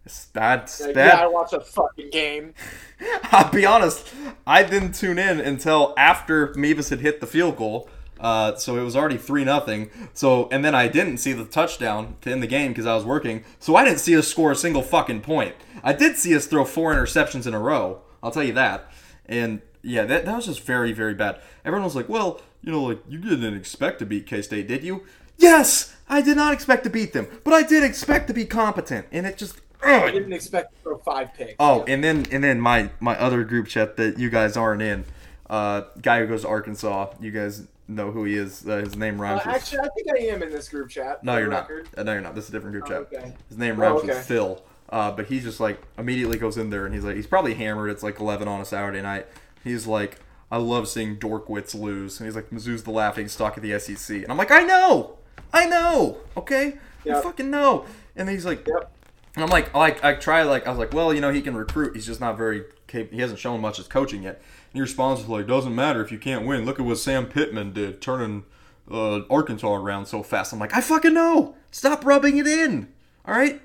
It's 0.06 0.26
bad. 0.28 0.64
It's 0.64 0.82
bad. 0.88 0.96
yeah, 0.96 1.24
I 1.24 1.28
watched 1.28 1.54
a 1.54 1.60
fucking 1.60 2.10
game. 2.12 2.54
I'll 3.24 3.52
be 3.52 3.66
honest, 3.66 4.14
I 4.48 4.64
didn't 4.64 4.94
tune 4.94 5.20
in 5.20 5.40
until 5.42 5.94
after 5.98 6.54
Mevis 6.56 6.90
had 6.90 7.02
hit 7.02 7.20
the 7.20 7.28
field 7.28 7.58
goal. 7.58 7.90
Uh, 8.20 8.56
so 8.56 8.78
it 8.78 8.84
was 8.84 8.96
already 8.96 9.18
three 9.18 9.44
nothing. 9.44 9.90
So 10.14 10.48
and 10.52 10.64
then 10.64 10.74
I 10.74 10.88
didn't 10.88 11.18
see 11.18 11.34
the 11.34 11.46
touchdown 11.46 12.16
to 12.22 12.32
end 12.32 12.42
the 12.42 12.48
game 12.48 12.72
because 12.72 12.86
I 12.86 12.96
was 12.96 13.06
working. 13.06 13.44
So 13.60 13.76
I 13.76 13.84
didn't 13.84 14.00
see 14.00 14.18
us 14.18 14.28
score 14.28 14.52
a 14.52 14.56
single 14.56 14.82
fucking 14.82 15.22
point. 15.22 15.56
I 15.84 15.94
did 15.94 16.18
see 16.18 16.36
us 16.36 16.48
throw 16.48 16.66
four 16.66 16.94
interceptions 16.94 17.46
in 17.46 17.54
a 17.54 17.60
row. 17.60 18.02
I'll 18.24 18.32
tell 18.32 18.44
you 18.44 18.54
that. 18.54 18.92
And 19.26 19.62
yeah, 19.82 20.06
that, 20.06 20.26
that 20.26 20.36
was 20.36 20.46
just 20.46 20.62
very 20.62 20.92
very 20.92 21.14
bad. 21.14 21.40
Everyone 21.64 21.84
was 21.84 21.96
like, 21.96 22.10
"Well, 22.10 22.42
you 22.62 22.72
know, 22.72 22.84
like 22.84 23.00
you 23.08 23.20
didn't 23.20 23.54
expect 23.54 24.00
to 24.00 24.06
beat 24.06 24.26
K 24.26 24.42
State, 24.42 24.68
did 24.68 24.84
you?" 24.84 25.04
Yes, 25.38 25.96
I 26.08 26.22
did 26.22 26.38
not 26.38 26.54
expect 26.54 26.84
to 26.86 26.90
beat 26.90 27.14
them, 27.14 27.28
but 27.44 27.54
I 27.54 27.64
did 27.64 27.84
expect 27.84 28.28
to 28.28 28.34
be 28.34 28.46
competent, 28.46 29.08
and 29.12 29.26
it 29.26 29.38
just. 29.38 29.62
I 29.84 30.10
didn't 30.10 30.34
expect 30.34 30.74
to 30.74 30.82
throw 30.82 30.98
five 30.98 31.34
picks. 31.36 31.56
Oh, 31.60 31.84
and 31.88 32.04
then 32.04 32.26
and 32.32 32.44
then 32.44 32.60
my 32.60 32.90
my 33.00 33.20
other 33.20 33.44
group 33.44 33.68
chat 33.68 33.98
that 33.98 34.18
you 34.18 34.32
guys 34.32 34.58
aren't 34.58 34.82
in, 34.82 35.06
uh, 35.48 35.82
guy 36.02 36.22
who 36.22 36.28
goes 36.28 36.42
to 36.42 36.48
Arkansas. 36.48 37.14
You 37.20 37.30
guys 37.30 37.68
know 37.88 38.12
who 38.12 38.24
he 38.26 38.36
is. 38.36 38.68
Uh, 38.68 38.78
his 38.78 38.96
name 38.96 39.20
Uh, 39.20 39.24
rhymes 39.24 39.46
with. 39.46 39.56
actually, 39.56 39.80
I 39.80 39.88
think 39.96 40.08
I 40.12 40.24
am 40.34 40.42
in 40.44 40.50
this 40.50 40.70
group 40.70 40.90
chat. 40.90 41.24
no, 41.24 41.38
you're 41.38 41.48
not. 41.48 41.70
Uh, 41.98 42.04
no, 42.04 42.14
you're 42.14 42.22
not. 42.22 42.36
This 42.36 42.46
is 42.46 42.50
a 42.50 42.54
different 42.54 42.74
group 42.74 42.86
Oh, 42.88 43.04
chat. 43.04 43.14
okay. 43.22 43.34
His 43.50 43.58
name 43.58 43.76
Oh, 43.80 43.82
rhymes 43.84 44.00
okay. 44.00 44.08
with 44.10 44.26
Phil. 44.26 44.62
Uh, 44.90 45.12
but 45.12 45.26
he's 45.26 45.44
just 45.44 45.60
like 45.60 45.82
immediately 45.98 46.38
goes 46.38 46.58
in 46.58 46.70
there 46.70 46.86
and 46.86 46.94
he's 46.94 47.04
like 47.04 47.16
he's 47.16 47.26
probably 47.28 47.56
hammered. 47.56 47.90
It's 47.90 48.04
like 48.04 48.20
11 48.20 48.48
on 48.48 48.62
a 48.62 48.66
Saturday 48.66 49.02
night. 49.02 49.26
He's 49.64 49.88
like, 49.88 50.20
I 50.52 50.58
love 50.58 50.88
seeing 50.88 51.18
Dorkwitz 51.18 51.74
lose. 51.74 52.20
And 52.20 52.28
he's 52.28 52.36
like, 52.36 52.52
Mizzou's 52.52 52.84
the 52.84 52.92
laughing 52.92 53.28
stock 53.28 53.58
of 53.58 53.64
the 53.64 53.78
SEC. 53.80 54.18
And 54.18 54.30
I'm 54.32 54.38
like, 54.38 54.52
I 54.52 54.62
know, 54.62 55.18
I 55.52 55.66
know. 55.66 56.18
Okay, 56.38 56.78
I 57.06 57.10
Yep. 57.10 57.24
fucking 57.24 57.50
know. 57.50 57.86
And 58.16 58.30
he's 58.30 58.46
like, 58.46 58.68
Yep. 58.68 58.92
and 59.36 59.44
I'm 59.44 59.50
like, 59.50 59.74
like 59.74 60.04
I 60.04 60.14
try 60.14 60.44
like 60.44 60.68
I 60.68 60.70
was 60.70 60.78
like, 60.78 60.94
well, 60.94 61.12
you 61.14 61.20
know, 61.20 61.32
he 61.32 61.42
can 61.42 61.56
recruit. 61.58 61.96
He's 61.96 62.06
just 62.06 62.22
not 62.22 62.38
very. 62.38 62.64
Cap- 62.88 63.10
he 63.12 63.20
hasn't 63.22 63.40
shown 63.40 63.62
much 63.62 63.80
as 63.80 63.88
coaching 63.88 64.22
yet. 64.22 64.40
Responds 64.82 65.22
with 65.22 65.30
like, 65.30 65.48
doesn't 65.48 65.74
matter 65.74 66.04
if 66.04 66.12
you 66.12 66.20
can't 66.20 66.46
win. 66.46 66.66
Look 66.66 66.80
at 66.80 66.86
what 66.86 66.98
Sam 66.98 67.28
Pittman 67.28 67.74
did, 67.74 68.02
turning 68.02 68.44
uh, 68.92 69.22
Arkansas 69.30 69.74
around 69.74 70.06
so 70.06 70.22
fast. 70.24 70.54
I'm 70.54 70.60
like, 70.60 70.76
I 70.76 70.82
fucking 70.82 71.14
know. 71.14 71.56
Stop 71.72 72.06
rubbing 72.06 72.38
it 72.38 72.48
in. 72.48 72.92
All 73.26 73.36
right, 73.36 73.62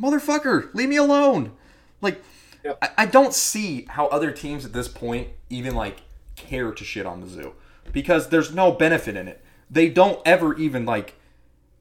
motherfucker, 0.00 0.72
leave 0.74 0.88
me 0.88 0.96
alone. 0.96 1.52
Like, 2.00 2.22
Yep. 2.64 2.78
I, 2.82 2.90
I 2.98 3.06
don't 3.06 3.34
see 3.34 3.86
how 3.88 4.06
other 4.08 4.30
teams 4.30 4.64
at 4.64 4.72
this 4.72 4.88
point 4.88 5.28
even 5.48 5.74
like 5.74 6.02
care 6.36 6.72
to 6.72 6.84
shit 6.84 7.06
on 7.06 7.22
Mizzou 7.22 7.52
because 7.92 8.28
there's 8.28 8.54
no 8.54 8.72
benefit 8.72 9.16
in 9.16 9.28
it. 9.28 9.42
They 9.70 9.88
don't 9.88 10.20
ever 10.26 10.56
even 10.56 10.84
like 10.84 11.14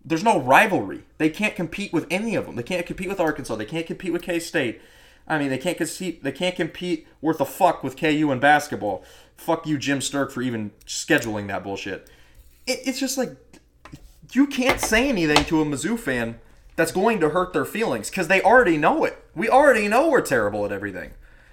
there's 0.03 0.23
no 0.23 0.39
rivalry. 0.39 1.03
They 1.17 1.29
can't 1.29 1.55
compete 1.55 1.91
with 1.91 2.07
any 2.09 2.35
of 2.35 2.45
them. 2.45 2.55
They 2.55 2.63
can't 2.63 2.85
compete 2.85 3.09
with 3.09 3.19
Arkansas. 3.19 3.55
They 3.55 3.65
can't 3.65 3.85
compete 3.85 4.13
with 4.13 4.21
K 4.21 4.39
State. 4.39 4.81
I 5.29 5.37
mean, 5.37 5.49
they 5.49 5.57
can't 5.57 5.77
compete. 5.77 6.23
They 6.23 6.31
can't 6.31 6.55
compete 6.55 7.07
worth 7.21 7.39
a 7.39 7.45
fuck 7.45 7.83
with 7.83 7.95
KU 7.95 8.31
in 8.31 8.39
basketball. 8.39 9.03
Fuck 9.37 9.67
you, 9.67 9.77
Jim 9.77 9.99
Sterk, 9.99 10.31
for 10.31 10.41
even 10.41 10.71
scheduling 10.85 11.47
that 11.47 11.63
bullshit. 11.63 12.09
It, 12.65 12.79
it's 12.85 12.99
just 12.99 13.17
like 13.17 13.35
you 14.33 14.47
can't 14.47 14.79
say 14.79 15.07
anything 15.07 15.45
to 15.45 15.61
a 15.61 15.65
Mizzou 15.65 15.97
fan 15.97 16.39
that's 16.75 16.91
going 16.91 17.19
to 17.19 17.29
hurt 17.29 17.53
their 17.53 17.65
feelings 17.65 18.09
because 18.09 18.27
they 18.27 18.41
already 18.41 18.77
know 18.77 19.03
it. 19.03 19.23
We 19.35 19.49
already 19.49 19.87
know 19.87 20.09
we're 20.09 20.21
terrible 20.21 20.65
at 20.65 20.71
everything. 20.71 21.11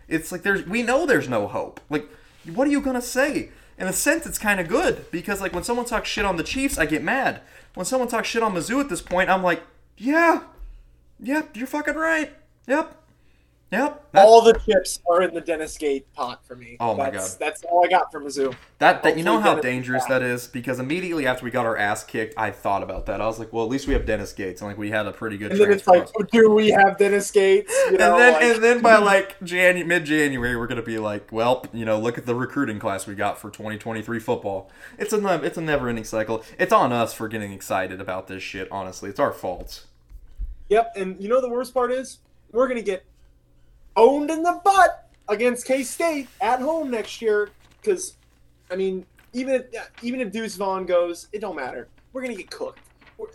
It's 0.08 0.30
like 0.32 0.42
there's 0.42 0.64
we 0.66 0.82
know 0.82 1.04
there's 1.04 1.28
no 1.28 1.46
hope. 1.48 1.80
Like, 1.90 2.08
what 2.54 2.66
are 2.66 2.70
you 2.70 2.80
gonna 2.80 3.02
say? 3.02 3.50
In 3.78 3.86
a 3.86 3.92
sense, 3.92 4.24
it's 4.24 4.38
kind 4.38 4.58
of 4.58 4.68
good 4.68 5.10
because 5.10 5.40
like 5.40 5.52
when 5.52 5.64
someone 5.64 5.84
talks 5.84 6.08
shit 6.08 6.24
on 6.24 6.36
the 6.36 6.42
Chiefs, 6.42 6.78
I 6.78 6.86
get 6.86 7.02
mad. 7.02 7.40
When 7.74 7.84
someone 7.84 8.08
talks 8.08 8.28
shit 8.28 8.42
on 8.42 8.54
Mizzou 8.54 8.80
at 8.80 8.88
this 8.88 9.02
point, 9.02 9.28
I'm 9.28 9.42
like, 9.42 9.62
yeah, 9.98 10.44
yep, 11.20 11.54
you're 11.54 11.66
fucking 11.66 11.96
right. 11.96 12.32
Yep, 12.66 12.96
yep. 13.70 14.04
All 14.14 14.42
the 14.42 14.58
chips 14.58 15.00
are 15.10 15.22
in 15.22 15.34
the 15.34 15.40
Dennis 15.40 15.76
Gate 15.76 16.06
pot 16.14 16.46
for 16.46 16.56
me. 16.56 16.76
Oh 16.80 16.94
my 16.94 17.10
that's, 17.10 17.34
God. 17.34 17.40
That's 17.40 17.64
all 17.64 17.84
I 17.84 17.88
got 17.88 18.10
from 18.12 18.24
Mizzou. 18.24 18.54
that, 18.78 19.02
that 19.02 19.18
you 19.18 19.24
know 19.24 19.38
how 19.40 19.50
Dennis 19.50 19.62
dangerous 19.64 20.04
that 20.06 20.22
is 20.22 20.46
because 20.46 20.78
immediately 20.78 21.26
after 21.26 21.44
we 21.44 21.50
got 21.50 21.66
our 21.66 21.76
ass 21.76 22.04
kicked, 22.04 22.34
I 22.36 22.50
thought 22.50 22.82
about 22.82 23.06
that. 23.06 23.20
I 23.20 23.26
was 23.26 23.38
like, 23.38 23.52
well, 23.52 23.64
at 23.64 23.70
least 23.70 23.86
we 23.86 23.94
have 23.94 24.06
Dennis 24.06 24.32
Gates, 24.32 24.60
and 24.60 24.68
like 24.68 24.78
we 24.78 24.90
had 24.90 25.06
a 25.06 25.12
pretty 25.12 25.36
good. 25.36 25.52
And 25.52 25.60
then 25.60 25.72
it's 25.72 25.86
like, 25.86 26.08
oh, 26.18 26.22
do 26.22 26.50
we 26.50 26.68
have 26.68 26.98
Dennis 26.98 27.30
Gates? 27.30 27.74
You 27.90 27.98
know, 27.98 28.12
and 28.12 28.20
then 28.20 28.32
like- 28.32 28.42
and 28.42 28.64
then 28.64 28.82
by 28.82 28.96
like 28.96 29.42
Jan 29.42 29.86
mid 29.86 30.04
January 30.04 30.56
we're 30.56 30.66
gonna 30.66 30.82
be 30.82 30.98
like, 30.98 31.30
well, 31.32 31.64
you 31.72 31.84
know, 31.84 31.98
look 31.98 32.18
at 32.18 32.26
the 32.26 32.34
recruiting 32.34 32.78
class 32.78 33.06
we 33.06 33.14
got 33.14 33.38
for 33.38 33.50
2023 33.50 34.18
football. 34.20 34.70
It's 34.98 35.12
a 35.12 35.44
it's 35.44 35.58
a 35.58 35.62
never 35.62 35.88
ending 35.88 36.04
cycle. 36.04 36.44
It's 36.58 36.72
on 36.72 36.92
us 36.92 37.12
for 37.12 37.28
getting 37.28 37.52
excited 37.52 38.00
about 38.00 38.28
this 38.28 38.42
shit. 38.42 38.68
Honestly, 38.70 39.10
it's 39.10 39.20
our 39.20 39.32
fault. 39.32 39.86
Yep, 40.68 40.92
and 40.96 41.20
you 41.20 41.28
know 41.28 41.40
the 41.40 41.48
worst 41.48 41.74
part 41.74 41.92
is 41.92 42.18
we're 42.52 42.68
gonna 42.68 42.82
get 42.82 43.04
owned 43.96 44.30
in 44.30 44.42
the 44.42 44.60
butt 44.64 45.08
against 45.28 45.66
K 45.66 45.82
State 45.82 46.28
at 46.40 46.60
home 46.60 46.90
next 46.90 47.20
year. 47.22 47.50
Because, 47.80 48.16
I 48.70 48.76
mean, 48.76 49.06
even 49.32 49.54
if 49.54 49.66
even 50.02 50.20
if 50.20 50.32
Deuce 50.32 50.56
Vaughn 50.56 50.86
goes, 50.86 51.28
it 51.32 51.40
don't 51.40 51.56
matter. 51.56 51.88
We're 52.12 52.22
gonna 52.22 52.34
get 52.34 52.50
cooked. 52.50 52.80
We're- 53.18 53.32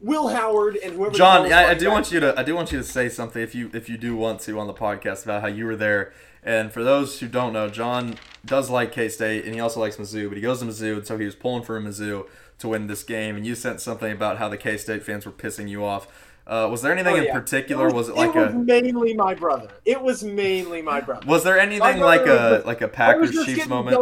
Will 0.00 0.26
Howard 0.26 0.76
and 0.78 0.94
whoever. 0.94 1.14
John, 1.14 1.52
I, 1.52 1.70
I 1.70 1.74
do 1.74 1.84
back- 1.84 1.92
want 1.94 2.10
you 2.10 2.18
to 2.18 2.34
I 2.36 2.42
do 2.42 2.56
want 2.56 2.72
you 2.72 2.78
to 2.78 2.84
say 2.84 3.08
something 3.08 3.40
if 3.40 3.54
you 3.54 3.70
if 3.72 3.88
you 3.88 3.96
do 3.96 4.16
want 4.16 4.40
to 4.40 4.58
on 4.58 4.66
the 4.66 4.74
podcast 4.74 5.22
about 5.22 5.42
how 5.42 5.46
you 5.46 5.64
were 5.64 5.76
there. 5.76 6.12
And 6.42 6.72
for 6.72 6.82
those 6.82 7.20
who 7.20 7.28
don't 7.28 7.52
know, 7.52 7.68
John 7.68 8.16
does 8.44 8.68
like 8.68 8.90
K 8.90 9.08
State 9.08 9.44
and 9.44 9.54
he 9.54 9.60
also 9.60 9.78
likes 9.78 9.98
Mizzou, 9.98 10.28
but 10.28 10.36
he 10.36 10.42
goes 10.42 10.58
to 10.58 10.64
Mizzou, 10.64 10.96
and 10.96 11.06
so 11.06 11.16
he 11.18 11.24
was 11.24 11.36
pulling 11.36 11.62
for 11.62 11.80
Mizzou 11.80 12.26
to 12.58 12.68
win 12.68 12.88
this 12.88 13.04
game. 13.04 13.36
And 13.36 13.46
you 13.46 13.54
sent 13.54 13.80
something 13.80 14.10
about 14.10 14.38
how 14.38 14.48
the 14.48 14.56
K 14.56 14.76
State 14.76 15.04
fans 15.04 15.24
were 15.24 15.30
pissing 15.30 15.68
you 15.68 15.84
off. 15.84 16.08
Uh, 16.46 16.68
was 16.70 16.82
there 16.82 16.92
anything 16.92 17.14
Oh, 17.14 17.18
in 17.18 17.24
yeah. 17.24 17.32
particular? 17.38 17.88
Was 17.90 18.08
it 18.08 18.16
like 18.16 18.34
it 18.34 18.36
was 18.36 18.52
a 18.52 18.58
mainly 18.58 19.14
my 19.14 19.34
brother. 19.34 19.68
It 19.84 20.00
was 20.02 20.24
mainly 20.24 20.82
my 20.82 21.00
brother. 21.00 21.26
Was 21.26 21.44
there 21.44 21.58
anything 21.58 22.00
like 22.00 22.22
a 22.22 22.24
was- 22.58 22.64
like 22.64 22.80
a 22.80 22.86
was 22.86 22.94
Packers 22.94 23.30
Chiefs 23.46 23.68
moment? 23.68 23.96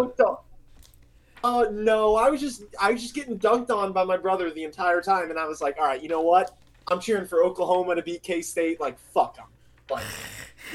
Uh, 1.43 1.67
no, 1.71 2.17
I 2.17 2.29
was 2.29 2.41
just 2.41 2.63
I 2.79 2.93
was 2.93 3.01
just 3.03 3.15
getting 3.15 3.39
dunked 3.39 3.71
on 3.71 3.93
by 3.93 4.05
my 4.05 4.17
brother 4.17 4.51
the 4.51 4.65
entire 4.65 5.01
time, 5.01 5.31
and 5.31 5.39
I 5.39 5.47
was 5.47 5.61
like, 5.61 5.77
all 5.79 5.87
right, 5.87 6.03
you 6.03 6.09
know 6.09 6.21
what? 6.21 6.55
I'm 6.89 7.01
cheering 7.01 7.27
for 7.27 7.43
Oklahoma 7.45 7.95
to 7.95 8.03
beat 8.03 8.23
K 8.23 8.43
State. 8.43 8.81
Like, 8.81 8.99
fuck 8.99 9.37
them. 9.37 9.47
Like, 9.91 10.05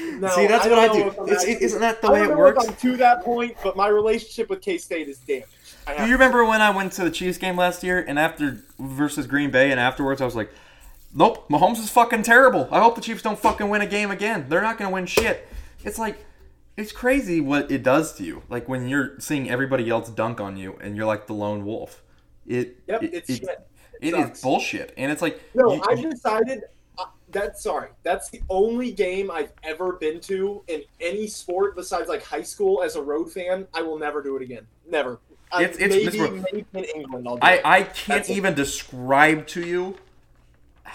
no, 0.20 0.28
See, 0.28 0.46
that's 0.46 0.66
I 0.66 0.70
what 0.70 0.78
I 0.78 0.88
do. 0.92 1.08
actually- 1.32 1.62
isn't 1.62 1.80
that 1.80 2.00
the 2.02 2.08
I 2.08 2.12
way 2.12 2.22
it 2.22 2.36
works? 2.36 2.64
I'm 2.66 2.74
to 2.74 2.96
that 2.98 3.22
point, 3.24 3.56
but 3.62 3.76
my 3.76 3.86
relationship 3.88 4.50
with 4.50 4.60
K 4.60 4.78
State 4.78 5.08
is 5.08 5.18
damaged. 5.18 5.48
Do 5.98 6.04
you 6.06 6.12
remember 6.14 6.44
when 6.44 6.60
I 6.60 6.70
went 6.70 6.92
to 6.94 7.04
the 7.04 7.12
Chiefs 7.12 7.38
game 7.38 7.56
last 7.56 7.84
year 7.84 8.04
and 8.08 8.18
after 8.18 8.58
versus 8.80 9.28
Green 9.28 9.52
Bay 9.52 9.70
and 9.70 9.78
afterwards 9.78 10.20
I 10.20 10.24
was 10.24 10.34
like, 10.34 10.50
Nope, 11.18 11.48
Mahomes 11.48 11.78
is 11.78 11.88
fucking 11.88 12.24
terrible. 12.24 12.68
I 12.70 12.78
hope 12.80 12.94
the 12.94 13.00
Chiefs 13.00 13.22
don't 13.22 13.38
fucking 13.38 13.70
win 13.70 13.80
a 13.80 13.86
game 13.86 14.10
again. 14.10 14.44
They're 14.50 14.60
not 14.60 14.76
gonna 14.76 14.90
win 14.90 15.06
shit. 15.06 15.48
It's 15.82 15.98
like 15.98 16.18
it's 16.76 16.92
crazy 16.92 17.40
what 17.40 17.70
it 17.72 17.82
does 17.82 18.14
to 18.16 18.22
you. 18.22 18.42
Like 18.50 18.68
when 18.68 18.86
you're 18.86 19.18
seeing 19.18 19.48
everybody 19.48 19.88
else 19.88 20.10
dunk 20.10 20.40
on 20.42 20.58
you 20.58 20.76
and 20.82 20.94
you're 20.94 21.06
like 21.06 21.26
the 21.26 21.32
lone 21.32 21.64
wolf. 21.64 22.02
It 22.46 22.76
Yep, 22.86 23.02
it, 23.02 23.14
it's 23.14 23.30
it, 23.30 23.38
shit. 23.38 23.68
it 24.02 24.10
sucks. 24.12 24.36
is 24.38 24.42
bullshit. 24.42 24.92
And 24.98 25.10
it's 25.10 25.22
like 25.22 25.40
No, 25.54 25.72
you- 25.72 25.82
I 25.88 25.94
decided. 25.94 26.64
Uh, 26.98 27.06
that's 27.30 27.62
sorry. 27.62 27.88
That's 28.02 28.28
the 28.28 28.42
only 28.50 28.92
game 28.92 29.30
I've 29.30 29.52
ever 29.62 29.92
been 29.94 30.20
to 30.20 30.62
in 30.68 30.82
any 31.00 31.26
sport 31.28 31.76
besides 31.76 32.10
like 32.10 32.22
high 32.22 32.42
school 32.42 32.82
as 32.82 32.96
a 32.96 33.02
road 33.02 33.32
fan. 33.32 33.66
I 33.72 33.80
will 33.80 33.98
never 33.98 34.22
do 34.22 34.36
it 34.36 34.42
again. 34.42 34.66
Never. 34.86 35.18
I- 35.50 35.62
It's- 35.64 35.78
it's- 35.80 36.14
maybe, 36.14 36.44
maybe 36.52 36.66
in 36.74 36.84
England. 36.84 37.26
I'll 37.26 37.36
do 37.36 37.40
I, 37.42 37.52
it. 37.54 37.60
I 37.64 37.82
can't 37.84 38.06
That's 38.18 38.28
it. 38.28 38.36
even 38.36 38.52
describe 38.54 39.46
to 39.48 39.62
you 39.62 39.96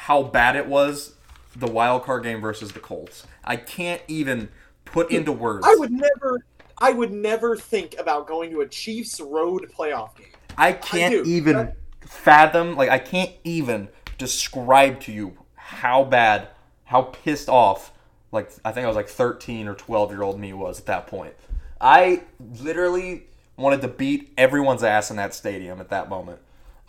how 0.02 0.24
bad 0.24 0.56
it 0.56 0.66
was 0.66 1.14
the 1.56 1.68
wild 1.68 2.04
card 2.04 2.24
game 2.24 2.41
versus 2.41 2.72
the 2.72 2.80
Colts. 2.80 3.28
I 3.43 3.56
can't 3.56 4.02
even 4.08 4.49
put 4.84 5.12
into 5.12 5.32
words. 5.32 5.64
I 5.68 5.76
would 5.78 5.91
never. 5.91 6.43
I 6.80 6.91
would 6.91 7.12
never 7.12 7.56
think 7.56 7.93
about 7.99 8.26
going 8.26 8.49
to 8.49 8.62
a 8.62 8.68
Chiefs 8.68 9.20
road 9.20 9.72
playoff 9.78 10.18
game. 10.18 10.26
I 10.58 10.74
can't 10.74 11.24
do. 11.24 11.30
even 11.30 11.56
That- 11.56 11.76
fathom, 12.02 12.76
like 12.76 12.89
I 12.89 12.97
can't 12.97 13.30
even 13.43 13.89
describe 14.18 15.02
to 15.02 15.12
you 15.12 15.38
how 15.54 16.04
bad, 16.04 16.47
how 16.86 17.04
pissed 17.04 17.47
off, 17.47 17.93
like 18.32 18.52
I 18.66 18.72
think 18.72 18.86
I 18.86 18.88
was 18.88 18.95
like 18.95 19.08
13 19.08 19.68
or 19.68 19.76
12 19.76 20.10
year 20.10 20.24
old 20.24 20.39
me 20.39 20.52
was 20.52 20.80
at 20.80 20.88
that 20.88 21.06
point. 21.06 21.36
I 21.80 22.24
literally 22.60 23.28
wanted 23.56 23.82
to 23.82 23.88
beat 23.88 24.34
everyone's 24.36 24.84
ass 24.84 25.12
in 25.12 25.18
that 25.18 25.36
stadium 25.36 25.80
at 25.80 25.89
that 25.89 26.10
moment. 26.10 26.39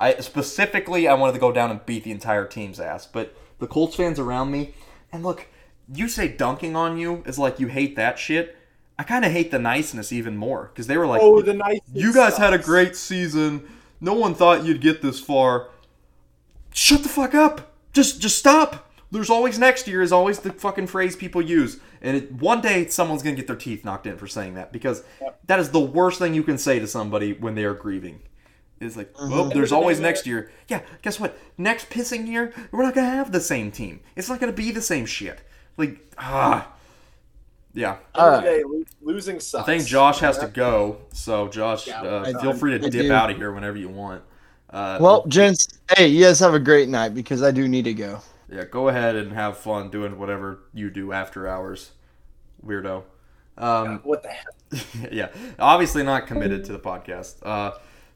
I 0.02 0.16
specifically 0.16 1.06
I 1.06 1.14
wanted 1.14 1.34
to 1.34 1.38
go 1.38 1.52
down 1.52 1.70
and 1.70 1.86
beat 1.86 2.02
the 2.02 2.10
entire 2.10 2.44
team's 2.44 2.80
ass, 2.80 3.06
but 3.06 3.36
the 3.60 3.68
Colts 3.68 3.94
fans 3.94 4.18
around 4.18 4.50
me, 4.50 4.74
and 5.12 5.22
look, 5.22 5.46
you 5.94 6.08
say 6.08 6.26
dunking 6.26 6.74
on 6.74 6.98
you 6.98 7.22
is 7.24 7.38
like 7.38 7.60
you 7.60 7.68
hate 7.68 7.94
that 7.94 8.18
shit. 8.18 8.56
I 8.98 9.04
kind 9.04 9.24
of 9.24 9.30
hate 9.30 9.52
the 9.52 9.60
niceness 9.60 10.12
even 10.12 10.36
more 10.36 10.70
because 10.72 10.88
they 10.88 10.96
were 10.96 11.06
like, 11.06 11.22
oh, 11.22 11.40
the 11.40 11.54
nice. 11.54 11.80
"You 11.92 12.12
guys 12.12 12.36
had 12.36 12.52
a 12.52 12.58
great 12.58 12.96
season. 12.96 13.68
No 14.00 14.14
one 14.14 14.34
thought 14.34 14.64
you'd 14.64 14.80
get 14.80 15.02
this 15.02 15.20
far. 15.20 15.68
Shut 16.72 17.04
the 17.04 17.08
fuck 17.08 17.34
up. 17.34 17.72
Just 17.92 18.20
just 18.20 18.38
stop." 18.38 18.90
There's 19.12 19.30
always 19.30 19.58
next 19.58 19.86
year 19.86 20.02
is 20.02 20.10
always 20.10 20.40
the 20.40 20.52
fucking 20.52 20.88
phrase 20.88 21.14
people 21.14 21.42
use, 21.42 21.78
and 22.00 22.16
it, 22.16 22.32
one 22.32 22.60
day 22.60 22.88
someone's 22.88 23.22
gonna 23.22 23.36
get 23.36 23.46
their 23.46 23.56
teeth 23.56 23.84
knocked 23.84 24.06
in 24.06 24.16
for 24.16 24.26
saying 24.26 24.54
that 24.54 24.72
because 24.72 25.04
that 25.46 25.60
is 25.60 25.70
the 25.70 25.80
worst 25.80 26.18
thing 26.18 26.34
you 26.34 26.42
can 26.42 26.58
say 26.58 26.80
to 26.80 26.88
somebody 26.88 27.34
when 27.34 27.54
they 27.54 27.64
are 27.64 27.74
grieving. 27.74 28.20
Is 28.82 28.96
like, 28.96 29.14
well, 29.18 29.44
there's 29.48 29.72
always 29.72 30.00
next 30.00 30.26
year. 30.26 30.50
Yeah, 30.68 30.82
guess 31.02 31.20
what? 31.20 31.38
Next 31.56 31.88
pissing 31.90 32.26
year, 32.26 32.52
we're 32.72 32.82
not 32.82 32.94
gonna 32.94 33.08
have 33.10 33.32
the 33.32 33.40
same 33.40 33.70
team. 33.70 34.00
It's 34.16 34.28
not 34.28 34.40
gonna 34.40 34.52
be 34.52 34.70
the 34.70 34.82
same 34.82 35.06
shit. 35.06 35.40
Like, 35.76 36.00
ah, 36.18 36.68
yeah. 37.74 37.96
All 38.14 38.28
right. 38.30 38.42
Day, 38.42 38.62
lo- 38.64 38.84
losing 39.00 39.40
I 39.58 39.62
think 39.62 39.86
Josh 39.86 40.18
has 40.20 40.38
to 40.38 40.46
go, 40.48 40.98
so 41.12 41.48
Josh, 41.48 41.86
Yeah, 41.86 42.02
uh, 42.02 42.40
feel 42.40 42.52
free 42.54 42.78
to 42.78 42.90
dip 42.90 43.10
out 43.10 43.30
of 43.30 43.36
here 43.36 43.52
whenever 43.52 43.76
you 43.78 43.88
want. 43.88 44.22
Uh, 44.70 44.98
Well, 45.00 45.26
gents, 45.26 45.68
hey, 45.96 46.08
you 46.08 46.24
guys 46.24 46.40
have 46.40 46.54
a 46.54 46.58
great 46.58 46.88
night 46.88 47.14
because 47.14 47.42
I 47.42 47.50
do 47.50 47.68
need 47.68 47.84
to 47.84 47.94
go. 47.94 48.20
yeah, 48.50 48.64
go 48.64 48.88
ahead 48.88 49.16
and 49.16 49.32
have 49.32 49.56
fun 49.58 49.90
doing 49.90 50.18
whatever 50.18 50.60
you 50.74 50.90
do 50.90 51.12
after 51.12 51.46
hours, 51.48 51.92
weirdo. 52.64 53.04
Um, 53.58 54.00
What 54.04 54.22
the 54.22 54.28
heck? 54.30 55.12
yeah, 55.12 55.28
obviously 55.58 56.02
not 56.02 56.26
committed 56.26 56.64
to 56.66 56.72
the 56.72 56.78
podcast. 56.78 57.36
Uh, 57.42 57.72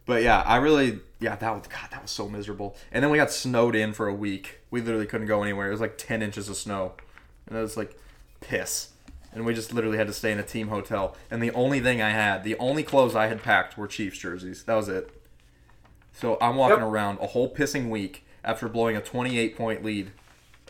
but 0.07 0.23
yeah, 0.23 0.41
I 0.43 0.57
really, 0.57 1.01
yeah, 1.21 1.37
that 1.37 1.51
was 1.51 1.67
God, 1.67 1.89
that 1.91 2.03
was 2.03 2.11
so 2.11 2.29
miserable. 2.29 2.77
And 2.93 3.03
then 3.03 3.11
we 3.11 3.19
got 3.19 3.31
snowed 3.31 3.75
in 3.75 3.93
for 3.93 4.09
a 4.09 4.15
week. 4.15 4.61
We 4.71 4.81
literally 4.81 5.07
couldn't 5.07 5.27
go 5.27 5.43
anywhere. 5.43 5.69
It 5.69 5.73
was 5.73 5.81
like 5.81 5.99
ten 5.99 6.23
inches 6.23 6.49
of 6.49 6.57
snow, 6.57 6.93
and 7.47 7.59
it 7.59 7.61
was 7.61 7.77
like 7.77 7.99
piss. 8.41 8.91
And 9.33 9.45
we 9.45 9.53
just 9.53 9.73
literally 9.75 9.99
had 9.99 10.07
to 10.07 10.15
stay 10.15 10.33
in 10.33 10.39
a 10.39 10.43
team 10.43 10.69
hotel. 10.69 11.15
And 11.31 11.43
the 11.43 11.51
only 11.51 11.81
thing 11.81 12.01
I 12.01 12.11
had, 12.11 12.43
the 12.43 12.57
only 12.59 12.83
clothes 12.83 13.15
I 13.15 13.27
had 13.27 13.43
packed 13.43 13.77
were 13.77 13.87
Chiefs 13.87 14.17
jerseys. 14.19 14.63
That 14.65 14.75
was 14.75 14.89
it. 14.89 15.11
So 16.15 16.39
I'm 16.41 16.57
walking 16.57 16.79
Yep. 16.79 16.87
around 16.89 17.19
a 17.21 17.27
whole 17.27 17.53
pissing 17.55 17.91
week 17.91 18.25
after 18.43 18.67
blowing 18.67 18.97
a 18.97 19.03
28 19.03 19.55
point 19.55 19.85
lead, 19.85 20.13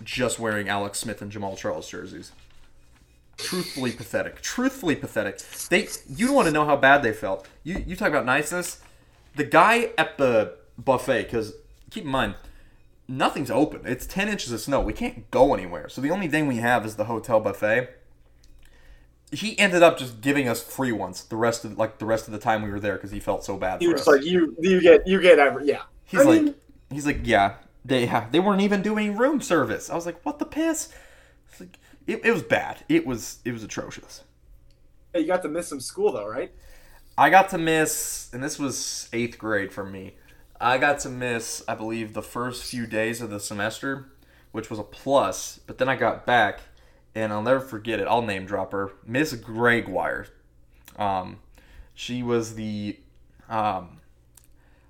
just 0.03 0.41
wearing 0.41 0.69
Alex 0.69 0.99
Smith 0.99 1.23
and 1.23 1.31
Jamaal 1.31 1.57
Charles 1.57 1.89
jerseys 1.89 2.33
truthfully 3.37 3.93
pathetic. 3.93 4.41
Truthfully 4.41 4.97
pathetic. 4.97 5.39
They 5.69 5.89
you 6.09 6.27
don't 6.27 6.35
want 6.35 6.47
to 6.47 6.53
know 6.53 6.65
how 6.65 6.77
bad 6.77 7.03
they 7.03 7.13
felt. 7.13 7.47
You 7.65 7.83
you 7.87 7.97
talk 7.97 8.09
about 8.09 8.25
niceness. 8.25 8.81
The 9.37 9.45
guy 9.45 9.91
at 9.99 10.19
the 10.19 10.57
buffet, 10.79 11.25
because 11.25 11.55
keep 11.91 12.05
in 12.05 12.11
mind, 12.11 12.35
nothing's 13.09 13.51
open. 13.51 13.83
It's 13.85 14.07
ten 14.07 14.29
inches 14.29 14.53
of 14.53 14.61
snow. 14.61 14.81
We 14.81 14.93
can't 14.95 15.31
go 15.31 15.55
anywhere. 15.55 15.89
So 15.89 16.01
the 16.01 16.11
only 16.11 16.29
thing 16.29 16.47
we 16.47 16.57
have 16.57 16.85
is 16.87 16.97
the 16.97 17.05
hotel 17.05 17.41
buffet. 17.41 17.91
He 19.33 19.59
ended 19.59 19.83
up 19.83 19.99
just 19.99 20.21
giving 20.21 20.49
us 20.49 20.63
free 20.63 20.93
ones 20.93 21.25
the 21.25 21.37
rest 21.37 21.65
of 21.65 21.77
like 21.77 21.99
the 21.99 22.07
rest 22.07 22.27
of 22.29 22.33
the 22.33 22.39
time 22.39 22.63
we 22.63 22.71
were 22.71 22.79
there 22.81 22.95
because 22.95 23.11
he 23.11 23.19
felt 23.21 23.45
so 23.45 23.57
bad 23.57 23.81
He 23.81 23.87
for 23.87 23.93
was 23.93 24.03
us. 24.03 24.07
like, 24.07 24.23
you, 24.25 24.55
you 24.61 24.81
get, 24.81 25.07
you 25.07 25.21
get 25.21 25.39
every, 25.39 25.67
yeah. 25.67 25.83
He's 26.05 26.21
I 26.21 26.25
like, 26.25 26.43
mean- 26.43 26.55
he's 26.91 27.07
like, 27.07 27.21
yeah, 27.25 27.57
they 27.85 28.05
yeah, 28.05 28.29
they 28.31 28.39
weren't 28.41 28.63
even 28.63 28.83
doing 28.83 29.17
room 29.17 29.41
service. 29.41 29.91
I 29.91 29.97
was 29.97 30.07
like, 30.07 30.25
what 30.25 30.39
the 30.39 30.45
piss? 30.45 30.93
It's 31.51 31.61
like, 31.61 31.79
it, 32.07 32.25
it 32.25 32.31
was 32.33 32.43
bad. 32.45 32.85
It 32.89 33.05
was 33.07 33.39
it 33.45 33.53
was 33.53 33.65
atrocious. 33.65 34.23
Hey, 35.13 35.21
you 35.21 35.27
got 35.27 35.43
to 35.43 35.49
miss 35.49 35.69
some 35.69 35.81
school 35.81 36.13
though, 36.13 36.27
right? 36.29 36.53
I 37.19 37.31
got 37.31 37.49
to 37.51 37.59
miss, 37.59 38.29
and 38.33 38.43
this 38.43 38.59
was 38.59 39.09
eighth 39.13 39.39
grade 39.39 39.73
for 39.73 39.85
me. 39.85 40.15
I 40.61 40.79
got 40.79 41.01
to 41.01 41.09
miss, 41.09 41.63
I 41.69 41.75
believe, 41.75 42.13
the 42.15 42.23
first 42.23 42.65
few 42.65 42.87
days 42.87 43.21
of 43.21 43.31
the 43.31 43.41
semester, 43.41 44.07
which 44.53 44.71
was 44.71 44.79
a 44.79 44.83
plus. 44.83 45.61
But 45.67 45.79
then 45.79 45.89
I 45.89 45.97
got 45.97 46.27
back, 46.27 46.61
and 47.15 47.33
I'll 47.33 47.43
never 47.43 47.61
forget 47.61 48.01
it. 48.01 48.07
I'll 48.07 48.23
name 48.23 48.47
drop 48.47 48.73
her, 48.73 48.91
Miss 49.07 49.33
Gregoire. 49.35 50.27
Um, 50.99 51.39
she 51.95 52.23
was 52.23 52.55
the, 52.55 52.99
um, 53.49 54.01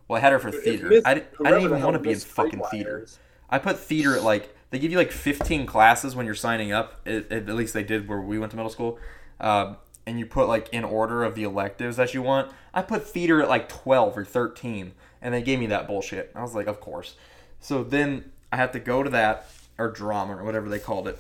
well, 0.09 0.19
I 0.19 0.21
had 0.21 0.33
her 0.33 0.39
for 0.39 0.51
theater. 0.53 0.89
Miss- 0.89 1.05
I, 1.05 1.15
didn't- 1.15 1.29
I 1.45 1.51
didn't 1.51 1.65
even 1.65 1.83
want 1.83 1.95
to 1.95 2.01
be 2.01 2.11
in 2.13 2.19
fucking 2.19 2.63
theater. 2.71 3.07
I 3.51 3.59
put 3.59 3.79
theater 3.79 4.17
at 4.17 4.25
like 4.25 4.53
they 4.71 4.81
give 4.81 4.91
you 4.91 4.99
like 4.99 5.13
15 5.13 5.67
classes 5.67 6.17
when 6.17 6.27
you're 6.27 6.35
signing 6.35 6.73
up. 6.73 7.01
At, 7.07 7.31
at 7.31 7.47
least 7.49 7.75
they 7.75 7.85
did 7.85 8.09
where 8.09 8.21
we 8.21 8.39
went 8.41 8.51
to 8.51 8.57
middle 8.57 8.71
school. 8.71 8.99
Um, 9.41 9.77
and 10.07 10.19
you 10.19 10.27
put 10.27 10.49
like 10.49 10.69
in 10.73 10.85
order 10.85 11.25
of 11.25 11.35
the 11.35 11.43
electives 11.43 11.97
that 11.97 12.15
you 12.15 12.23
want. 12.23 12.51
I 12.73 12.83
put 12.83 13.07
theater 13.07 13.43
at 13.43 13.49
like 13.49 13.69
12 13.69 14.17
or 14.17 14.25
13, 14.25 14.93
and 15.21 15.35
they 15.35 15.43
gave 15.43 15.59
me 15.59 15.67
that 15.67 15.87
bullshit. 15.87 16.31
I 16.35 16.43
was 16.43 16.55
like, 16.55 16.67
of 16.67 16.81
course. 16.81 17.17
So 17.61 17.83
then 17.83 18.31
I 18.53 18.57
had 18.57 18.73
to 18.75 18.79
go 18.79 19.03
to 19.03 19.11
that 19.11 19.49
or 19.79 19.91
drama 19.91 20.37
or 20.37 20.45
whatever 20.45 20.69
they 20.69 20.79
called 20.79 21.09
it. 21.09 21.19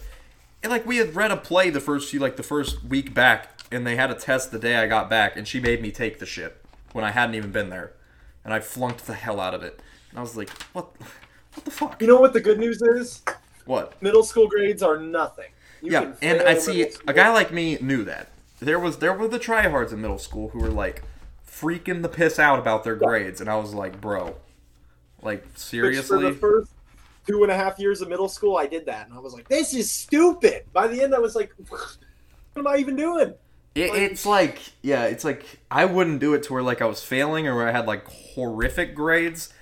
And 0.62 0.70
like 0.70 0.87
we 0.87 0.99
had 0.99 1.14
read 1.14 1.30
a 1.30 1.37
play 1.37 1.70
the 1.70 1.80
first 1.80 2.11
few 2.11 2.20
like 2.20 2.37
the 2.37 2.43
first 2.43 2.84
week 2.84 3.12
back, 3.12 3.61
and 3.70 3.87
they 3.87 3.97
had 3.97 4.11
a 4.11 4.14
test 4.14 4.53
the 4.53 4.59
day 4.59 4.76
I 4.76 4.87
got 4.87 5.11
back, 5.11 5.37
and 5.37 5.47
she 5.47 5.61
made 5.61 5.82
me 5.82 5.91
take 5.91 6.18
the 6.18 6.26
shit 6.26 6.64
when 6.93 7.05
I 7.05 7.11
hadn't 7.11 7.34
even 7.34 7.53
been 7.53 7.70
there, 7.70 7.93
and 8.45 8.55
I 8.55 8.61
flunked 8.61 9.07
the 9.07 9.14
hell 9.14 9.41
out 9.41 9.55
of 9.55 9.62
it. 9.62 9.80
And 10.11 10.18
I 10.18 10.22
was 10.22 10.37
like, 10.37 10.51
what? 10.72 10.93
What 11.55 11.64
the 11.64 11.70
fuck? 11.70 12.01
You 12.03 12.07
know 12.07 12.20
what 12.20 12.34
the 12.34 12.41
good 12.41 12.59
news 12.59 12.82
is? 12.82 13.22
What? 13.64 14.01
Middle 14.03 14.22
school 14.22 14.47
grades 14.47 14.82
are 14.82 14.99
nothing. 14.99 15.49
You 15.82 15.93
yeah, 15.93 16.12
and 16.22 16.43
I 16.43 16.59
see 16.59 16.82
a 17.07 17.12
guy 17.12 17.32
like 17.32 17.53
me 17.53 17.78
knew 17.80 18.05
that. 18.05 18.28
There 18.61 18.78
was 18.78 18.98
there 18.98 19.12
were 19.12 19.28
the 19.28 19.38
tryhards 19.38 19.92
in 19.92 20.00
middle 20.00 20.18
school 20.18 20.48
who 20.48 20.61
were 20.61 20.70
like 20.70 21.02
freaking 21.46 22.02
the 22.02 22.09
piss 22.09 22.38
out 22.38 22.59
about 22.59 22.84
their 22.84 22.96
grades, 22.96 23.40
and 23.40 23.50
I 23.50 23.57
was 23.57 23.74
like, 23.74 24.00
bro, 24.00 24.36
like 25.22 25.44
Which 25.44 25.59
seriously. 25.59 26.18
For 26.18 26.22
the 26.22 26.32
first 26.32 26.70
two 27.26 27.42
and 27.42 27.52
a 27.52 27.57
half 27.57 27.78
years 27.78 28.00
of 28.00 28.09
middle 28.09 28.28
school, 28.28 28.57
I 28.57 28.66
did 28.66 28.86
that, 28.86 29.09
and 29.09 29.16
I 29.16 29.20
was 29.20 29.34
like, 29.34 29.48
"This 29.48 29.74
is 29.74 29.90
stupid." 29.92 30.64
By 30.72 30.86
the 30.86 31.02
end, 31.02 31.14
I 31.14 31.18
was 31.18 31.34
like, 31.34 31.52
"What 31.68 31.98
am 32.57 32.66
I 32.66 32.76
even 32.76 32.96
doing?" 32.96 33.34
It, 33.74 33.94
it's 33.94 34.24
like 34.24 34.59
yeah, 34.80 35.04
it's 35.04 35.24
like 35.24 35.44
I 35.70 35.84
wouldn't 35.84 36.20
do 36.20 36.32
it 36.32 36.42
to 36.44 36.54
where 36.54 36.62
like 36.62 36.80
I 36.80 36.86
was 36.86 37.02
failing 37.02 37.46
or 37.46 37.54
where 37.54 37.68
I 37.68 37.72
had 37.72 37.86
like 37.86 38.07
horrific 38.07 38.94
grades, 38.94 39.52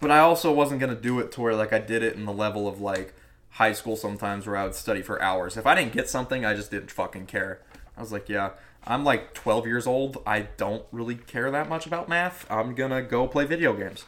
but 0.00 0.10
I 0.10 0.18
also 0.18 0.52
wasn't 0.52 0.80
gonna 0.80 0.96
do 0.96 1.20
it 1.20 1.30
to 1.32 1.40
where 1.40 1.54
like 1.54 1.72
I 1.72 1.78
did 1.78 2.02
it 2.02 2.16
in 2.16 2.24
the 2.24 2.32
level 2.32 2.66
of 2.66 2.80
like 2.80 3.14
high 3.50 3.72
school 3.72 3.94
sometimes 3.94 4.46
where 4.46 4.56
I 4.56 4.64
would 4.64 4.74
study 4.74 5.02
for 5.02 5.22
hours. 5.22 5.56
If 5.56 5.66
I 5.66 5.76
didn't 5.76 5.92
get 5.92 6.08
something, 6.08 6.44
I 6.44 6.54
just 6.54 6.72
didn't 6.72 6.90
fucking 6.90 7.26
care. 7.26 7.60
I 7.96 8.00
was 8.00 8.12
like, 8.12 8.28
yeah, 8.28 8.50
I'm 8.86 9.04
like 9.04 9.34
12 9.34 9.66
years 9.66 9.86
old. 9.86 10.22
I 10.26 10.48
don't 10.56 10.84
really 10.92 11.16
care 11.16 11.50
that 11.50 11.68
much 11.68 11.86
about 11.86 12.08
math. 12.08 12.46
I'm 12.50 12.74
gonna 12.74 13.02
go 13.02 13.26
play 13.26 13.44
video 13.44 13.72
games, 13.74 14.04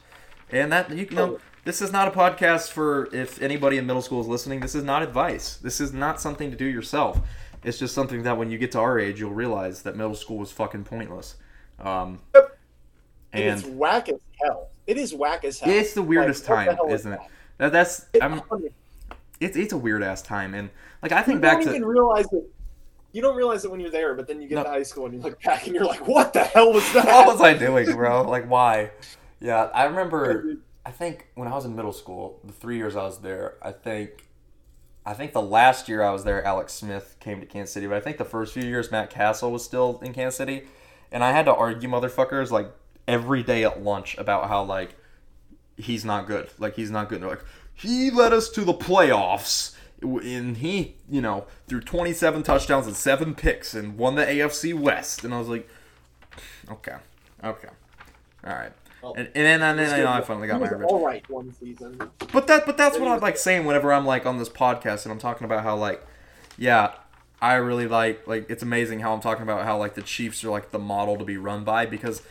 and 0.50 0.72
that 0.72 0.90
you 0.90 1.06
know. 1.10 1.38
This 1.64 1.80
is 1.80 1.92
not 1.92 2.08
a 2.08 2.10
podcast 2.10 2.72
for 2.72 3.08
if 3.14 3.40
anybody 3.40 3.78
in 3.78 3.86
middle 3.86 4.02
school 4.02 4.20
is 4.20 4.26
listening. 4.26 4.58
This 4.58 4.74
is 4.74 4.82
not 4.82 5.04
advice. 5.04 5.58
This 5.58 5.80
is 5.80 5.92
not 5.92 6.20
something 6.20 6.50
to 6.50 6.56
do 6.56 6.64
yourself. 6.64 7.20
It's 7.62 7.78
just 7.78 7.94
something 7.94 8.24
that 8.24 8.36
when 8.36 8.50
you 8.50 8.58
get 8.58 8.72
to 8.72 8.80
our 8.80 8.98
age, 8.98 9.20
you'll 9.20 9.30
realize 9.32 9.82
that 9.82 9.94
middle 9.94 10.16
school 10.16 10.38
was 10.38 10.50
fucking 10.50 10.82
pointless. 10.82 11.36
Um, 11.78 12.18
Yep. 12.34 12.58
And, 13.32 13.60
it's 13.60 13.68
whack 13.68 14.08
as 14.08 14.20
hell. 14.42 14.70
It 14.86 14.96
is 14.96 15.14
whack 15.14 15.44
as 15.44 15.60
hell. 15.60 15.72
it's 15.72 15.94
the 15.94 16.02
weirdest 16.02 16.48
Like, 16.48 16.68
the 16.68 16.74
time, 16.76 16.90
is 16.90 17.00
isn't 17.00 17.12
it? 17.12 17.20
that? 17.20 17.30
That, 17.58 17.72
that's 17.72 18.06
I'm, 18.20 18.42
it's 19.40 19.56
it's 19.56 19.72
a 19.72 19.76
weird 19.76 20.02
ass 20.02 20.20
time, 20.20 20.54
and 20.54 20.68
like 21.02 21.12
I 21.12 21.20
You 21.20 21.26
think 21.26 21.40
back 21.40 21.58
don't 21.58 21.68
to 21.68 21.70
even 21.76 21.84
realize 21.84 22.26
it. 22.32 22.51
You 23.12 23.20
don't 23.22 23.36
realize 23.36 23.64
it 23.64 23.70
when 23.70 23.80
you're 23.80 23.90
there, 23.90 24.14
but 24.14 24.26
then 24.26 24.40
you 24.40 24.48
get 24.48 24.56
No. 24.56 24.64
to 24.64 24.70
high 24.70 24.82
school 24.82 25.04
and 25.06 25.14
you 25.14 25.20
look 25.20 25.40
back 25.42 25.66
and 25.66 25.74
you're 25.74 25.84
like, 25.84 26.06
"What 26.08 26.32
the 26.32 26.44
hell 26.44 26.72
was 26.72 26.90
that?" 26.94 27.04
what 27.06 27.26
was 27.26 27.40
I 27.40 27.54
doing, 27.54 27.92
bro? 27.92 28.22
Like 28.22 28.48
why? 28.48 28.90
Yeah, 29.40 29.64
I 29.74 29.84
remember. 29.84 30.56
I 30.86 30.90
think 30.90 31.28
when 31.36 31.46
I 31.46 31.52
was 31.54 31.64
in 31.64 31.76
middle 31.76 31.92
school, 31.92 32.40
the 32.42 32.52
three 32.52 32.76
years 32.76 32.96
I 32.96 33.04
was 33.04 33.18
there, 33.18 33.54
I 33.62 33.70
think, 33.70 34.26
I 35.06 35.14
think 35.14 35.32
the 35.32 35.40
last 35.42 35.88
year 35.88 36.02
I 36.02 36.10
was 36.10 36.24
there, 36.24 36.44
Alex 36.44 36.72
Smith 36.72 37.16
came 37.20 37.38
to 37.38 37.46
Kansas 37.46 37.72
City. 37.72 37.86
But 37.86 37.96
I 37.98 38.00
think 38.00 38.16
the 38.18 38.24
first 38.24 38.52
few 38.52 38.64
years, 38.64 38.90
Matt 38.90 39.08
Cassel 39.10 39.52
was 39.52 39.64
still 39.64 40.00
in 40.02 40.12
Kansas 40.12 40.36
City, 40.36 40.64
and 41.12 41.22
I 41.22 41.30
had 41.30 41.44
to 41.44 41.54
argue 41.54 41.88
motherfuckers 41.88 42.50
like 42.50 42.72
every 43.06 43.42
day 43.44 43.62
at 43.64 43.82
lunch 43.82 44.16
about 44.18 44.48
how 44.48 44.64
like 44.64 44.96
he's 45.76 46.04
not 46.04 46.26
good. 46.26 46.48
Like 46.58 46.74
he's 46.74 46.90
not 46.90 47.08
good. 47.08 47.20
They're 47.22 47.28
like 47.28 47.44
he 47.74 48.10
led 48.10 48.32
us 48.32 48.48
to 48.50 48.62
the 48.64 48.74
playoffs. 48.74 49.76
And 50.02 50.56
he, 50.56 50.96
you 51.08 51.20
know, 51.20 51.46
threw 51.68 51.80
27 51.80 52.42
touchdowns 52.42 52.86
and 52.86 52.96
seven 52.96 53.34
picks 53.34 53.74
and 53.74 53.96
won 53.96 54.14
the 54.16 54.24
AFC 54.24 54.74
West. 54.78 55.24
And 55.24 55.32
I 55.32 55.38
was 55.38 55.48
like, 55.48 55.68
okay, 56.70 56.96
okay, 57.44 57.68
all 58.46 58.52
right. 58.54 58.72
Well, 59.02 59.14
and, 59.14 59.26
and 59.34 59.44
then 59.46 59.62
and 59.62 59.78
then 59.78 59.98
you 59.98 60.04
know, 60.04 60.12
I 60.12 60.20
finally 60.20 60.46
got 60.46 60.60
my 60.60 60.68
revenge. 60.68 60.90
all 60.90 61.04
right 61.04 61.28
one 61.28 61.52
season. 61.52 62.00
But 62.32 62.46
that 62.46 62.66
but 62.66 62.76
that's 62.76 62.98
what 62.98 63.08
I 63.08 63.14
was- 63.14 63.22
like 63.22 63.36
saying 63.36 63.64
whenever 63.66 63.92
I'm 63.92 64.06
like 64.06 64.26
on 64.26 64.38
this 64.38 64.48
podcast 64.48 65.04
and 65.04 65.12
I'm 65.12 65.18
talking 65.18 65.44
about 65.44 65.64
how 65.64 65.76
like 65.76 66.04
yeah, 66.56 66.92
I 67.40 67.54
really 67.54 67.88
like 67.88 68.26
like 68.28 68.48
it's 68.48 68.62
amazing 68.62 69.00
how 69.00 69.12
I'm 69.12 69.20
talking 69.20 69.42
about 69.42 69.64
how 69.64 69.76
like 69.76 69.94
the 69.94 70.02
Chiefs 70.02 70.44
are 70.44 70.50
like 70.50 70.70
the 70.70 70.78
model 70.78 71.16
to 71.18 71.24
be 71.24 71.36
run 71.36 71.64
by 71.64 71.84
because 71.84 72.22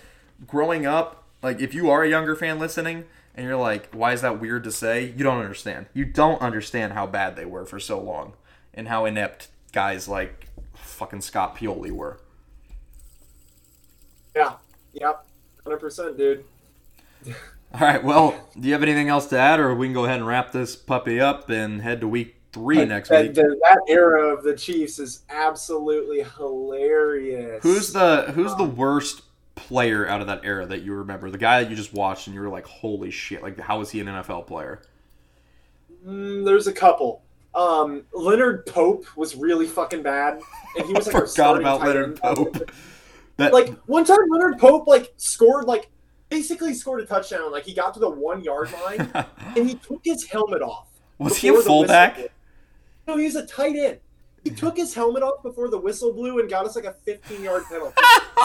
growing 0.48 0.86
up, 0.86 1.26
like 1.44 1.60
if 1.60 1.74
you 1.74 1.90
are 1.90 2.04
a 2.04 2.10
younger 2.10 2.36
fan 2.38 2.58
listening 2.58 3.04
and 3.36 3.46
you're 3.46 3.58
like, 3.58 3.94
why 3.94 4.14
is 4.14 4.22
that 4.22 4.40
weird 4.40 4.64
to 4.66 4.72
say? 4.72 5.06
You 5.06 5.24
don't 5.24 5.40
understand. 5.40 5.88
You 5.94 6.06
don't 6.06 6.42
understand 6.42 6.94
how 6.94 7.08
bad 7.08 7.36
they 7.36 7.46
were 7.46 7.66
for 7.66 7.80
so 7.80 8.00
long 8.00 8.34
and 8.74 8.88
how 8.88 9.06
inept 9.06 9.50
guys 9.72 10.08
like 10.08 10.48
fucking 10.74 11.22
Scott 11.22 11.56
Pioli 11.56 11.92
were. 11.92 12.20
Yeah. 14.36 14.54
Yep. 14.94 15.26
Hundred 15.64 15.78
percent, 15.78 16.18
dude. 16.18 16.46
All 17.74 17.80
right, 17.80 18.04
well, 18.04 18.50
do 18.60 18.68
you 18.68 18.74
have 18.74 18.84
anything 18.84 19.08
else 19.08 19.28
to 19.28 19.38
add 19.38 19.60
or 19.60 19.74
we 19.74 19.88
can 19.88 19.94
go 19.94 20.04
ahead 20.04 20.18
and 20.18 20.28
wrap 20.28 20.52
this 20.52 20.76
puppy 20.76 21.22
up 21.22 21.50
and 21.50 21.82
head 21.82 22.02
to 22.02 22.08
week 22.08 22.36
three 22.52 22.84
next 22.84 23.08
that, 23.10 23.24
week. 23.24 23.34
that, 23.36 23.58
that 23.62 23.80
era 23.88 24.34
of 24.34 24.44
the 24.44 24.56
Chiefs 24.56 25.00
is 25.00 25.22
absolutely 25.30 26.24
hilarious. 26.38 27.64
Who's 27.64 27.94
the 27.94 28.34
Who's 28.36 28.54
the 28.56 28.64
um, 28.64 28.76
worst 28.76 29.22
player 29.56 30.08
out 30.08 30.22
of 30.22 30.28
that 30.28 30.42
era 30.44 30.66
that 30.66 30.82
you 30.82 30.94
remember? 30.94 31.30
The 31.30 31.38
guy 31.38 31.64
that 31.64 31.70
you 31.70 31.76
just 31.76 31.94
watched 31.94 32.28
and 32.28 32.34
you 32.36 32.42
were 32.42 32.50
like, 32.50 32.66
"Holy 32.66 33.12
shit! 33.12 33.42
Like, 33.42 33.60
how 33.60 33.82
is 33.82 33.90
he 33.90 34.00
an 34.00 34.08
NFL 34.08 34.48
player?" 34.48 34.82
Mm, 36.06 36.46
there's 36.46 36.68
a 36.68 36.74
couple. 36.74 37.24
Um, 37.54 38.04
Leonard 38.14 38.66
Pope 38.66 39.06
was 39.18 39.36
really 39.36 39.68
fucking 39.68 40.04
bad, 40.04 40.40
and 40.78 40.86
he 40.86 40.94
was 40.96 41.08
like 41.08 41.16
our 41.16 41.28
forgot 41.28 41.60
about 41.60 41.82
Leonard. 41.82 42.20
Pope. 42.22 42.72
That 43.38 43.54
Like 43.54 43.70
one 43.86 44.04
time, 44.06 44.20
Leonard 44.30 44.60
Pope 44.60 44.88
like 44.88 45.14
scored 45.18 45.66
like 45.66 45.90
basically 46.30 46.74
scored 46.74 47.02
a 47.02 47.06
touchdown. 47.06 47.52
Like 47.52 47.64
he 47.64 47.74
got 47.74 47.94
to 47.96 48.00
the 48.00 48.10
one 48.10 48.44
yard 48.44 48.70
line 48.86 49.10
and 49.56 49.68
he 49.68 49.76
took 49.76 50.02
his 50.04 50.26
helmet 50.26 50.62
off. 50.62 50.88
was 51.18 51.38
he 51.38 51.48
a 51.48 51.52
before 51.52 51.64
the 51.64 51.70
whistle 51.72 51.80
fullback? 51.80 52.20
No, 53.08 53.18
he 53.18 53.26
was 53.26 53.36
a 53.36 53.46
tight 53.46 53.76
end. 53.76 54.00
He 54.44 54.50
took 54.50 54.76
his 54.78 54.94
helmet 54.94 55.22
off 55.24 55.44
before 55.44 55.70
the 55.70 55.78
whistle 55.78 56.14
blew 56.14 56.40
and 56.40 56.50
got 56.50 56.66
us 56.66 56.76
like 56.76 56.86
a 56.86 56.94
15 56.94 57.44
yard 57.44 57.64
penalty. 57.70 57.94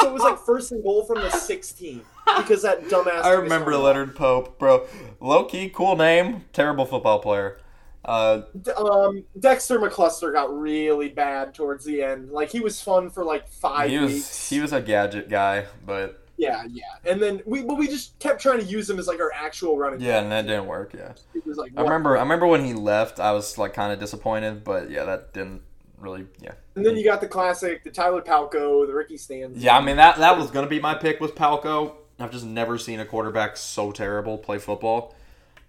so 0.00 0.08
it 0.08 0.12
was 0.12 0.22
like 0.22 0.38
first 0.38 0.72
and 0.72 0.82
goal 0.82 1.04
from 1.04 1.20
the 1.20 1.30
16 1.30 2.02
because 2.36 2.62
that 2.62 2.82
dumbass. 2.84 3.22
I 3.22 3.32
remember 3.32 3.76
Leonard 3.76 4.14
Pope, 4.14 4.58
bro. 4.58 4.86
Low 5.20 5.44
key, 5.44 5.70
cool 5.70 5.96
name, 5.96 6.44
terrible 6.52 6.84
football 6.84 7.18
player. 7.20 7.58
Uh, 8.04 8.42
Um, 8.76 9.24
Dexter 9.40 9.78
McCluster 9.80 10.32
got 10.32 10.56
really 10.56 11.08
bad 11.08 11.54
towards 11.54 11.84
the 11.84 12.02
end. 12.02 12.30
Like 12.30 12.50
he 12.50 12.60
was 12.60 12.80
fun 12.80 13.10
for 13.10 13.24
like 13.24 13.48
five 13.48 13.90
he 13.90 13.98
was 13.98 14.12
weeks. 14.12 14.48
he 14.50 14.60
was 14.60 14.72
a 14.72 14.80
gadget 14.80 15.28
guy, 15.28 15.64
but 15.84 16.22
Yeah, 16.36 16.62
yeah. 16.70 16.82
And 17.10 17.20
then 17.20 17.40
we, 17.46 17.62
but 17.62 17.78
we 17.78 17.88
just 17.88 18.16
kept 18.20 18.40
trying 18.40 18.58
to 18.60 18.64
use 18.64 18.88
him 18.88 18.98
as 18.98 19.08
like 19.08 19.18
our 19.18 19.32
actual 19.34 19.76
running. 19.78 20.00
yeah, 20.00 20.20
and 20.20 20.30
that 20.30 20.46
didn't 20.46 20.66
work. 20.66 20.92
Yeah, 20.94 21.14
It 21.34 21.44
was 21.46 21.56
like 21.56 21.72
I 21.76 21.80
remember. 21.82 22.16
I 22.16 22.20
remember 22.20 22.46
when 22.46 22.64
he 22.64 22.74
left. 22.74 23.18
I 23.18 23.32
was 23.32 23.56
like 23.58 23.72
kind 23.74 23.92
of 23.92 23.98
disappointed, 23.98 24.62
but 24.62 24.88
yeah, 24.90 25.04
that 25.04 25.32
didn't 25.32 25.62
really. 25.98 26.26
Yeah, 26.40 26.52
And 26.74 26.84
then 26.84 26.96
you 26.96 27.04
got 27.04 27.20
the 27.20 27.28
classic, 27.28 27.84
the 27.84 27.90
Tyler 27.90 28.22
Palko, 28.22 28.86
the 28.86 28.92
Ricky 28.94 29.16
Stanzi. 29.16 29.54
yeah. 29.56 29.76
I 29.76 29.80
mean 29.82 29.96
that 29.96 30.18
that 30.18 30.36
was 30.38 30.50
gonna 30.50 30.66
be 30.66 30.80
my 30.80 30.94
pick 30.94 31.20
was 31.20 31.30
Palko. 31.32 31.94
I've 32.18 32.30
just 32.30 32.44
never 32.46 32.78
seen 32.78 32.98
a 33.00 33.04
quarterback 33.04 33.56
so 33.56 33.92
terrible 33.92 34.38
play 34.38 34.58
football. 34.58 35.14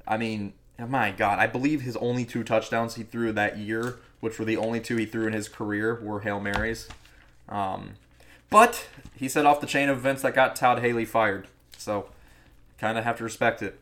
I 0.08 0.18
mean, 0.18 0.54
oh 0.80 0.88
my 0.88 1.12
God, 1.12 1.40
I 1.40 1.48
believe 1.48 1.82
his 1.82 1.98
only 1.98 2.24
two 2.24 2.44
touchdowns 2.44 2.96
he 2.96 3.04
threw 3.04 3.32
that 3.34 3.58
year, 3.58 3.98
which 4.22 4.40
were 4.40 4.46
the 4.46 4.56
only 4.58 4.80
two 4.80 4.96
he 4.96 5.06
threw 5.06 5.28
in 5.28 5.34
his 5.34 5.50
career, 5.50 6.00
were 6.02 6.22
hail 6.22 6.40
marys. 6.40 6.88
Um, 7.50 7.96
but 8.50 8.88
he 9.16 9.28
set 9.28 9.46
off 9.46 9.60
the 9.60 9.68
chain 9.68 9.90
of 9.90 9.98
events 9.98 10.22
that 10.22 10.34
got 10.34 10.56
Todd 10.56 10.80
Haley 10.80 11.04
fired. 11.04 11.48
So, 11.78 12.08
kind 12.78 12.98
of 12.98 13.04
have 13.04 13.18
to 13.18 13.24
respect 13.26 13.62
it. 13.62 13.78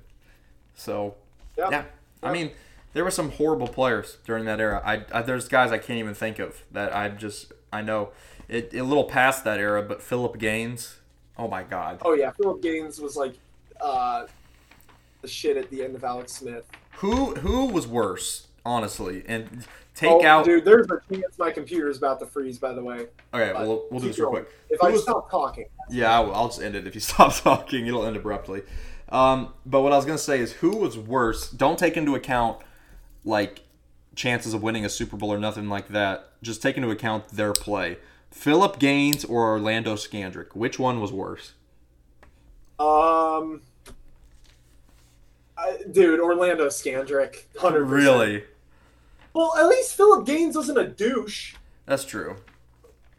So, 0.76 1.16
Yep. 1.58 1.72
yeah. 1.72 1.84
I 2.24 2.32
mean, 2.32 2.52
there 2.96 3.04
were 3.04 3.12
some 3.12 3.32
horrible 3.32 3.68
players 3.68 4.18
during 4.26 4.46
that 4.46 4.62
era. 4.62 4.82
I, 4.84 5.04
I 5.12 5.22
there's 5.22 5.50
guys 5.50 5.74
I 5.74 5.78
can't 5.78 6.00
even 6.00 6.14
think 6.14 6.40
of 6.40 6.64
that 6.72 6.96
I 6.96 7.10
just 7.10 7.52
I 7.72 7.82
know 7.82 8.12
it, 8.48 8.74
a 8.74 8.84
little 8.84 9.04
past 9.04 9.44
that 9.44 9.60
era, 9.60 9.84
but 9.84 10.02
Philip 10.02 10.40
Gaines. 10.40 11.00
Oh 11.38 11.50
my 11.50 11.64
God. 11.64 12.00
Oh 12.04 12.14
yeah, 12.14 12.32
Philip 12.32 12.62
Gaines 12.62 13.02
was 13.02 13.18
like 13.18 13.34
uh, 13.82 14.28
the 15.22 15.28
shit 15.28 15.58
at 15.58 15.70
the 15.70 15.84
end 15.84 15.96
of 15.98 16.06
Alex 16.06 16.32
Smith. 16.32 16.66
Who 16.94 17.36
who 17.36 17.66
was 17.66 17.86
worse, 17.86 18.48
honestly? 18.66 19.24
And 19.28 19.68
take 19.94 20.12
oh, 20.12 20.26
out. 20.26 20.46
dude. 20.46 20.64
There's 20.64 20.88
a 20.90 21.02
chance 21.14 21.38
my 21.38 21.52
computer's 21.52 21.98
about 21.98 22.22
to 22.22 22.26
freeze. 22.26 22.58
By 22.58 22.72
the 22.72 22.82
way, 22.82 23.08
Okay, 23.34 23.52
we'll, 23.60 23.88
we'll 23.92 24.00
do 24.00 24.08
this 24.08 24.18
real 24.20 24.30
quick. 24.30 24.50
if 24.70 24.80
Who 24.80 24.88
I 24.88 24.92
was- 24.92 25.04
stop 25.04 25.30
talking. 25.30 25.66
Yeah, 25.90 26.14
I'll, 26.14 26.34
I'll 26.34 26.48
just 26.48 26.62
end 26.62 26.78
it 26.78 26.88
if 26.88 26.96
you 26.96 27.02
stop 27.02 27.36
talking. 27.36 27.88
It'll 27.88 28.06
end 28.06 28.16
abruptly. 28.16 28.62
Um, 29.10 29.54
but 29.66 29.82
what 29.82 29.92
I 29.92 29.98
was 29.98 30.06
gonna 30.06 30.18
say 30.18 30.40
is, 30.40 30.54
who 30.54 30.78
was 30.78 30.98
worse? 30.98 31.52
Don't 31.52 31.78
take 31.78 31.98
into 31.98 32.16
account 32.16 32.60
like 33.26 33.64
chances 34.16 34.54
of 34.54 34.64
winning 34.64 34.86
a 34.86 34.90
Super 34.90 35.18
Bowl 35.18 35.34
or 35.34 35.38
nothing 35.38 35.68
like 35.68 35.90
that. 35.90 36.32
Just 36.42 36.62
take 36.62 36.78
into 36.78 36.90
account 36.90 37.28
their 37.30 37.52
play. 37.52 37.98
Philip 38.32 38.80
Gaines 38.80 39.26
or 39.26 39.50
Orlando 39.50 39.96
Scandrick. 39.96 40.56
Which 40.56 40.80
one 40.80 41.02
was 41.02 41.12
worse? 41.12 41.54
Um, 42.80 43.62
I, 45.58 45.78
dude, 45.92 46.20
Orlando 46.20 46.68
Scandrick, 46.68 47.46
hundred 47.58 47.86
Really? 47.86 48.44
Well, 49.34 49.54
at 49.58 49.68
least 49.68 49.96
Philip 49.96 50.26
Gaines 50.26 50.56
wasn't 50.56 50.78
a 50.78 50.88
douche. 50.88 51.56
That's 51.86 52.06
true. 52.06 52.36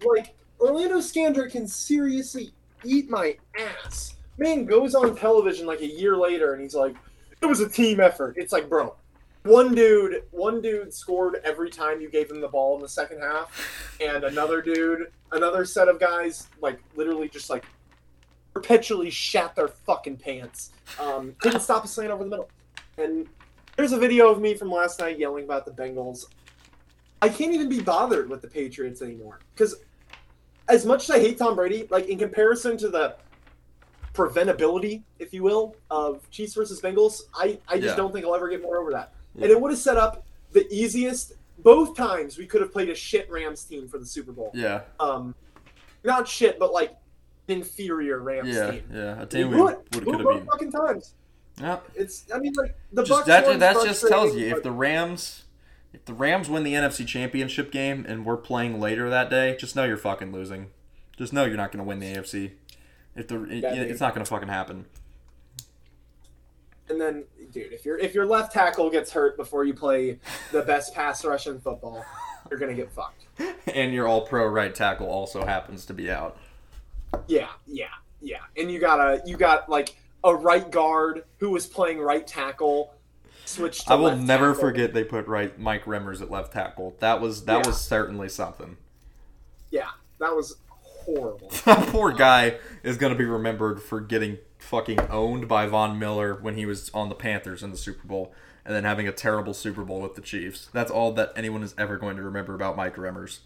Like 0.05 0.35
Orlando 0.61 0.99
Scandrick 0.99 1.53
can 1.53 1.67
seriously 1.67 2.53
eat 2.85 3.09
my 3.11 3.37
ass. 3.59 4.17
Man 4.39 4.67
goes 4.67 4.95
on 4.95 5.17
television 5.17 5.67
like 5.67 5.81
a 5.81 5.87
year 5.87 6.17
later 6.17 6.53
and 6.53 6.63
he's 6.63 6.75
like, 6.75 6.95
"It 7.41 7.47
was 7.47 7.61
a 7.61 7.69
team 7.69 8.01
effort." 8.01 8.35
It's 8.37 8.53
like, 8.53 8.69
bro, 8.69 8.95
one 9.47 9.75
dude, 9.75 10.23
one 10.31 10.61
dude 10.61 10.93
scored 10.93 11.41
every 11.45 11.71
time 11.71 12.01
you 12.01 12.09
gave 12.11 12.31
him 12.31 12.41
the 12.41 12.49
ball 12.49 12.77
in 12.77 12.83
the 12.83 12.89
second 12.89 13.21
half, 13.21 13.97
and 14.01 14.25
another 14.25 14.61
dude, 14.63 15.11
another 15.33 15.65
set 15.65 15.89
of 15.89 15.99
guys, 16.01 16.49
like 16.61 16.79
literally 16.95 17.29
just 17.29 17.51
like 17.51 17.65
perpetually 18.55 19.11
shat 19.11 19.55
their 19.55 19.69
fucking 19.69 20.17
pants. 20.17 20.73
Um, 21.01 21.35
couldn't 21.39 21.61
stop 21.61 21.85
a 21.85 21.89
slant 21.89 22.11
over 22.11 22.25
the 22.25 22.31
middle. 22.31 22.49
And 22.99 23.27
there's 23.77 23.93
a 23.93 23.99
video 23.99 24.29
of 24.31 24.41
me 24.41 24.55
from 24.55 24.71
last 24.71 24.99
night 25.01 25.19
yelling 25.19 25.45
about 25.45 25.67
the 25.67 25.73
Bengals. 25.73 26.25
I 27.21 27.29
can't 27.29 27.53
even 27.53 27.69
be 27.69 27.81
bothered 27.81 28.29
with 28.31 28.41
the 28.43 28.49
Patriots 28.49 29.03
anymore 29.03 29.41
because 29.55 29.77
as 30.69 30.85
much 30.87 31.05
as 31.05 31.11
I 31.11 31.19
hate 31.21 31.39
Tom 31.39 31.55
Brady, 31.57 31.87
like 31.91 32.07
in 32.09 32.19
comparison 32.19 32.77
to 32.79 32.89
the 32.89 33.17
preventability, 34.15 35.03
if 35.19 35.33
you 35.35 35.43
will, 35.43 35.77
of 35.91 36.29
Chiefs 36.31 36.55
versus 36.55 36.81
Bengals, 36.81 37.23
I, 37.35 37.59
I 37.69 37.75
just 37.77 37.89
Yeah. 37.89 37.97
don't 37.97 38.13
think 38.13 38.25
I'll 38.25 38.35
ever 38.35 38.49
get 38.49 38.63
more 38.63 38.79
over 38.79 38.91
that. 38.93 39.13
Yeah. 39.37 39.45
And 39.45 39.51
it 39.53 39.61
would 39.61 39.71
have 39.71 39.79
set 39.81 39.97
up 39.97 40.27
the 40.53 40.67
easiest. 40.73 41.35
Both 41.59 41.97
times 41.97 42.37
we 42.39 42.47
could 42.47 42.61
have 42.61 42.73
played 42.73 42.91
a 42.91 42.95
shit 42.95 43.31
Rams 43.31 43.65
team 43.65 43.89
for 43.89 43.99
the 43.99 44.07
Super 44.07 44.31
Bowl. 44.33 44.51
Yeah. 44.55 44.83
Um, 45.01 45.35
not 46.05 46.29
shit, 46.29 46.59
but 46.59 46.73
like 46.73 46.95
inferior 47.49 48.21
Rams 48.21 48.49
Yeah. 48.55 48.71
team. 48.73 48.85
Yeah. 48.93 49.17
A 49.17 49.21
We 49.21 49.27
team 49.27 49.49
we 49.51 49.55
blew 49.57 49.65
would 49.65 49.91
Blew 49.91 50.01
could 50.05 50.15
have 50.15 50.23
both 50.25 50.37
been. 50.39 50.47
fucking 50.47 50.73
times. 50.73 51.15
Yeah. 51.61 51.79
It's. 51.95 52.27
I 52.35 52.39
mean, 52.39 52.53
like 52.57 52.77
the 52.93 53.03
Just 53.03 53.27
Bucks. 53.27 53.27
that 53.29 53.59
that 53.61 53.85
just 53.85 54.07
tells 54.07 54.35
you 54.37 54.47
if 54.55 54.63
the 54.63 54.71
Rams 54.73 55.45
if 55.93 56.05
the 56.05 56.13
Rams 56.15 56.51
win 56.51 56.63
the 56.63 56.75
NFC 56.75 57.07
Championship 57.07 57.73
game 57.73 58.05
and 58.07 58.27
we're 58.27 58.37
playing 58.37 58.79
later 58.79 59.09
that 59.09 59.31
day, 59.31 59.57
just 59.59 59.75
know 59.75 59.85
you're 59.85 59.97
fucking 59.97 60.31
losing. 60.33 60.69
Just 61.17 61.33
know 61.33 61.47
you're 61.47 61.57
not 61.57 61.73
going 61.73 61.83
to 61.83 61.89
win 61.89 61.99
the 62.01 62.07
AFC. 62.15 62.53
If 63.15 63.29
the 63.29 63.43
it- 63.45 63.65
it's 63.65 64.01
not 64.01 64.15
going 64.15 64.25
to 64.25 64.29
fucking 64.29 64.49
happen. 64.49 64.85
And 66.89 67.01
then, 67.01 67.25
dude, 67.53 67.73
if 67.73 67.85
your 67.85 67.99
if 67.99 68.15
your 68.15 68.27
left 68.27 68.53
tackle 68.53 68.91
gets 68.91 69.11
hurt 69.13 69.37
before 69.37 69.65
you 69.65 69.75
play 69.75 70.19
the 70.53 70.63
best 70.63 70.95
pass 70.95 71.25
rush 71.25 71.47
in 71.47 71.61
football, 71.61 72.05
you're 72.51 72.59
gonna 72.61 72.75
get 72.75 72.91
fucked. 72.93 73.25
And 73.75 73.93
your 73.93 74.07
all-pro 74.09 74.47
right 74.47 74.75
tackle 74.75 75.09
also 75.09 75.45
happens 75.45 75.85
to 75.87 75.93
be 75.95 76.11
out. 76.11 76.39
Yeah, 77.27 77.49
yeah, 77.67 77.89
yeah. 78.23 78.39
And 78.57 78.71
you 78.71 78.79
got 78.81 79.01
a 79.01 79.21
you 79.27 79.37
got 79.37 79.69
like 79.69 79.97
a 80.25 80.35
right 80.35 80.71
guard 80.71 81.25
who 81.39 81.51
was 81.51 81.67
playing 81.67 81.99
right 81.99 82.27
tackle, 82.27 82.95
switched. 83.45 83.87
To 83.87 83.93
I 83.93 83.97
will 83.97 84.17
never 84.17 84.51
tackle. 84.53 84.61
forget 84.69 84.95
they 84.95 85.05
put 85.05 85.27
right 85.27 85.59
Mike 85.59 85.85
Remmers 85.85 86.23
at 86.23 86.31
left 86.31 86.53
tackle. 86.53 86.95
That 87.01 87.21
was 87.21 87.45
that 87.45 87.63
Yeah. 87.65 87.67
was 87.69 87.81
certainly 87.81 88.29
something. 88.29 88.77
Yeah, 89.71 89.91
that 90.21 90.35
was 90.35 90.57
horrible. 90.71 91.51
That 91.65 91.89
poor 91.93 92.13
guy 92.13 92.57
is 92.83 92.97
going 92.97 93.13
to 93.13 93.19
be 93.19 93.25
remembered 93.27 93.83
for 93.83 94.01
getting 94.01 94.39
fucking 94.67 95.01
owned 95.11 95.49
by 95.49 95.67
Von 95.67 95.99
Miller 95.99 96.35
when 96.35 96.57
he 96.57 96.67
was 96.67 96.91
on 96.93 97.09
the 97.09 97.15
Panthers 97.15 97.63
in 97.63 97.71
the 97.71 97.77
Super 97.77 98.07
Bowl 98.07 98.33
and 98.65 98.75
then 98.75 98.85
having 98.85 99.07
a 99.07 99.13
terrible 99.13 99.55
Super 99.55 99.85
Bowl 99.85 100.01
with 100.01 100.17
the 100.17 100.21
Chiefs. 100.21 100.69
That's 100.73 100.91
all 100.91 101.13
that 101.13 101.33
anyone 101.37 101.63
is 101.63 101.75
ever 101.79 101.97
going 101.97 102.17
to 102.17 102.23
remember 102.23 102.55
about 102.55 102.77
Mike 102.77 102.97
Remmers. 102.97 103.39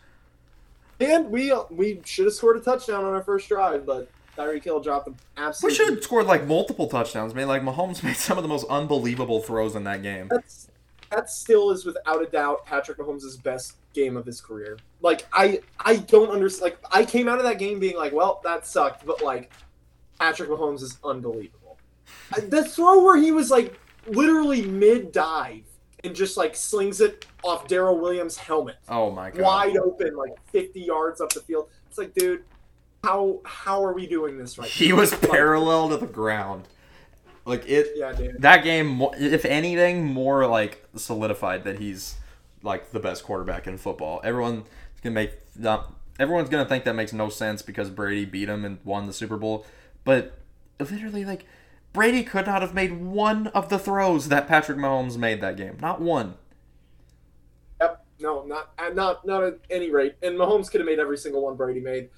and 0.98 1.30
we 1.30 1.50
uh, 1.52 1.64
we 1.70 2.00
should 2.04 2.24
have 2.24 2.34
scored 2.34 2.56
a 2.56 2.60
touchdown 2.60 3.04
on 3.04 3.12
our 3.12 3.22
first 3.22 3.48
drive, 3.48 3.84
but 3.84 4.08
Tyreek 4.36 4.64
Hill 4.64 4.80
dropped 4.80 5.04
them 5.06 5.16
Absolutely, 5.36 5.72
We 5.72 5.76
should 5.76 5.94
have 5.94 6.04
scored 6.04 6.26
like 6.26 6.46
multiple 6.46 6.88
touchdowns, 6.88 7.34
man. 7.34 7.48
Like 7.48 7.62
Mahomes 7.62 8.02
made 8.04 8.16
some 8.16 8.38
of 8.38 8.42
the 8.42 8.48
most 8.48 8.66
unbelievable 8.68 9.40
throws 9.40 9.76
in 9.76 9.84
that 9.84 10.02
game. 10.02 10.28
That's 10.30 10.68
that 11.10 11.28
still 11.28 11.70
is 11.70 11.84
without 11.84 12.22
a 12.22 12.26
doubt 12.26 12.64
Patrick 12.64 12.98
Mahomes' 12.98 13.42
best 13.42 13.74
game 13.92 14.16
of 14.16 14.24
his 14.24 14.40
career. 14.40 14.78
Like 15.02 15.26
I 15.32 15.60
I 15.78 15.96
don't 15.96 16.30
understand. 16.30 16.72
Like 16.72 16.78
I 16.90 17.04
came 17.04 17.28
out 17.28 17.38
of 17.38 17.44
that 17.44 17.58
game 17.58 17.78
being 17.78 17.96
like, 17.96 18.12
well, 18.12 18.40
that 18.44 18.66
sucked, 18.66 19.04
but 19.04 19.22
like 19.22 19.52
Patrick 20.20 20.50
Mahomes 20.50 20.82
is 20.82 20.98
unbelievable. 21.02 21.78
The 22.48 22.62
throw 22.64 23.02
where 23.02 23.16
he 23.16 23.32
was 23.32 23.50
like 23.50 23.78
literally 24.06 24.62
mid 24.62 25.10
dive 25.12 25.62
and 26.04 26.14
just 26.14 26.36
like 26.36 26.54
slings 26.54 27.00
it 27.00 27.26
off 27.42 27.66
Darrel 27.66 27.98
Williams' 27.98 28.36
helmet, 28.36 28.76
Oh 28.88 29.10
my 29.10 29.30
god. 29.30 29.40
wide 29.42 29.76
open, 29.78 30.14
like 30.16 30.32
50 30.52 30.80
yards 30.80 31.20
up 31.20 31.32
the 31.32 31.40
field. 31.40 31.68
It's 31.88 31.98
like, 31.98 32.14
dude, 32.14 32.44
how 33.02 33.40
how 33.44 33.82
are 33.84 33.92
we 33.94 34.06
doing 34.06 34.36
this 34.38 34.58
right? 34.58 34.68
He 34.68 34.90
now? 34.90 34.96
was 34.96 35.14
parallel 35.14 35.88
to 35.90 35.96
the 35.96 36.06
ground. 36.06 36.68
Like 37.46 37.66
it 37.68 37.88
Yeah, 37.96 38.12
dude. 38.12 38.40
that 38.42 38.62
game 38.62 39.00
if 39.18 39.44
anything 39.46 40.04
more 40.04 40.46
like 40.46 40.84
solidified 40.96 41.64
that 41.64 41.78
he's 41.78 42.16
like 42.62 42.90
the 42.92 43.00
best 43.00 43.24
quarterback 43.24 43.66
in 43.66 43.78
football 43.78 44.20
everyone's 44.22 44.66
gonna 45.02 45.14
make 45.14 45.32
not, 45.56 45.94
everyone's 46.18 46.50
gonna 46.50 46.66
think 46.66 46.84
that 46.84 46.94
makes 46.94 47.14
no 47.14 47.30
sense 47.30 47.62
because 47.62 47.88
brady 47.88 48.26
beat 48.26 48.50
him 48.50 48.66
and 48.66 48.78
won 48.84 49.06
the 49.06 49.12
super 49.14 49.38
bowl 49.38 49.64
but 50.04 50.38
literally 50.78 51.24
like 51.24 51.44
brady 51.92 52.22
could 52.22 52.46
not 52.46 52.62
have 52.62 52.74
made 52.74 53.00
one 53.00 53.48
of 53.48 53.68
the 53.68 53.78
throws 53.78 54.28
that 54.28 54.46
patrick 54.48 54.78
mahomes 54.78 55.16
made 55.16 55.40
that 55.40 55.56
game 55.56 55.76
not 55.80 56.00
one 56.00 56.34
Yep. 57.80 58.04
No, 58.20 58.44
not 58.44 58.70
not 58.94 59.26
not 59.26 59.42
at 59.42 59.58
any 59.70 59.90
rate. 59.90 60.14
And 60.22 60.36
Mahomes 60.36 60.70
could 60.70 60.80
have 60.80 60.86
made 60.86 60.98
every 60.98 61.16
single 61.16 61.42
one 61.42 61.56
Brady 61.56 61.80
made. 61.80 62.10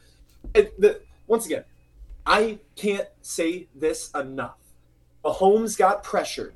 It, 0.54 0.78
the, 0.80 1.00
once 1.26 1.46
again, 1.46 1.64
I 2.26 2.59
can't 2.76 3.09
say 3.22 3.68
this 3.74 4.10
enough. 4.10 4.59
Mahomes 5.24 5.78
got 5.78 6.02
pressured 6.02 6.54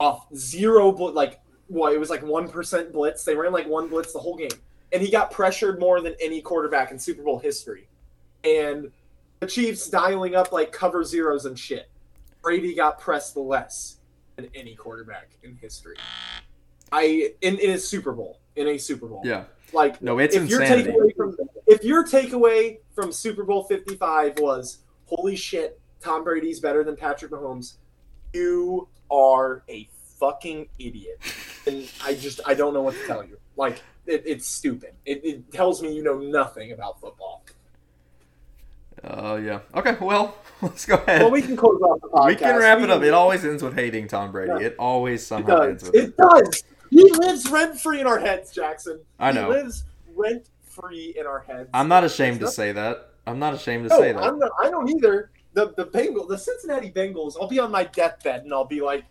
off 0.00 0.26
zero 0.34 0.90
bl- 0.92 1.10
like 1.10 1.40
what 1.68 1.92
it 1.92 2.00
was 2.00 2.10
like 2.10 2.22
one 2.22 2.48
percent 2.48 2.92
blitz. 2.92 3.24
They 3.24 3.36
ran 3.36 3.52
like 3.52 3.68
one 3.68 3.88
blitz 3.88 4.12
the 4.12 4.18
whole 4.18 4.36
game, 4.36 4.50
and 4.92 5.00
he 5.00 5.10
got 5.10 5.30
pressured 5.30 5.78
more 5.78 6.00
than 6.00 6.16
any 6.20 6.40
quarterback 6.40 6.90
in 6.90 6.98
Super 6.98 7.22
Bowl 7.22 7.38
history. 7.38 7.86
And 8.42 8.90
the 9.40 9.46
Chiefs 9.46 9.88
dialing 9.88 10.34
up 10.34 10.52
like 10.52 10.72
cover 10.72 11.04
zeros 11.04 11.46
and 11.46 11.58
shit. 11.58 11.90
Brady 12.42 12.74
got 12.74 13.00
pressed 13.00 13.36
less 13.36 13.96
than 14.36 14.48
any 14.54 14.74
quarterback 14.74 15.30
in 15.42 15.56
history. 15.56 15.96
I 16.92 17.32
in, 17.40 17.58
in 17.58 17.70
a 17.70 17.78
Super 17.78 18.12
Bowl 18.12 18.38
in 18.54 18.68
a 18.68 18.78
Super 18.78 19.06
Bowl. 19.06 19.22
Yeah. 19.24 19.44
Like 19.72 20.00
No, 20.00 20.18
it's 20.18 20.34
if 20.36 20.48
your 20.48 20.60
takeaway 20.60 21.14
from 21.16 21.36
if 21.66 21.84
your 21.84 22.04
takeaway 22.04 22.78
from 22.94 23.12
Super 23.12 23.44
Bowl 23.44 23.64
Fifty 23.64 23.96
Five 23.96 24.38
was 24.38 24.78
holy 25.06 25.36
shit, 25.36 25.80
Tom 26.00 26.24
Brady's 26.24 26.60
better 26.60 26.84
than 26.84 26.96
Patrick 26.96 27.32
Mahomes, 27.32 27.74
you 28.32 28.88
are 29.10 29.62
a 29.68 29.88
fucking 30.18 30.68
idiot. 30.78 31.20
And 31.66 31.90
I 32.04 32.14
just 32.14 32.40
I 32.46 32.54
don't 32.54 32.74
know 32.74 32.82
what 32.82 32.94
to 32.94 33.06
tell 33.06 33.24
you. 33.24 33.38
Like 33.56 33.82
it, 34.06 34.22
it's 34.24 34.46
stupid. 34.46 34.92
It, 35.04 35.24
it 35.24 35.52
tells 35.52 35.82
me 35.82 35.92
you 35.92 36.02
know 36.02 36.18
nothing 36.18 36.72
about 36.72 37.00
football. 37.00 37.42
Oh 39.04 39.36
yeah. 39.36 39.60
Okay. 39.74 39.96
Well, 40.00 40.36
let's 40.62 40.86
go 40.86 40.94
ahead. 40.94 41.22
Well, 41.22 41.30
we 41.30 41.42
can 41.42 41.56
close 41.56 41.80
off 41.82 42.00
the 42.00 42.08
podcast. 42.08 42.26
we 42.26 42.36
can 42.36 42.56
wrap 42.58 42.78
it 42.78 42.86
We- 42.86 42.92
up. 42.92 43.02
It 43.02 43.12
always 43.14 43.44
ends 43.44 43.62
with 43.62 43.74
hating 43.74 44.08
Tom 44.08 44.32
Brady. 44.32 44.52
Yeah. 44.60 44.66
It 44.68 44.76
always 44.78 45.22
It 45.22 45.26
somehow 45.26 45.60
ends 45.62 45.84
with 45.84 45.94
It 45.94 46.16
does. 46.16 46.62
He 46.90 47.10
lives 47.12 47.50
rent 47.50 47.78
free 47.80 48.00
in 48.00 48.06
our 48.06 48.18
heads, 48.18 48.52
Jackson. 48.52 49.00
I 49.18 49.32
know. 49.32 49.50
He 49.50 49.58
lives 49.58 49.84
rent 50.14 50.46
free 50.64 51.14
in 51.18 51.26
our 51.26 51.40
heads. 51.40 51.68
I'm 51.74 51.88
not 51.88 52.04
ashamed 52.04 52.40
to 52.40 52.48
say 52.48 52.72
that. 52.72 53.10
I'm 53.26 53.38
not 53.38 53.54
ashamed 53.54 53.88
to 53.88 53.88
No, 53.90 53.98
say 54.00 54.12
that. 54.12 54.22
I'm 54.22 54.38
not, 54.38 54.50
I 54.62 54.70
don't 54.70 54.88
either. 54.88 55.30
The 55.54 55.72
the 55.74 55.86
Bengal, 55.86 56.26
the 56.26 56.38
Cincinnati 56.38 56.90
Bengals. 56.92 57.34
I'll 57.40 57.48
be 57.48 57.58
on 57.58 57.70
my 57.70 57.84
deathbed 57.84 58.44
and 58.44 58.52
I'll 58.52 58.64
be 58.66 58.80
like, 58.82 59.04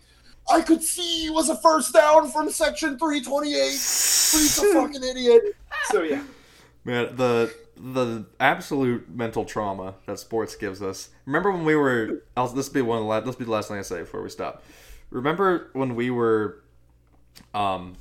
I 0.49 0.61
could 0.61 0.81
see 0.83 1.25
it 1.25 1.33
was 1.33 1.49
a 1.49 1.57
first 1.57 1.91
down 1.93 2.29
from 2.29 2.49
section 2.51 2.97
328. 2.99 3.51
He's 3.71 4.59
a 4.59 4.61
fucking 4.73 5.03
idiot. 5.03 5.41
So 5.91 6.03
yeah, 6.03 6.21
Man, 6.85 7.15
the 7.15 7.51
the 7.77 8.25
absolute 8.39 9.09
mental 9.09 9.45
trauma 9.45 9.95
that 10.05 10.19
sports 10.19 10.55
gives 10.55 10.81
us. 10.81 11.09
Remember 11.25 11.51
when 11.51 11.65
we 11.65 11.75
were? 11.75 12.23
I'll, 12.37 12.47
this 12.47 12.67
will 12.67 12.73
be 12.73 12.81
one 12.81 12.97
of 12.97 13.03
the 13.03 13.09
last. 13.09 13.25
This 13.25 13.35
will 13.35 13.39
be 13.39 13.45
the 13.45 13.51
last 13.51 13.67
thing 13.67 13.77
I 13.77 13.81
say 13.81 13.99
before 13.99 14.21
we 14.21 14.29
stop. 14.29 14.63
Remember 15.09 15.69
when 15.73 15.95
we 15.95 16.09
were, 16.09 16.63
um, 17.53 17.95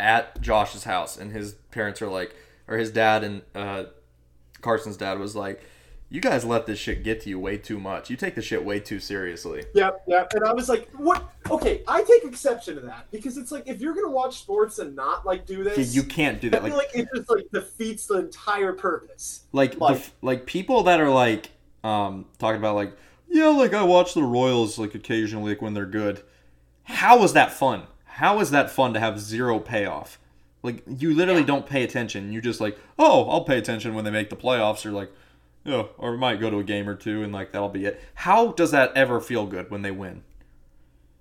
at 0.00 0.40
Josh's 0.40 0.84
house 0.84 1.16
and 1.16 1.32
his 1.32 1.54
parents 1.70 2.00
are 2.02 2.08
like, 2.08 2.34
or 2.66 2.76
his 2.76 2.90
dad 2.90 3.24
and 3.24 3.42
uh, 3.54 3.84
Carson's 4.60 4.96
dad 4.96 5.18
was 5.18 5.34
like, 5.34 5.62
"You 6.10 6.20
guys 6.20 6.44
let 6.44 6.66
this 6.66 6.78
shit 6.78 7.02
get 7.04 7.20
to 7.22 7.28
you 7.28 7.38
way 7.38 7.58
too 7.58 7.78
much. 7.78 8.08
You 8.10 8.16
take 8.16 8.34
the 8.34 8.42
shit 8.42 8.64
way 8.64 8.80
too 8.80 8.98
seriously." 9.00 9.64
yep, 9.74 10.02
yep. 10.06 10.32
And 10.34 10.44
I 10.44 10.52
was 10.52 10.68
like, 10.68 10.88
what? 10.96 11.22
Okay, 11.50 11.82
I 11.86 12.02
take 12.02 12.24
exception 12.24 12.74
to 12.76 12.80
that 12.82 13.06
because 13.10 13.36
it's 13.38 13.50
like 13.52 13.66
if 13.66 13.80
you're 13.80 13.94
gonna 13.94 14.10
watch 14.10 14.38
sports 14.38 14.78
and 14.78 14.94
not 14.96 15.24
like 15.26 15.46
do 15.46 15.62
this, 15.64 15.94
You 15.94 16.02
can't 16.02 16.40
do 16.40 16.48
I 16.48 16.50
that. 16.50 16.62
feel 16.64 16.76
Like, 16.76 16.94
like 16.94 16.96
it 16.96 17.08
just 17.14 17.30
like 17.30 17.46
defeats 17.52 18.06
the 18.06 18.18
entire 18.18 18.72
purpose. 18.72 19.44
like 19.52 19.78
Like- 19.80 19.96
f- 19.96 20.14
like 20.22 20.46
people 20.46 20.82
that 20.84 21.00
are 21.00 21.10
like 21.10 21.50
um 21.84 22.24
talking 22.38 22.58
about 22.58 22.74
like 22.74 22.92
yeah 23.30 23.46
like 23.48 23.72
i 23.72 23.82
watch 23.84 24.12
the 24.14 24.22
royals 24.22 24.78
like 24.80 24.96
occasionally 24.96 25.52
like 25.52 25.62
when 25.62 25.74
they're 25.74 25.86
good 25.86 26.20
how 26.82 27.22
is 27.22 27.34
that 27.34 27.52
fun 27.52 27.84
how 28.04 28.40
is 28.40 28.50
that 28.50 28.68
fun 28.70 28.92
to 28.94 28.98
have 28.98 29.20
zero 29.20 29.60
payoff 29.60 30.18
like 30.64 30.82
you 30.88 31.14
literally 31.14 31.44
don't 31.44 31.66
pay 31.66 31.84
attention 31.84 32.32
you 32.32 32.40
just 32.40 32.60
like 32.60 32.76
oh 32.98 33.28
i'll 33.30 33.44
pay 33.44 33.58
attention 33.58 33.94
when 33.94 34.04
they 34.04 34.10
make 34.10 34.28
the 34.28 34.34
playoffs 34.36 34.84
or 34.84 34.90
like 34.90 35.12
yeah 35.64 35.84
or 35.98 36.16
might 36.16 36.40
go 36.40 36.50
to 36.50 36.58
a 36.58 36.64
game 36.64 36.88
or 36.88 36.94
two 36.94 37.22
and 37.22 37.32
like 37.32 37.52
that'll 37.52 37.68
be 37.68 37.84
it 37.84 38.00
how 38.14 38.52
does 38.52 38.70
that 38.70 38.92
ever 38.96 39.20
feel 39.20 39.46
good 39.46 39.70
when 39.70 39.82
they 39.82 39.90
win 39.90 40.22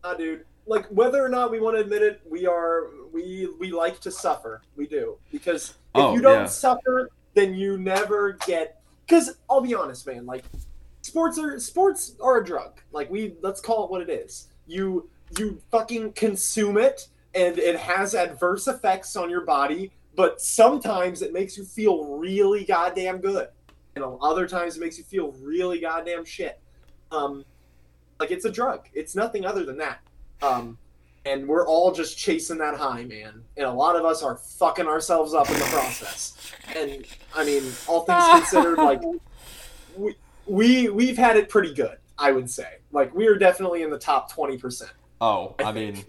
Ah, 0.03 0.13
dude. 0.13 0.45
Like 0.67 0.85
whether 0.87 1.23
or 1.23 1.27
not 1.27 1.51
we 1.51 1.59
want 1.59 1.75
to 1.75 1.81
admit 1.81 2.01
it, 2.01 2.21
we 2.29 2.45
are 2.45 2.87
we 3.11 3.49
we 3.59 3.71
like 3.71 3.99
to 4.01 4.11
suffer. 4.11 4.61
We 4.75 4.85
do 4.87 5.17
because 5.31 5.69
if 5.71 5.75
Oh, 5.95 6.13
you 6.13 6.21
don't 6.21 6.41
yeah. 6.41 6.45
suffer, 6.45 7.09
then 7.33 7.55
you 7.55 7.77
never 7.77 8.33
get. 8.45 8.81
Because 9.05 9.37
I'll 9.49 9.59
be 9.61 9.73
honest, 9.73 10.05
man. 10.07 10.25
Like 10.25 10.45
sports 11.01 11.37
are 11.39 11.59
sports 11.59 12.15
are 12.21 12.37
a 12.37 12.45
drug. 12.45 12.79
Like 12.91 13.09
we 13.09 13.35
let's 13.41 13.59
call 13.59 13.85
it 13.85 13.91
what 13.91 14.01
it 14.01 14.09
is. 14.09 14.47
You 14.67 15.09
you 15.37 15.61
fucking 15.71 16.13
consume 16.13 16.77
it, 16.77 17.07
and 17.33 17.57
it 17.57 17.77
has 17.77 18.13
adverse 18.13 18.67
effects 18.67 19.15
on 19.15 19.29
your 19.29 19.41
body. 19.41 19.91
But 20.15 20.39
sometimes 20.41 21.21
it 21.21 21.33
makes 21.33 21.57
you 21.57 21.65
feel 21.65 22.05
really 22.17 22.63
goddamn 22.65 23.17
good, 23.19 23.49
and 24.03 24.17
other 24.21 24.47
times 24.47 24.77
it 24.77 24.79
makes 24.79 24.97
you 24.97 25.03
feel 25.03 25.31
really 25.41 25.79
goddamn 25.79 26.25
shit. 26.25 26.59
Um, 27.11 27.45
like 28.19 28.31
it's 28.31 28.45
a 28.45 28.51
drug. 28.51 28.87
It's 28.93 29.15
nothing 29.15 29.45
other 29.45 29.63
than 29.65 29.77
that. 29.77 29.99
Um, 30.41 30.77
and 31.25 31.47
we're 31.47 31.67
all 31.67 31.91
just 31.91 32.17
chasing 32.17 32.57
that 32.59 32.75
high, 32.77 33.03
man. 33.03 33.43
And 33.57 33.65
a 33.65 33.71
lot 33.71 33.95
of 33.95 34.05
us 34.05 34.23
are 34.23 34.35
fucking 34.37 34.87
ourselves 34.87 35.33
up 35.33 35.49
in 35.49 35.55
the 35.59 35.65
process. 35.65 36.51
And 36.75 37.05
I 37.35 37.43
mean, 37.45 37.63
all 37.87 38.01
things 38.05 38.23
considered, 38.31 38.77
like 38.77 39.01
we 39.95 40.15
we 40.45 40.89
we've 40.89 41.17
had 41.17 41.35
it 41.37 41.49
pretty 41.49 41.73
good, 41.73 41.97
I 42.17 42.31
would 42.31 42.49
say. 42.49 42.77
Like 42.91 43.13
we 43.13 43.27
are 43.27 43.35
definitely 43.35 43.83
in 43.83 43.89
the 43.89 43.99
top 43.99 44.31
twenty 44.31 44.57
percent. 44.57 44.91
oh 45.19 45.55
i 45.59 45.71
mean 45.71 46.03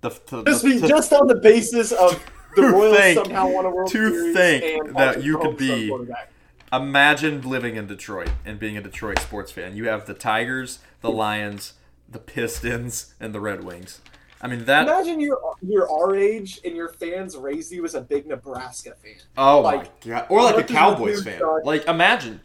the, 0.00 0.10
the, 0.28 0.42
Just 0.44 0.62
the- 0.62 0.78
the- 0.78 0.88
just 0.88 1.12
on 1.12 1.26
the 1.26 1.34
basis 1.34 1.92
of 1.92 2.24
the 2.54 2.62
Royals 2.72 2.96
think- 2.96 3.18
somehow 3.24 3.48
won 3.48 3.66
a 3.66 3.70
World 3.70 3.90
to 3.90 4.10
Series 4.10 4.34
think 4.36 4.64
and 4.86 4.88
that 4.96 5.06
Patrick 5.08 5.24
you 5.24 5.38
could 5.38 5.50
Mahomes 5.56 5.58
be- 5.58 5.88
quarterback. 5.88 6.30
Imagine 6.72 7.42
living 7.42 7.76
in 7.76 7.86
Detroit 7.86 8.30
and 8.44 8.58
being 8.58 8.76
a 8.76 8.82
Detroit 8.82 9.20
sports 9.20 9.52
fan. 9.52 9.76
You 9.76 9.88
have 9.88 10.06
the 10.06 10.14
Tigers, 10.14 10.80
the 11.00 11.10
Lions, 11.10 11.74
the 12.08 12.18
Pistons, 12.18 13.14
and 13.20 13.34
the 13.34 13.40
Red 13.40 13.62
Wings. 13.64 14.00
I 14.42 14.48
mean 14.48 14.64
that. 14.66 14.86
Imagine 14.86 15.20
you're 15.20 15.40
you're 15.62 15.90
our 15.90 16.14
age 16.14 16.60
and 16.64 16.76
your 16.76 16.88
fans 16.88 17.36
raised 17.36 17.72
you 17.72 17.84
as 17.84 17.94
a 17.94 18.00
big 18.00 18.26
Nebraska 18.26 18.94
fan. 19.02 19.14
Oh 19.38 19.60
like, 19.60 19.84
my 20.04 20.10
god! 20.10 20.26
Or 20.28 20.42
like 20.42 20.54
a 20.54 20.56
much 20.58 20.64
as 20.64 20.70
a 20.70 20.74
Cowboys 20.74 21.24
fan. 21.24 21.40
sucks- 21.40 21.64
Like 21.64 21.86
imagine. 21.86 22.40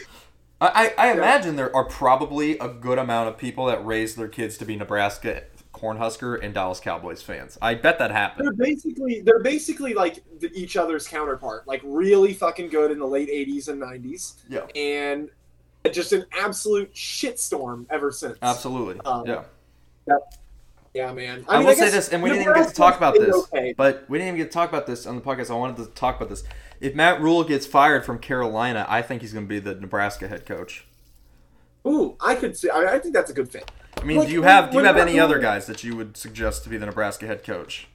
I, 0.62 0.68
I, 0.98 1.04
I 1.04 1.08
Yeah. 1.08 1.14
imagine 1.18 1.56
there 1.56 1.76
are 1.76 1.86
probably 1.86 2.58
a 2.60 2.68
good 2.70 3.00
amount 3.00 3.28
of 3.30 3.38
people 3.38 3.66
that 3.66 3.84
raise 3.84 4.16
their 4.16 4.28
kids 4.28 4.58
to 4.60 4.66
be 4.66 4.76
Nebraska 4.76 5.44
Cornhusker 5.82 6.44
and 6.44 6.54
Dallas 6.54 6.80
Cowboys 6.80 7.22
fans. 7.22 7.58
I 7.62 7.74
bet 7.74 7.98
that 8.00 8.12
happened. 8.12 8.48
They're 8.48 8.54
basically 8.54 9.22
they're 9.22 9.42
basically 9.42 9.94
like 9.94 10.24
the, 10.40 10.52
each 10.54 10.78
other's 10.78 11.08
counterpart, 11.08 11.68
like 11.68 11.82
really 11.84 12.34
fucking 12.34 12.70
good 12.70 12.92
in 12.92 13.00
the 13.00 13.08
late 13.08 13.30
'80s 13.30 13.68
and 13.68 13.82
'90s, 13.82 14.36
Yeah, 14.48 14.66
and 14.76 15.30
just 15.92 16.14
an 16.14 16.26
absolute 16.38 16.94
shitstorm 16.94 17.86
ever 17.90 18.12
since. 18.12 18.38
absolutely. 18.42 19.02
Um, 19.06 19.26
yeah. 19.26 19.44
Yeah, 20.94 21.14
man. 21.14 21.46
I, 21.48 21.60
mean, 21.60 21.68
will 21.68 21.76
say 21.76 21.90
this, 21.90 22.10
and 22.10 22.22
we 22.22 22.30
didn't 22.30 22.44
even 22.44 22.56
get 22.56 22.68
to 22.68 22.74
talk 22.74 22.98
about 22.98 23.14
this. 23.14 23.34
Okay. 23.34 23.74
But 23.78 24.04
we 24.10 24.18
didn't 24.18 24.36
even 24.36 24.38
get 24.40 24.52
to 24.52 24.54
talk 24.54 24.68
about 24.68 24.86
this 24.86 25.06
on 25.06 25.16
the 25.16 25.22
podcast. 25.22 25.50
I 25.50 25.54
wanted 25.54 25.78
to 25.78 25.86
talk 25.86 26.18
about 26.18 26.28
this. 26.28 26.44
If 26.82 26.96
Matt 26.96 27.22
Rhule 27.22 27.46
gets 27.46 27.66
fired 27.66 28.04
from 28.04 28.20
Carolina, 28.20 28.86
I 28.90 29.02
think 29.02 29.22
he's 29.22 29.32
going 29.32 29.46
to 29.46 29.50
be 29.50 29.60
the 29.60 29.76
Nebraska 29.76 30.28
head 30.28 30.46
coach. 30.46 30.86
Ooh, 31.88 32.18
I 32.20 32.36
could 32.36 32.58
see. 32.58 32.70
I, 32.70 32.96
I 32.96 33.00
think 33.00 33.14
that's 33.14 33.32
a 33.32 33.34
good 33.34 33.50
fit. 33.50 33.72
I 34.02 34.04
mean, 34.04 34.18
Like, 34.18 34.28
do 34.28 34.34
you 34.34 34.42
have 34.44 34.72
do 34.72 34.78
you 34.80 34.84
have 34.84 34.98
any 34.98 35.20
other 35.20 35.38
guys 35.40 35.68
that 35.68 35.84
you 35.84 35.96
would 35.96 36.18
suggest 36.18 36.64
to 36.64 36.70
be 36.70 36.78
the 36.78 36.86
Nebraska 36.88 37.28
head 37.28 37.44
coach? 37.44 37.88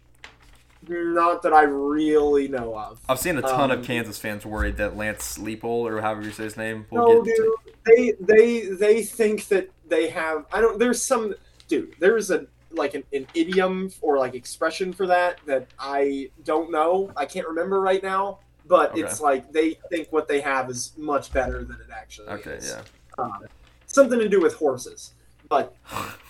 Not 0.89 1.43
that 1.43 1.53
I 1.53 1.63
really 1.63 2.47
know 2.47 2.79
of. 2.79 3.01
I've 3.09 3.19
seen 3.19 3.37
a 3.39 3.43
ton 3.43 3.73
Um, 3.73 3.79
of 3.81 3.85
Kansas 3.85 4.19
fans 4.19 4.47
worried 4.47 4.77
that 4.77 4.97
Lance 4.97 5.37
Sleeple 5.37 5.65
or 5.65 6.01
however 6.01 6.23
you 6.23 6.31
say 6.31 6.45
his 6.45 6.57
name 6.57 6.87
will 6.91 7.09
No, 7.09 7.23
get. 7.23 7.37
dude. 7.37 7.55
They 7.85 8.13
they 8.21 8.61
they 8.77 9.03
think 9.03 9.49
that 9.49 9.69
they 9.89 10.09
have. 10.11 10.45
I 10.53 10.61
don't. 10.61 10.79
There's 10.79 11.03
some 11.03 11.35
dude. 11.67 11.95
There's 11.99 12.31
a 12.31 12.47
like 12.71 12.95
an, 12.95 13.03
an 13.13 13.27
idiom 13.35 13.91
or 14.01 14.19
like 14.19 14.35
expression 14.35 14.93
for 14.93 15.07
that 15.09 15.39
that 15.47 15.67
I 15.79 16.31
don't 16.45 16.71
know. 16.71 17.11
I 17.17 17.25
can't 17.25 17.49
remember 17.49 17.81
right 17.81 18.03
now. 18.03 18.39
But 18.69 18.93
Okay. 18.93 19.03
it's 19.03 19.21
like 19.21 19.53
they 19.53 19.79
think 19.91 20.09
what 20.13 20.27
they 20.29 20.41
have 20.41 20.69
is 20.71 20.93
much 20.97 21.33
better 21.33 21.65
than 21.65 21.77
it 21.81 21.91
actually 21.93 22.29
Okay, 22.29 22.51
is. 22.55 22.69
yeah. 22.77 22.83
Um, 23.19 23.45
something 23.87 24.19
to 24.19 24.29
do 24.29 24.41
with 24.41 24.55
horses. 24.55 25.13
But 25.49 25.75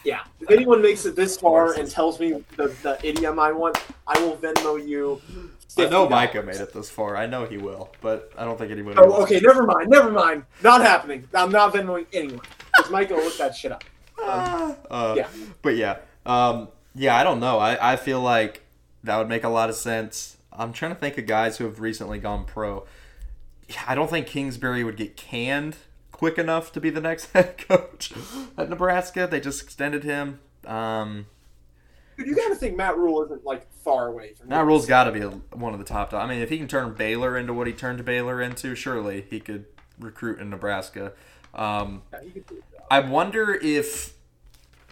yeah, 0.04 0.22
if 0.40 0.50
anyone 0.50 0.82
makes 0.82 1.06
it 1.06 1.16
this 1.16 1.36
far 1.36 1.74
and 1.74 1.90
tells 1.90 2.20
me 2.20 2.44
the, 2.56 2.68
the 2.82 2.98
idiom 3.02 3.38
I 3.38 3.52
want, 3.52 3.82
I 4.06 4.18
will 4.20 4.36
Venmo 4.36 4.86
you. 4.86 5.20
I 5.78 5.88
know 5.90 6.06
$50. 6.06 6.10
Micah 6.10 6.42
made 6.42 6.56
it 6.56 6.72
this 6.72 6.88
far. 6.88 7.16
I 7.16 7.26
know 7.26 7.44
he 7.44 7.58
will, 7.58 7.92
but 8.00 8.32
I 8.36 8.44
don't 8.44 8.58
think 8.58 8.70
anybody. 8.70 8.98
Oh, 8.98 9.06
will. 9.06 9.14
okay, 9.22 9.40
never 9.40 9.62
mind, 9.62 9.90
never 9.90 10.10
mind. 10.10 10.44
Not 10.62 10.80
happening. 10.82 11.28
I'm 11.34 11.50
not 11.50 11.74
Venmoing 11.74 12.06
anyone. 12.12 12.40
Because 12.76 12.90
Micah 12.90 13.14
will 13.14 13.24
look 13.24 13.36
that 13.38 13.54
shit 13.54 13.72
up. 13.72 13.84
Uh, 14.18 15.14
Yeah. 15.16 15.28
But 15.60 15.76
yeah, 15.76 15.98
um, 16.24 16.68
yeah. 16.94 17.14
I 17.14 17.22
don't 17.22 17.38
know. 17.38 17.58
I, 17.58 17.92
I 17.92 17.96
feel 17.96 18.22
like 18.22 18.62
that 19.04 19.18
would 19.18 19.28
make 19.28 19.44
a 19.44 19.48
lot 19.48 19.68
of 19.68 19.74
sense. 19.74 20.38
I'm 20.50 20.72
trying 20.72 20.92
to 20.92 20.98
think 20.98 21.18
of 21.18 21.26
guys 21.26 21.58
who 21.58 21.64
have 21.64 21.80
recently 21.80 22.18
gone 22.18 22.44
pro. 22.44 22.86
I 23.86 23.94
don't 23.94 24.08
think 24.08 24.26
Kingsbury 24.26 24.82
would 24.84 24.96
get 24.96 25.16
canned 25.16 25.76
quick 26.16 26.38
enough 26.38 26.72
to 26.72 26.80
be 26.80 26.88
the 26.88 27.00
next 27.00 27.30
head 27.32 27.58
coach 27.58 28.10
at 28.56 28.70
Nebraska. 28.70 29.28
They 29.30 29.38
just 29.38 29.62
extended 29.62 30.02
him. 30.02 30.40
Um, 30.66 31.26
Dude, 32.16 32.28
you 32.28 32.34
gotta 32.34 32.54
think 32.54 32.74
Matt 32.74 32.96
Rhule 32.96 33.22
isn't 33.24 33.44
like 33.44 33.70
far 33.84 34.08
away 34.08 34.32
from 34.32 34.48
Matt. 34.48 34.64
Rhule's 34.64 34.86
got 34.86 35.04
to 35.04 35.12
be 35.12 35.20
a, 35.20 35.28
one 35.28 35.74
of 35.74 35.78
the 35.78 35.84
top. 35.84 36.14
I 36.14 36.26
mean, 36.26 36.40
if 36.40 36.48
he 36.48 36.56
can 36.56 36.68
turn 36.68 36.94
Baylor 36.94 37.36
into 37.36 37.52
what 37.52 37.66
he 37.66 37.74
turned 37.74 38.02
Baylor 38.06 38.40
into, 38.40 38.74
surely 38.74 39.26
he 39.28 39.40
could 39.40 39.66
recruit 40.00 40.40
in 40.40 40.48
Nebraska. 40.48 41.12
Um, 41.54 42.02
Yeah, 42.12 42.20
he 42.22 42.30
could 42.30 42.46
do 42.46 42.62
that. 42.72 42.86
I 42.90 43.00
wonder 43.00 43.52
if 43.62 44.14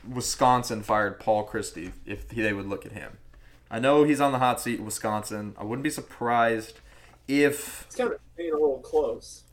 Wisconsin 0.06 0.82
fired 0.82 1.18
Paul 1.18 1.46
Chryst, 1.46 1.90
if 2.04 2.28
they 2.28 2.52
would 2.52 2.66
look 2.66 2.84
at 2.84 2.92
him. 2.92 3.16
I 3.70 3.78
know 3.78 4.04
he's 4.04 4.20
on 4.20 4.32
the 4.32 4.38
hot 4.38 4.60
seat 4.60 4.78
in 4.78 4.84
Wisconsin. 4.84 5.54
I 5.58 5.64
wouldn't 5.64 5.82
be 5.82 5.90
surprised 5.90 6.80
if 7.26 7.84
It's 7.86 7.96
kind 7.96 8.12
of 8.12 8.18
being 8.36 8.52
a 8.52 8.56
little 8.56 8.80
close. 8.80 9.43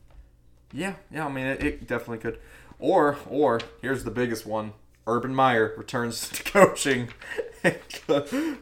Yeah, 0.72 0.94
yeah. 1.10 1.26
I 1.26 1.30
mean, 1.30 1.46
it, 1.46 1.62
it 1.62 1.86
definitely 1.86 2.18
could. 2.18 2.38
Or, 2.78 3.18
or 3.28 3.60
here's 3.80 4.04
the 4.04 4.10
biggest 4.10 4.46
one: 4.46 4.72
Urban 5.06 5.34
Meyer 5.34 5.74
returns 5.76 6.28
to 6.30 6.42
coaching, 6.44 7.08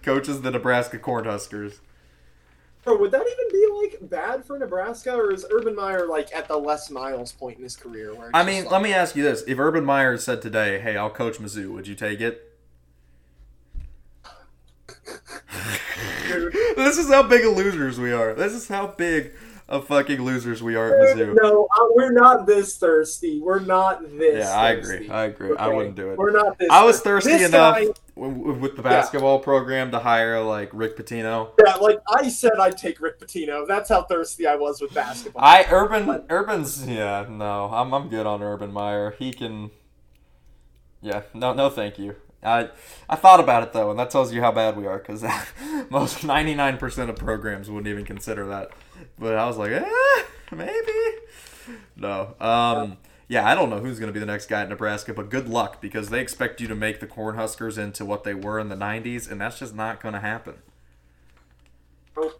coaches 0.02 0.42
the 0.42 0.50
Nebraska 0.50 0.98
Cornhuskers. 0.98 1.78
Bro, 2.82 2.96
would 2.98 3.10
that 3.10 3.20
even 3.26 3.52
be 3.52 3.68
like 3.82 4.10
bad 4.10 4.44
for 4.44 4.58
Nebraska, 4.58 5.14
or 5.14 5.32
is 5.32 5.44
Urban 5.52 5.76
Meyer 5.76 6.06
like 6.06 6.34
at 6.34 6.48
the 6.48 6.56
Les 6.56 6.90
Miles 6.90 7.32
point 7.32 7.58
in 7.58 7.62
his 7.62 7.76
career? 7.76 8.14
Where 8.14 8.30
I 8.32 8.44
mean, 8.44 8.64
like- 8.64 8.72
let 8.72 8.82
me 8.82 8.92
ask 8.92 9.14
you 9.14 9.22
this: 9.22 9.42
If 9.46 9.58
Urban 9.58 9.84
Meyer 9.84 10.16
said 10.16 10.40
today, 10.42 10.80
"Hey, 10.80 10.96
I'll 10.96 11.10
coach 11.10 11.38
Mizzou," 11.38 11.72
would 11.72 11.86
you 11.86 11.94
take 11.94 12.20
it? 12.20 12.46
This 16.76 16.96
is 16.98 17.08
how 17.08 17.22
big 17.24 17.44
of 17.44 17.56
losers 17.56 17.98
we 17.98 18.12
are. 18.12 18.32
This 18.34 18.52
is 18.52 18.66
how 18.68 18.86
big 18.88 19.32
of 19.70 19.86
fucking 19.86 20.20
losers 20.22 20.62
we 20.62 20.74
are 20.76 20.88
at 21.00 21.16
Mizzou. 21.16 21.34
No, 21.40 21.64
uh, 21.78 21.84
we're 21.94 22.12
not 22.12 22.44
this 22.46 22.76
thirsty. 22.76 23.40
We're 23.40 23.60
not 23.60 24.02
this. 24.18 24.44
Yeah, 24.44 24.60
I 24.60 24.74
thirsty. 24.76 24.94
agree. 24.96 25.10
I 25.10 25.24
agree. 25.24 25.56
I 25.56 25.68
wouldn't 25.68 25.94
do 25.94 26.10
it. 26.10 26.18
We're 26.18 26.32
not 26.32 26.58
this. 26.58 26.68
I 26.70 26.84
was 26.84 27.00
thirsty 27.00 27.30
This 27.32 27.48
enough 27.48 27.76
guy- 27.76 27.86
with 28.16 28.76
the 28.76 28.82
basketball 28.82 29.38
program 29.38 29.90
to 29.92 29.98
hire 30.00 30.40
like 30.42 30.68
Rick 30.74 30.96
Pitino. 30.98 31.50
yeah, 31.64 31.76
like 31.76 32.00
I 32.10 32.28
said, 32.28 32.52
I'd 32.60 32.76
take 32.76 33.00
Rick 33.00 33.18
Pitino. 33.20 33.66
That's 33.66 33.88
how 33.88 34.02
thirsty 34.02 34.46
I 34.46 34.56
was 34.56 34.80
with 34.80 34.92
basketball. 34.92 35.42
I 35.42 35.64
Urban 35.70 36.24
Urban's 36.28 36.86
yeah 36.86 37.24
no 37.30 37.70
I'm 37.72 37.94
I'm 37.94 38.08
good 38.08 38.26
on 38.26 38.42
Urban 38.42 38.72
Meyer 38.72 39.14
he 39.18 39.32
can 39.32 39.70
yeah 41.00 41.22
no 41.32 41.54
no 41.54 41.70
thank 41.70 41.98
you 41.98 42.16
I 42.42 42.68
I 43.08 43.16
thought 43.16 43.40
about 43.40 43.62
it 43.62 43.72
though 43.72 43.90
and 43.90 43.98
that 43.98 44.10
tells 44.10 44.32
you 44.34 44.40
how 44.42 44.52
bad 44.52 44.76
we 44.76 44.86
are 44.86 44.98
because 44.98 45.24
most 45.90 46.22
99 46.24 46.76
percent 46.78 47.08
of 47.10 47.16
programs 47.16 47.70
wouldn't 47.70 47.88
even 47.88 48.04
consider 48.04 48.46
that 48.48 48.70
but 49.18 49.36
I 49.36 49.46
was 49.46 49.56
like 49.56 49.72
eh, 49.72 50.22
maybe 50.52 50.92
no 51.96 52.34
um 52.40 52.98
yeah 53.28 53.48
I 53.48 53.54
don't 53.54 53.70
know 53.70 53.78
who's 53.78 53.98
gonna 53.98 54.12
be 54.12 54.20
the 54.20 54.26
next 54.26 54.46
guy 54.46 54.62
at 54.62 54.68
Nebraska 54.68 55.14
but 55.14 55.30
good 55.30 55.48
luck 55.48 55.80
because 55.80 56.10
they 56.10 56.20
expect 56.20 56.60
you 56.60 56.68
to 56.68 56.74
make 56.74 57.00
the 57.00 57.06
Cornhuskers 57.06 57.78
into 57.78 58.04
what 58.04 58.24
they 58.24 58.34
were 58.34 58.58
in 58.58 58.68
the 58.68 58.76
90s 58.76 59.30
and 59.30 59.40
that's 59.40 59.58
just 59.58 59.74
not 59.74 60.00
gonna 60.00 60.20
happen 60.20 60.54
Oh, 62.16 62.32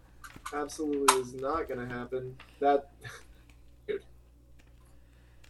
Absolutely 0.53 1.21
is 1.21 1.33
not 1.33 1.67
going 1.67 1.87
to 1.87 1.93
happen. 1.93 2.35
That 2.59 2.89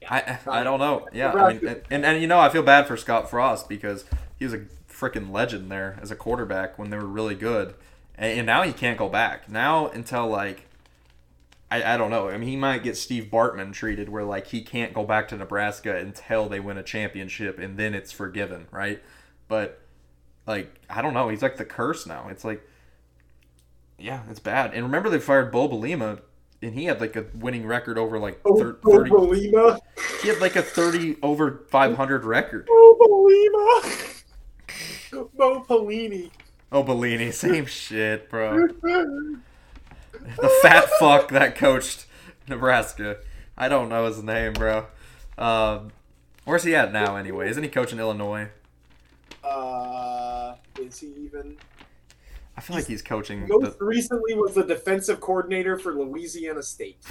I 0.09 0.39
I 0.47 0.63
don't 0.63 0.79
know. 0.79 1.07
Yeah, 1.13 1.31
I 1.31 1.53
mean, 1.53 1.67
and, 1.67 1.81
and 1.89 2.05
and 2.05 2.21
you 2.21 2.27
know, 2.27 2.39
I 2.39 2.49
feel 2.49 2.63
bad 2.63 2.87
for 2.87 2.97
Scott 2.97 3.29
Frost 3.29 3.69
because 3.69 4.05
he 4.37 4.45
was 4.45 4.53
a 4.53 4.65
freaking 4.89 5.31
legend 5.31 5.71
there 5.71 5.97
as 6.01 6.11
a 6.11 6.15
quarterback 6.15 6.77
when 6.79 6.89
they 6.89 6.97
were 6.97 7.05
really 7.05 7.35
good, 7.35 7.75
and, 8.15 8.39
and 8.39 8.45
now 8.45 8.63
he 8.63 8.73
can't 8.73 8.97
go 8.97 9.09
back. 9.09 9.49
Now 9.49 9.87
until 9.87 10.27
like, 10.27 10.67
I 11.71 11.93
I 11.93 11.97
don't 11.97 12.11
know. 12.11 12.29
I 12.29 12.37
mean, 12.37 12.49
he 12.49 12.57
might 12.57 12.83
get 12.83 12.97
Steve 12.97 13.29
Bartman 13.31 13.73
treated 13.73 14.09
where 14.09 14.25
like 14.25 14.47
he 14.47 14.61
can't 14.61 14.93
go 14.93 15.03
back 15.03 15.29
to 15.29 15.37
Nebraska 15.37 15.95
until 15.95 16.49
they 16.49 16.59
win 16.59 16.77
a 16.77 16.83
championship, 16.83 17.57
and 17.57 17.77
then 17.77 17.95
it's 17.95 18.11
forgiven, 18.11 18.67
right? 18.71 19.01
But 19.47 19.81
like, 20.45 20.75
I 20.89 21.01
don't 21.01 21.13
know. 21.13 21.29
He's 21.29 21.41
like 21.41 21.57
the 21.57 21.65
curse 21.65 22.05
now. 22.05 22.27
It's 22.29 22.43
like, 22.43 22.61
yeah, 23.97 24.21
it's 24.29 24.39
bad. 24.39 24.73
And 24.73 24.83
remember, 24.83 25.09
they 25.09 25.19
fired 25.19 25.51
Bo 25.51 25.67
Belima. 25.67 26.21
And 26.63 26.75
he 26.75 26.85
had 26.85 27.01
like 27.01 27.15
a 27.15 27.25
winning 27.33 27.65
record 27.65 27.97
over 27.97 28.19
like 28.19 28.43
thir- 28.43 28.77
oh, 28.85 28.91
30, 28.91 29.09
Belima. 29.09 29.79
he 30.21 30.27
had 30.27 30.39
like 30.39 30.55
a 30.55 30.61
30 30.61 31.17
over 31.23 31.65
500 31.71 32.23
record. 32.23 32.67
Oh, 32.69 33.73
Belima. 33.81 34.23
Bo 35.35 35.61
Pelini. 35.63 36.29
Oh, 36.71 36.83
Bellini, 36.83 37.31
same 37.35 37.65
shit, 37.65 38.29
bro. 38.29 38.67
The 40.13 40.59
fat 40.61 40.89
fuck 40.99 41.29
that 41.29 41.55
coached 41.55 42.05
Nebraska. 42.47 43.17
I 43.57 43.67
don't 43.69 43.89
know 43.89 44.05
his 44.05 44.21
name, 44.23 44.53
bro. 44.53 44.87
Um, 45.37 45.91
where's 46.45 46.63
he 46.63 46.75
at 46.75 46.91
now, 46.93 47.15
anyway? 47.15 47.49
Isn't 47.49 47.63
he 47.63 47.69
coaching 47.69 47.99
Illinois? 47.99 48.49
Uh, 49.43 50.55
is 50.79 50.99
he 50.99 51.07
even? 51.23 51.57
I 52.57 52.61
feel 52.61 52.75
like 52.75 52.85
he's 52.87 53.01
coaching. 53.01 53.47
Most 53.47 53.79
The... 53.79 53.85
recently 53.85 54.33
was 54.35 54.53
the 54.53 54.63
defensive 54.63 55.19
coordinator 55.21 55.77
for 55.77 55.93
Louisiana 55.93 56.61
State. 56.61 56.97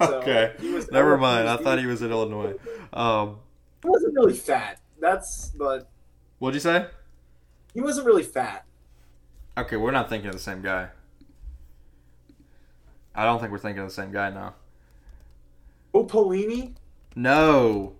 okay, 0.00 0.52
he 0.60 0.72
was- 0.72 0.90
never 0.90 1.16
mind. 1.16 1.48
I 1.48 1.56
thought 1.56 1.78
he 1.78 1.86
was 1.86 2.02
in 2.02 2.10
Illinois. 2.10 2.54
Um, 2.92 3.38
He 3.82 3.88
wasn't 3.88 4.14
really 4.14 4.34
fat. 4.34 4.80
That's 5.00 5.50
but 5.56 5.88
what'd 6.38 6.54
you 6.54 6.60
say? 6.60 6.86
he 7.74 7.80
wasn't 7.80 8.06
really 8.06 8.22
fat. 8.22 8.64
Okay, 9.56 9.76
we're 9.76 9.92
not 9.92 10.08
thinking 10.08 10.28
of 10.28 10.34
the 10.34 10.40
same 10.40 10.62
guy. 10.62 10.88
I 13.14 13.24
don't 13.24 13.38
think 13.38 13.52
we're 13.52 13.58
thinking 13.58 13.82
of 13.82 13.88
the 13.88 13.94
same 13.94 14.10
guy 14.10 14.30
now. 14.30 14.54
Bo 15.92 16.00
oh, 16.00 16.04
Pelini. 16.06 16.74
No. 17.14 17.94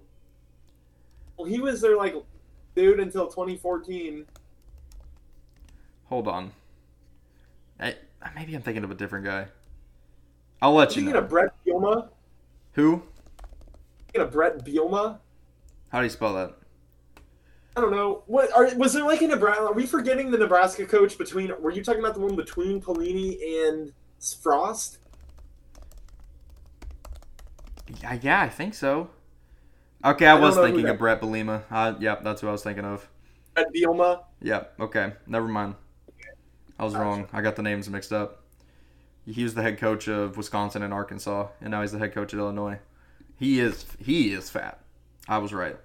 Well, 1.37 1.47
he 1.47 1.61
was 1.61 1.81
their 1.81 1.97
like 1.97 2.17
dude 2.75 2.99
until 2.99 3.29
2014. 3.29 4.27
Hold 6.07 6.27
on. 6.27 6.53
I, 7.79 7.95
maybe 8.35 8.55
I'm 8.55 8.63
thinking 8.63 8.83
of 8.83 8.91
a 8.91 8.95
different 8.95 9.25
guy. 9.25 9.47
I'll 10.61 10.75
let 10.75 10.91
you 10.91 11.03
Thinking 11.03 11.15
know. 11.15 11.21
of 11.21 11.29
Bret 11.29 11.51
Bielema. 11.67 12.09
Who? 12.73 13.03
Thinking 14.07 14.23
of 14.23 14.33
Bret 14.33 14.65
Bielema. 14.65 15.19
How 15.91 15.99
do 15.99 16.05
you 16.05 16.11
spell 16.11 16.35
that? 16.35 16.57
I 17.77 17.81
don't 17.81 17.91
know. 17.91 18.23
What 18.27 18.53
are, 18.53 18.73
was 18.77 18.93
there 18.93 19.05
like 19.05 19.23
a 19.23 19.27
Nebraska? 19.27 19.65
Are 19.65 19.73
we 19.73 19.87
forgetting 19.87 20.31
the 20.31 20.39
Nebraska 20.39 20.87
coach 20.87 21.19
between? 21.19 21.53
Were 21.61 21.73
you 21.73 21.83
talking 21.83 22.01
about 22.01 22.15
the 22.15 22.21
one 22.21 22.37
between 22.37 22.81
Pelini 22.81 23.69
and 23.69 23.93
Frost? 24.43 24.99
Yeah, 28.01 28.19
yeah, 28.23 28.41
I 28.43 28.49
think 28.49 28.75
so. 28.75 29.11
Okay, 30.05 30.27
I, 30.27 30.37
I 30.37 30.41
was 30.41 30.57
thinking 30.57 30.87
of 30.89 30.99
Bret 30.99 31.21
Bielema. 31.21 31.63
Uh, 31.71 31.95
yep, 31.99 32.23
that's 32.23 32.41
who 32.41 32.49
I 32.49 32.53
was 32.53 32.63
thinking 32.63 32.85
of. 32.85 33.09
Bret 33.55 33.73
Bielema. 33.75 34.23
Yep. 34.43 34.75
Okay, 34.81 35.13
never 35.27 35.49
mind. 35.49 35.75
I 36.79 36.85
was 36.85 36.95
wrong. 36.95 37.29
I 37.33 37.41
got 37.41 37.57
the 37.57 37.63
names 37.63 37.89
mixed 37.89 38.13
up. 38.13 38.43
He 39.27 39.43
was 39.43 39.55
the 39.55 39.63
head 39.63 39.79
coach 39.79 40.07
of 40.07 40.37
Wisconsin 40.37 40.83
and 40.83 40.93
Arkansas, 40.93 41.49
and 41.61 41.71
now 41.71 41.81
he's 41.81 41.93
the 41.93 41.99
head 41.99 42.13
coach 42.13 42.35
at 42.35 42.39
Illinois. 42.39 42.79
He 43.37 43.61
is 43.61 43.87
he 43.99 44.33
is 44.33 44.51
fat. 44.51 44.81
I 45.27 45.39
was 45.39 45.53
right. 45.53 45.77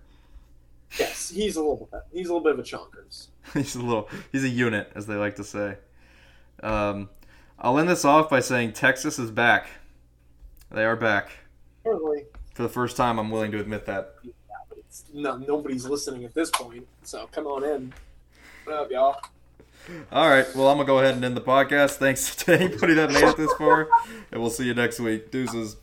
Yes, 0.97 1.29
he's 1.29 1.55
a 1.55 1.59
little. 1.59 1.89
He's 2.11 2.29
a 2.29 2.33
little 2.33 2.43
bit 2.43 2.53
of 2.53 2.59
a 2.59 2.63
chonkers. 2.63 3.27
he's 3.53 3.75
a 3.75 3.81
little 3.81 4.09
he's 4.31 4.43
a 4.43 4.49
unit 4.49 4.91
as 4.95 5.05
they 5.05 5.15
like 5.15 5.35
to 5.35 5.43
say 5.43 5.77
um, 6.63 7.09
i'll 7.59 7.79
end 7.79 7.89
this 7.89 8.05
off 8.05 8.29
by 8.29 8.39
saying 8.39 8.73
texas 8.73 9.17
is 9.19 9.31
back 9.31 9.67
they 10.71 10.83
are 10.83 10.95
back 10.95 11.31
Apparently, 11.81 12.25
for 12.53 12.63
the 12.63 12.69
first 12.69 12.97
time 12.97 13.17
i'm 13.17 13.29
willing 13.29 13.51
to 13.51 13.59
admit 13.59 13.85
that 13.85 14.15
it's, 14.77 15.05
no, 15.13 15.37
nobody's 15.37 15.85
listening 15.85 16.25
at 16.25 16.33
this 16.33 16.49
point. 16.49 16.87
So 17.03 17.29
come 17.31 17.45
on 17.45 17.63
in. 17.63 17.93
What 18.65 18.75
up, 18.75 18.91
y'all? 18.91 19.17
all 20.11 20.29
right 20.29 20.45
well 20.55 20.67
i'm 20.67 20.77
gonna 20.77 20.85
go 20.85 20.99
ahead 20.99 21.15
and 21.15 21.23
end 21.23 21.35
the 21.37 21.41
podcast 21.41 21.95
thanks 21.95 22.35
to 22.43 22.53
anybody 22.53 22.93
that 22.93 23.11
made 23.11 23.23
it 23.23 23.37
this 23.37 23.51
far 23.53 23.87
and 24.31 24.41
we'll 24.41 24.49
see 24.49 24.65
you 24.65 24.73
next 24.73 24.99
week 24.99 25.31
deuces 25.31 25.77